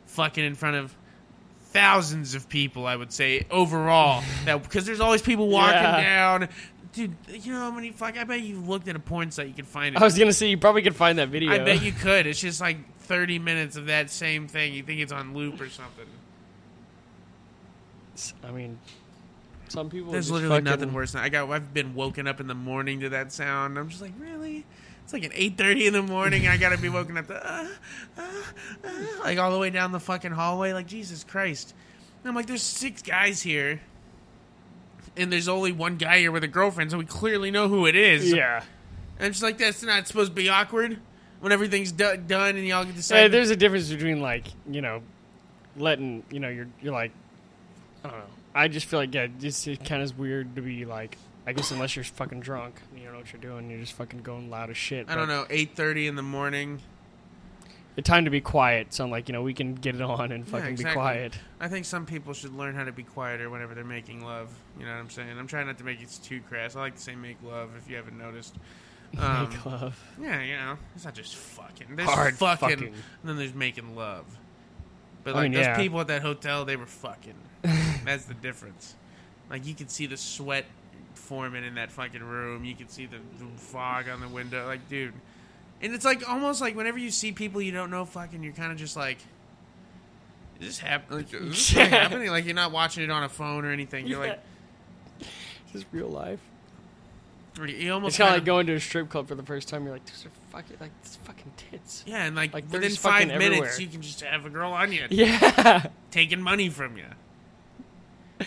fucking 0.07 0.43
in 0.45 0.55
front 0.55 0.77
of 0.77 0.95
thousands 1.73 2.35
of 2.35 2.49
people, 2.49 2.87
I 2.87 2.97
would 2.97 3.13
say, 3.13 3.45
overall. 3.51 4.25
that 4.47 4.63
Because 4.63 4.87
there's 4.87 4.99
always 5.01 5.23
people 5.23 5.49
walking 5.49 5.75
Yeah. 5.77 6.03
down. 6.39 6.49
Dude, 6.93 7.15
you 7.29 7.53
know 7.53 7.61
how 7.61 7.71
many 7.71 7.93
fuck? 7.93 8.19
I 8.19 8.25
bet 8.25 8.41
you 8.41 8.61
looked 8.61 8.89
at 8.89 8.97
a 8.97 9.01
porn 9.01 9.31
site, 9.31 9.47
you 9.49 9.55
could 9.55 9.67
find 9.67 9.95
it. 9.95 10.01
I 10.01 10.05
was 10.05 10.19
gonna 10.19 10.33
say 10.33 10.49
you 10.49 10.59
probably 10.59 10.83
could 10.83 10.97
find 10.97 11.19
that 11.19 11.29
video. 11.29 11.53
I 11.53 11.59
bet 11.59 11.83
you 11.83 11.93
could. 11.93 12.27
It's 12.27 12.41
just 12.41 12.61
like 12.61 12.79
30 13.03 13.39
minutes 13.39 13.77
of 13.77 13.87
that 13.87 14.11
same 14.11 14.49
thing. 14.49 14.75
You 14.75 14.83
think 14.83 15.01
it's 15.01 15.13
on 15.13 15.35
loop 15.35 15.61
or 15.61 15.69
something. 15.69 16.07
I 18.45 18.51
mean, 18.51 18.79
some 19.69 19.89
people. 19.89 20.13
There's 20.13 20.27
just 20.27 20.33
literally 20.33 20.57
fucking- 20.57 20.65
nothing 20.65 20.93
worse 20.93 21.13
than 21.13 21.23
I 21.23 21.29
got. 21.29 21.49
I've 21.51 21.73
been 21.73 21.95
woken 21.95 22.27
up 22.27 22.41
in 22.41 22.47
the 22.49 22.55
morning 22.55 23.01
to 23.01 23.09
that 23.11 23.33
sound. 23.33 23.79
I'm 23.79 23.89
just 23.89 24.03
like, 24.03 24.13
really? 24.19 24.67
It's 25.05 25.13
like 25.13 25.25
at 25.25 25.33
8:30 25.33 25.87
in 25.87 25.93
the 25.93 26.03
morning. 26.03 26.47
I 26.49 26.57
gotta 26.57 26.77
be 26.79 26.89
woken 26.91 27.17
up 27.17 27.29
to 27.29 27.35
uh, 27.35 27.67
uh, 28.19 28.23
uh, 28.85 28.91
like 29.25 29.39
all 29.39 29.53
the 29.53 29.59
way 29.59 29.71
down 29.71 29.93
the 29.93 30.01
fucking 30.01 30.33
hallway. 30.33 30.73
Like 30.73 30.87
Jesus 30.87 31.25
Christ! 31.25 31.75
And 32.23 32.29
I'm 32.29 32.35
like, 32.35 32.47
there's 32.47 32.63
six 32.63 33.01
guys 33.01 33.41
here, 33.41 33.81
and 35.17 35.33
there's 35.33 35.49
only 35.49 35.73
one 35.73 35.97
guy 35.97 36.19
here 36.21 36.33
with 36.33 36.45
a 36.45 36.49
girlfriend, 36.49 36.91
so 36.91 36.99
we 36.99 37.05
clearly 37.05 37.51
know 37.51 37.69
who 37.69 37.87
it 37.87 37.97
is. 37.97 38.33
Yeah. 38.33 38.63
And 39.19 39.33
just 39.33 39.43
like 39.43 39.59
that's 39.59 39.83
not 39.83 40.07
supposed 40.07 40.31
to 40.31 40.35
be 40.35 40.49
awkward 40.49 40.99
when 41.41 41.53
everything's 41.53 41.93
do- 41.93 42.17
done 42.17 42.57
and 42.57 42.67
y'all 42.67 42.85
get 42.85 42.91
to 42.91 42.95
Hey, 42.95 42.97
decide. 42.97 43.29
there's 43.33 43.51
a 43.51 43.57
difference 43.57 43.91
between 43.91 44.21
like 44.21 44.47
you 44.71 44.81
know, 44.81 45.03
letting 45.77 46.23
you 46.31 46.41
know 46.41 46.49
you're 46.49 46.69
you're 46.83 46.93
like, 46.93 47.13
I 48.05 48.09
don't 48.11 48.19
know. 48.19 48.25
I 48.55 48.69
just 48.69 48.87
feel 48.87 48.99
like 48.99 49.15
yeah, 49.15 49.27
it's 49.41 49.67
it 49.67 49.85
kind 49.85 50.03
of 50.03 50.19
weird 50.19 50.55
to 50.57 50.63
be 50.63 50.85
like. 50.85 51.17
I 51.47 51.53
guess 51.53 51.71
unless 51.71 51.97
you're 51.97 52.05
fucking 52.05 52.41
drunk, 52.41 52.81
and 52.91 52.99
you 52.99 53.05
don't 53.07 53.15
know 53.15 53.21
what 53.21 53.33
you're 53.33 53.41
doing, 53.41 53.71
you're 53.71 53.81
just 53.81 53.95
fucking 53.95 54.21
going 54.21 54.51
loud 54.51 54.71
as 54.71 54.77
shit. 54.77 55.09
I 55.09 55.15
don't 55.17 55.27
know, 55.27 55.47
8:30 55.49 56.07
in 56.09 56.15
the 56.15 56.23
morning. 56.23 56.81
The 57.97 58.03
time 58.03 58.25
to 58.25 58.31
be 58.31 58.41
quiet. 58.41 58.95
So 58.95 59.05
I'm 59.05 59.11
like, 59.11 59.29
you 59.29 59.33
know, 59.33 59.43
we 59.43 59.53
can 59.53 59.75
get 59.75 59.95
it 59.95 60.01
on 60.01 60.33
and 60.33 60.47
fucking 60.47 60.71
exactly. 60.71 60.93
be 60.93 60.95
quiet. 60.95 61.39
I 61.59 61.69
think 61.69 61.85
some 61.85 62.07
people 62.07 62.33
should 62.33 62.55
learn 62.55 62.75
how 62.75 62.85
to 62.85 62.93
be 62.93 63.03
quieter 63.03 63.51
whenever 63.51 63.75
they're 63.75 63.85
making 63.85 64.25
love. 64.25 64.49
You 64.79 64.87
know 64.87 64.93
what 64.93 65.01
I'm 65.01 65.11
saying? 65.11 65.39
I'm 65.39 65.47
trying 65.47 65.67
not 65.67 65.79
to 65.79 65.85
make 65.85 66.01
it 66.01 66.19
too 66.23 66.41
crass. 66.49 66.77
I 66.77 66.81
like 66.81 66.97
to 66.97 67.03
say 67.03 67.15
make 67.15 67.37
love 67.43 67.71
if 67.77 67.91
you 67.91 67.97
haven't 67.97 68.19
noticed. 68.19 68.57
Um, 69.19 69.51
Make 69.51 69.67
love. 69.67 70.01
Yeah, 70.23 70.41
you 70.41 70.55
know, 70.55 70.79
it's 70.95 71.05
not 71.05 71.15
just 71.15 71.35
fucking. 71.35 71.97
There's 71.97 72.09
Hard 72.09 72.37
fucking, 72.37 72.69
fucking. 72.69 72.87
and 72.87 72.95
then 73.25 73.37
there's 73.37 73.57
making 73.57 73.97
love. 73.97 74.25
But 75.25 75.35
I 75.35 75.39
like 75.39 75.43
mean, 75.43 75.53
those 75.55 75.67
yeah. 75.67 75.77
people 75.77 76.01
at 76.01 76.07
that 76.07 76.23
hotel, 76.23 76.65
they 76.65 76.77
were 76.77 76.87
fucking. 76.87 77.35
That's 78.05 78.27
the 78.27 78.35
difference. 78.35 78.95
Like 79.51 79.67
you 79.67 79.75
could 79.75 79.91
see 79.91 80.07
the 80.07 80.17
sweat 80.17 80.65
forming 81.15 81.65
in 81.65 81.75
that 81.75 81.91
fucking 81.91 82.23
room. 82.23 82.65
You 82.65 82.75
could 82.75 82.91
see 82.91 83.07
the, 83.07 83.19
the 83.39 83.47
fog 83.57 84.09
on 84.09 84.21
the 84.21 84.29
window. 84.29 84.67
Like, 84.67 84.89
dude, 84.89 85.15
and 85.83 85.95
it's 85.95 86.05
like 86.05 86.29
almost 86.29 86.61
like 86.61 86.77
whenever 86.77 86.99
you 86.99 87.11
see 87.11 87.33
people 87.33 87.61
you 87.63 87.73
don't 87.73 87.91
know, 87.91 88.05
fucking, 88.05 88.43
you're 88.43 88.53
kind 88.53 88.73
of 88.73 88.79
just 88.79 88.97
like. 88.97 89.19
Is 90.61 90.67
this 90.67 90.79
happening? 90.79 91.19
Like, 91.21 91.33
is 91.35 91.41
this 91.49 91.73
Yeah. 91.75 91.85
happening? 91.87 92.29
Like 92.31 92.45
you're 92.45 92.55
not 92.55 92.71
watching 92.73 93.03
it 93.03 93.11
on 93.11 93.23
a 93.23 93.29
phone 93.29 93.65
or 93.65 93.71
anything. 93.73 94.07
You're 94.07 94.21
like, 94.21 94.39
Is 95.21 95.27
this 95.73 95.85
real 95.93 96.09
life? 96.09 96.41
you 97.67 97.93
almost 97.93 98.13
It's 98.13 98.19
kind 98.19 98.31
of 98.31 98.37
like 98.37 98.45
going 98.47 98.67
to 98.69 98.75
a 98.75 98.81
strip 98.81 99.11
club 99.11 99.29
for 99.29 99.35
the 99.35 99.43
first 99.43 99.69
time. 99.69 99.85
You're 99.85 99.93
like, 99.93 100.05
these 100.07 100.25
are 100.25 100.31
fucking 100.51 100.77
like 100.81 100.91
these 101.03 101.17
fucking 101.25 101.53
tits. 101.57 102.05
Yeah, 102.07 102.25
and 102.25 102.35
like, 102.37 102.55
Like, 102.55 102.71
within 102.73 102.93
five 102.93 103.27
minutes, 103.29 103.45
everywhere. 103.45 103.81
you 103.81 103.87
can 103.89 104.01
just 104.03 104.21
have 104.23 104.47
a 104.47 104.51
girl 104.51 104.73
on 104.73 104.93
you. 104.93 105.07
Yeah. 105.11 105.87
taking 106.11 106.41
money 106.41 106.69
from 106.71 106.97
you. 106.97 107.05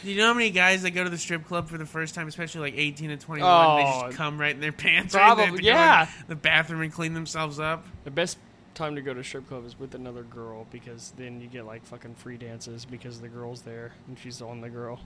Do 0.02 0.10
you 0.12 0.18
know 0.18 0.28
how 0.28 0.34
many 0.34 0.50
guys 0.50 0.82
that 0.84 0.92
go 0.92 1.04
to 1.04 1.10
the 1.10 1.18
strip 1.18 1.46
club 1.46 1.68
for 1.70 1.78
the 1.78 1.86
first 1.86 2.16
time, 2.16 2.28
especially 2.28 2.62
like 2.72 2.80
18 2.80 3.12
and 3.12 3.22
21, 3.22 3.48
they 3.78 3.84
Oh. 3.86 4.02
just 4.08 4.18
come 4.18 4.40
right 4.40 4.54
in 4.56 4.60
their 4.62 4.72
pants? 4.72 5.14
right? 5.14 5.20
They 5.22 5.26
have 5.28 5.38
Probably, 5.38 5.58
to 5.58 5.64
go 5.64 5.70
in 5.70 5.76
yeah. 5.76 6.10
the 6.28 6.36
bathroom 6.36 6.82
and 6.82 6.92
clean 6.92 7.14
themselves 7.14 7.60
up. 7.60 7.86
The 8.04 8.12
best 8.12 8.38
time 8.74 8.96
to 8.96 9.02
go 9.02 9.14
to 9.14 9.24
strip 9.24 9.48
club 9.48 9.66
is 9.68 9.78
with 9.78 9.94
another 9.94 10.24
girl 10.24 10.66
because 10.72 11.14
then 11.18 11.40
you 11.42 11.48
get 11.48 11.66
like 11.66 11.86
fucking 11.86 12.16
free 12.16 12.38
dances 12.38 12.86
because 12.86 13.22
the 13.22 13.28
girl's 13.28 13.62
there 13.62 13.92
and 14.08 14.18
she's 14.18 14.42
on 14.42 14.62
the 14.62 14.70
girl. 14.70 15.00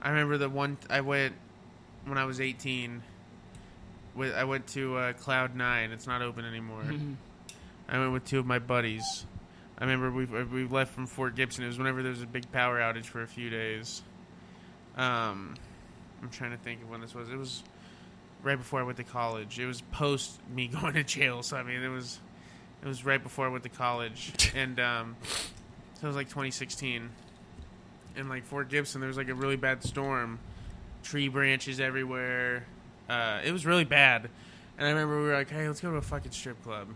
I 0.00 0.10
remember 0.10 0.38
the 0.38 0.48
one 0.48 0.76
I 0.88 1.00
went 1.00 1.34
when 2.04 2.18
I 2.18 2.24
was 2.24 2.40
18. 2.40 3.02
With 4.14 4.32
I 4.34 4.44
went 4.44 4.68
to 4.68 4.96
uh, 4.96 5.12
Cloud 5.14 5.56
Nine. 5.56 5.90
It's 5.90 6.06
not 6.06 6.22
open 6.22 6.44
anymore. 6.44 6.84
I 7.88 7.98
went 7.98 8.12
with 8.12 8.24
two 8.24 8.38
of 8.38 8.46
my 8.46 8.60
buddies. 8.60 9.26
I 9.78 9.84
remember 9.84 10.10
we 10.10 10.24
we 10.44 10.68
left 10.68 10.94
from 10.94 11.06
Fort 11.06 11.34
Gibson. 11.34 11.64
It 11.64 11.68
was 11.68 11.78
whenever 11.78 12.02
there 12.02 12.12
was 12.12 12.22
a 12.22 12.26
big 12.26 12.50
power 12.52 12.78
outage 12.78 13.06
for 13.06 13.22
a 13.22 13.26
few 13.26 13.50
days. 13.50 14.02
Um, 14.96 15.56
I'm 16.22 16.30
trying 16.30 16.52
to 16.52 16.56
think 16.56 16.82
of 16.82 16.90
when 16.90 17.00
this 17.00 17.14
was. 17.14 17.28
It 17.28 17.36
was 17.36 17.64
right 18.44 18.56
before 18.56 18.80
I 18.80 18.84
went 18.84 18.98
to 18.98 19.04
college. 19.04 19.58
It 19.58 19.66
was 19.66 19.80
post 19.92 20.38
me 20.54 20.66
going 20.80 20.94
to 20.94 21.02
jail. 21.02 21.42
So 21.42 21.56
I 21.56 21.64
mean, 21.64 21.82
it 21.82 21.88
was 21.88 22.20
it 22.82 22.88
was 22.88 23.04
right 23.04 23.22
before 23.22 23.46
I 23.46 23.48
went 23.48 23.64
to 23.64 23.70
college, 23.70 24.52
and 24.54 24.78
um, 24.78 25.16
so 25.24 26.04
it 26.04 26.06
was 26.06 26.16
like 26.16 26.28
2016. 26.28 27.10
And 28.16 28.28
like 28.28 28.44
Fort 28.44 28.68
Gibson, 28.68 29.00
there 29.00 29.08
was 29.08 29.16
like 29.16 29.28
a 29.28 29.34
really 29.34 29.56
bad 29.56 29.82
storm, 29.82 30.38
tree 31.02 31.26
branches 31.26 31.80
everywhere. 31.80 32.64
Uh, 33.08 33.40
it 33.44 33.50
was 33.50 33.66
really 33.66 33.84
bad. 33.84 34.30
And 34.78 34.86
I 34.86 34.90
remember 34.90 35.20
we 35.20 35.26
were 35.26 35.34
like, 35.34 35.50
"Hey, 35.50 35.66
let's 35.66 35.80
go 35.80 35.90
to 35.90 35.96
a 35.96 36.02
fucking 36.02 36.30
strip 36.30 36.62
club." 36.62 36.88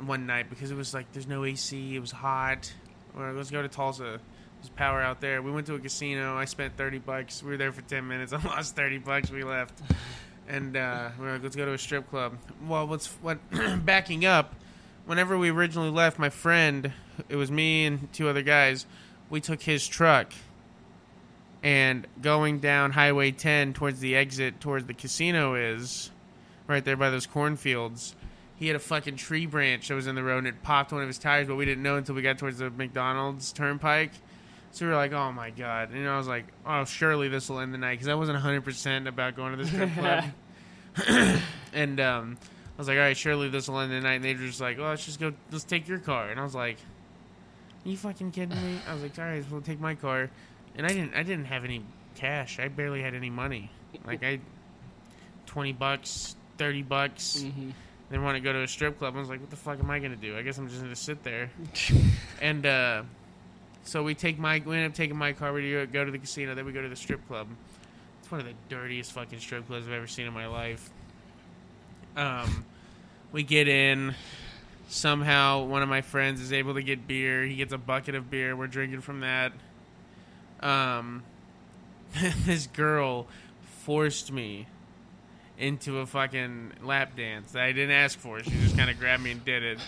One 0.00 0.26
night 0.26 0.50
because 0.50 0.70
it 0.70 0.76
was 0.76 0.92
like 0.94 1.10
there's 1.12 1.26
no 1.26 1.44
AC, 1.44 1.96
it 1.96 2.00
was 2.00 2.10
hot. 2.10 2.72
Or 3.16 3.32
let's 3.32 3.50
go 3.50 3.62
to 3.62 3.68
Tulsa. 3.68 4.20
There's 4.60 4.68
power 4.70 5.00
out 5.00 5.20
there. 5.20 5.40
We 5.42 5.50
went 5.50 5.66
to 5.68 5.74
a 5.74 5.78
casino. 5.78 6.36
I 6.36 6.44
spent 6.44 6.76
thirty 6.76 6.98
bucks. 6.98 7.42
We 7.42 7.50
were 7.50 7.56
there 7.56 7.72
for 7.72 7.82
ten 7.82 8.06
minutes. 8.08 8.32
I 8.34 8.42
lost 8.42 8.76
thirty 8.76 8.98
bucks. 8.98 9.30
We 9.30 9.42
left, 9.42 9.80
and 10.48 10.76
uh, 10.76 11.10
we 11.18 11.24
were 11.24 11.32
like, 11.32 11.42
let's 11.42 11.56
go 11.56 11.64
to 11.64 11.72
a 11.72 11.78
strip 11.78 12.10
club. 12.10 12.36
Well, 12.66 12.86
what's 12.86 13.06
what? 13.22 13.38
backing 13.84 14.24
up, 14.24 14.54
whenever 15.06 15.38
we 15.38 15.50
originally 15.50 15.90
left, 15.90 16.18
my 16.18 16.30
friend, 16.30 16.92
it 17.28 17.36
was 17.36 17.50
me 17.50 17.86
and 17.86 18.12
two 18.12 18.28
other 18.28 18.42
guys. 18.42 18.86
We 19.30 19.40
took 19.40 19.62
his 19.62 19.86
truck, 19.86 20.32
and 21.62 22.06
going 22.20 22.58
down 22.58 22.92
Highway 22.92 23.32
10 23.32 23.72
towards 23.72 24.00
the 24.00 24.14
exit 24.14 24.60
towards 24.60 24.86
the 24.86 24.94
casino 24.94 25.54
is 25.54 26.10
right 26.66 26.84
there 26.84 26.96
by 26.96 27.10
those 27.10 27.26
cornfields 27.26 28.14
he 28.56 28.66
had 28.66 28.76
a 28.76 28.80
fucking 28.80 29.16
tree 29.16 29.46
branch 29.46 29.88
that 29.88 29.94
was 29.94 30.06
in 30.06 30.14
the 30.14 30.22
road 30.22 30.38
and 30.38 30.48
it 30.48 30.62
popped 30.62 30.92
one 30.92 31.02
of 31.02 31.08
his 31.08 31.18
tires, 31.18 31.46
but 31.46 31.56
we 31.56 31.64
didn't 31.64 31.82
know 31.82 31.96
until 31.96 32.14
we 32.14 32.22
got 32.22 32.38
towards 32.38 32.58
the 32.58 32.70
McDonald's 32.70 33.52
turnpike. 33.52 34.12
So 34.72 34.84
we 34.84 34.90
were 34.90 34.96
like, 34.96 35.12
oh 35.12 35.32
my 35.32 35.50
god. 35.50 35.90
And 35.90 36.08
I 36.08 36.16
was 36.16 36.26
like, 36.26 36.46
oh, 36.66 36.84
surely 36.84 37.28
this 37.28 37.48
will 37.48 37.60
end 37.60 37.72
the 37.72 37.78
night 37.78 37.94
because 37.94 38.08
I 38.08 38.14
wasn't 38.14 38.38
100% 38.38 39.08
about 39.08 39.36
going 39.36 39.56
to 39.56 39.62
the 39.62 39.68
strip 39.68 39.92
club. 39.94 40.24
and 41.72 42.00
um, 42.00 42.38
I 42.76 42.78
was 42.78 42.88
like, 42.88 42.96
all 42.96 43.02
right, 43.02 43.16
surely 43.16 43.48
this 43.48 43.68
will 43.68 43.80
end 43.80 43.92
the 43.92 44.00
night. 44.00 44.14
And 44.14 44.24
they 44.24 44.34
were 44.34 44.40
just 44.40 44.60
like, 44.60 44.78
oh, 44.78 44.84
let's 44.84 45.04
just 45.04 45.20
go, 45.20 45.32
let's 45.50 45.64
take 45.64 45.86
your 45.86 45.98
car. 45.98 46.30
And 46.30 46.40
I 46.40 46.42
was 46.42 46.54
like, 46.54 46.78
are 47.84 47.88
you 47.88 47.96
fucking 47.96 48.32
kidding 48.32 48.56
me? 48.56 48.78
I 48.88 48.94
was 48.94 49.02
like, 49.02 49.18
all 49.18 49.24
right, 49.24 49.44
we'll 49.50 49.60
take 49.60 49.80
my 49.80 49.94
car. 49.94 50.30
And 50.76 50.86
I 50.86 50.90
didn't, 50.90 51.14
I 51.14 51.22
didn't 51.22 51.46
have 51.46 51.64
any 51.64 51.82
cash. 52.14 52.58
I 52.58 52.68
barely 52.68 53.02
had 53.02 53.14
any 53.14 53.30
money. 53.30 53.70
Like 54.04 54.24
I, 54.24 54.40
20 55.46 55.72
bucks, 55.72 56.36
30 56.58 56.82
bucks. 56.82 57.38
Mm-hmm. 57.38 57.70
They 58.08 58.18
want 58.18 58.36
to 58.36 58.40
go 58.40 58.52
to 58.52 58.62
a 58.62 58.68
strip 58.68 58.98
club. 58.98 59.16
I 59.16 59.18
was 59.18 59.28
like, 59.28 59.40
what 59.40 59.50
the 59.50 59.56
fuck 59.56 59.80
am 59.80 59.90
I 59.90 59.98
gonna 59.98 60.16
do? 60.16 60.36
I 60.36 60.42
guess 60.42 60.58
I'm 60.58 60.68
just 60.68 60.80
gonna 60.80 60.94
sit 60.94 61.24
there. 61.24 61.50
and 62.40 62.64
uh, 62.64 63.02
so 63.84 64.02
we 64.02 64.14
take 64.14 64.38
my 64.38 64.62
we 64.64 64.76
end 64.76 64.86
up 64.86 64.94
taking 64.94 65.16
my 65.16 65.32
car. 65.32 65.52
We 65.52 65.86
go 65.86 66.04
to 66.04 66.10
the 66.10 66.18
casino. 66.18 66.54
Then 66.54 66.66
we 66.66 66.72
go 66.72 66.82
to 66.82 66.88
the 66.88 66.96
strip 66.96 67.26
club. 67.26 67.48
It's 68.20 68.30
one 68.30 68.40
of 68.40 68.46
the 68.46 68.54
dirtiest 68.68 69.12
fucking 69.12 69.40
strip 69.40 69.66
clubs 69.66 69.86
I've 69.86 69.92
ever 69.92 70.06
seen 70.06 70.26
in 70.26 70.32
my 70.32 70.46
life. 70.46 70.90
Um, 72.16 72.64
we 73.32 73.42
get 73.42 73.68
in. 73.68 74.14
Somehow, 74.88 75.64
one 75.64 75.82
of 75.82 75.88
my 75.88 76.00
friends 76.00 76.40
is 76.40 76.52
able 76.52 76.74
to 76.74 76.82
get 76.82 77.08
beer. 77.08 77.44
He 77.44 77.56
gets 77.56 77.72
a 77.72 77.78
bucket 77.78 78.14
of 78.14 78.30
beer. 78.30 78.54
We're 78.54 78.68
drinking 78.68 79.00
from 79.00 79.20
that. 79.20 79.52
Um, 80.60 81.24
this 82.44 82.68
girl 82.68 83.26
forced 83.82 84.30
me 84.32 84.66
into 85.58 85.98
a 86.00 86.06
fucking 86.06 86.72
lap 86.82 87.16
dance 87.16 87.52
that 87.52 87.62
I 87.62 87.72
didn't 87.72 87.92
ask 87.94 88.18
for. 88.18 88.42
She 88.42 88.50
just 88.50 88.76
kind 88.76 88.90
of 88.90 88.98
grabbed 88.98 89.22
me 89.22 89.30
and 89.32 89.44
did 89.44 89.62
it. 89.62 89.78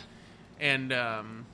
And 0.61 0.93
um, 0.93 1.47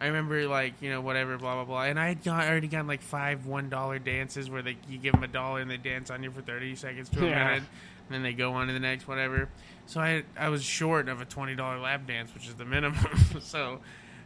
I 0.00 0.06
remember 0.08 0.46
like 0.48 0.74
you 0.80 0.90
know 0.90 1.00
whatever 1.00 1.38
blah 1.38 1.54
blah 1.54 1.64
blah. 1.64 1.82
And 1.84 1.98
I 1.98 2.08
had 2.08 2.24
got, 2.24 2.46
already 2.48 2.68
gotten 2.68 2.86
like 2.86 3.02
five 3.02 3.46
one 3.46 3.68
dollar 3.70 3.98
dances 3.98 4.50
where 4.50 4.62
they 4.62 4.76
you 4.88 4.98
give 4.98 5.12
them 5.12 5.22
a 5.22 5.28
dollar 5.28 5.60
and 5.60 5.70
they 5.70 5.76
dance 5.76 6.10
on 6.10 6.22
you 6.22 6.30
for 6.30 6.42
thirty 6.42 6.74
seconds 6.76 7.08
to 7.10 7.24
a 7.24 7.28
Yeah. 7.28 7.44
minute, 7.44 7.62
and 7.62 8.10
then 8.10 8.22
they 8.22 8.32
go 8.32 8.52
on 8.52 8.66
to 8.66 8.72
the 8.72 8.80
next 8.80 9.06
whatever. 9.08 9.48
So 9.86 10.00
I 10.00 10.24
I 10.38 10.48
was 10.48 10.62
short 10.64 11.08
of 11.08 11.20
a 11.20 11.24
twenty 11.24 11.54
dollar 11.54 11.78
lap 11.78 12.06
dance, 12.06 12.34
which 12.34 12.48
is 12.48 12.54
the 12.54 12.64
minimum. 12.64 12.98
so. 13.40 13.80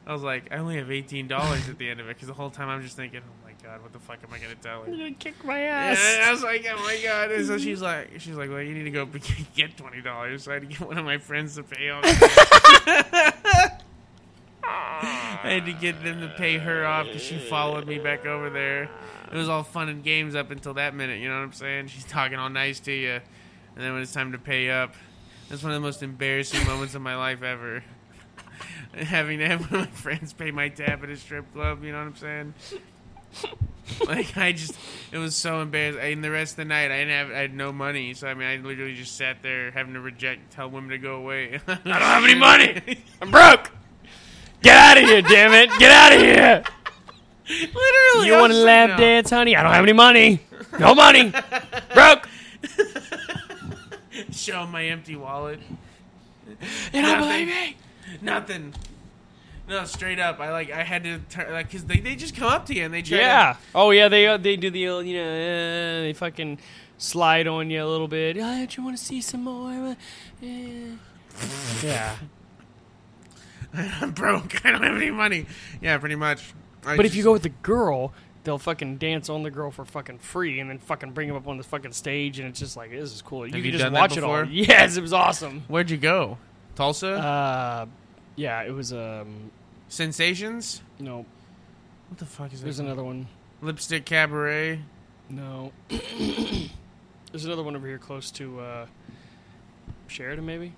I 0.07 0.13
was 0.15 0.23
like, 0.23 0.51
I 0.51 0.57
only 0.57 0.77
have 0.79 0.91
eighteen 0.91 1.29
dollars 1.29 1.69
at 1.69 1.77
the 1.77 1.91
end 1.91 2.01
of 2.01 2.07
it 2.07 2.17
because 2.17 2.29
the 2.29 2.35
whole 2.35 2.49
time 2.49 2.71
I'm 2.71 2.81
just 2.83 2.97
thinking, 2.97 3.21
oh 3.23 3.47
my 3.47 3.48
god, 3.69 3.83
what 3.83 3.93
the 3.93 3.99
fuck 3.99 4.19
am 4.27 4.33
I 4.33 4.39
gonna 4.39 4.55
tell 4.55 4.83
her? 4.83 4.89
You're 4.89 4.99
gonna 4.99 5.13
kick 5.13 5.45
my 5.45 5.61
ass. 5.61 5.99
I 6.25 6.31
was 6.31 6.43
like, 6.43 6.67
oh 6.71 6.83
my 6.83 6.99
god! 7.03 7.31
And 7.31 7.47
so 7.47 7.59
she's 7.59 7.83
like, 7.83 8.19
she's 8.19 8.35
like, 8.35 8.51
well, 8.51 8.63
you 8.63 8.75
need 8.75 8.85
to 8.85 8.91
go 8.91 9.07
get 9.55 9.77
twenty 9.77 10.01
dollars. 10.01 10.45
So 10.45 10.51
I 10.51 10.55
had 10.55 10.63
to 10.63 10.69
get 10.69 10.81
one 10.81 10.99
of 10.99 11.05
my 11.05 11.19
friends 11.19 11.57
to 11.57 11.63
pay 11.63 11.91
off. 11.91 12.05
I 14.71 15.53
had 15.53 15.67
to 15.67 15.73
get 15.73 16.03
them 16.03 16.21
to 16.21 16.29
pay 16.37 16.59
her 16.59 16.85
off 16.85 17.07
because 17.07 17.23
she 17.23 17.39
followed 17.39 17.87
me 17.87 17.99
back 17.99 18.27
over 18.27 18.51
there. 18.51 18.91
It 19.31 19.37
was 19.37 19.49
all 19.49 19.63
fun 19.63 19.89
and 19.89 20.03
games 20.03 20.35
up 20.35 20.51
until 20.51 20.75
that 20.75 20.95
minute. 20.95 21.21
You 21.21 21.29
know 21.29 21.37
what 21.37 21.45
I'm 21.45 21.53
saying? 21.53 21.89
She's 21.89 22.05
talking 22.05 22.39
all 22.39 22.51
nice 22.51 22.81
to 22.81 22.93
you, 22.93 23.13
and 23.13 23.23
then 23.77 23.93
when 23.93 24.03
it's 24.03 24.13
time 24.13 24.33
to 24.33 24.39
pay 24.39 24.71
up, 24.71 24.95
that's 25.49 25.63
one 25.63 25.73
of 25.73 25.81
the 25.81 25.87
most 25.87 26.03
embarrassing 26.03 26.67
moments 26.67 26.95
of 26.95 27.03
my 27.03 27.17
life 27.17 27.43
ever. 27.43 27.85
Having 28.95 29.39
to 29.41 29.47
have 29.47 29.71
one 29.71 29.81
of 29.83 29.87
my 29.87 29.93
friends 29.95 30.33
pay 30.33 30.51
my 30.51 30.69
tab 30.71 31.05
at 31.05 31.11
a 31.11 31.17
strip 31.17 31.53
club. 31.53 31.85
You 31.85 31.93
know 31.93 31.99
what 31.99 32.07
I'm 32.07 32.17
saying? 32.17 32.55
like 34.07 34.37
I 34.37 34.53
just, 34.53 34.75
it 35.13 35.19
was 35.19 35.35
so 35.35 35.61
embarrassing. 35.61 36.01
And 36.01 36.25
the 36.25 36.31
rest 36.31 36.53
of 36.53 36.57
the 36.59 36.65
night, 36.65 36.91
I 36.91 36.99
didn't 36.99 37.11
have, 37.11 37.31
I 37.31 37.39
had 37.41 37.55
no 37.55 37.73
money. 37.73 38.15
So 38.15 38.27
I 38.27 38.35
mean, 38.35 38.49
I 38.49 38.57
literally 38.57 38.95
just 38.95 39.17
sat 39.17 39.43
there 39.43 39.71
having 39.71 39.95
to 39.95 40.01
reject, 40.01 40.53
tell 40.53 40.71
women 40.71 40.91
to 40.91 40.99
go 40.99 41.17
away. 41.17 41.61
I 41.69 41.75
don't 41.75 41.87
have 41.87 42.25
any 42.25 42.35
money. 42.35 43.05
I'm 43.23 43.31
broke. 43.31 43.71
Get 44.63 44.77
out 44.77 44.99
of 44.99 45.05
here, 45.05 45.23
damn 45.23 45.53
it! 45.53 45.71
Get 45.79 45.93
out 45.93 46.13
of 46.13 46.21
here! 46.21 46.65
literally, 47.49 48.27
You 48.27 48.33
want 48.33 48.53
to 48.53 48.59
lap 48.59 48.91
no. 48.91 48.97
dance, 48.97 49.31
honey? 49.31 49.55
I 49.55 49.63
don't 49.63 49.73
have 49.73 49.85
any 49.85 49.93
money. 49.93 50.41
No 50.81 50.97
money. 50.97 51.33
Broke. 51.95 52.29
Show 54.33 54.67
my 54.67 54.85
empty 54.87 55.15
wallet. 55.15 55.61
You 56.93 57.03
don't 57.03 57.21
believe 57.21 57.47
me? 57.47 57.77
Nothing. 58.21 58.75
No, 59.69 59.85
straight 59.85 60.19
up. 60.19 60.41
I 60.41 60.51
like. 60.51 60.71
I 60.73 60.83
had 60.83 61.05
to 61.05 61.19
turn 61.31 61.53
like 61.53 61.67
because 61.67 61.85
they, 61.85 62.01
they 62.01 62.17
just 62.17 62.35
come 62.35 62.49
up 62.49 62.67
to 62.67 62.75
you 62.75 62.85
and 62.85 62.95
they 62.95 63.03
try. 63.03 63.19
Yeah. 63.19 63.57
Oh 63.75 63.91
yeah, 63.91 64.09
they 64.09 64.27
uh, 64.27 64.37
they 64.39 64.57
do 64.57 64.71
the 64.71 64.89
uh, 64.89 64.99
you 65.01 65.17
know 65.19 65.29
uh, 65.29 66.01
they 66.03 66.15
fucking 66.15 66.59
slide 66.97 67.47
on 67.47 67.71
you 67.71 67.85
a 67.85 67.87
little 67.87 68.09
bit. 68.09 68.37
Oh, 68.37 68.41
don't 68.41 68.77
you 68.77 68.83
want 68.85 68.97
to 68.97 69.03
see 69.03 69.21
some 69.21 69.45
more? 69.45 69.97
Uh, 70.43 70.57
yeah. 71.83 72.17
I'm 73.75 74.11
broke. 74.13 74.65
I 74.65 74.71
don't 74.71 74.83
have 74.83 74.97
any 74.97 75.11
money. 75.11 75.47
Yeah, 75.81 75.99
pretty 75.99 76.17
much. 76.17 76.55
I 76.85 76.97
But 76.97 77.07
if 77.07 77.15
you 77.15 77.23
go 77.23 77.33
with 77.33 77.45
a 77.45 77.51
girl, 77.51 78.13
they'll 78.45 78.59
fucking 78.59 78.97
dance 78.97 79.29
on 79.29 79.43
the 79.43 79.51
girl 79.51 79.71
for 79.71 79.85
fucking 79.85 80.19
free, 80.19 80.61
and 80.61 80.71
then 80.71 80.79
fucking 80.79 81.13
bring 81.13 81.29
them 81.29 81.37
up 81.37 81.47
on 81.47 81.59
the 81.59 81.65
fucking 81.65 81.93
stage, 81.93 82.39
and 82.39 82.49
it's 82.49 82.59
just 82.59 82.77
like 82.77 82.91
this 82.91 83.13
is 83.13 83.23
cool. 83.23 83.47
You 83.47 83.53
can 83.53 83.65
you 83.65 83.73
just 83.73 83.93
watch 83.93 84.17
it 84.17 84.25
all. 84.25 84.45
Yes, 84.51 84.97
it 84.97 85.03
was 85.03 85.13
awesome. 85.13 85.63
where'd 85.69 85.91
you 85.91 85.99
go? 85.99 86.39
Tulsa. 86.75 87.13
Uh, 87.13 87.87
yeah, 88.37 88.63
it 88.63 88.73
was 88.73 88.93
um 88.93 89.51
Sensations. 89.89 90.83
no. 90.99 91.25
What 92.09 92.19
the 92.19 92.25
fuck 92.25 92.53
is 92.55 92.61
that? 92.61 92.65
There's 92.65 92.79
that? 92.79 92.85
another 92.85 93.05
one. 93.05 93.27
Lipstick 93.61 94.07
Cabaret. 94.07 94.81
No. 95.29 95.73
There's 95.89 97.45
another 97.45 97.63
one 97.63 97.77
over 97.77 97.87
here 97.87 97.99
close 97.99 98.31
to 98.33 98.61
uh 98.61 98.87
Sheridan, 100.07 100.47
maybe. 100.47 100.73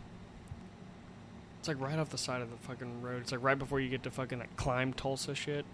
It's 1.61 1.69
like 1.69 1.81
right 1.81 1.99
off 1.99 2.11
the 2.11 2.19
side 2.19 2.43
of 2.43 2.51
the 2.51 2.57
fucking 2.57 3.03
road. 3.03 3.23
It's 3.23 3.31
like 3.31 3.43
right 3.45 3.59
before 3.59 3.79
you 3.79 3.89
get 3.89 4.03
to 4.05 4.11
fucking 4.11 4.41
that 4.41 4.57
climb 4.57 4.93
Tulsa 4.93 5.35
shit. 5.37 5.65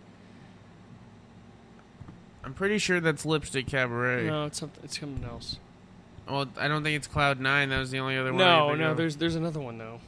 I'm 2.44 2.52
pretty 2.54 2.78
sure 2.78 3.00
that's 3.00 3.24
Lipstick 3.24 3.66
Cabaret. 3.66 4.26
No, 4.26 4.44
it's 4.44 4.58
something. 4.60 4.84
It's 4.84 5.00
something 5.00 5.24
else. 5.24 5.58
Well, 6.28 6.46
I 6.58 6.68
don't 6.68 6.82
think 6.82 6.96
it's 6.96 7.06
Cloud 7.06 7.40
Nine. 7.40 7.70
That 7.70 7.78
was 7.78 7.90
the 7.90 8.00
only 8.00 8.18
other 8.18 8.32
one. 8.32 8.42
I 8.42 8.44
No, 8.44 8.74
no. 8.74 8.90
of. 8.90 8.96
There's 8.96 9.16
there's 9.16 9.36
another 9.36 9.60
one 9.60 9.78
though. 9.78 10.00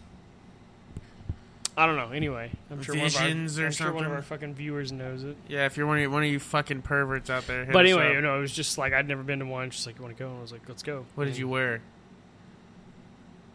I 1.79 1.87
don't 1.87 1.97
know. 1.97 2.11
Anyway, 2.11 2.51
I'm 2.71 2.83
sure 2.83 2.95
one 2.97 3.07
of 3.07 3.13
Visions 3.13 3.59
our, 3.59 3.65
or 3.65 3.67
I'm 3.69 3.73
sure 3.73 3.93
one 3.93 4.05
of 4.05 4.13
our 4.13 4.21
fucking 4.23 4.55
viewers 4.55 4.91
knows 4.91 5.23
it. 5.23 5.37
Yeah, 5.49 5.67
if 5.67 5.77
you're 5.77 5.87
one 5.87 5.97
of 5.99 6.03
you, 6.03 6.11
one 6.11 6.25
of 6.25 6.29
you 6.29 6.41
fucking 6.41 6.83
perverts 6.83 7.31
out 7.31 7.47
there. 7.47 7.65
hit 7.65 7.73
But 7.73 7.85
us 7.87 7.91
anyway, 7.93 8.09
up. 8.09 8.15
you 8.15 8.21
know, 8.21 8.37
it 8.37 8.41
was 8.41 8.53
just 8.53 8.79
like 8.79 8.93
I'd 8.93 9.07
never 9.07 9.23
been 9.23 9.39
to 9.39 9.47
one. 9.47 9.71
She's 9.71 9.87
like, 9.87 9.97
"You 9.97 10.03
want 10.03 10.17
to 10.17 10.23
go?" 10.23 10.29
And 10.29 10.39
I 10.39 10.43
was 10.43 10.51
like, 10.53 10.63
"Let's 10.69 10.83
go." 10.83 11.07
what 11.15 11.25
did 11.25 11.31
And 11.31 11.39
you 11.39 11.49
wear? 11.49 11.81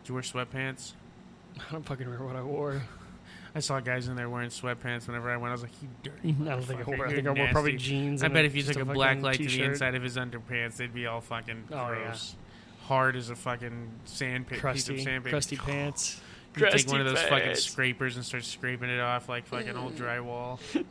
Did 0.03 0.09
you 0.09 0.13
wear 0.15 0.23
sweatpants? 0.23 0.93
I 1.59 1.71
don't 1.71 1.85
fucking 1.85 2.05
remember 2.05 2.25
what 2.25 2.35
I 2.35 2.41
wore. 2.43 2.81
I 3.55 3.59
saw 3.59 3.79
guys 3.79 4.07
in 4.07 4.15
there 4.15 4.29
wearing 4.29 4.49
sweatpants 4.49 5.05
whenever 5.07 5.29
I 5.29 5.37
went. 5.37 5.49
I 5.49 5.51
was 5.51 5.61
like, 5.63 5.71
"You 5.81 5.89
dirty." 6.01 6.29
I 6.41 6.43
don't 6.55 6.63
think 6.63 6.79
I 6.81 6.83
wore. 6.95 7.07
I 7.07 7.13
think 7.13 7.27
I 7.27 7.31
wore 7.31 7.47
probably 7.51 7.77
jeans. 7.77 8.23
I 8.23 8.27
and 8.27 8.33
bet 8.33 8.45
if 8.45 8.55
you 8.55 8.63
just 8.63 8.79
took 8.79 8.87
a, 8.89 8.93
black 8.93 9.09
fucking 9.11 9.23
light 9.23 9.37
to 9.37 9.43
the 9.43 9.49
t-shirt. 9.49 9.71
inside 9.71 9.95
of 9.95 10.01
his 10.03 10.17
underpants, 10.17 10.77
they'd 10.77 10.93
be 10.93 11.05
all 11.07 11.21
fucking 11.21 11.65
Oh, 11.71 11.75
yeah. 11.91 12.05
gross. 12.05 12.35
Hard 12.85 13.15
as 13.15 13.29
a 13.29 13.35
fucking 13.35 13.91
sand 14.05 14.47
pit, 14.47 14.55
piece 14.55 14.61
crusty, 14.61 14.95
of 14.95 15.01
sandpaper. 15.01 15.29
crusty 15.29 15.55
pants. 15.57 16.19
You 16.55 16.69
take 16.69 16.87
one 16.87 17.01
of 17.01 17.07
those 17.07 17.21
fucking 17.23 17.55
scrapers 17.55 18.15
and 18.15 18.25
start 18.25 18.43
scraping 18.43 18.89
it 18.89 18.99
off 18.99 19.27
like 19.29 19.45
fucking 19.47 19.75
old 19.75 19.95
drywall. 19.95 20.59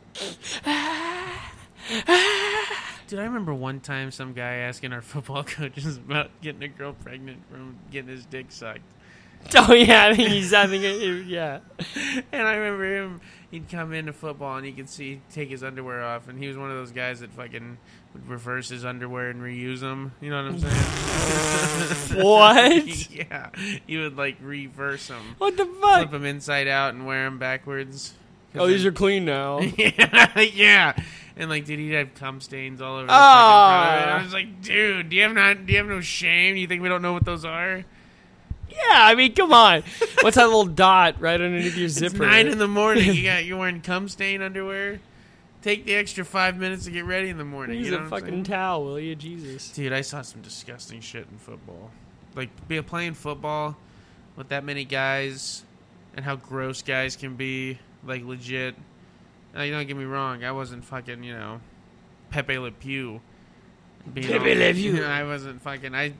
Dude, 3.07 3.19
I 3.19 3.23
remember 3.23 3.53
one 3.53 3.79
time 3.79 4.11
some 4.11 4.33
guy 4.33 4.55
asking 4.55 4.93
our 4.93 5.01
football 5.03 5.43
coaches 5.43 5.97
about 5.97 6.29
getting 6.41 6.63
a 6.63 6.67
girl 6.67 6.93
pregnant 6.93 7.47
from 7.49 7.77
getting 7.91 8.09
his 8.09 8.25
dick 8.25 8.47
sucked. 8.49 8.81
Oh 9.57 9.73
yeah, 9.73 10.05
I 10.05 10.15
think 10.15 10.29
he's. 10.29 10.53
I 10.53 10.67
think 10.67 10.85
it, 10.85 11.25
yeah. 11.25 11.59
And 12.31 12.47
I 12.47 12.55
remember 12.55 12.85
him, 12.85 13.21
he'd 13.51 13.67
come 13.69 13.91
into 13.91 14.13
football 14.13 14.55
and 14.55 14.65
you 14.65 14.71
could 14.71 14.89
see 14.89 15.09
he'd 15.09 15.29
take 15.29 15.49
his 15.49 15.63
underwear 15.63 16.01
off. 16.01 16.29
And 16.29 16.39
he 16.39 16.47
was 16.47 16.55
one 16.57 16.71
of 16.71 16.77
those 16.77 16.93
guys 16.93 17.19
that 17.19 17.31
fucking 17.33 17.77
would 18.13 18.27
reverse 18.27 18.69
his 18.69 18.85
underwear 18.85 19.29
and 19.29 19.41
reuse 19.41 19.79
them. 19.79 20.13
You 20.21 20.29
know 20.29 20.43
what 20.43 20.53
I'm 20.53 20.59
saying? 20.59 20.83
What? 22.23 23.11
yeah. 23.11 23.49
He 23.87 23.97
would 23.97 24.17
like 24.17 24.37
reverse 24.41 25.07
them. 25.07 25.35
What 25.37 25.57
the 25.57 25.65
fuck? 25.65 25.97
Flip 25.99 26.11
them 26.11 26.25
inside 26.25 26.67
out 26.67 26.93
and 26.93 27.05
wear 27.05 27.25
them 27.25 27.39
backwards. 27.39 28.13
Oh, 28.55 28.67
these 28.67 28.83
then- 28.83 28.91
are 28.91 28.95
clean 28.95 29.25
now. 29.25 29.59
yeah, 29.77 30.39
yeah. 30.39 30.93
And 31.35 31.49
like, 31.49 31.65
did 31.65 31.79
he 31.79 31.91
have 31.93 32.13
cum 32.13 32.39
stains 32.41 32.81
all 32.81 32.97
over 32.97 33.07
the 33.07 33.11
fucking 33.11 33.17
front 33.17 34.01
of 34.01 34.07
it? 34.07 34.11
I 34.11 34.23
was 34.23 34.33
like, 34.33 34.61
dude, 34.61 35.09
do 35.09 35.15
you 35.15 35.23
have 35.23 35.33
not? 35.33 35.65
Do 35.65 35.71
you 35.71 35.79
have 35.79 35.87
no 35.87 36.01
shame? 36.01 36.55
You 36.55 36.67
think 36.67 36.83
we 36.83 36.89
don't 36.89 37.01
know 37.01 37.13
what 37.13 37.25
those 37.25 37.43
are? 37.45 37.83
Yeah, 38.69 38.77
I 38.91 39.15
mean, 39.15 39.33
come 39.33 39.53
on. 39.53 39.83
What's 40.21 40.35
that 40.35 40.45
little 40.45 40.65
dot 40.65 41.19
right 41.19 41.39
underneath 41.39 41.75
your 41.75 41.89
zipper? 41.89 42.15
It's 42.15 42.21
nine 42.21 42.47
in 42.47 42.59
the 42.59 42.67
morning. 42.67 43.13
You 43.15 43.23
got 43.23 43.45
you 43.45 43.57
wearing 43.57 43.81
cum 43.81 44.07
stain 44.07 44.41
underwear. 44.41 44.99
Take 45.63 45.85
the 45.85 45.95
extra 45.95 46.25
five 46.25 46.57
minutes 46.57 46.83
to 46.85 46.91
get 46.91 47.05
ready 47.05 47.29
in 47.29 47.37
the 47.37 47.45
morning. 47.45 47.79
Use 47.79 47.87
you 47.87 47.97
know 47.97 48.03
a 48.03 48.09
fucking 48.09 48.43
towel, 48.43 48.83
will 48.83 48.99
you, 48.99 49.15
Jesus? 49.15 49.69
Dude, 49.69 49.93
I 49.93 50.01
saw 50.01 50.21
some 50.21 50.41
disgusting 50.41 50.99
shit 50.99 51.25
in 51.31 51.37
football. 51.37 51.89
Like 52.35 52.49
be 52.67 52.81
playing 52.81 53.13
football 53.13 53.77
with 54.35 54.49
that 54.49 54.65
many 54.65 54.83
guys, 54.83 55.63
and 56.17 56.25
how 56.25 56.35
gross 56.35 56.81
guys 56.81 57.15
can 57.15 57.35
be. 57.35 57.79
Like 58.05 58.25
legit. 58.25 58.75
Now, 59.55 59.61
you 59.61 59.71
don't 59.71 59.87
get 59.87 59.95
me 59.95 60.03
wrong. 60.03 60.43
I 60.43 60.51
wasn't 60.51 60.83
fucking 60.83 61.23
you 61.23 61.33
know, 61.33 61.61
Pepe 62.29 62.57
Le 62.57 62.71
Pew. 62.71 63.21
being 64.13 64.27
Pepe 64.27 64.55
Le 64.55 64.73
Pew. 64.73 65.05
I 65.05 65.23
wasn't 65.23 65.61
fucking. 65.61 65.95
I, 65.95 66.13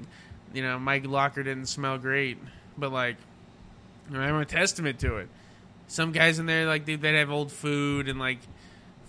you 0.54 0.64
know, 0.64 0.80
Mike 0.80 1.06
Locker 1.06 1.44
didn't 1.44 1.66
smell 1.66 1.98
great, 1.98 2.38
but 2.78 2.94
like, 2.94 3.18
I'm 4.14 4.36
a 4.36 4.46
testament 4.46 5.00
to 5.00 5.18
it. 5.18 5.28
Some 5.88 6.14
guys 6.14 6.40
in 6.40 6.46
there, 6.46 6.66
like, 6.66 6.86
dude, 6.86 7.02
they'd 7.02 7.18
have 7.18 7.30
old 7.30 7.52
food 7.52 8.08
and 8.08 8.20
like, 8.20 8.40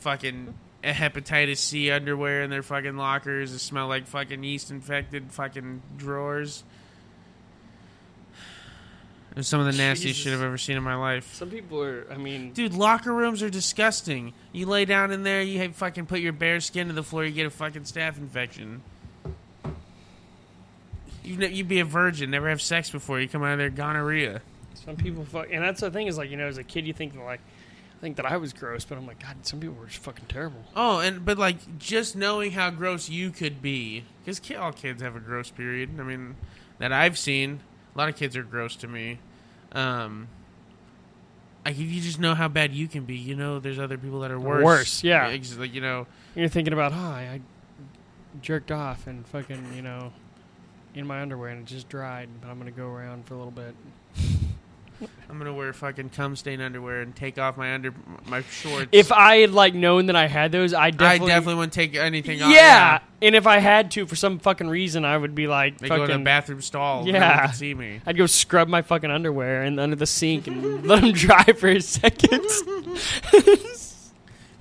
fucking 0.04 0.54
a 0.84 0.92
hepatitis 0.92 1.56
C 1.56 1.90
underwear 1.90 2.42
in 2.42 2.50
their 2.50 2.62
fucking 2.62 2.96
lockers. 2.96 3.52
It 3.52 3.58
smell 3.60 3.88
like 3.88 4.06
fucking 4.06 4.44
yeast 4.44 4.70
infected 4.70 5.32
fucking 5.32 5.80
drawers. 5.96 6.62
It 9.30 9.38
was 9.38 9.48
some 9.48 9.60
of 9.60 9.66
the 9.66 9.72
nastiest 9.72 10.02
Jesus. 10.18 10.22
shit 10.22 10.32
I've 10.32 10.42
ever 10.42 10.58
seen 10.58 10.76
in 10.76 10.82
my 10.84 10.94
life. 10.94 11.34
Some 11.34 11.50
people 11.50 11.82
are. 11.82 12.06
I 12.12 12.16
mean, 12.18 12.52
Dude, 12.52 12.74
locker 12.74 13.12
rooms 13.12 13.42
are 13.42 13.50
disgusting. 13.50 14.32
You 14.52 14.66
lay 14.66 14.84
down 14.84 15.10
in 15.10 15.24
there, 15.24 15.42
you 15.42 15.58
have 15.58 15.74
fucking 15.74 16.06
put 16.06 16.20
your 16.20 16.32
bare 16.32 16.60
skin 16.60 16.86
to 16.88 16.92
the 16.92 17.02
floor, 17.02 17.24
you 17.24 17.32
get 17.32 17.46
a 17.46 17.50
fucking 17.50 17.82
staph 17.82 18.16
infection. 18.18 18.82
You 21.24 21.36
ne- 21.38 21.48
you'd 21.52 21.66
be 21.68 21.80
a 21.80 21.84
virgin, 21.84 22.30
never 22.30 22.48
have 22.50 22.60
sex 22.60 22.90
before 22.90 23.18
you 23.18 23.28
come 23.28 23.42
out 23.42 23.52
of 23.54 23.58
there 23.58 23.70
gonorrhea. 23.70 24.42
some 24.74 24.94
people 24.96 25.24
fuck. 25.24 25.48
And 25.50 25.64
that's 25.64 25.80
the 25.80 25.90
thing 25.90 26.06
is 26.06 26.18
like 26.18 26.30
you 26.30 26.36
know, 26.36 26.46
as 26.46 26.58
a 26.58 26.64
kid, 26.64 26.86
you 26.86 26.92
think 26.92 27.16
like, 27.16 27.40
I 27.96 28.00
think 28.00 28.16
that 28.16 28.26
I 28.26 28.36
was 28.36 28.52
gross, 28.52 28.84
but 28.84 28.98
I'm 28.98 29.06
like, 29.06 29.22
God, 29.22 29.36
some 29.46 29.60
people 29.60 29.76
were 29.76 29.86
just 29.86 30.02
fucking 30.02 30.26
terrible. 30.28 30.62
Oh, 30.76 30.98
and 30.98 31.24
but 31.24 31.38
like 31.38 31.78
just 31.78 32.16
knowing 32.16 32.52
how 32.52 32.70
gross 32.70 33.08
you 33.08 33.30
could 33.30 33.62
be, 33.62 34.04
because 34.24 34.40
all 34.58 34.72
kids 34.72 35.00
have 35.02 35.16
a 35.16 35.20
gross 35.20 35.50
period. 35.50 35.90
I 35.98 36.02
mean, 36.02 36.36
that 36.78 36.92
I've 36.92 37.16
seen, 37.18 37.60
a 37.94 37.98
lot 37.98 38.08
of 38.08 38.16
kids 38.16 38.36
are 38.36 38.42
gross 38.42 38.76
to 38.76 38.88
me. 38.88 39.20
Um, 39.72 40.28
like 41.64 41.74
if 41.76 41.80
you 41.90 42.00
just 42.02 42.20
know 42.20 42.34
how 42.34 42.48
bad 42.48 42.74
you 42.74 42.88
can 42.88 43.04
be, 43.04 43.16
you 43.16 43.34
know 43.34 43.58
there's 43.58 43.78
other 43.78 43.96
people 43.96 44.20
that 44.20 44.30
are 44.30 44.38
worse. 44.40 44.62
Worse, 44.64 45.04
yeah. 45.04 45.28
Ex- 45.28 45.56
Like 45.56 45.72
you 45.72 45.80
know, 45.80 46.06
You're 46.34 46.48
thinking 46.48 46.74
about, 46.74 46.92
hi, 46.92 47.30
I 47.32 47.40
jerked 48.42 48.70
off 48.70 49.06
and 49.06 49.26
fucking, 49.28 49.72
you 49.74 49.80
know, 49.82 50.12
in 50.94 51.06
my 51.06 51.22
underwear 51.22 51.50
and 51.50 51.60
it 51.60 51.66
just 51.66 51.88
dried, 51.88 52.28
but 52.40 52.50
I'm 52.50 52.58
gonna 52.58 52.70
go 52.70 52.88
around 52.88 53.24
for 53.26 53.34
a 53.34 53.36
little 53.38 53.50
bit. 53.52 53.74
I'm 55.28 55.38
gonna 55.38 55.54
wear 55.54 55.72
fucking 55.72 56.10
cum 56.10 56.36
stain 56.36 56.60
underwear 56.60 57.00
and 57.00 57.14
take 57.14 57.38
off 57.38 57.56
my 57.56 57.74
under 57.74 57.92
my 58.26 58.42
shorts. 58.42 58.88
If 58.92 59.10
I 59.10 59.38
had 59.38 59.52
like 59.52 59.74
known 59.74 60.06
that 60.06 60.16
I 60.16 60.26
had 60.26 60.52
those, 60.52 60.72
I 60.74 60.90
definitely, 60.90 61.32
I 61.32 61.36
definitely 61.36 61.54
wouldn't 61.56 61.72
take 61.72 61.96
anything 61.96 62.38
yeah. 62.38 62.44
off. 62.44 62.52
Yeah, 62.52 62.98
and 63.22 63.34
if 63.34 63.46
I 63.46 63.58
had 63.58 63.90
to, 63.92 64.06
for 64.06 64.16
some 64.16 64.38
fucking 64.38 64.68
reason, 64.68 65.04
I 65.04 65.16
would 65.16 65.34
be 65.34 65.46
like, 65.46 65.78
They 65.78 65.88
go 65.88 66.06
to 66.06 66.12
the 66.12 66.18
bathroom 66.18 66.60
stall. 66.60 67.06
Yeah, 67.06 67.14
Yeah. 67.14 67.18
no 67.20 67.26
one 67.26 67.38
can 67.46 67.54
see 67.54 67.74
me. 67.74 68.00
I'd 68.06 68.16
go 68.16 68.26
scrub 68.26 68.68
my 68.68 68.82
fucking 68.82 69.10
underwear 69.10 69.62
and 69.62 69.80
under 69.80 69.96
the 69.96 70.06
sink 70.06 70.46
and 70.46 70.86
let 70.86 71.00
them 71.00 71.12
dry 71.12 71.44
for 71.44 71.68
a 71.68 71.80
second. 71.80 72.42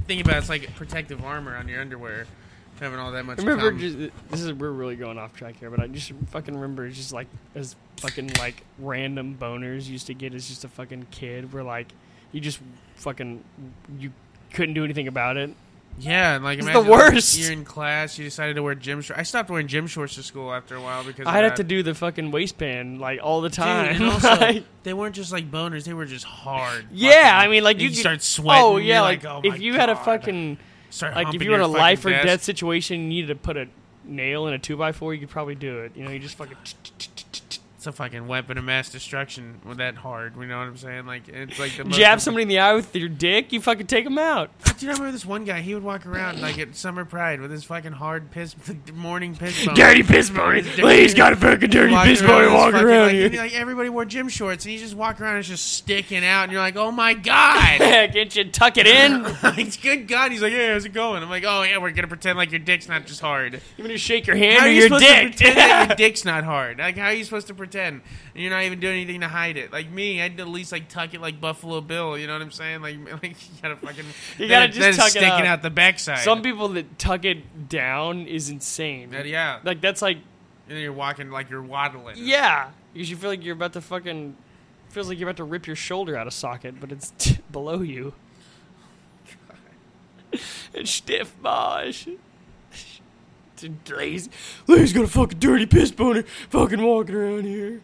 Think 0.06 0.26
about 0.26 0.36
it, 0.36 0.40
it's 0.40 0.50
like 0.50 0.74
protective 0.76 1.24
armor 1.24 1.56
on 1.56 1.68
your 1.68 1.80
underwear, 1.82 2.26
having 2.84 3.00
all 3.00 3.12
that 3.14 3.26
much. 3.26 3.40
I 3.40 3.44
remember, 3.44 3.72
just, 3.72 3.98
this 4.30 4.42
is 4.42 4.54
we're 4.54 4.70
really 4.72 4.96
going 4.96 5.18
off 5.18 5.34
track 5.34 5.56
here, 5.60 5.70
but 5.70 5.80
I 5.80 5.88
just 5.88 6.12
fucking 6.30 6.54
remember 6.54 6.88
just 6.90 7.12
like 7.12 7.28
as 7.56 7.76
fucking 7.98 8.32
like 8.40 8.64
random 8.80 9.38
boners 9.40 9.88
used 9.88 10.08
to 10.08 10.14
get 10.14 10.34
as 10.36 10.48
just 10.48 10.64
a 10.64 10.68
fucking 10.68 11.08
kid, 11.12 11.52
where 11.54 11.64
like 11.64 11.92
you 12.32 12.40
just 12.42 12.60
fucking 12.98 13.44
you 13.98 14.12
couldn't 14.54 14.76
do 14.76 14.84
anything 14.84 15.08
about 15.08 15.38
it. 15.38 15.52
Yeah, 16.00 16.34
and 16.36 16.44
like 16.44 16.58
It's 16.58 16.66
imagine 16.68 16.86
the 16.86 16.92
worst. 16.92 17.38
You're 17.38 17.52
in 17.52 17.66
class. 17.66 18.18
You 18.18 18.24
decided 18.26 18.56
to 18.56 18.64
wear 18.64 18.74
gym 18.74 19.02
shorts. 19.02 19.20
I 19.20 19.22
stopped 19.24 19.52
wearing 19.52 19.68
gym 19.68 19.86
shorts 19.86 20.16
to 20.16 20.24
school 20.24 20.52
after 20.52 20.76
a 20.76 20.82
while 20.82 21.04
because 21.04 21.28
I'd 21.28 21.44
have 21.44 21.54
to 21.56 21.64
do 21.64 21.84
the 21.84 21.94
fucking 21.94 22.32
waistband 22.32 23.00
like 23.00 23.20
all 23.22 23.42
the 23.42 23.50
Dude, 23.50 23.58
time. 23.58 23.96
and 23.98 24.06
also, 24.10 24.30
Like, 24.36 24.64
they 24.82 24.94
weren't 24.96 25.14
just 25.14 25.32
like 25.32 25.52
boners; 25.52 25.84
they 25.84 25.94
were 25.94 26.06
just 26.08 26.26
hard. 26.26 26.88
yeah, 26.92 27.12
fucking- 27.36 27.36
I 27.36 27.48
mean, 27.48 27.64
like 27.64 27.78
you, 27.78 27.84
you 27.84 27.90
could- 27.92 28.00
start 28.00 28.24
sweating. 28.24 28.64
Oh 28.64 28.78
yeah, 28.78 28.96
you're 28.96 29.02
like, 29.04 29.24
oh 29.26 29.42
if 29.44 29.60
you 29.60 29.74
had 29.76 29.90
a 29.92 29.96
fucking 29.96 30.58
Start 30.94 31.16
like 31.16 31.34
if 31.34 31.42
you 31.42 31.50
were 31.50 31.56
in 31.56 31.62
a 31.62 31.68
life 31.68 32.06
or 32.06 32.12
death 32.12 32.44
situation, 32.44 33.02
you 33.02 33.08
needed 33.08 33.28
to 33.30 33.36
put 33.36 33.58
a 33.58 33.68
nail 34.06 34.46
in 34.46 34.54
a 34.54 34.60
two 34.60 34.78
by 34.78 34.92
four, 34.92 35.12
you 35.12 35.20
could 35.20 35.30
probably 35.30 35.56
do 35.56 35.80
it. 35.80 35.92
You 35.96 36.04
know, 36.06 36.12
you 36.12 36.20
just 36.20 36.36
fucking. 36.36 36.56
It's 37.84 37.88
a 37.90 37.92
fucking 37.92 38.28
weapon 38.28 38.58
of 38.58 38.64
mass 38.64 38.90
destruction 38.90 39.60
with 39.66 39.80
that 39.80 39.96
hard. 39.96 40.38
You 40.38 40.46
know 40.46 40.58
what 40.58 40.68
I'm 40.70 40.78
saying? 40.78 41.06
Like 41.06 41.28
it's 41.28 41.60
like 41.60 41.76
the 41.76 41.84
most 41.84 41.98
Jab 41.98 42.22
somebody 42.22 42.44
in 42.44 42.48
the 42.48 42.60
eye 42.60 42.74
with 42.76 42.96
your 42.96 43.10
dick, 43.10 43.52
you 43.52 43.60
fucking 43.60 43.88
take 43.88 44.06
them 44.06 44.18
out. 44.18 44.52
Dude, 44.80 44.90
I 44.90 44.94
remember 44.94 45.12
this 45.12 45.26
one 45.26 45.44
guy. 45.44 45.60
He 45.60 45.74
would 45.74 45.84
walk 45.84 46.06
around 46.06 46.40
like 46.40 46.58
at 46.58 46.78
Summer 46.78 47.04
Pride 47.04 47.42
with 47.42 47.52
his 47.52 47.66
fucking 47.66 47.92
hard 47.92 48.32
piss, 48.32 48.56
morning 48.94 49.36
piss 49.36 49.66
bone. 49.66 49.76
piss 50.02 50.30
boy. 50.30 50.62
He's 50.96 51.14
got 51.14 51.34
a 51.34 51.36
fucking 51.36 51.72
dirty 51.72 51.94
piss 51.94 52.22
boy 52.22 52.54
walking 52.54 52.80
around 52.80 53.08
like, 53.08 53.16
here. 53.16 53.26
and, 53.26 53.36
like 53.36 53.54
everybody 53.54 53.90
wore 53.90 54.06
gym 54.06 54.30
shorts, 54.30 54.64
and 54.64 54.72
he 54.72 54.78
just 54.78 54.96
walk 54.96 55.20
around 55.20 55.32
and 55.32 55.40
it's 55.40 55.50
just 55.50 55.74
sticking 55.74 56.24
out, 56.24 56.44
and 56.44 56.54
you're 56.54 56.62
like, 56.62 56.78
oh 56.78 56.90
my 56.90 57.14
god. 57.14 57.80
Can't 57.80 58.34
you 58.34 58.46
tuck 58.46 58.78
it 58.78 58.88
in? 58.88 59.24
like, 59.44 59.82
good 59.82 60.08
God, 60.08 60.32
he's 60.32 60.42
like, 60.42 60.54
hey, 60.54 60.72
how's 60.72 60.86
it 60.86 60.94
going? 60.94 61.22
I'm 61.22 61.30
like, 61.30 61.44
oh 61.46 61.64
yeah, 61.64 61.80
we're 61.80 61.92
gonna 61.92 62.08
pretend 62.08 62.38
like 62.38 62.52
your 62.52 62.60
dick's 62.60 62.88
not 62.88 63.06
just 63.06 63.20
hard. 63.20 63.60
You 63.76 63.84
gonna 63.84 63.98
shake 63.98 64.26
your 64.26 64.38
hand 64.38 64.60
How 64.60 64.68
or 64.68 64.70
you 64.70 64.76
your 64.76 64.88
supposed 64.88 65.04
dick? 65.04 65.36
to 65.36 65.44
pretend 65.44 65.58
that 65.58 65.88
your 65.90 65.96
dick's 65.98 66.24
not 66.24 66.46
hard? 66.46 66.78
Like, 66.78 66.96
how 66.96 67.08
are 67.08 67.14
you 67.14 67.26
supposed 67.26 67.48
to 67.48 67.54
pretend? 67.54 67.73
And 67.76 68.02
you're 68.36 68.52
not 68.52 68.64
even 68.64 68.80
doing 68.80 69.02
anything 69.02 69.22
to 69.22 69.28
hide 69.28 69.58
it. 69.58 69.72
Like 69.72 69.90
me, 69.90 70.22
I'd 70.22 70.40
at 70.40 70.48
least 70.48 70.72
like 70.72 70.90
tuck 70.90 71.14
it 71.14 71.22
like 71.22 71.40
Buffalo 71.42 71.82
Bill. 71.82 72.18
You 72.18 72.28
know 72.28 72.34
what 72.34 72.42
I'm 72.42 72.52
saying? 72.52 72.82
Like, 72.82 72.98
like 73.24 73.32
you 73.32 73.62
gotta 73.62 73.76
fucking 73.78 74.06
You 74.38 74.48
gotta 74.48 74.66
it- 74.66 74.68
just 74.70 74.80
then 74.80 74.94
tuck 74.94 75.08
it 75.08 75.12
sticking 75.12 75.30
up. 75.30 75.46
out 75.46 75.62
the 75.62 75.70
backside. 75.70 76.20
Some 76.20 76.42
people 76.42 76.70
that 76.70 76.98
tuck 77.00 77.26
it 77.26 77.70
down 77.70 78.28
is 78.28 78.50
insane. 78.50 79.12
That- 79.12 79.26
yeah, 79.28 79.60
Like 79.64 79.82
that's 79.82 80.02
like 80.02 80.18
and 80.68 80.78
then 80.78 80.82
you're 80.84 80.94
walking 80.94 81.30
like 81.30 81.50
you're 81.50 81.62
waddling. 81.62 82.16
yeah, 82.18 82.70
because 82.94 83.10
you 83.10 83.16
feel 83.18 83.30
like 83.30 83.44
you're 83.44 83.56
about 83.56 83.74
to 83.74 83.82
fucking 83.82 84.36
feels 84.90 85.10
like 85.10 85.20
you're 85.20 85.28
about 85.28 85.38
to 85.38 85.44
rip 85.44 85.66
your 85.68 85.76
shoulder 85.76 86.16
out 86.16 86.28
of 86.28 86.34
socket, 86.34 86.80
but 86.80 86.92
it's 86.92 87.12
below 87.52 87.82
you. 87.82 88.14
it's 90.74 90.92
stiff, 90.92 91.34
bosh. 91.42 92.08
It's 93.64 93.92
lazy. 93.92 94.30
Lazy's 94.68 94.94
got 94.94 95.06
a 95.06 95.08
fucking 95.08 95.40
dirty 95.40 95.66
piss 95.66 95.92
boner, 95.92 96.24
fucking 96.50 96.82
walking 96.82 97.16
around 97.16 97.46
here. 97.46 97.82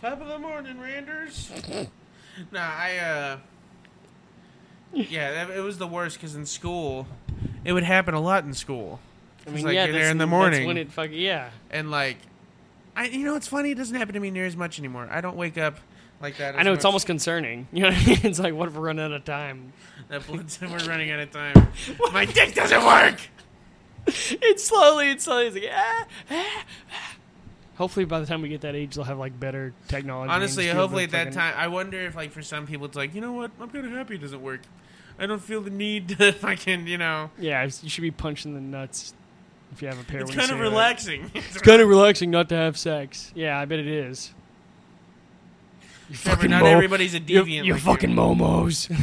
Top 0.00 0.20
of 0.20 0.28
the 0.28 0.38
morning, 0.38 0.80
Randers. 0.80 1.50
nah, 2.52 2.60
I 2.60 2.96
uh, 2.98 3.38
yeah, 4.92 5.48
it 5.48 5.60
was 5.60 5.78
the 5.78 5.86
worst 5.86 6.16
because 6.16 6.34
in 6.34 6.46
school, 6.46 7.06
it 7.64 7.72
would 7.72 7.84
happen 7.84 8.14
a 8.14 8.20
lot 8.20 8.44
in 8.44 8.54
school. 8.54 9.00
I 9.46 9.50
mean, 9.50 9.64
like 9.64 9.74
you're 9.74 9.92
there 9.92 10.10
in 10.10 10.18
the 10.18 10.24
that's 10.24 10.30
morning. 10.30 10.66
when 10.66 10.76
it 10.76 10.90
fucking 10.90 11.18
yeah. 11.18 11.50
and 11.70 11.90
like 11.90 12.16
I 12.96 13.06
you 13.06 13.24
know 13.24 13.34
it's 13.34 13.48
funny 13.48 13.72
it 13.72 13.76
doesn't 13.76 13.96
happen 13.96 14.14
to 14.14 14.20
me 14.20 14.30
near 14.30 14.46
as 14.46 14.56
much 14.56 14.78
anymore. 14.78 15.08
I 15.10 15.20
don't 15.20 15.36
wake 15.36 15.58
up 15.58 15.78
like 16.20 16.36
that. 16.38 16.54
I 16.54 16.60
as 16.60 16.64
know 16.64 16.72
it's 16.72 16.84
almost 16.84 17.06
concerning. 17.06 17.68
You 17.72 17.82
know 17.82 17.88
what 17.88 17.98
I 17.98 18.06
mean? 18.06 18.20
It's 18.22 18.38
like 18.38 18.54
what 18.54 18.68
if 18.68 18.74
we're 18.74 18.86
running 18.86 19.04
out 19.04 19.12
of 19.12 19.24
time? 19.24 19.72
that 20.08 20.26
blood 20.26 20.46
we're 20.62 20.88
running 20.88 21.10
out 21.10 21.20
of 21.20 21.30
time. 21.30 21.68
My 22.12 22.24
dick 22.24 22.54
doesn't 22.54 22.84
work. 22.84 23.20
it's 24.06 24.64
slowly, 24.64 25.10
it's 25.10 25.24
slowly. 25.24 25.46
It's 25.46 25.56
like 25.56 25.70
ah, 25.72 26.06
ah, 26.30 26.64
ah. 26.92 27.16
Hopefully, 27.76 28.04
by 28.04 28.20
the 28.20 28.26
time 28.26 28.42
we 28.42 28.48
get 28.48 28.60
that 28.60 28.76
age, 28.76 28.94
they'll 28.94 29.04
have 29.04 29.18
like 29.18 29.38
better 29.38 29.72
technology. 29.88 30.30
Honestly, 30.30 30.64
just 30.64 30.66
be 30.66 30.70
able 30.70 30.80
hopefully 30.80 31.04
at 31.04 31.10
that 31.10 31.32
time, 31.32 31.54
I 31.56 31.68
wonder 31.68 32.00
if 32.00 32.14
like 32.14 32.30
for 32.30 32.42
some 32.42 32.66
people 32.66 32.86
it's 32.86 32.96
like 32.96 33.14
you 33.14 33.20
know 33.20 33.32
what 33.32 33.50
I'm 33.60 33.70
kind 33.70 33.86
of 33.86 33.92
happy 33.92 34.16
it 34.16 34.20
doesn't 34.20 34.42
work. 34.42 34.60
I 35.18 35.26
don't 35.26 35.42
feel 35.42 35.60
the 35.60 35.70
need 35.70 36.08
to 36.10 36.32
fucking 36.40 36.86
you 36.86 36.98
know. 36.98 37.30
Yeah, 37.38 37.64
you 37.64 37.88
should 37.88 38.02
be 38.02 38.10
punching 38.10 38.54
the 38.54 38.60
nuts 38.60 39.14
if 39.72 39.82
you 39.82 39.88
have 39.88 40.00
a 40.00 40.04
pair. 40.04 40.20
It's 40.20 40.34
kind 40.34 40.50
of 40.50 40.58
that. 40.58 40.62
relaxing. 40.62 41.30
It's 41.34 41.58
kind 41.58 41.80
of 41.80 41.88
relaxing 41.88 42.30
not 42.30 42.48
to 42.50 42.56
have 42.56 42.78
sex. 42.78 43.32
Yeah, 43.34 43.58
I 43.58 43.64
bet 43.64 43.78
it 43.78 43.88
is. 43.88 44.32
You 46.10 46.16
Trevor, 46.16 46.36
fucking 46.36 46.50
not 46.50 46.62
mo- 46.62 46.68
everybody's 46.68 47.14
a 47.14 47.20
deviant. 47.20 47.64
you 47.64 47.72
like 47.72 47.82
fucking 47.82 48.10
momos. 48.10 48.94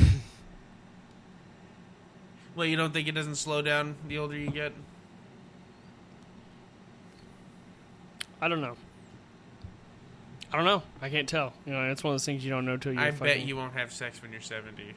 Well, 2.56 2.68
you 2.68 2.76
don't 2.76 2.94
think 2.94 3.08
it 3.08 3.14
doesn't 3.14 3.36
slow 3.36 3.62
down 3.62 3.96
the 4.08 4.18
older 4.18 4.38
you 4.38 4.50
get? 4.52 4.74
I 8.42 8.48
don't 8.48 8.62
know. 8.62 8.76
I 10.52 10.58
don't 10.58 10.66
know. 10.66 10.84
I 11.02 11.10
can't 11.10 11.30
tell. 11.30 11.54
You 11.66 11.74
know, 11.74 11.90
it's 11.92 12.04
one 12.04 12.12
of 12.12 12.16
those 12.16 12.26
things 12.26 12.44
you 12.44 12.50
don't 12.50 12.66
know 12.66 12.76
till 12.78 12.94
you. 12.94 13.00
I 13.00 13.12
fucking, 13.12 13.26
bet 13.26 13.46
you 13.46 13.56
won't 13.56 13.74
have 13.74 13.94
sex 13.94 14.22
when 14.22 14.32
you're 14.32 14.42
70. 14.42 14.94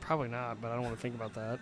Probably 0.00 0.28
not, 0.28 0.60
but 0.60 0.70
I 0.72 0.74
don't 0.74 0.84
want 0.84 0.96
to 0.96 1.00
think 1.00 1.14
about 1.14 1.34
that. 1.34 1.60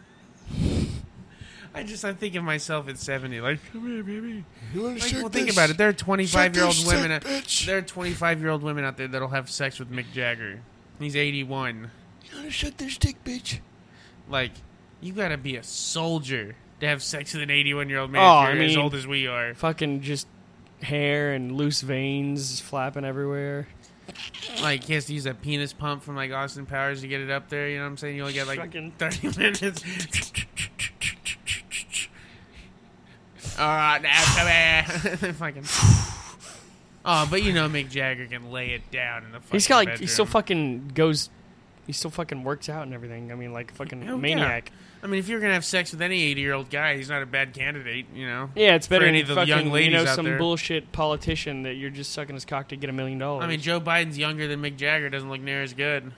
I 1.74 1.82
just 1.82 2.04
I 2.04 2.14
think 2.14 2.34
of 2.34 2.44
myself 2.44 2.88
at 2.88 2.98
70, 2.98 3.40
like 3.42 3.58
come 3.72 3.86
here, 3.86 4.02
baby. 4.02 4.44
You 4.72 4.82
want 4.82 4.96
to 4.96 5.02
Like, 5.02 5.12
suck 5.12 5.20
well, 5.22 5.28
think 5.28 5.52
about 5.52 5.68
it. 5.68 5.76
There 5.76 5.88
are 5.88 5.92
25 5.92 6.56
year 6.56 6.64
old 6.64 6.86
women. 6.86 7.10
dick, 7.10 7.24
bitch. 7.24 7.66
There 7.66 7.76
are 7.78 7.82
25 7.82 8.40
year 8.40 8.50
old 8.50 8.62
women 8.62 8.84
out 8.84 8.96
there 8.96 9.06
that'll 9.08 9.28
have 9.28 9.50
sex 9.50 9.78
with 9.78 9.92
Mick 9.92 10.10
Jagger. 10.12 10.62
He's 10.98 11.14
81. 11.14 11.90
You 12.24 12.36
want 12.38 12.50
to 12.50 12.56
suck 12.58 12.76
this 12.78 12.96
dick, 12.96 13.22
bitch? 13.22 13.58
Like, 14.30 14.52
you 15.00 15.12
gotta 15.12 15.36
be 15.36 15.56
a 15.56 15.62
soldier 15.62 16.56
to 16.80 16.86
have 16.86 17.02
sex 17.02 17.34
with 17.34 17.42
an 17.42 17.50
81 17.50 17.88
year 17.90 17.98
old 17.98 18.10
man 18.10 18.22
Oh, 18.22 18.26
I 18.26 18.52
you're 18.52 18.62
as 18.62 18.76
old 18.76 18.94
as 18.94 19.06
we 19.06 19.26
are. 19.26 19.54
Fucking 19.54 20.00
just 20.00 20.26
hair 20.82 21.32
and 21.32 21.52
loose 21.52 21.80
veins 21.82 22.60
flapping 22.60 23.04
everywhere. 23.04 23.68
Like, 24.62 24.84
he 24.84 24.94
has 24.94 25.04
to 25.06 25.14
use 25.14 25.26
a 25.26 25.34
penis 25.34 25.72
pump 25.72 26.02
from 26.02 26.16
like 26.16 26.32
Austin 26.32 26.66
Powers 26.66 27.02
to 27.02 27.08
get 27.08 27.20
it 27.20 27.30
up 27.30 27.48
there. 27.48 27.68
You 27.68 27.76
know 27.76 27.82
what 27.84 27.90
I'm 27.90 27.96
saying? 27.98 28.16
You 28.16 28.22
only 28.22 28.34
get 28.34 28.46
like 28.46 28.58
Fucking- 28.58 28.92
30 28.98 29.28
minutes. 29.38 29.84
All 33.58 33.66
right, 33.66 34.00
now 34.00 34.22
come 34.36 34.46
here. 34.46 35.32
Fucking. 35.34 35.64
Oh, 37.04 37.26
but 37.30 37.42
you 37.42 37.52
know 37.52 37.68
Mick 37.68 37.88
Jagger 37.90 38.26
can 38.26 38.50
lay 38.52 38.70
it 38.70 38.90
down 38.90 39.24
in 39.24 39.32
the. 39.32 39.40
He's 39.50 39.66
got 39.66 39.76
like 39.76 39.88
bedroom. 39.88 40.00
he 40.00 40.06
still 40.06 40.26
fucking 40.26 40.88
goes. 40.94 41.30
He 41.86 41.92
still 41.92 42.10
fucking 42.10 42.44
works 42.44 42.68
out 42.68 42.82
and 42.84 42.94
everything. 42.94 43.32
I 43.32 43.34
mean, 43.34 43.52
like 43.52 43.72
fucking 43.74 44.02
yeah. 44.02 44.14
maniac. 44.16 44.70
I 45.02 45.06
mean, 45.06 45.18
if 45.20 45.28
you're 45.28 45.40
gonna 45.40 45.54
have 45.54 45.64
sex 45.64 45.92
with 45.92 46.02
any 46.02 46.22
80 46.24 46.40
year 46.40 46.54
old 46.54 46.70
guy, 46.70 46.96
he's 46.96 47.08
not 47.08 47.22
a 47.22 47.26
bad 47.26 47.52
candidate. 47.54 48.06
You 48.14 48.26
know. 48.26 48.50
Yeah, 48.54 48.74
it's 48.74 48.86
better 48.88 49.04
For 49.04 49.08
any 49.08 49.22
than 49.22 49.30
of 49.30 49.34
the 49.36 49.40
fucking 49.42 49.48
young 49.66 49.72
ladies 49.72 49.92
you 49.92 50.04
know 50.04 50.10
out 50.10 50.16
some 50.16 50.24
there. 50.26 50.38
bullshit 50.38 50.90
politician 50.92 51.62
that 51.62 51.74
you're 51.74 51.90
just 51.90 52.12
sucking 52.12 52.34
his 52.34 52.44
cock 52.44 52.68
to 52.68 52.76
get 52.76 52.90
a 52.90 52.92
million 52.92 53.18
dollars. 53.18 53.44
I 53.44 53.46
mean, 53.48 53.60
Joe 53.60 53.80
Biden's 53.80 54.18
younger 54.18 54.48
than 54.48 54.60
Mick 54.62 54.76
Jagger. 54.76 55.08
Doesn't 55.10 55.30
look 55.30 55.40
near 55.40 55.62
as 55.62 55.72
good. 55.74 56.12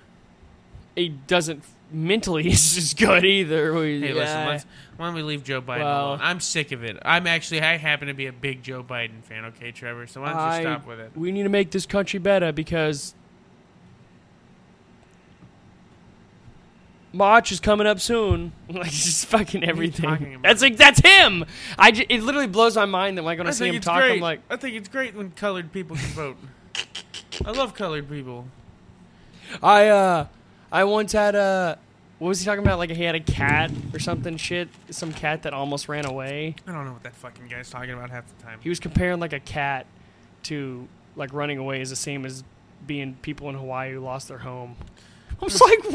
he 0.97 1.09
doesn't 1.27 1.63
mentally. 1.93 2.43
He's 2.45 2.75
just 2.75 2.97
good 2.99 3.25
either. 3.25 3.73
We- 3.75 4.01
Hey, 4.01 4.13
listen. 4.13 4.47
Why 4.97 5.07
don't 5.07 5.15
we 5.15 5.23
leave 5.23 5.45
Joe 5.45 5.61
Biden 5.63 5.81
Well- 5.81 6.07
alone? 6.09 6.19
I'm 6.23 6.41
sick 6.41 6.73
of 6.73 6.83
it. 6.85 6.99
I'm 7.03 7.27
actually. 7.27 7.61
I 7.63 7.77
happen 7.77 8.09
to 8.09 8.15
be 8.15 8.27
a 8.27 8.33
big 8.33 8.63
Joe 8.63 8.83
Biden 8.83 9.23
fan. 9.23 9.45
Okay, 9.47 9.73
Trevor. 9.73 10.07
So 10.07 10.21
why 10.23 10.29
don't 10.33 10.37
you 10.39 10.43
I- 10.43 10.61
stop 10.63 10.87
with 10.87 11.01
it? 11.01 11.13
We 11.15 11.33
need 11.33 11.43
to 11.45 11.49
make 11.49 11.71
this 11.71 11.87
country 11.87 12.19
better 12.19 12.53
because 12.53 13.15
March 17.13 17.51
is 17.53 17.61
coming 17.61 17.87
up 17.87 18.01
soon. 18.01 18.53
Like 18.71 18.91
just 18.91 19.27
fucking 19.27 19.63
are 19.63 19.67
you 19.67 19.71
everything. 19.71 20.35
about? 20.35 20.43
That's 20.43 20.63
like 20.63 20.77
that's 20.77 21.01
him. 21.01 21.45
I 21.77 21.91
ju- 21.91 22.07
it 22.09 22.23
literally 22.23 22.47
blows 22.47 22.77
my 22.77 22.85
mind 22.85 23.19
that 23.19 23.23
like 23.23 23.39
when 23.39 23.49
I, 23.49 23.51
I 23.51 23.53
see 23.53 23.69
him 23.69 23.81
talk, 23.81 24.01
great. 24.01 24.15
I'm 24.15 24.21
like, 24.21 24.41
I 24.49 24.57
think 24.57 24.77
it's 24.77 24.89
great 24.89 25.15
when 25.17 25.33
colored 25.33 25.73
people 25.73 25.97
can 25.97 26.07
vote. 26.09 26.37
I 27.45 27.51
love 27.51 27.75
colored 27.75 28.09
people. 28.09 28.47
I 29.63 29.89
uh, 29.89 30.27
I 30.71 30.85
once 30.85 31.13
had 31.13 31.35
a. 31.35 31.79
What 32.19 32.29
was 32.29 32.39
he 32.41 32.45
talking 32.45 32.63
about? 32.63 32.79
Like 32.79 32.91
he 32.91 33.03
had 33.03 33.15
a 33.15 33.21
cat 33.21 33.71
or 33.95 33.99
something 33.99 34.37
shit. 34.37 34.69
Some 34.91 35.13
cat 35.13 35.43
that 35.43 35.55
almost 35.55 35.89
ran 35.89 36.05
away. 36.05 36.55
I 36.67 36.73
don't 36.73 36.85
know 36.85 36.93
what 36.93 37.03
that 37.03 37.17
fucking 37.17 37.49
guy's 37.49 37.71
talking 37.71 37.93
about 37.93 38.11
half 38.11 38.25
the 38.37 38.43
time. 38.45 38.61
He 38.63 38.69
was 38.69 38.79
comparing 38.79 39.21
like 39.21 39.33
a 39.33 39.41
cat 39.41 39.87
to 40.45 40.87
like 41.17 41.33
running 41.33 41.59
away 41.59 41.81
is 41.81 41.91
the 41.91 41.97
same 41.97 42.25
as 42.25 42.45
being 42.87 43.15
people 43.23 43.49
in 43.49 43.57
Hawaii 43.57 43.93
who 43.95 44.01
lost 44.01 44.29
their 44.29 44.39
home. 44.39 44.77
I 45.41 45.45
was 45.45 45.61
like, 45.61 45.85
what? 45.85 45.95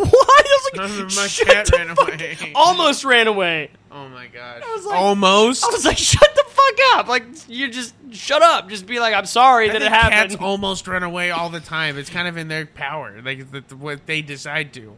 I 0.79 0.81
was 0.81 0.97
like, 0.97 1.15
My 1.21 1.27
shut 1.27 1.47
cat 1.47 1.65
the 1.67 1.77
ran 1.77 1.95
fuck- 1.95 2.07
away. 2.13 2.51
Almost 2.55 3.05
ran 3.05 3.27
away. 3.27 3.69
Oh 3.91 4.09
my 4.09 4.27
gosh. 4.27 4.63
I 4.65 4.75
was 4.75 4.85
like- 4.85 4.97
Almost. 4.99 5.63
I 5.63 5.67
was 5.67 5.85
like, 5.85 5.97
shut 5.99 6.35
the 6.35 6.43
fuck 6.47 6.73
up. 6.95 7.07
Like, 7.07 7.23
you 7.47 7.69
just 7.69 7.93
shut 8.11 8.41
up. 8.41 8.69
Just 8.69 8.85
be 8.87 8.99
like, 8.99 9.13
I'm 9.13 9.25
sorry 9.27 9.69
I 9.69 9.73
that 9.73 9.81
it 9.81 9.85
think 9.85 9.93
happened. 9.93 10.31
cats 10.31 10.41
almost 10.41 10.87
run 10.87 11.03
away 11.03 11.29
all 11.31 11.49
the 11.49 11.59
time. 11.59 11.97
It's 11.97 12.09
kind 12.09 12.27
of 12.27 12.37
in 12.37 12.47
their 12.47 12.65
power, 12.65 13.21
like 13.23 13.51
the, 13.51 13.61
the- 13.61 13.75
what 13.75 14.05
they 14.07 14.21
decide 14.21 14.73
to. 14.73 14.95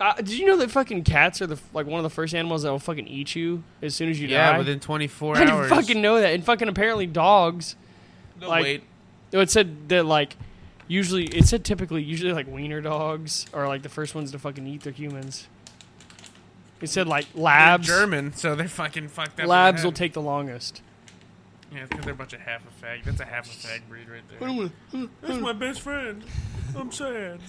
Uh, 0.00 0.12
did 0.16 0.30
you 0.30 0.46
know 0.46 0.56
that 0.56 0.70
fucking 0.70 1.04
cats 1.04 1.40
are 1.40 1.46
the 1.46 1.58
like 1.72 1.86
one 1.86 1.98
of 1.98 2.02
the 2.02 2.10
first 2.10 2.34
animals 2.34 2.62
that 2.64 2.70
will 2.70 2.80
fucking 2.80 3.06
eat 3.06 3.34
you 3.36 3.62
as 3.80 3.94
soon 3.94 4.10
as 4.10 4.20
you 4.20 4.26
Yeah, 4.28 4.46
die? 4.48 4.52
Yeah, 4.52 4.58
within 4.58 4.80
24 4.80 5.36
I 5.36 5.38
didn't 5.40 5.54
hours. 5.54 5.70
fucking 5.70 6.02
know 6.02 6.20
that. 6.20 6.34
And 6.34 6.44
fucking 6.44 6.68
apparently 6.68 7.06
dogs. 7.06 7.76
They'll 8.38 8.48
like- 8.48 8.62
wait. 8.64 8.82
No, 9.32 9.40
It 9.40 9.50
said 9.50 9.88
that 9.88 10.04
like 10.04 10.36
usually 10.88 11.24
it 11.26 11.46
said 11.46 11.64
typically 11.64 12.02
usually 12.02 12.32
like 12.32 12.46
wiener 12.46 12.80
dogs 12.80 13.46
are 13.52 13.66
like 13.68 13.82
the 13.82 13.88
first 13.88 14.14
ones 14.14 14.32
to 14.32 14.38
fucking 14.38 14.66
eat 14.66 14.82
their 14.82 14.92
humans. 14.92 15.48
It 16.80 16.88
said 16.90 17.06
like 17.06 17.32
They're 17.32 17.42
labs. 17.42 17.86
German, 17.86 18.34
so 18.34 18.54
they're 18.54 18.68
fucking 18.68 19.08
fucked 19.08 19.40
up. 19.40 19.46
Labs 19.46 19.84
will 19.84 19.92
take 19.92 20.12
the 20.12 20.20
longest. 20.22 20.82
Yeah, 21.72 21.86
because 21.88 22.04
they're 22.04 22.14
a 22.14 22.16
bunch 22.16 22.32
of 22.34 22.40
half 22.40 22.62
a 22.62 22.84
fag. 22.84 23.04
That's 23.04 23.20
a 23.20 23.24
half 23.24 23.46
a 23.46 23.66
fag 23.66 23.80
breed 23.88 24.06
right 24.08 24.22
there. 24.28 25.08
That's 25.22 25.40
my 25.40 25.52
best 25.52 25.80
friend. 25.80 26.22
I'm 26.76 26.92
sad. 26.92 27.40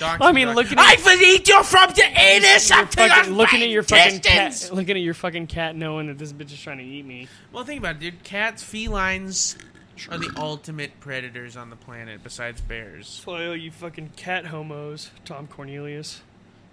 I 0.00 0.30
mean, 0.30 0.52
looking 0.52 0.78
at- 0.78 0.98
I 1.00 1.02
will 1.04 1.20
eat 1.20 1.48
you 1.48 1.62
from 1.64 1.90
the 1.90 2.04
anus 2.04 2.70
You're 2.70 2.78
up 2.78 2.90
to 2.90 2.96
fucking 3.08 3.24
your 3.30 3.34
looking 3.36 3.62
at 3.62 3.68
your 3.70 3.82
fucking 3.82 4.14
intestines. 4.16 4.68
cat, 4.68 4.76
looking 4.76 4.96
at 4.96 5.02
your 5.02 5.14
fucking 5.14 5.46
cat, 5.48 5.74
knowing 5.74 6.06
that 6.06 6.16
this 6.18 6.32
bitch 6.32 6.52
is 6.52 6.60
trying 6.60 6.78
to 6.78 6.84
eat 6.84 7.04
me. 7.04 7.26
Well, 7.52 7.64
think 7.64 7.80
about 7.80 7.96
it, 7.96 8.00
dude. 8.00 8.22
Cats, 8.22 8.62
felines 8.62 9.56
are 10.08 10.18
the 10.18 10.30
ultimate 10.36 11.00
predators 11.00 11.56
on 11.56 11.70
the 11.70 11.76
planet 11.76 12.22
besides 12.22 12.60
bears. 12.60 13.22
Well, 13.26 13.54
you 13.56 13.70
fucking 13.70 14.12
cat 14.16 14.46
homos, 14.46 15.10
Tom 15.24 15.46
Cornelius. 15.46 16.22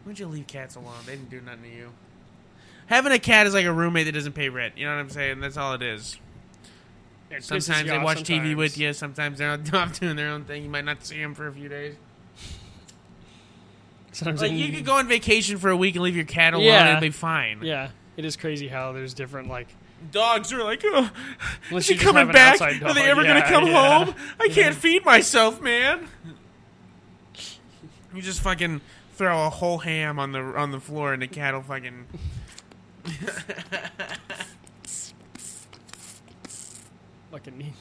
Why'd 0.04 0.20
you 0.20 0.28
leave 0.28 0.48
cats 0.48 0.76
alone? 0.76 0.96
They 1.06 1.16
didn't 1.16 1.30
do 1.30 1.42
nothing 1.42 1.64
to 1.64 1.70
you. 1.70 1.90
Having 2.88 3.12
a 3.12 3.20
cat 3.20 3.48
is 3.48 3.54
like 3.54 3.66
a 3.66 3.74
roommate 3.74 4.06
that 4.06 4.14
doesn't 4.14 4.34
pay 4.34 4.48
rent. 4.50 4.78
You 4.78 4.86
know 4.86 4.94
what 4.96 5.02
I'm 5.02 5.10
saying? 5.10 5.42
That's 5.42 5.58
all 5.58 5.74
it 5.74 5.82
is. 5.82 6.18
It 7.30 7.44
Sometimes 7.44 7.90
they 7.90 7.98
watch 8.00 8.20
TV 8.24 8.56
with 8.56 8.78
you. 8.78 8.94
Sometimes 8.94 9.40
they're 9.40 9.52
off 9.74 10.00
doing 10.00 10.16
their 10.16 10.30
own 10.30 10.46
thing. 10.46 10.64
You 10.64 10.70
might 10.70 10.86
not 10.86 11.06
see 11.06 11.22
them 11.22 11.36
for 11.36 11.48
a 11.48 11.52
few 11.52 11.68
days. 11.68 11.96
Sometimes 14.14 14.42
Like 14.42 14.52
you 14.54 14.72
could 14.72 14.86
go 14.86 14.94
on 14.94 15.08
vacation 15.08 15.58
for 15.58 15.70
a 15.70 15.78
week 15.78 15.96
and 15.96 16.04
leave 16.04 16.16
your 16.16 16.26
cat 16.26 16.54
alone 16.54 16.66
Yeah. 16.66 16.80
and 16.82 16.90
it'll 16.90 17.02
be 17.02 17.10
fine. 17.12 17.60
Yeah, 17.62 17.90
it 18.16 18.26
is 18.26 18.36
crazy 18.36 18.68
how 18.68 18.92
there's 18.94 19.14
different 19.14 19.48
like. 19.50 19.68
Dogs 20.12 20.54
are 20.54 20.64
like, 20.64 20.82
oh, 20.86 21.10
Unless 21.70 21.84
is 21.84 21.88
he 21.88 21.94
you 21.96 22.00
just 22.00 22.06
have 22.06 22.16
coming 22.16 22.32
back? 22.34 22.62
Are 22.62 22.94
they 22.94 23.10
ever 23.10 23.24
Yeah, 23.24 23.40
gonna 23.42 23.50
come 23.50 23.68
yeah. 23.68 24.06
home? 24.06 24.16
I 24.40 24.48
can't 24.48 24.76
feed 24.76 25.04
myself, 25.06 25.62
man. 25.62 26.08
You 28.14 28.22
just 28.22 28.42
fucking 28.42 28.82
throw 29.16 29.46
a 29.46 29.50
whole 29.50 29.80
ham 29.80 30.20
on 30.20 30.32
the 30.32 30.40
on 30.40 30.72
the 30.72 30.80
floor 30.80 31.14
and 31.14 31.22
the 31.22 31.28
cat 31.28 31.54
will 31.54 31.62
fucking. 31.62 32.06
Fucking. 37.32 37.74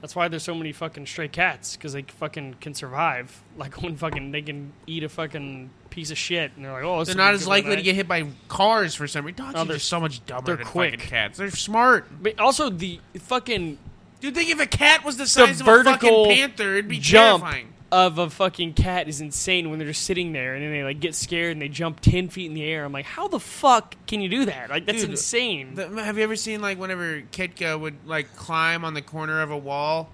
That's 0.00 0.14
why 0.14 0.28
there's 0.28 0.44
so 0.44 0.54
many 0.54 0.72
fucking 0.72 1.06
stray 1.06 1.28
cats 1.28 1.76
because 1.76 1.92
they 1.92 2.02
fucking 2.02 2.56
can 2.60 2.72
survive. 2.74 3.42
Like 3.56 3.82
when 3.82 3.96
fucking 3.96 4.30
they 4.30 4.42
can 4.42 4.72
eat 4.86 5.02
a 5.02 5.08
fucking 5.08 5.70
piece 5.98 6.10
of 6.12 6.18
shit 6.18 6.52
and 6.54 6.64
they're 6.64 6.72
like, 6.72 6.84
oh, 6.84 7.02
They're 7.04 7.14
not 7.16 7.34
as 7.34 7.46
likely 7.46 7.74
to 7.76 7.82
get 7.82 7.96
hit 7.96 8.06
by 8.06 8.26
cars 8.48 8.94
for 8.94 9.08
some 9.08 9.24
reason. 9.24 9.44
Dogs 9.44 9.54
Oh, 9.56 9.62
are 9.62 9.64
they're- 9.64 9.76
just 9.76 9.88
so 9.88 9.98
much 10.00 10.24
dumber 10.26 10.46
they're 10.46 10.56
than 10.58 10.66
quick. 10.66 10.94
fucking 10.94 11.08
cats. 11.10 11.38
They're 11.38 11.50
smart. 11.50 12.06
But 12.22 12.38
also 12.38 12.70
the 12.70 13.00
fucking 13.18 13.78
Do 14.20 14.26
you 14.28 14.32
think 14.32 14.50
if 14.50 14.60
a 14.60 14.66
cat 14.66 15.04
was 15.04 15.16
the 15.16 15.26
size 15.26 15.60
of 15.60 15.66
a 15.66 15.70
vertical 15.70 16.24
fucking 16.26 16.36
panther, 16.36 16.74
it'd 16.74 16.88
be 16.88 16.98
jump 16.98 17.42
terrifying? 17.42 17.72
of 17.90 18.18
a 18.18 18.28
fucking 18.28 18.74
cat 18.74 19.08
is 19.08 19.20
insane 19.22 19.70
when 19.70 19.78
they're 19.78 19.88
just 19.88 20.02
sitting 20.04 20.32
there 20.32 20.54
and 20.54 20.62
then 20.62 20.70
they 20.72 20.84
like 20.84 21.00
get 21.00 21.14
scared 21.14 21.52
and 21.52 21.62
they 21.62 21.68
jump 21.68 21.98
ten 22.00 22.28
feet 22.28 22.46
in 22.46 22.54
the 22.54 22.62
air. 22.64 22.84
I'm 22.84 22.92
like, 22.92 23.06
how 23.06 23.28
the 23.28 23.40
fuck 23.40 23.96
can 24.06 24.20
you 24.20 24.28
do 24.28 24.44
that? 24.44 24.68
Like 24.70 24.84
that's 24.86 25.00
Dude, 25.00 25.10
insane. 25.10 25.74
The- 25.74 25.88
have 26.04 26.16
you 26.18 26.22
ever 26.24 26.36
seen 26.36 26.60
like 26.60 26.78
whenever 26.78 27.22
Kitka 27.32 27.80
would 27.80 27.94
like 28.06 28.36
climb 28.36 28.84
on 28.84 28.94
the 28.94 29.02
corner 29.02 29.40
of 29.40 29.50
a 29.50 29.56
wall 29.58 30.10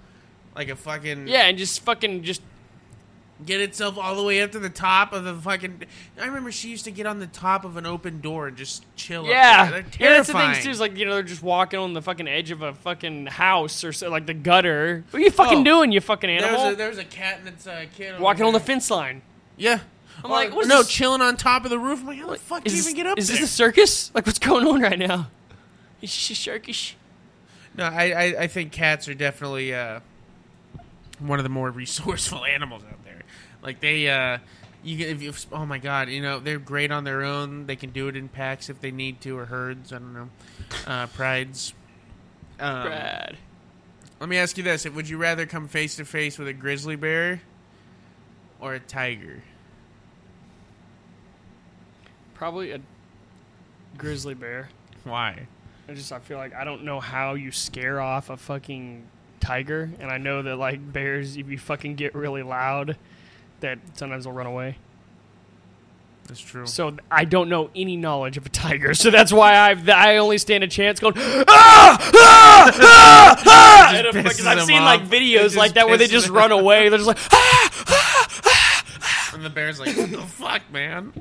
like 0.55 0.69
a 0.69 0.75
fucking 0.77 1.27
Yeah, 1.27 1.41
and 1.47 1.57
just 1.57 1.81
fucking 1.83 2.23
just 2.23 2.41
get 3.45 3.59
itself 3.59 3.97
all 3.97 4.15
the 4.15 4.23
way 4.23 4.41
up 4.41 4.51
to 4.53 4.59
the 4.59 4.69
top 4.69 5.11
of 5.13 5.23
the 5.23 5.33
fucking. 5.33 5.81
I 6.19 6.25
remember 6.25 6.51
she 6.51 6.69
used 6.69 6.85
to 6.85 6.91
get 6.91 7.05
on 7.05 7.19
the 7.19 7.27
top 7.27 7.65
of 7.65 7.75
an 7.77 7.85
open 7.85 8.21
door 8.21 8.47
and 8.47 8.55
just 8.55 8.85
chill. 8.95 9.25
yeah. 9.25 9.63
up 9.63 9.69
there. 9.71 9.81
They're 9.81 9.91
Yeah, 10.09 10.13
that's 10.17 10.27
the 10.27 10.33
terrifying. 10.33 10.53
thing 10.55 10.63
too. 10.63 10.69
Is 10.69 10.79
like 10.79 10.95
you 10.97 11.05
know 11.05 11.13
they're 11.15 11.23
just 11.23 11.43
walking 11.43 11.79
on 11.79 11.93
the 11.93 12.01
fucking 12.01 12.27
edge 12.27 12.51
of 12.51 12.61
a 12.61 12.73
fucking 12.73 13.25
house 13.25 13.83
or 13.83 13.91
so, 13.91 14.09
like 14.09 14.25
the 14.25 14.33
gutter. 14.33 15.03
What 15.11 15.19
are 15.19 15.23
you 15.23 15.31
fucking 15.31 15.59
Oh. 15.59 15.63
doing, 15.63 15.91
you 15.91 16.01
fucking 16.01 16.29
animal? 16.29 16.59
There's 16.61 16.73
a, 16.73 16.75
there 16.77 16.89
was 16.89 16.97
a 16.97 17.03
cat 17.05 17.39
and 17.39 17.47
its 17.49 17.65
uh, 17.67 17.85
kid 17.95 18.19
walking 18.19 18.45
on 18.45 18.53
the 18.53 18.59
fence 18.59 18.89
line. 18.89 19.21
Yeah. 19.57 19.79
I'm 20.23 20.31
like, 20.31 20.55
is 20.55 20.67
no, 20.67 20.77
this? 20.77 20.87
chilling 20.89 21.21
on 21.21 21.35
top 21.35 21.65
of 21.65 21.69
the 21.71 21.77
roof. 21.77 21.99
I'm 21.99 22.07
like, 22.07 22.17
how 22.19 22.29
the 22.29 22.37
fuck 22.37 22.63
do 22.63 22.73
you 22.73 22.79
even 22.79 22.95
get 22.95 23.05
up 23.05 23.17
is 23.17 23.27
there? 23.27 23.37
this 23.37 23.49
a 23.49 23.53
circus? 23.53 24.11
Like 24.15 24.25
what's 24.25 24.39
going 24.39 24.65
on 24.65 24.81
right 24.81 24.97
now? 24.97 25.27
Is 26.01 26.11
a 26.31 26.35
circus? 26.35 26.95
No, 27.77 27.83
I, 27.83 28.11
I, 28.11 28.23
I 28.43 28.47
think 28.47 28.71
cats 28.71 29.09
are 29.09 29.13
definitely 29.13 29.73
uh, 29.73 29.99
one 31.19 31.37
of 31.39 31.43
the 31.43 31.49
more 31.49 31.69
resourceful 31.69 32.45
animals 32.55 32.83
out 32.83 33.03
there. 33.03 33.04
Like 33.65 33.79
they, 33.79 34.07
uh, 34.07 34.37
you 34.83 35.07
if 35.07 35.21
you, 35.23 35.33
oh 35.51 35.65
my 35.65 35.79
god, 35.79 36.09
you 36.09 36.21
know 36.21 36.39
they're 36.39 36.59
great 36.59 36.91
on 36.91 37.03
their 37.03 37.23
own. 37.23 37.65
They 37.65 37.75
can 37.75 37.89
do 37.89 38.07
it 38.07 38.15
in 38.15 38.29
packs 38.29 38.69
if 38.69 38.79
they 38.79 38.91
need 38.91 39.21
to 39.21 39.37
or 39.37 39.45
herds. 39.45 39.91
I 39.91 39.97
don't 39.97 40.13
know, 40.13 40.29
uh, 40.85 41.07
prides. 41.07 41.73
Um, 42.59 42.83
Brad. 42.83 43.37
let 44.19 44.29
me 44.29 44.37
ask 44.37 44.55
you 44.57 44.63
this: 44.63 44.85
Would 44.87 45.09
you 45.09 45.17
rather 45.17 45.47
come 45.47 45.67
face 45.67 45.95
to 45.95 46.05
face 46.05 46.37
with 46.37 46.47
a 46.47 46.53
grizzly 46.53 46.95
bear 46.95 47.41
or 48.61 48.75
a 48.75 48.79
tiger? 48.79 49.41
Probably 52.35 52.71
a 52.71 52.81
grizzly 53.97 54.35
bear. 54.35 54.69
Why? 55.05 55.47
I 55.89 55.93
just 55.93 56.11
I 56.11 56.19
feel 56.19 56.37
like 56.37 56.53
I 56.53 56.63
don't 56.63 56.83
know 56.83 56.99
how 56.99 57.33
you 57.33 57.51
scare 57.51 57.99
off 57.99 58.29
a 58.29 58.37
fucking 58.37 59.07
tiger, 59.39 59.91
and 59.99 60.11
I 60.11 60.19
know 60.19 60.43
that 60.43 60.57
like 60.57 60.93
bears, 60.93 61.35
if 61.35 61.49
you 61.49 61.57
fucking 61.57 61.95
get 61.95 62.13
really 62.13 62.43
loud, 62.43 62.97
that 63.61 63.79
sometimes 63.93 64.25
they'll 64.25 64.33
run 64.33 64.47
away. 64.47 64.77
That's 66.27 66.41
true. 66.41 66.65
So 66.65 66.97
I 67.11 67.23
don't 67.25 67.49
know 67.49 67.69
any 67.75 67.97
knowledge 67.97 68.35
of 68.37 68.47
a 68.47 68.49
tiger, 68.49 68.93
so 68.95 69.11
that's 69.11 69.31
why 69.31 69.53
I 69.55 69.75
I 69.93 70.17
only 70.17 70.39
stand 70.39 70.63
a 70.63 70.67
chance 70.67 70.99
going 70.99 71.13
ah 71.17 71.43
ah 71.47 72.71
ah 72.81 73.43
ah. 73.45 73.95
And 73.95 74.07
I'm- 74.07 74.13
pisses 74.15 74.23
Because 74.23 74.45
I've 74.47 74.63
seen 74.63 74.79
off. 74.81 74.85
like 74.85 75.07
videos 75.09 75.55
like 75.55 75.73
that 75.73 75.87
where 75.87 75.97
they 75.97 76.07
just 76.07 76.29
run 76.29 76.51
away. 76.51 76.89
They're 76.89 76.97
just 76.97 77.07
like 77.07 77.19
ah. 77.31 79.31
And 79.35 79.43
the 79.45 79.49
bear's 79.49 79.79
like, 79.79 79.95
what 79.97 80.09
the 80.11 80.17
fuck, 80.21 80.61
man? 80.71 81.13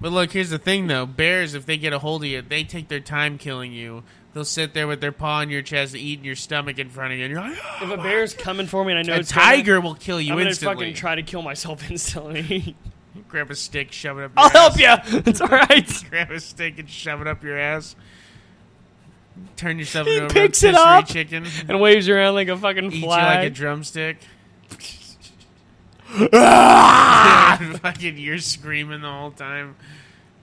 But 0.00 0.12
look, 0.12 0.30
here's 0.30 0.50
the 0.50 0.58
thing, 0.58 0.86
though. 0.86 1.04
Bears, 1.04 1.54
if 1.54 1.66
they 1.66 1.76
get 1.76 1.92
a 1.92 1.98
hold 1.98 2.22
of 2.22 2.28
you, 2.28 2.40
they 2.40 2.62
take 2.62 2.86
their 2.86 3.00
time 3.00 3.38
killing 3.38 3.72
you. 3.72 4.04
They'll 4.38 4.44
sit 4.44 4.72
there 4.72 4.86
with 4.86 5.00
their 5.00 5.10
paw 5.10 5.38
on 5.38 5.50
your 5.50 5.62
chest, 5.62 5.96
eating 5.96 6.24
your 6.24 6.36
stomach 6.36 6.78
in 6.78 6.90
front 6.90 7.12
of 7.12 7.18
you, 7.18 7.24
and 7.24 7.32
you're 7.32 7.40
like, 7.42 7.58
"Ah." 7.60 7.78
If 7.82 7.90
a 7.90 7.96
bear's 7.96 8.34
coming 8.34 8.68
for 8.68 8.84
me 8.84 8.92
and 8.92 9.00
I 9.00 9.02
know 9.02 9.14
a 9.14 9.18
it's 9.18 9.32
gonna- 9.32 9.44
tiger 9.48 9.80
will 9.80 9.96
kill 9.96 10.20
you 10.20 10.32
I'm 10.32 10.38
gonna 10.38 10.54
fucking 10.54 10.94
try 10.94 11.16
to 11.16 11.24
kill 11.24 11.42
myself 11.42 11.90
instantly. 11.90 12.76
Grab 13.28 13.50
a 13.50 13.56
stick, 13.56 13.90
shove 13.90 14.16
it 14.20 14.26
up. 14.26 14.30
Your 14.36 14.44
I'll 14.44 14.50
help 14.50 14.78
you. 14.78 15.22
It's 15.26 15.40
all 15.40 15.48
right. 15.48 15.92
Grab 16.08 16.30
a 16.30 16.38
stick 16.38 16.78
and 16.78 16.88
shove 16.88 17.20
it 17.20 17.26
up 17.26 17.42
your 17.42 17.58
ass. 17.58 17.96
Turn 19.56 19.76
yourself 19.76 20.06
He 20.06 20.14
into 20.18 20.26
a 20.26 20.28
picks 20.28 20.62
it 20.62 20.68
rotisserie 20.76 20.98
up 20.98 21.06
chicken. 21.08 21.46
And 21.66 21.80
waves 21.80 22.08
around 22.08 22.34
like 22.34 22.46
a 22.46 22.56
fucking 22.56 22.92
Eat 22.92 23.02
flag. 23.02 23.38
like 23.40 23.46
a 23.48 23.50
drumstick. 23.50 24.18
fucking, 27.80 28.18
you're 28.18 28.38
screaming 28.38 29.00
the 29.00 29.10
whole 29.10 29.32
time. 29.32 29.74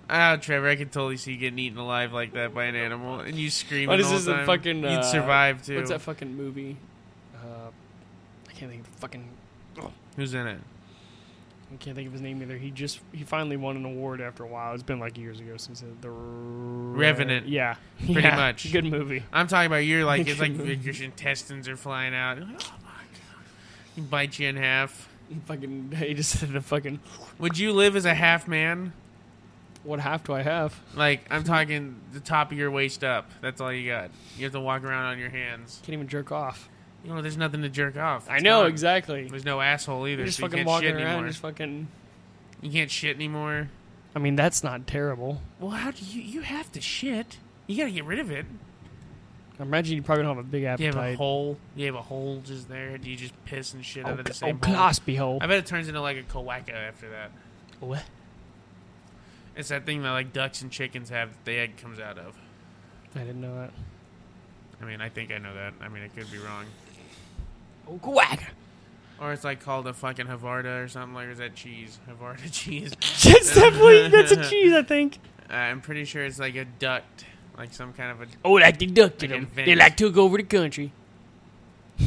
Ah, 0.10 0.36
Trevor, 0.40 0.68
I 0.68 0.76
can 0.76 0.90
totally 0.90 1.18
see 1.18 1.32
you 1.34 1.38
getting 1.38 1.57
eaten 1.60 1.77
alive 1.80 2.14
like 2.14 2.34
that 2.34 2.53
by 2.53 2.65
an 2.65 2.76
animal, 2.76 3.19
and 3.22 3.36
you 3.36 3.49
screaming. 3.49 3.88
What 3.88 3.99
is 3.99 4.10
the 4.10 4.15
is 4.15 4.26
whole 4.26 4.36
this? 4.36 4.44
A 4.44 4.45
fucking. 4.45 4.86
Uh, 4.86 4.91
You'd 4.91 5.06
survive 5.06 5.65
too. 5.65 5.77
What's 5.77 5.90
that 5.90 6.02
fucking 6.02 6.36
movie? 6.36 6.77
Uh, 7.36 7.69
I 8.48 8.52
can't 8.53 8.72
think 8.72 8.86
of 8.86 8.91
the 8.94 8.99
fucking. 8.99 9.27
Who's 10.15 10.34
in 10.34 10.48
it? 10.48 10.60
I 11.73 11.77
can't 11.77 11.95
think 11.95 12.06
of 12.07 12.14
his 12.14 12.22
name 12.22 12.41
either. 12.44 12.56
He 12.57 12.69
just 12.69 12.99
he 13.11 13.23
finally 13.23 13.57
won 13.57 13.76
an 13.76 13.84
award 13.86 14.22
after 14.22 14.44
a 14.44 14.48
while. 14.48 14.73
It's 14.76 14.84
been 14.84 14.99
like 14.99 15.18
years 15.18 15.40
ago 15.40 15.57
since 15.57 15.84
the 16.02 16.10
Revenant. 16.10 17.48
Yeah, 17.48 17.76
Pretty 17.98 18.22
Yeah, 18.22 18.36
much. 18.36 18.72
good 18.72 18.86
movie. 18.86 19.23
I'm 19.34 19.48
talking 19.48 19.65
about 19.68 19.77
you're 19.77 20.06
like 20.06 20.27
it's 20.27 20.40
like 20.40 20.56
your 20.56 21.03
intestines 21.03 21.68
are 21.68 21.76
flying 21.76 22.14
out. 22.14 22.38
Like, 22.40 22.48
oh 22.49 22.73
my 22.84 22.90
god! 22.91 23.44
He 23.95 24.02
bite 24.02 24.38
you 24.40 24.48
in 24.49 24.56
half. 24.57 25.10
Fucking 25.48 25.94
he 25.98 26.14
just 26.14 26.40
said 26.40 26.53
the 26.53 26.61
fucking. 26.61 26.99
Would 27.40 27.57
you 27.57 27.73
live 27.73 27.95
as 27.95 28.06
a 28.06 28.14
half 28.14 28.48
man? 28.48 28.94
What 29.85 29.99
half 29.99 30.23
do 30.23 30.33
I 30.33 30.41
have? 30.41 30.77
Like 30.95 31.21
I'm 31.29 31.43
talking 31.43 32.01
the 32.11 32.19
top 32.19 32.51
of 32.51 32.57
your 32.57 32.71
waist 32.71 33.03
up. 33.03 33.29
That's 33.41 33.61
all 33.61 33.71
you 33.71 33.89
got. 33.89 34.09
You 34.37 34.43
have 34.45 34.53
to 34.53 34.59
walk 34.59 34.83
around 34.83 35.05
on 35.05 35.19
your 35.19 35.29
hands. 35.29 35.79
Can't 35.83 35.93
even 35.93 36.07
jerk 36.07 36.31
off. 36.31 36.67
You 37.03 37.13
know, 37.13 37.21
there's 37.21 37.37
nothing 37.37 37.61
to 37.61 37.69
jerk 37.69 37.95
off. 37.97 38.27
I 38.29 38.39
know 38.39 38.61
gone. 38.63 38.71
exactly. 38.71 39.27
There's 39.29 39.45
no 39.45 39.61
asshole 39.61 40.07
either. 40.07 40.17
You're 40.23 40.25
just 40.25 40.39
so 40.39 40.45
you 40.45 40.49
fucking 40.49 40.57
can't 40.57 40.67
walking 40.67 40.87
shit 40.89 40.95
around, 40.95 41.07
anymore. 41.07 41.27
just 41.27 41.39
fucking. 41.39 41.87
You 42.61 42.71
can't 42.71 42.89
shit 42.89 43.15
anymore. 43.15 43.69
I 44.15 44.19
mean, 44.19 44.35
that's 44.35 44.63
not 44.63 44.87
terrible. 44.87 45.41
Well, 45.59 45.71
how 45.71 45.91
do 45.91 46.03
you? 46.03 46.21
You 46.21 46.41
have 46.41 46.71
to 46.71 46.81
shit. 46.81 47.37
You 47.67 47.77
gotta 47.77 47.91
get 47.91 48.05
rid 48.05 48.17
of 48.19 48.31
it. 48.31 48.45
I 49.59 49.63
imagine 49.63 49.95
you 49.95 50.01
probably 50.01 50.23
don't 50.23 50.35
have 50.35 50.45
a 50.45 50.47
big 50.47 50.63
appetite. 50.63 50.93
You 50.95 50.99
have 50.99 51.13
a 51.13 51.15
hole. 51.15 51.57
You 51.75 51.85
have 51.85 51.95
a 51.95 52.01
hole 52.01 52.41
just 52.43 52.67
there. 52.69 52.97
Do 52.97 53.09
you 53.09 53.15
just 53.15 53.33
piss 53.45 53.73
and 53.73 53.85
shit 53.85 54.05
Oh, 54.05 54.09
out 54.09 54.19
of 54.19 54.25
the 54.25 54.31
oh 54.31 54.33
same 54.33 54.59
hole? 54.61 54.75
Clasby 54.75 55.17
hole. 55.17 55.37
I 55.41 55.47
bet 55.47 55.59
it 55.59 55.65
turns 55.65 55.87
into 55.87 56.01
like 56.01 56.17
a 56.17 56.23
cloaca 56.23 56.73
after 56.73 57.09
that. 57.11 57.31
What? 57.79 58.03
It's 59.56 59.69
that 59.69 59.86
thing 59.86 60.02
that 60.03 60.11
like 60.11 60.34
ducks 60.34 60.61
and 60.61 60.69
chickens 60.72 61.10
have 61.10 61.30
that 61.32 61.45
the 61.45 61.57
egg 61.57 61.77
comes 61.77 61.99
out 61.99 62.18
of. 62.18 62.36
I 63.15 63.19
didn't 63.19 63.41
know 63.41 63.56
that. 63.56 63.72
I 64.82 64.86
mean, 64.86 64.99
I 65.02 65.07
think 65.10 65.32
I 65.32 65.38
know 65.38 65.53
that. 65.53 65.73
I 65.82 65.88
mean, 65.88 66.03
I 66.03 66.10
could 66.10 66.30
be 66.32 66.38
wrong. 66.38 66.65
Oh, 67.88 67.98
quack. 68.02 68.53
Or 69.19 69.32
it's 69.32 69.45
like 69.45 69.61
called 69.61 69.88
a 69.88 69.94
fucking 69.94 70.26
Havarti 70.27 70.84
or 70.84 70.88
something 70.90 71.14
like. 71.15 71.27
Or 71.27 71.32
is 71.32 71.38
that 71.38 71.56
cheese? 71.56 71.99
Havarti 72.10 72.52
cheese. 72.52 72.91
It's 72.99 73.56
definitely 73.56 74.10
that's 74.10 74.32
a 74.34 74.44
cheese, 74.49 74.73
I 74.73 74.82
think. 74.84 75.19
Uh, 75.49 75.53
I'm 75.56 75.80
pretty 75.80 76.03
sure 76.03 76.26
it's 76.26 76.40
like 76.40 76.56
a 76.56 76.65
duct, 76.65 77.23
like 77.57 77.73
some 77.73 77.94
kind 77.94 78.11
of 78.11 78.22
a. 78.22 78.27
Oh, 78.44 78.53
like 78.53 78.77
they 78.77 78.88
ducked 78.88 79.22
Like 79.22 79.32
them. 79.32 79.48
in 79.56 79.65
They 79.65 79.76
like 79.76 79.95
took 79.95 80.18
over 80.18 80.36
the 80.36 80.44
country. 80.44 80.91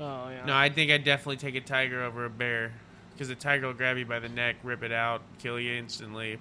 oh 0.00 0.28
yeah. 0.28 0.44
No, 0.44 0.54
I 0.54 0.68
think 0.68 0.90
I'd 0.90 1.04
definitely 1.04 1.36
take 1.38 1.54
a 1.54 1.60
tiger 1.60 2.02
over 2.02 2.24
a 2.26 2.30
bear, 2.30 2.72
because 3.20 3.28
the 3.28 3.34
tiger 3.34 3.66
will 3.66 3.74
grab 3.74 3.98
you 3.98 4.06
by 4.06 4.18
the 4.18 4.30
neck, 4.30 4.56
rip 4.62 4.82
it 4.82 4.92
out, 4.92 5.20
kill 5.40 5.60
you 5.60 5.74
instantly. 5.74 6.38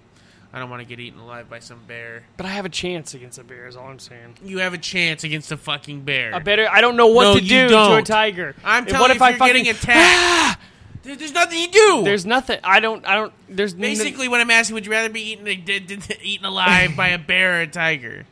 I 0.54 0.60
don't 0.60 0.70
want 0.70 0.82
to 0.82 0.86
get 0.88 0.98
eaten 0.98 1.20
alive 1.20 1.50
by 1.50 1.60
some 1.60 1.80
bear. 1.90 2.24
But 2.38 2.46
I 2.46 2.50
have 2.52 2.64
a 2.64 2.70
chance 2.70 3.14
against 3.14 3.38
a 3.38 3.44
bear. 3.44 3.68
Is 3.68 3.76
all 3.76 3.88
I'm 3.90 4.00
saying. 4.00 4.36
You 4.42 4.60
have 4.60 4.74
a 4.74 4.78
chance 4.78 5.26
against 5.26 5.52
a 5.52 5.58
fucking 5.58 6.04
bear. 6.04 6.34
I 6.34 6.40
better. 6.40 6.70
I 6.72 6.80
don't 6.80 6.96
know 6.96 7.08
what 7.08 7.24
No, 7.26 7.34
to 7.36 7.42
you 7.44 7.50
do 7.50 7.58
to 7.58 7.66
a 7.68 7.70
don't. 7.90 8.08
tiger. 8.08 8.56
I'm 8.64 8.84
And 8.84 8.88
telling 8.88 9.02
what 9.02 9.08
you, 9.10 9.12
if 9.12 9.18
if 9.18 9.22
I 9.22 9.30
you're 9.32 9.38
fucking, 9.40 9.54
getting 9.66 9.70
attacked, 9.76 10.62
there- 11.04 11.16
there's 11.18 11.34
nothing 11.34 11.60
you 11.60 11.68
do. 11.70 12.02
There's 12.06 12.26
nothing. 12.26 12.60
I 12.64 12.80
don't. 12.80 13.06
I 13.06 13.16
don't. 13.16 13.34
There's 13.50 13.74
n- 13.74 13.82
Basically, 13.82 14.30
what 14.30 14.40
I'm 14.40 14.50
asking: 14.50 14.74
Would 14.76 14.86
you 14.86 14.92
rather 14.94 15.10
be 15.10 15.32
eaten 15.34 15.46
eaten 16.24 16.46
alive 16.46 16.96
by 16.96 17.10
a 17.10 17.18
bear 17.32 17.58
or 17.60 17.62
a 17.64 17.68
tiger? 17.68 18.26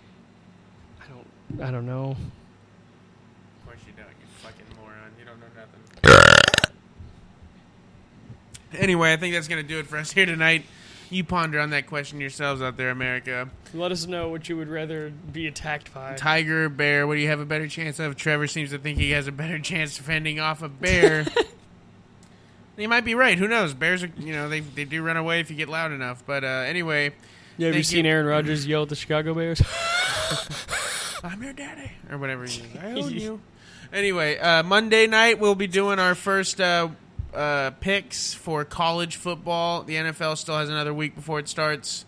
I 1.02 1.04
don't. 1.12 1.62
I 1.68 1.70
don't 1.72 1.86
know. 1.86 2.12
Of 2.12 3.66
course 3.66 3.80
you 3.86 3.92
don't. 3.98 4.08
You 4.08 4.28
fucking 4.38 4.66
moron. 4.80 5.12
You 5.20 5.26
don't 5.26 5.40
know 5.42 5.46
nothing. 5.54 6.72
Anyway, 8.78 9.14
I 9.14 9.18
think 9.18 9.34
that's 9.34 9.48
gonna 9.48 9.64
do 9.64 9.80
it 9.80 9.88
for 9.88 9.98
us 9.98 10.12
here 10.12 10.26
tonight. 10.26 10.66
You 11.10 11.24
ponder 11.24 11.60
on 11.60 11.70
that 11.70 11.88
question 11.88 12.20
yourselves 12.20 12.62
out 12.62 12.76
there, 12.76 12.90
America. 12.90 13.50
Let 13.74 13.94
us 13.94 14.08
know 14.08 14.28
what 14.28 14.50
you 14.50 14.58
would 14.58 14.68
rather 14.68 15.10
be 15.32 15.48
attacked 15.48 15.94
by. 15.94 16.16
Tiger 16.16 16.68
bear? 16.68 17.08
What 17.08 17.16
do 17.16 17.22
you 17.22 17.30
have 17.30 17.40
a 17.40 17.46
better 17.46 17.68
chance 17.68 17.98
of? 18.00 18.18
Trevor 18.18 18.48
seems 18.48 18.72
to 18.72 18.78
think 18.78 18.98
he 18.98 19.12
has 19.12 19.26
a 19.26 19.32
better 19.32 19.58
chance 19.60 19.98
of 20.00 20.06
fending 20.06 20.40
off 20.40 20.62
a 20.62 20.68
bear. 20.68 21.26
he 22.78 22.88
might 22.88 23.06
be 23.06 23.16
right. 23.16 23.38
Who 23.38 23.48
knows? 23.48 23.74
Bears 23.74 24.04
are, 24.04 24.12
you 24.18 24.34
know, 24.34 24.50
they 24.50 24.60
they 24.60 24.84
do 24.84 25.02
run 25.02 25.16
away 25.16 25.40
if 25.40 25.50
you 25.50 25.56
get 25.56 25.70
loud 25.70 25.94
enough. 25.94 26.24
But 26.26 26.44
uh, 26.44 26.48
anyway, 26.48 27.14
yeah, 27.58 27.68
have 27.68 27.76
you 27.76 27.84
seen. 27.84 28.06
Aaron 28.06 28.26
Rodgers 28.26 28.68
yell 28.68 28.84
at 28.84 28.90
the 28.90 28.96
Chicago 28.96 29.34
Bears? 29.34 29.62
I'm 31.24 31.42
your 31.42 31.54
daddy, 31.54 31.92
or 32.12 32.18
whatever. 32.18 32.46
He 32.46 32.62
is. 32.62 32.78
I 32.78 32.92
own 33.02 33.12
you. 33.14 33.42
Anyway, 33.94 34.38
uh, 34.38 34.64
Monday 34.64 35.08
night 35.08 35.40
we'll 35.40 35.56
be 35.56 35.68
doing 35.68 36.00
our 36.00 36.16
first 36.16 36.60
uh, 36.60 36.90
uh, 37.38 37.72
picks 37.80 38.34
for 38.34 38.66
college 38.66 39.16
football. 39.16 39.84
The 39.84 39.96
NFL 39.96 40.38
still 40.38 40.58
has 40.58 40.70
another 40.70 40.94
week 40.94 41.16
before 41.16 41.40
it 41.40 41.48
starts, 41.48 42.06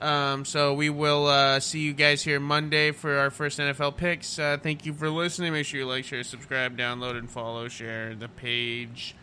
um, 0.00 0.44
so 0.44 0.74
we 0.74 0.90
will 0.90 1.26
uh, 1.26 1.60
see 1.60 1.80
you 1.80 1.94
guys 1.94 2.22
here 2.22 2.38
Monday 2.38 2.92
for 2.92 3.16
our 3.16 3.30
first 3.30 3.58
NFL 3.58 3.96
picks. 3.96 4.38
Uh, 4.38 4.58
thank 4.62 4.84
you 4.84 4.92
for 4.92 5.08
listening. 5.08 5.52
Make 5.52 5.64
sure 5.64 5.80
you 5.80 5.86
like, 5.86 6.04
share, 6.04 6.22
subscribe, 6.22 6.76
download, 6.76 7.18
and 7.18 7.30
follow. 7.30 7.68
Share 7.68 8.14
the 8.14 8.28
page. 8.28 9.14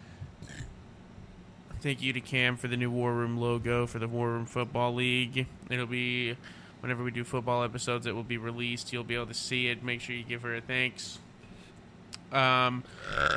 Thank 1.81 2.01
you 2.01 2.13
to 2.13 2.21
Cam 2.21 2.57
for 2.57 2.67
the 2.67 2.77
new 2.77 2.89
War 2.89 3.13
Room 3.13 3.37
logo 3.37 3.85
for 3.85 3.99
the 3.99 4.07
War 4.07 4.29
Room 4.29 4.45
Football 4.45 4.95
League. 4.95 5.45
It'll 5.69 5.85
be 5.85 6.35
whenever 6.79 7.03
we 7.03 7.11
do 7.11 7.23
football 7.23 7.63
episodes, 7.63 8.07
it 8.07 8.15
will 8.15 8.23
be 8.23 8.37
released. 8.37 8.91
You'll 8.91 9.03
be 9.03 9.15
able 9.15 9.27
to 9.27 9.33
see 9.33 9.67
it. 9.67 9.83
Make 9.83 10.01
sure 10.01 10.15
you 10.15 10.23
give 10.23 10.41
her 10.41 10.55
a 10.55 10.61
thanks. 10.61 11.19
Um, 12.33 12.83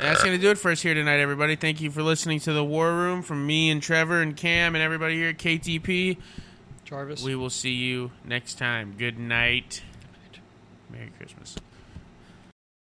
that's 0.01 0.23
going 0.23 0.35
to 0.35 0.41
do 0.41 0.49
it 0.49 0.57
for 0.57 0.71
us 0.71 0.81
here 0.81 0.93
tonight, 0.93 1.19
everybody. 1.19 1.55
Thank 1.55 1.81
you 1.81 1.91
for 1.91 2.01
listening 2.01 2.39
to 2.41 2.53
the 2.53 2.63
War 2.63 2.91
Room 2.91 3.21
from 3.21 3.45
me 3.45 3.69
and 3.69 3.81
Trevor 3.81 4.21
and 4.21 4.35
Cam 4.35 4.75
and 4.75 4.83
everybody 4.83 5.15
here 5.15 5.29
at 5.29 5.37
KTP. 5.37 6.17
Jarvis. 6.83 7.21
We 7.21 7.35
will 7.35 7.49
see 7.49 7.73
you 7.73 8.11
next 8.25 8.57
time. 8.57 8.95
Good 8.97 9.19
night. 9.19 9.83
Merry 10.89 11.11
Christmas. 11.17 11.57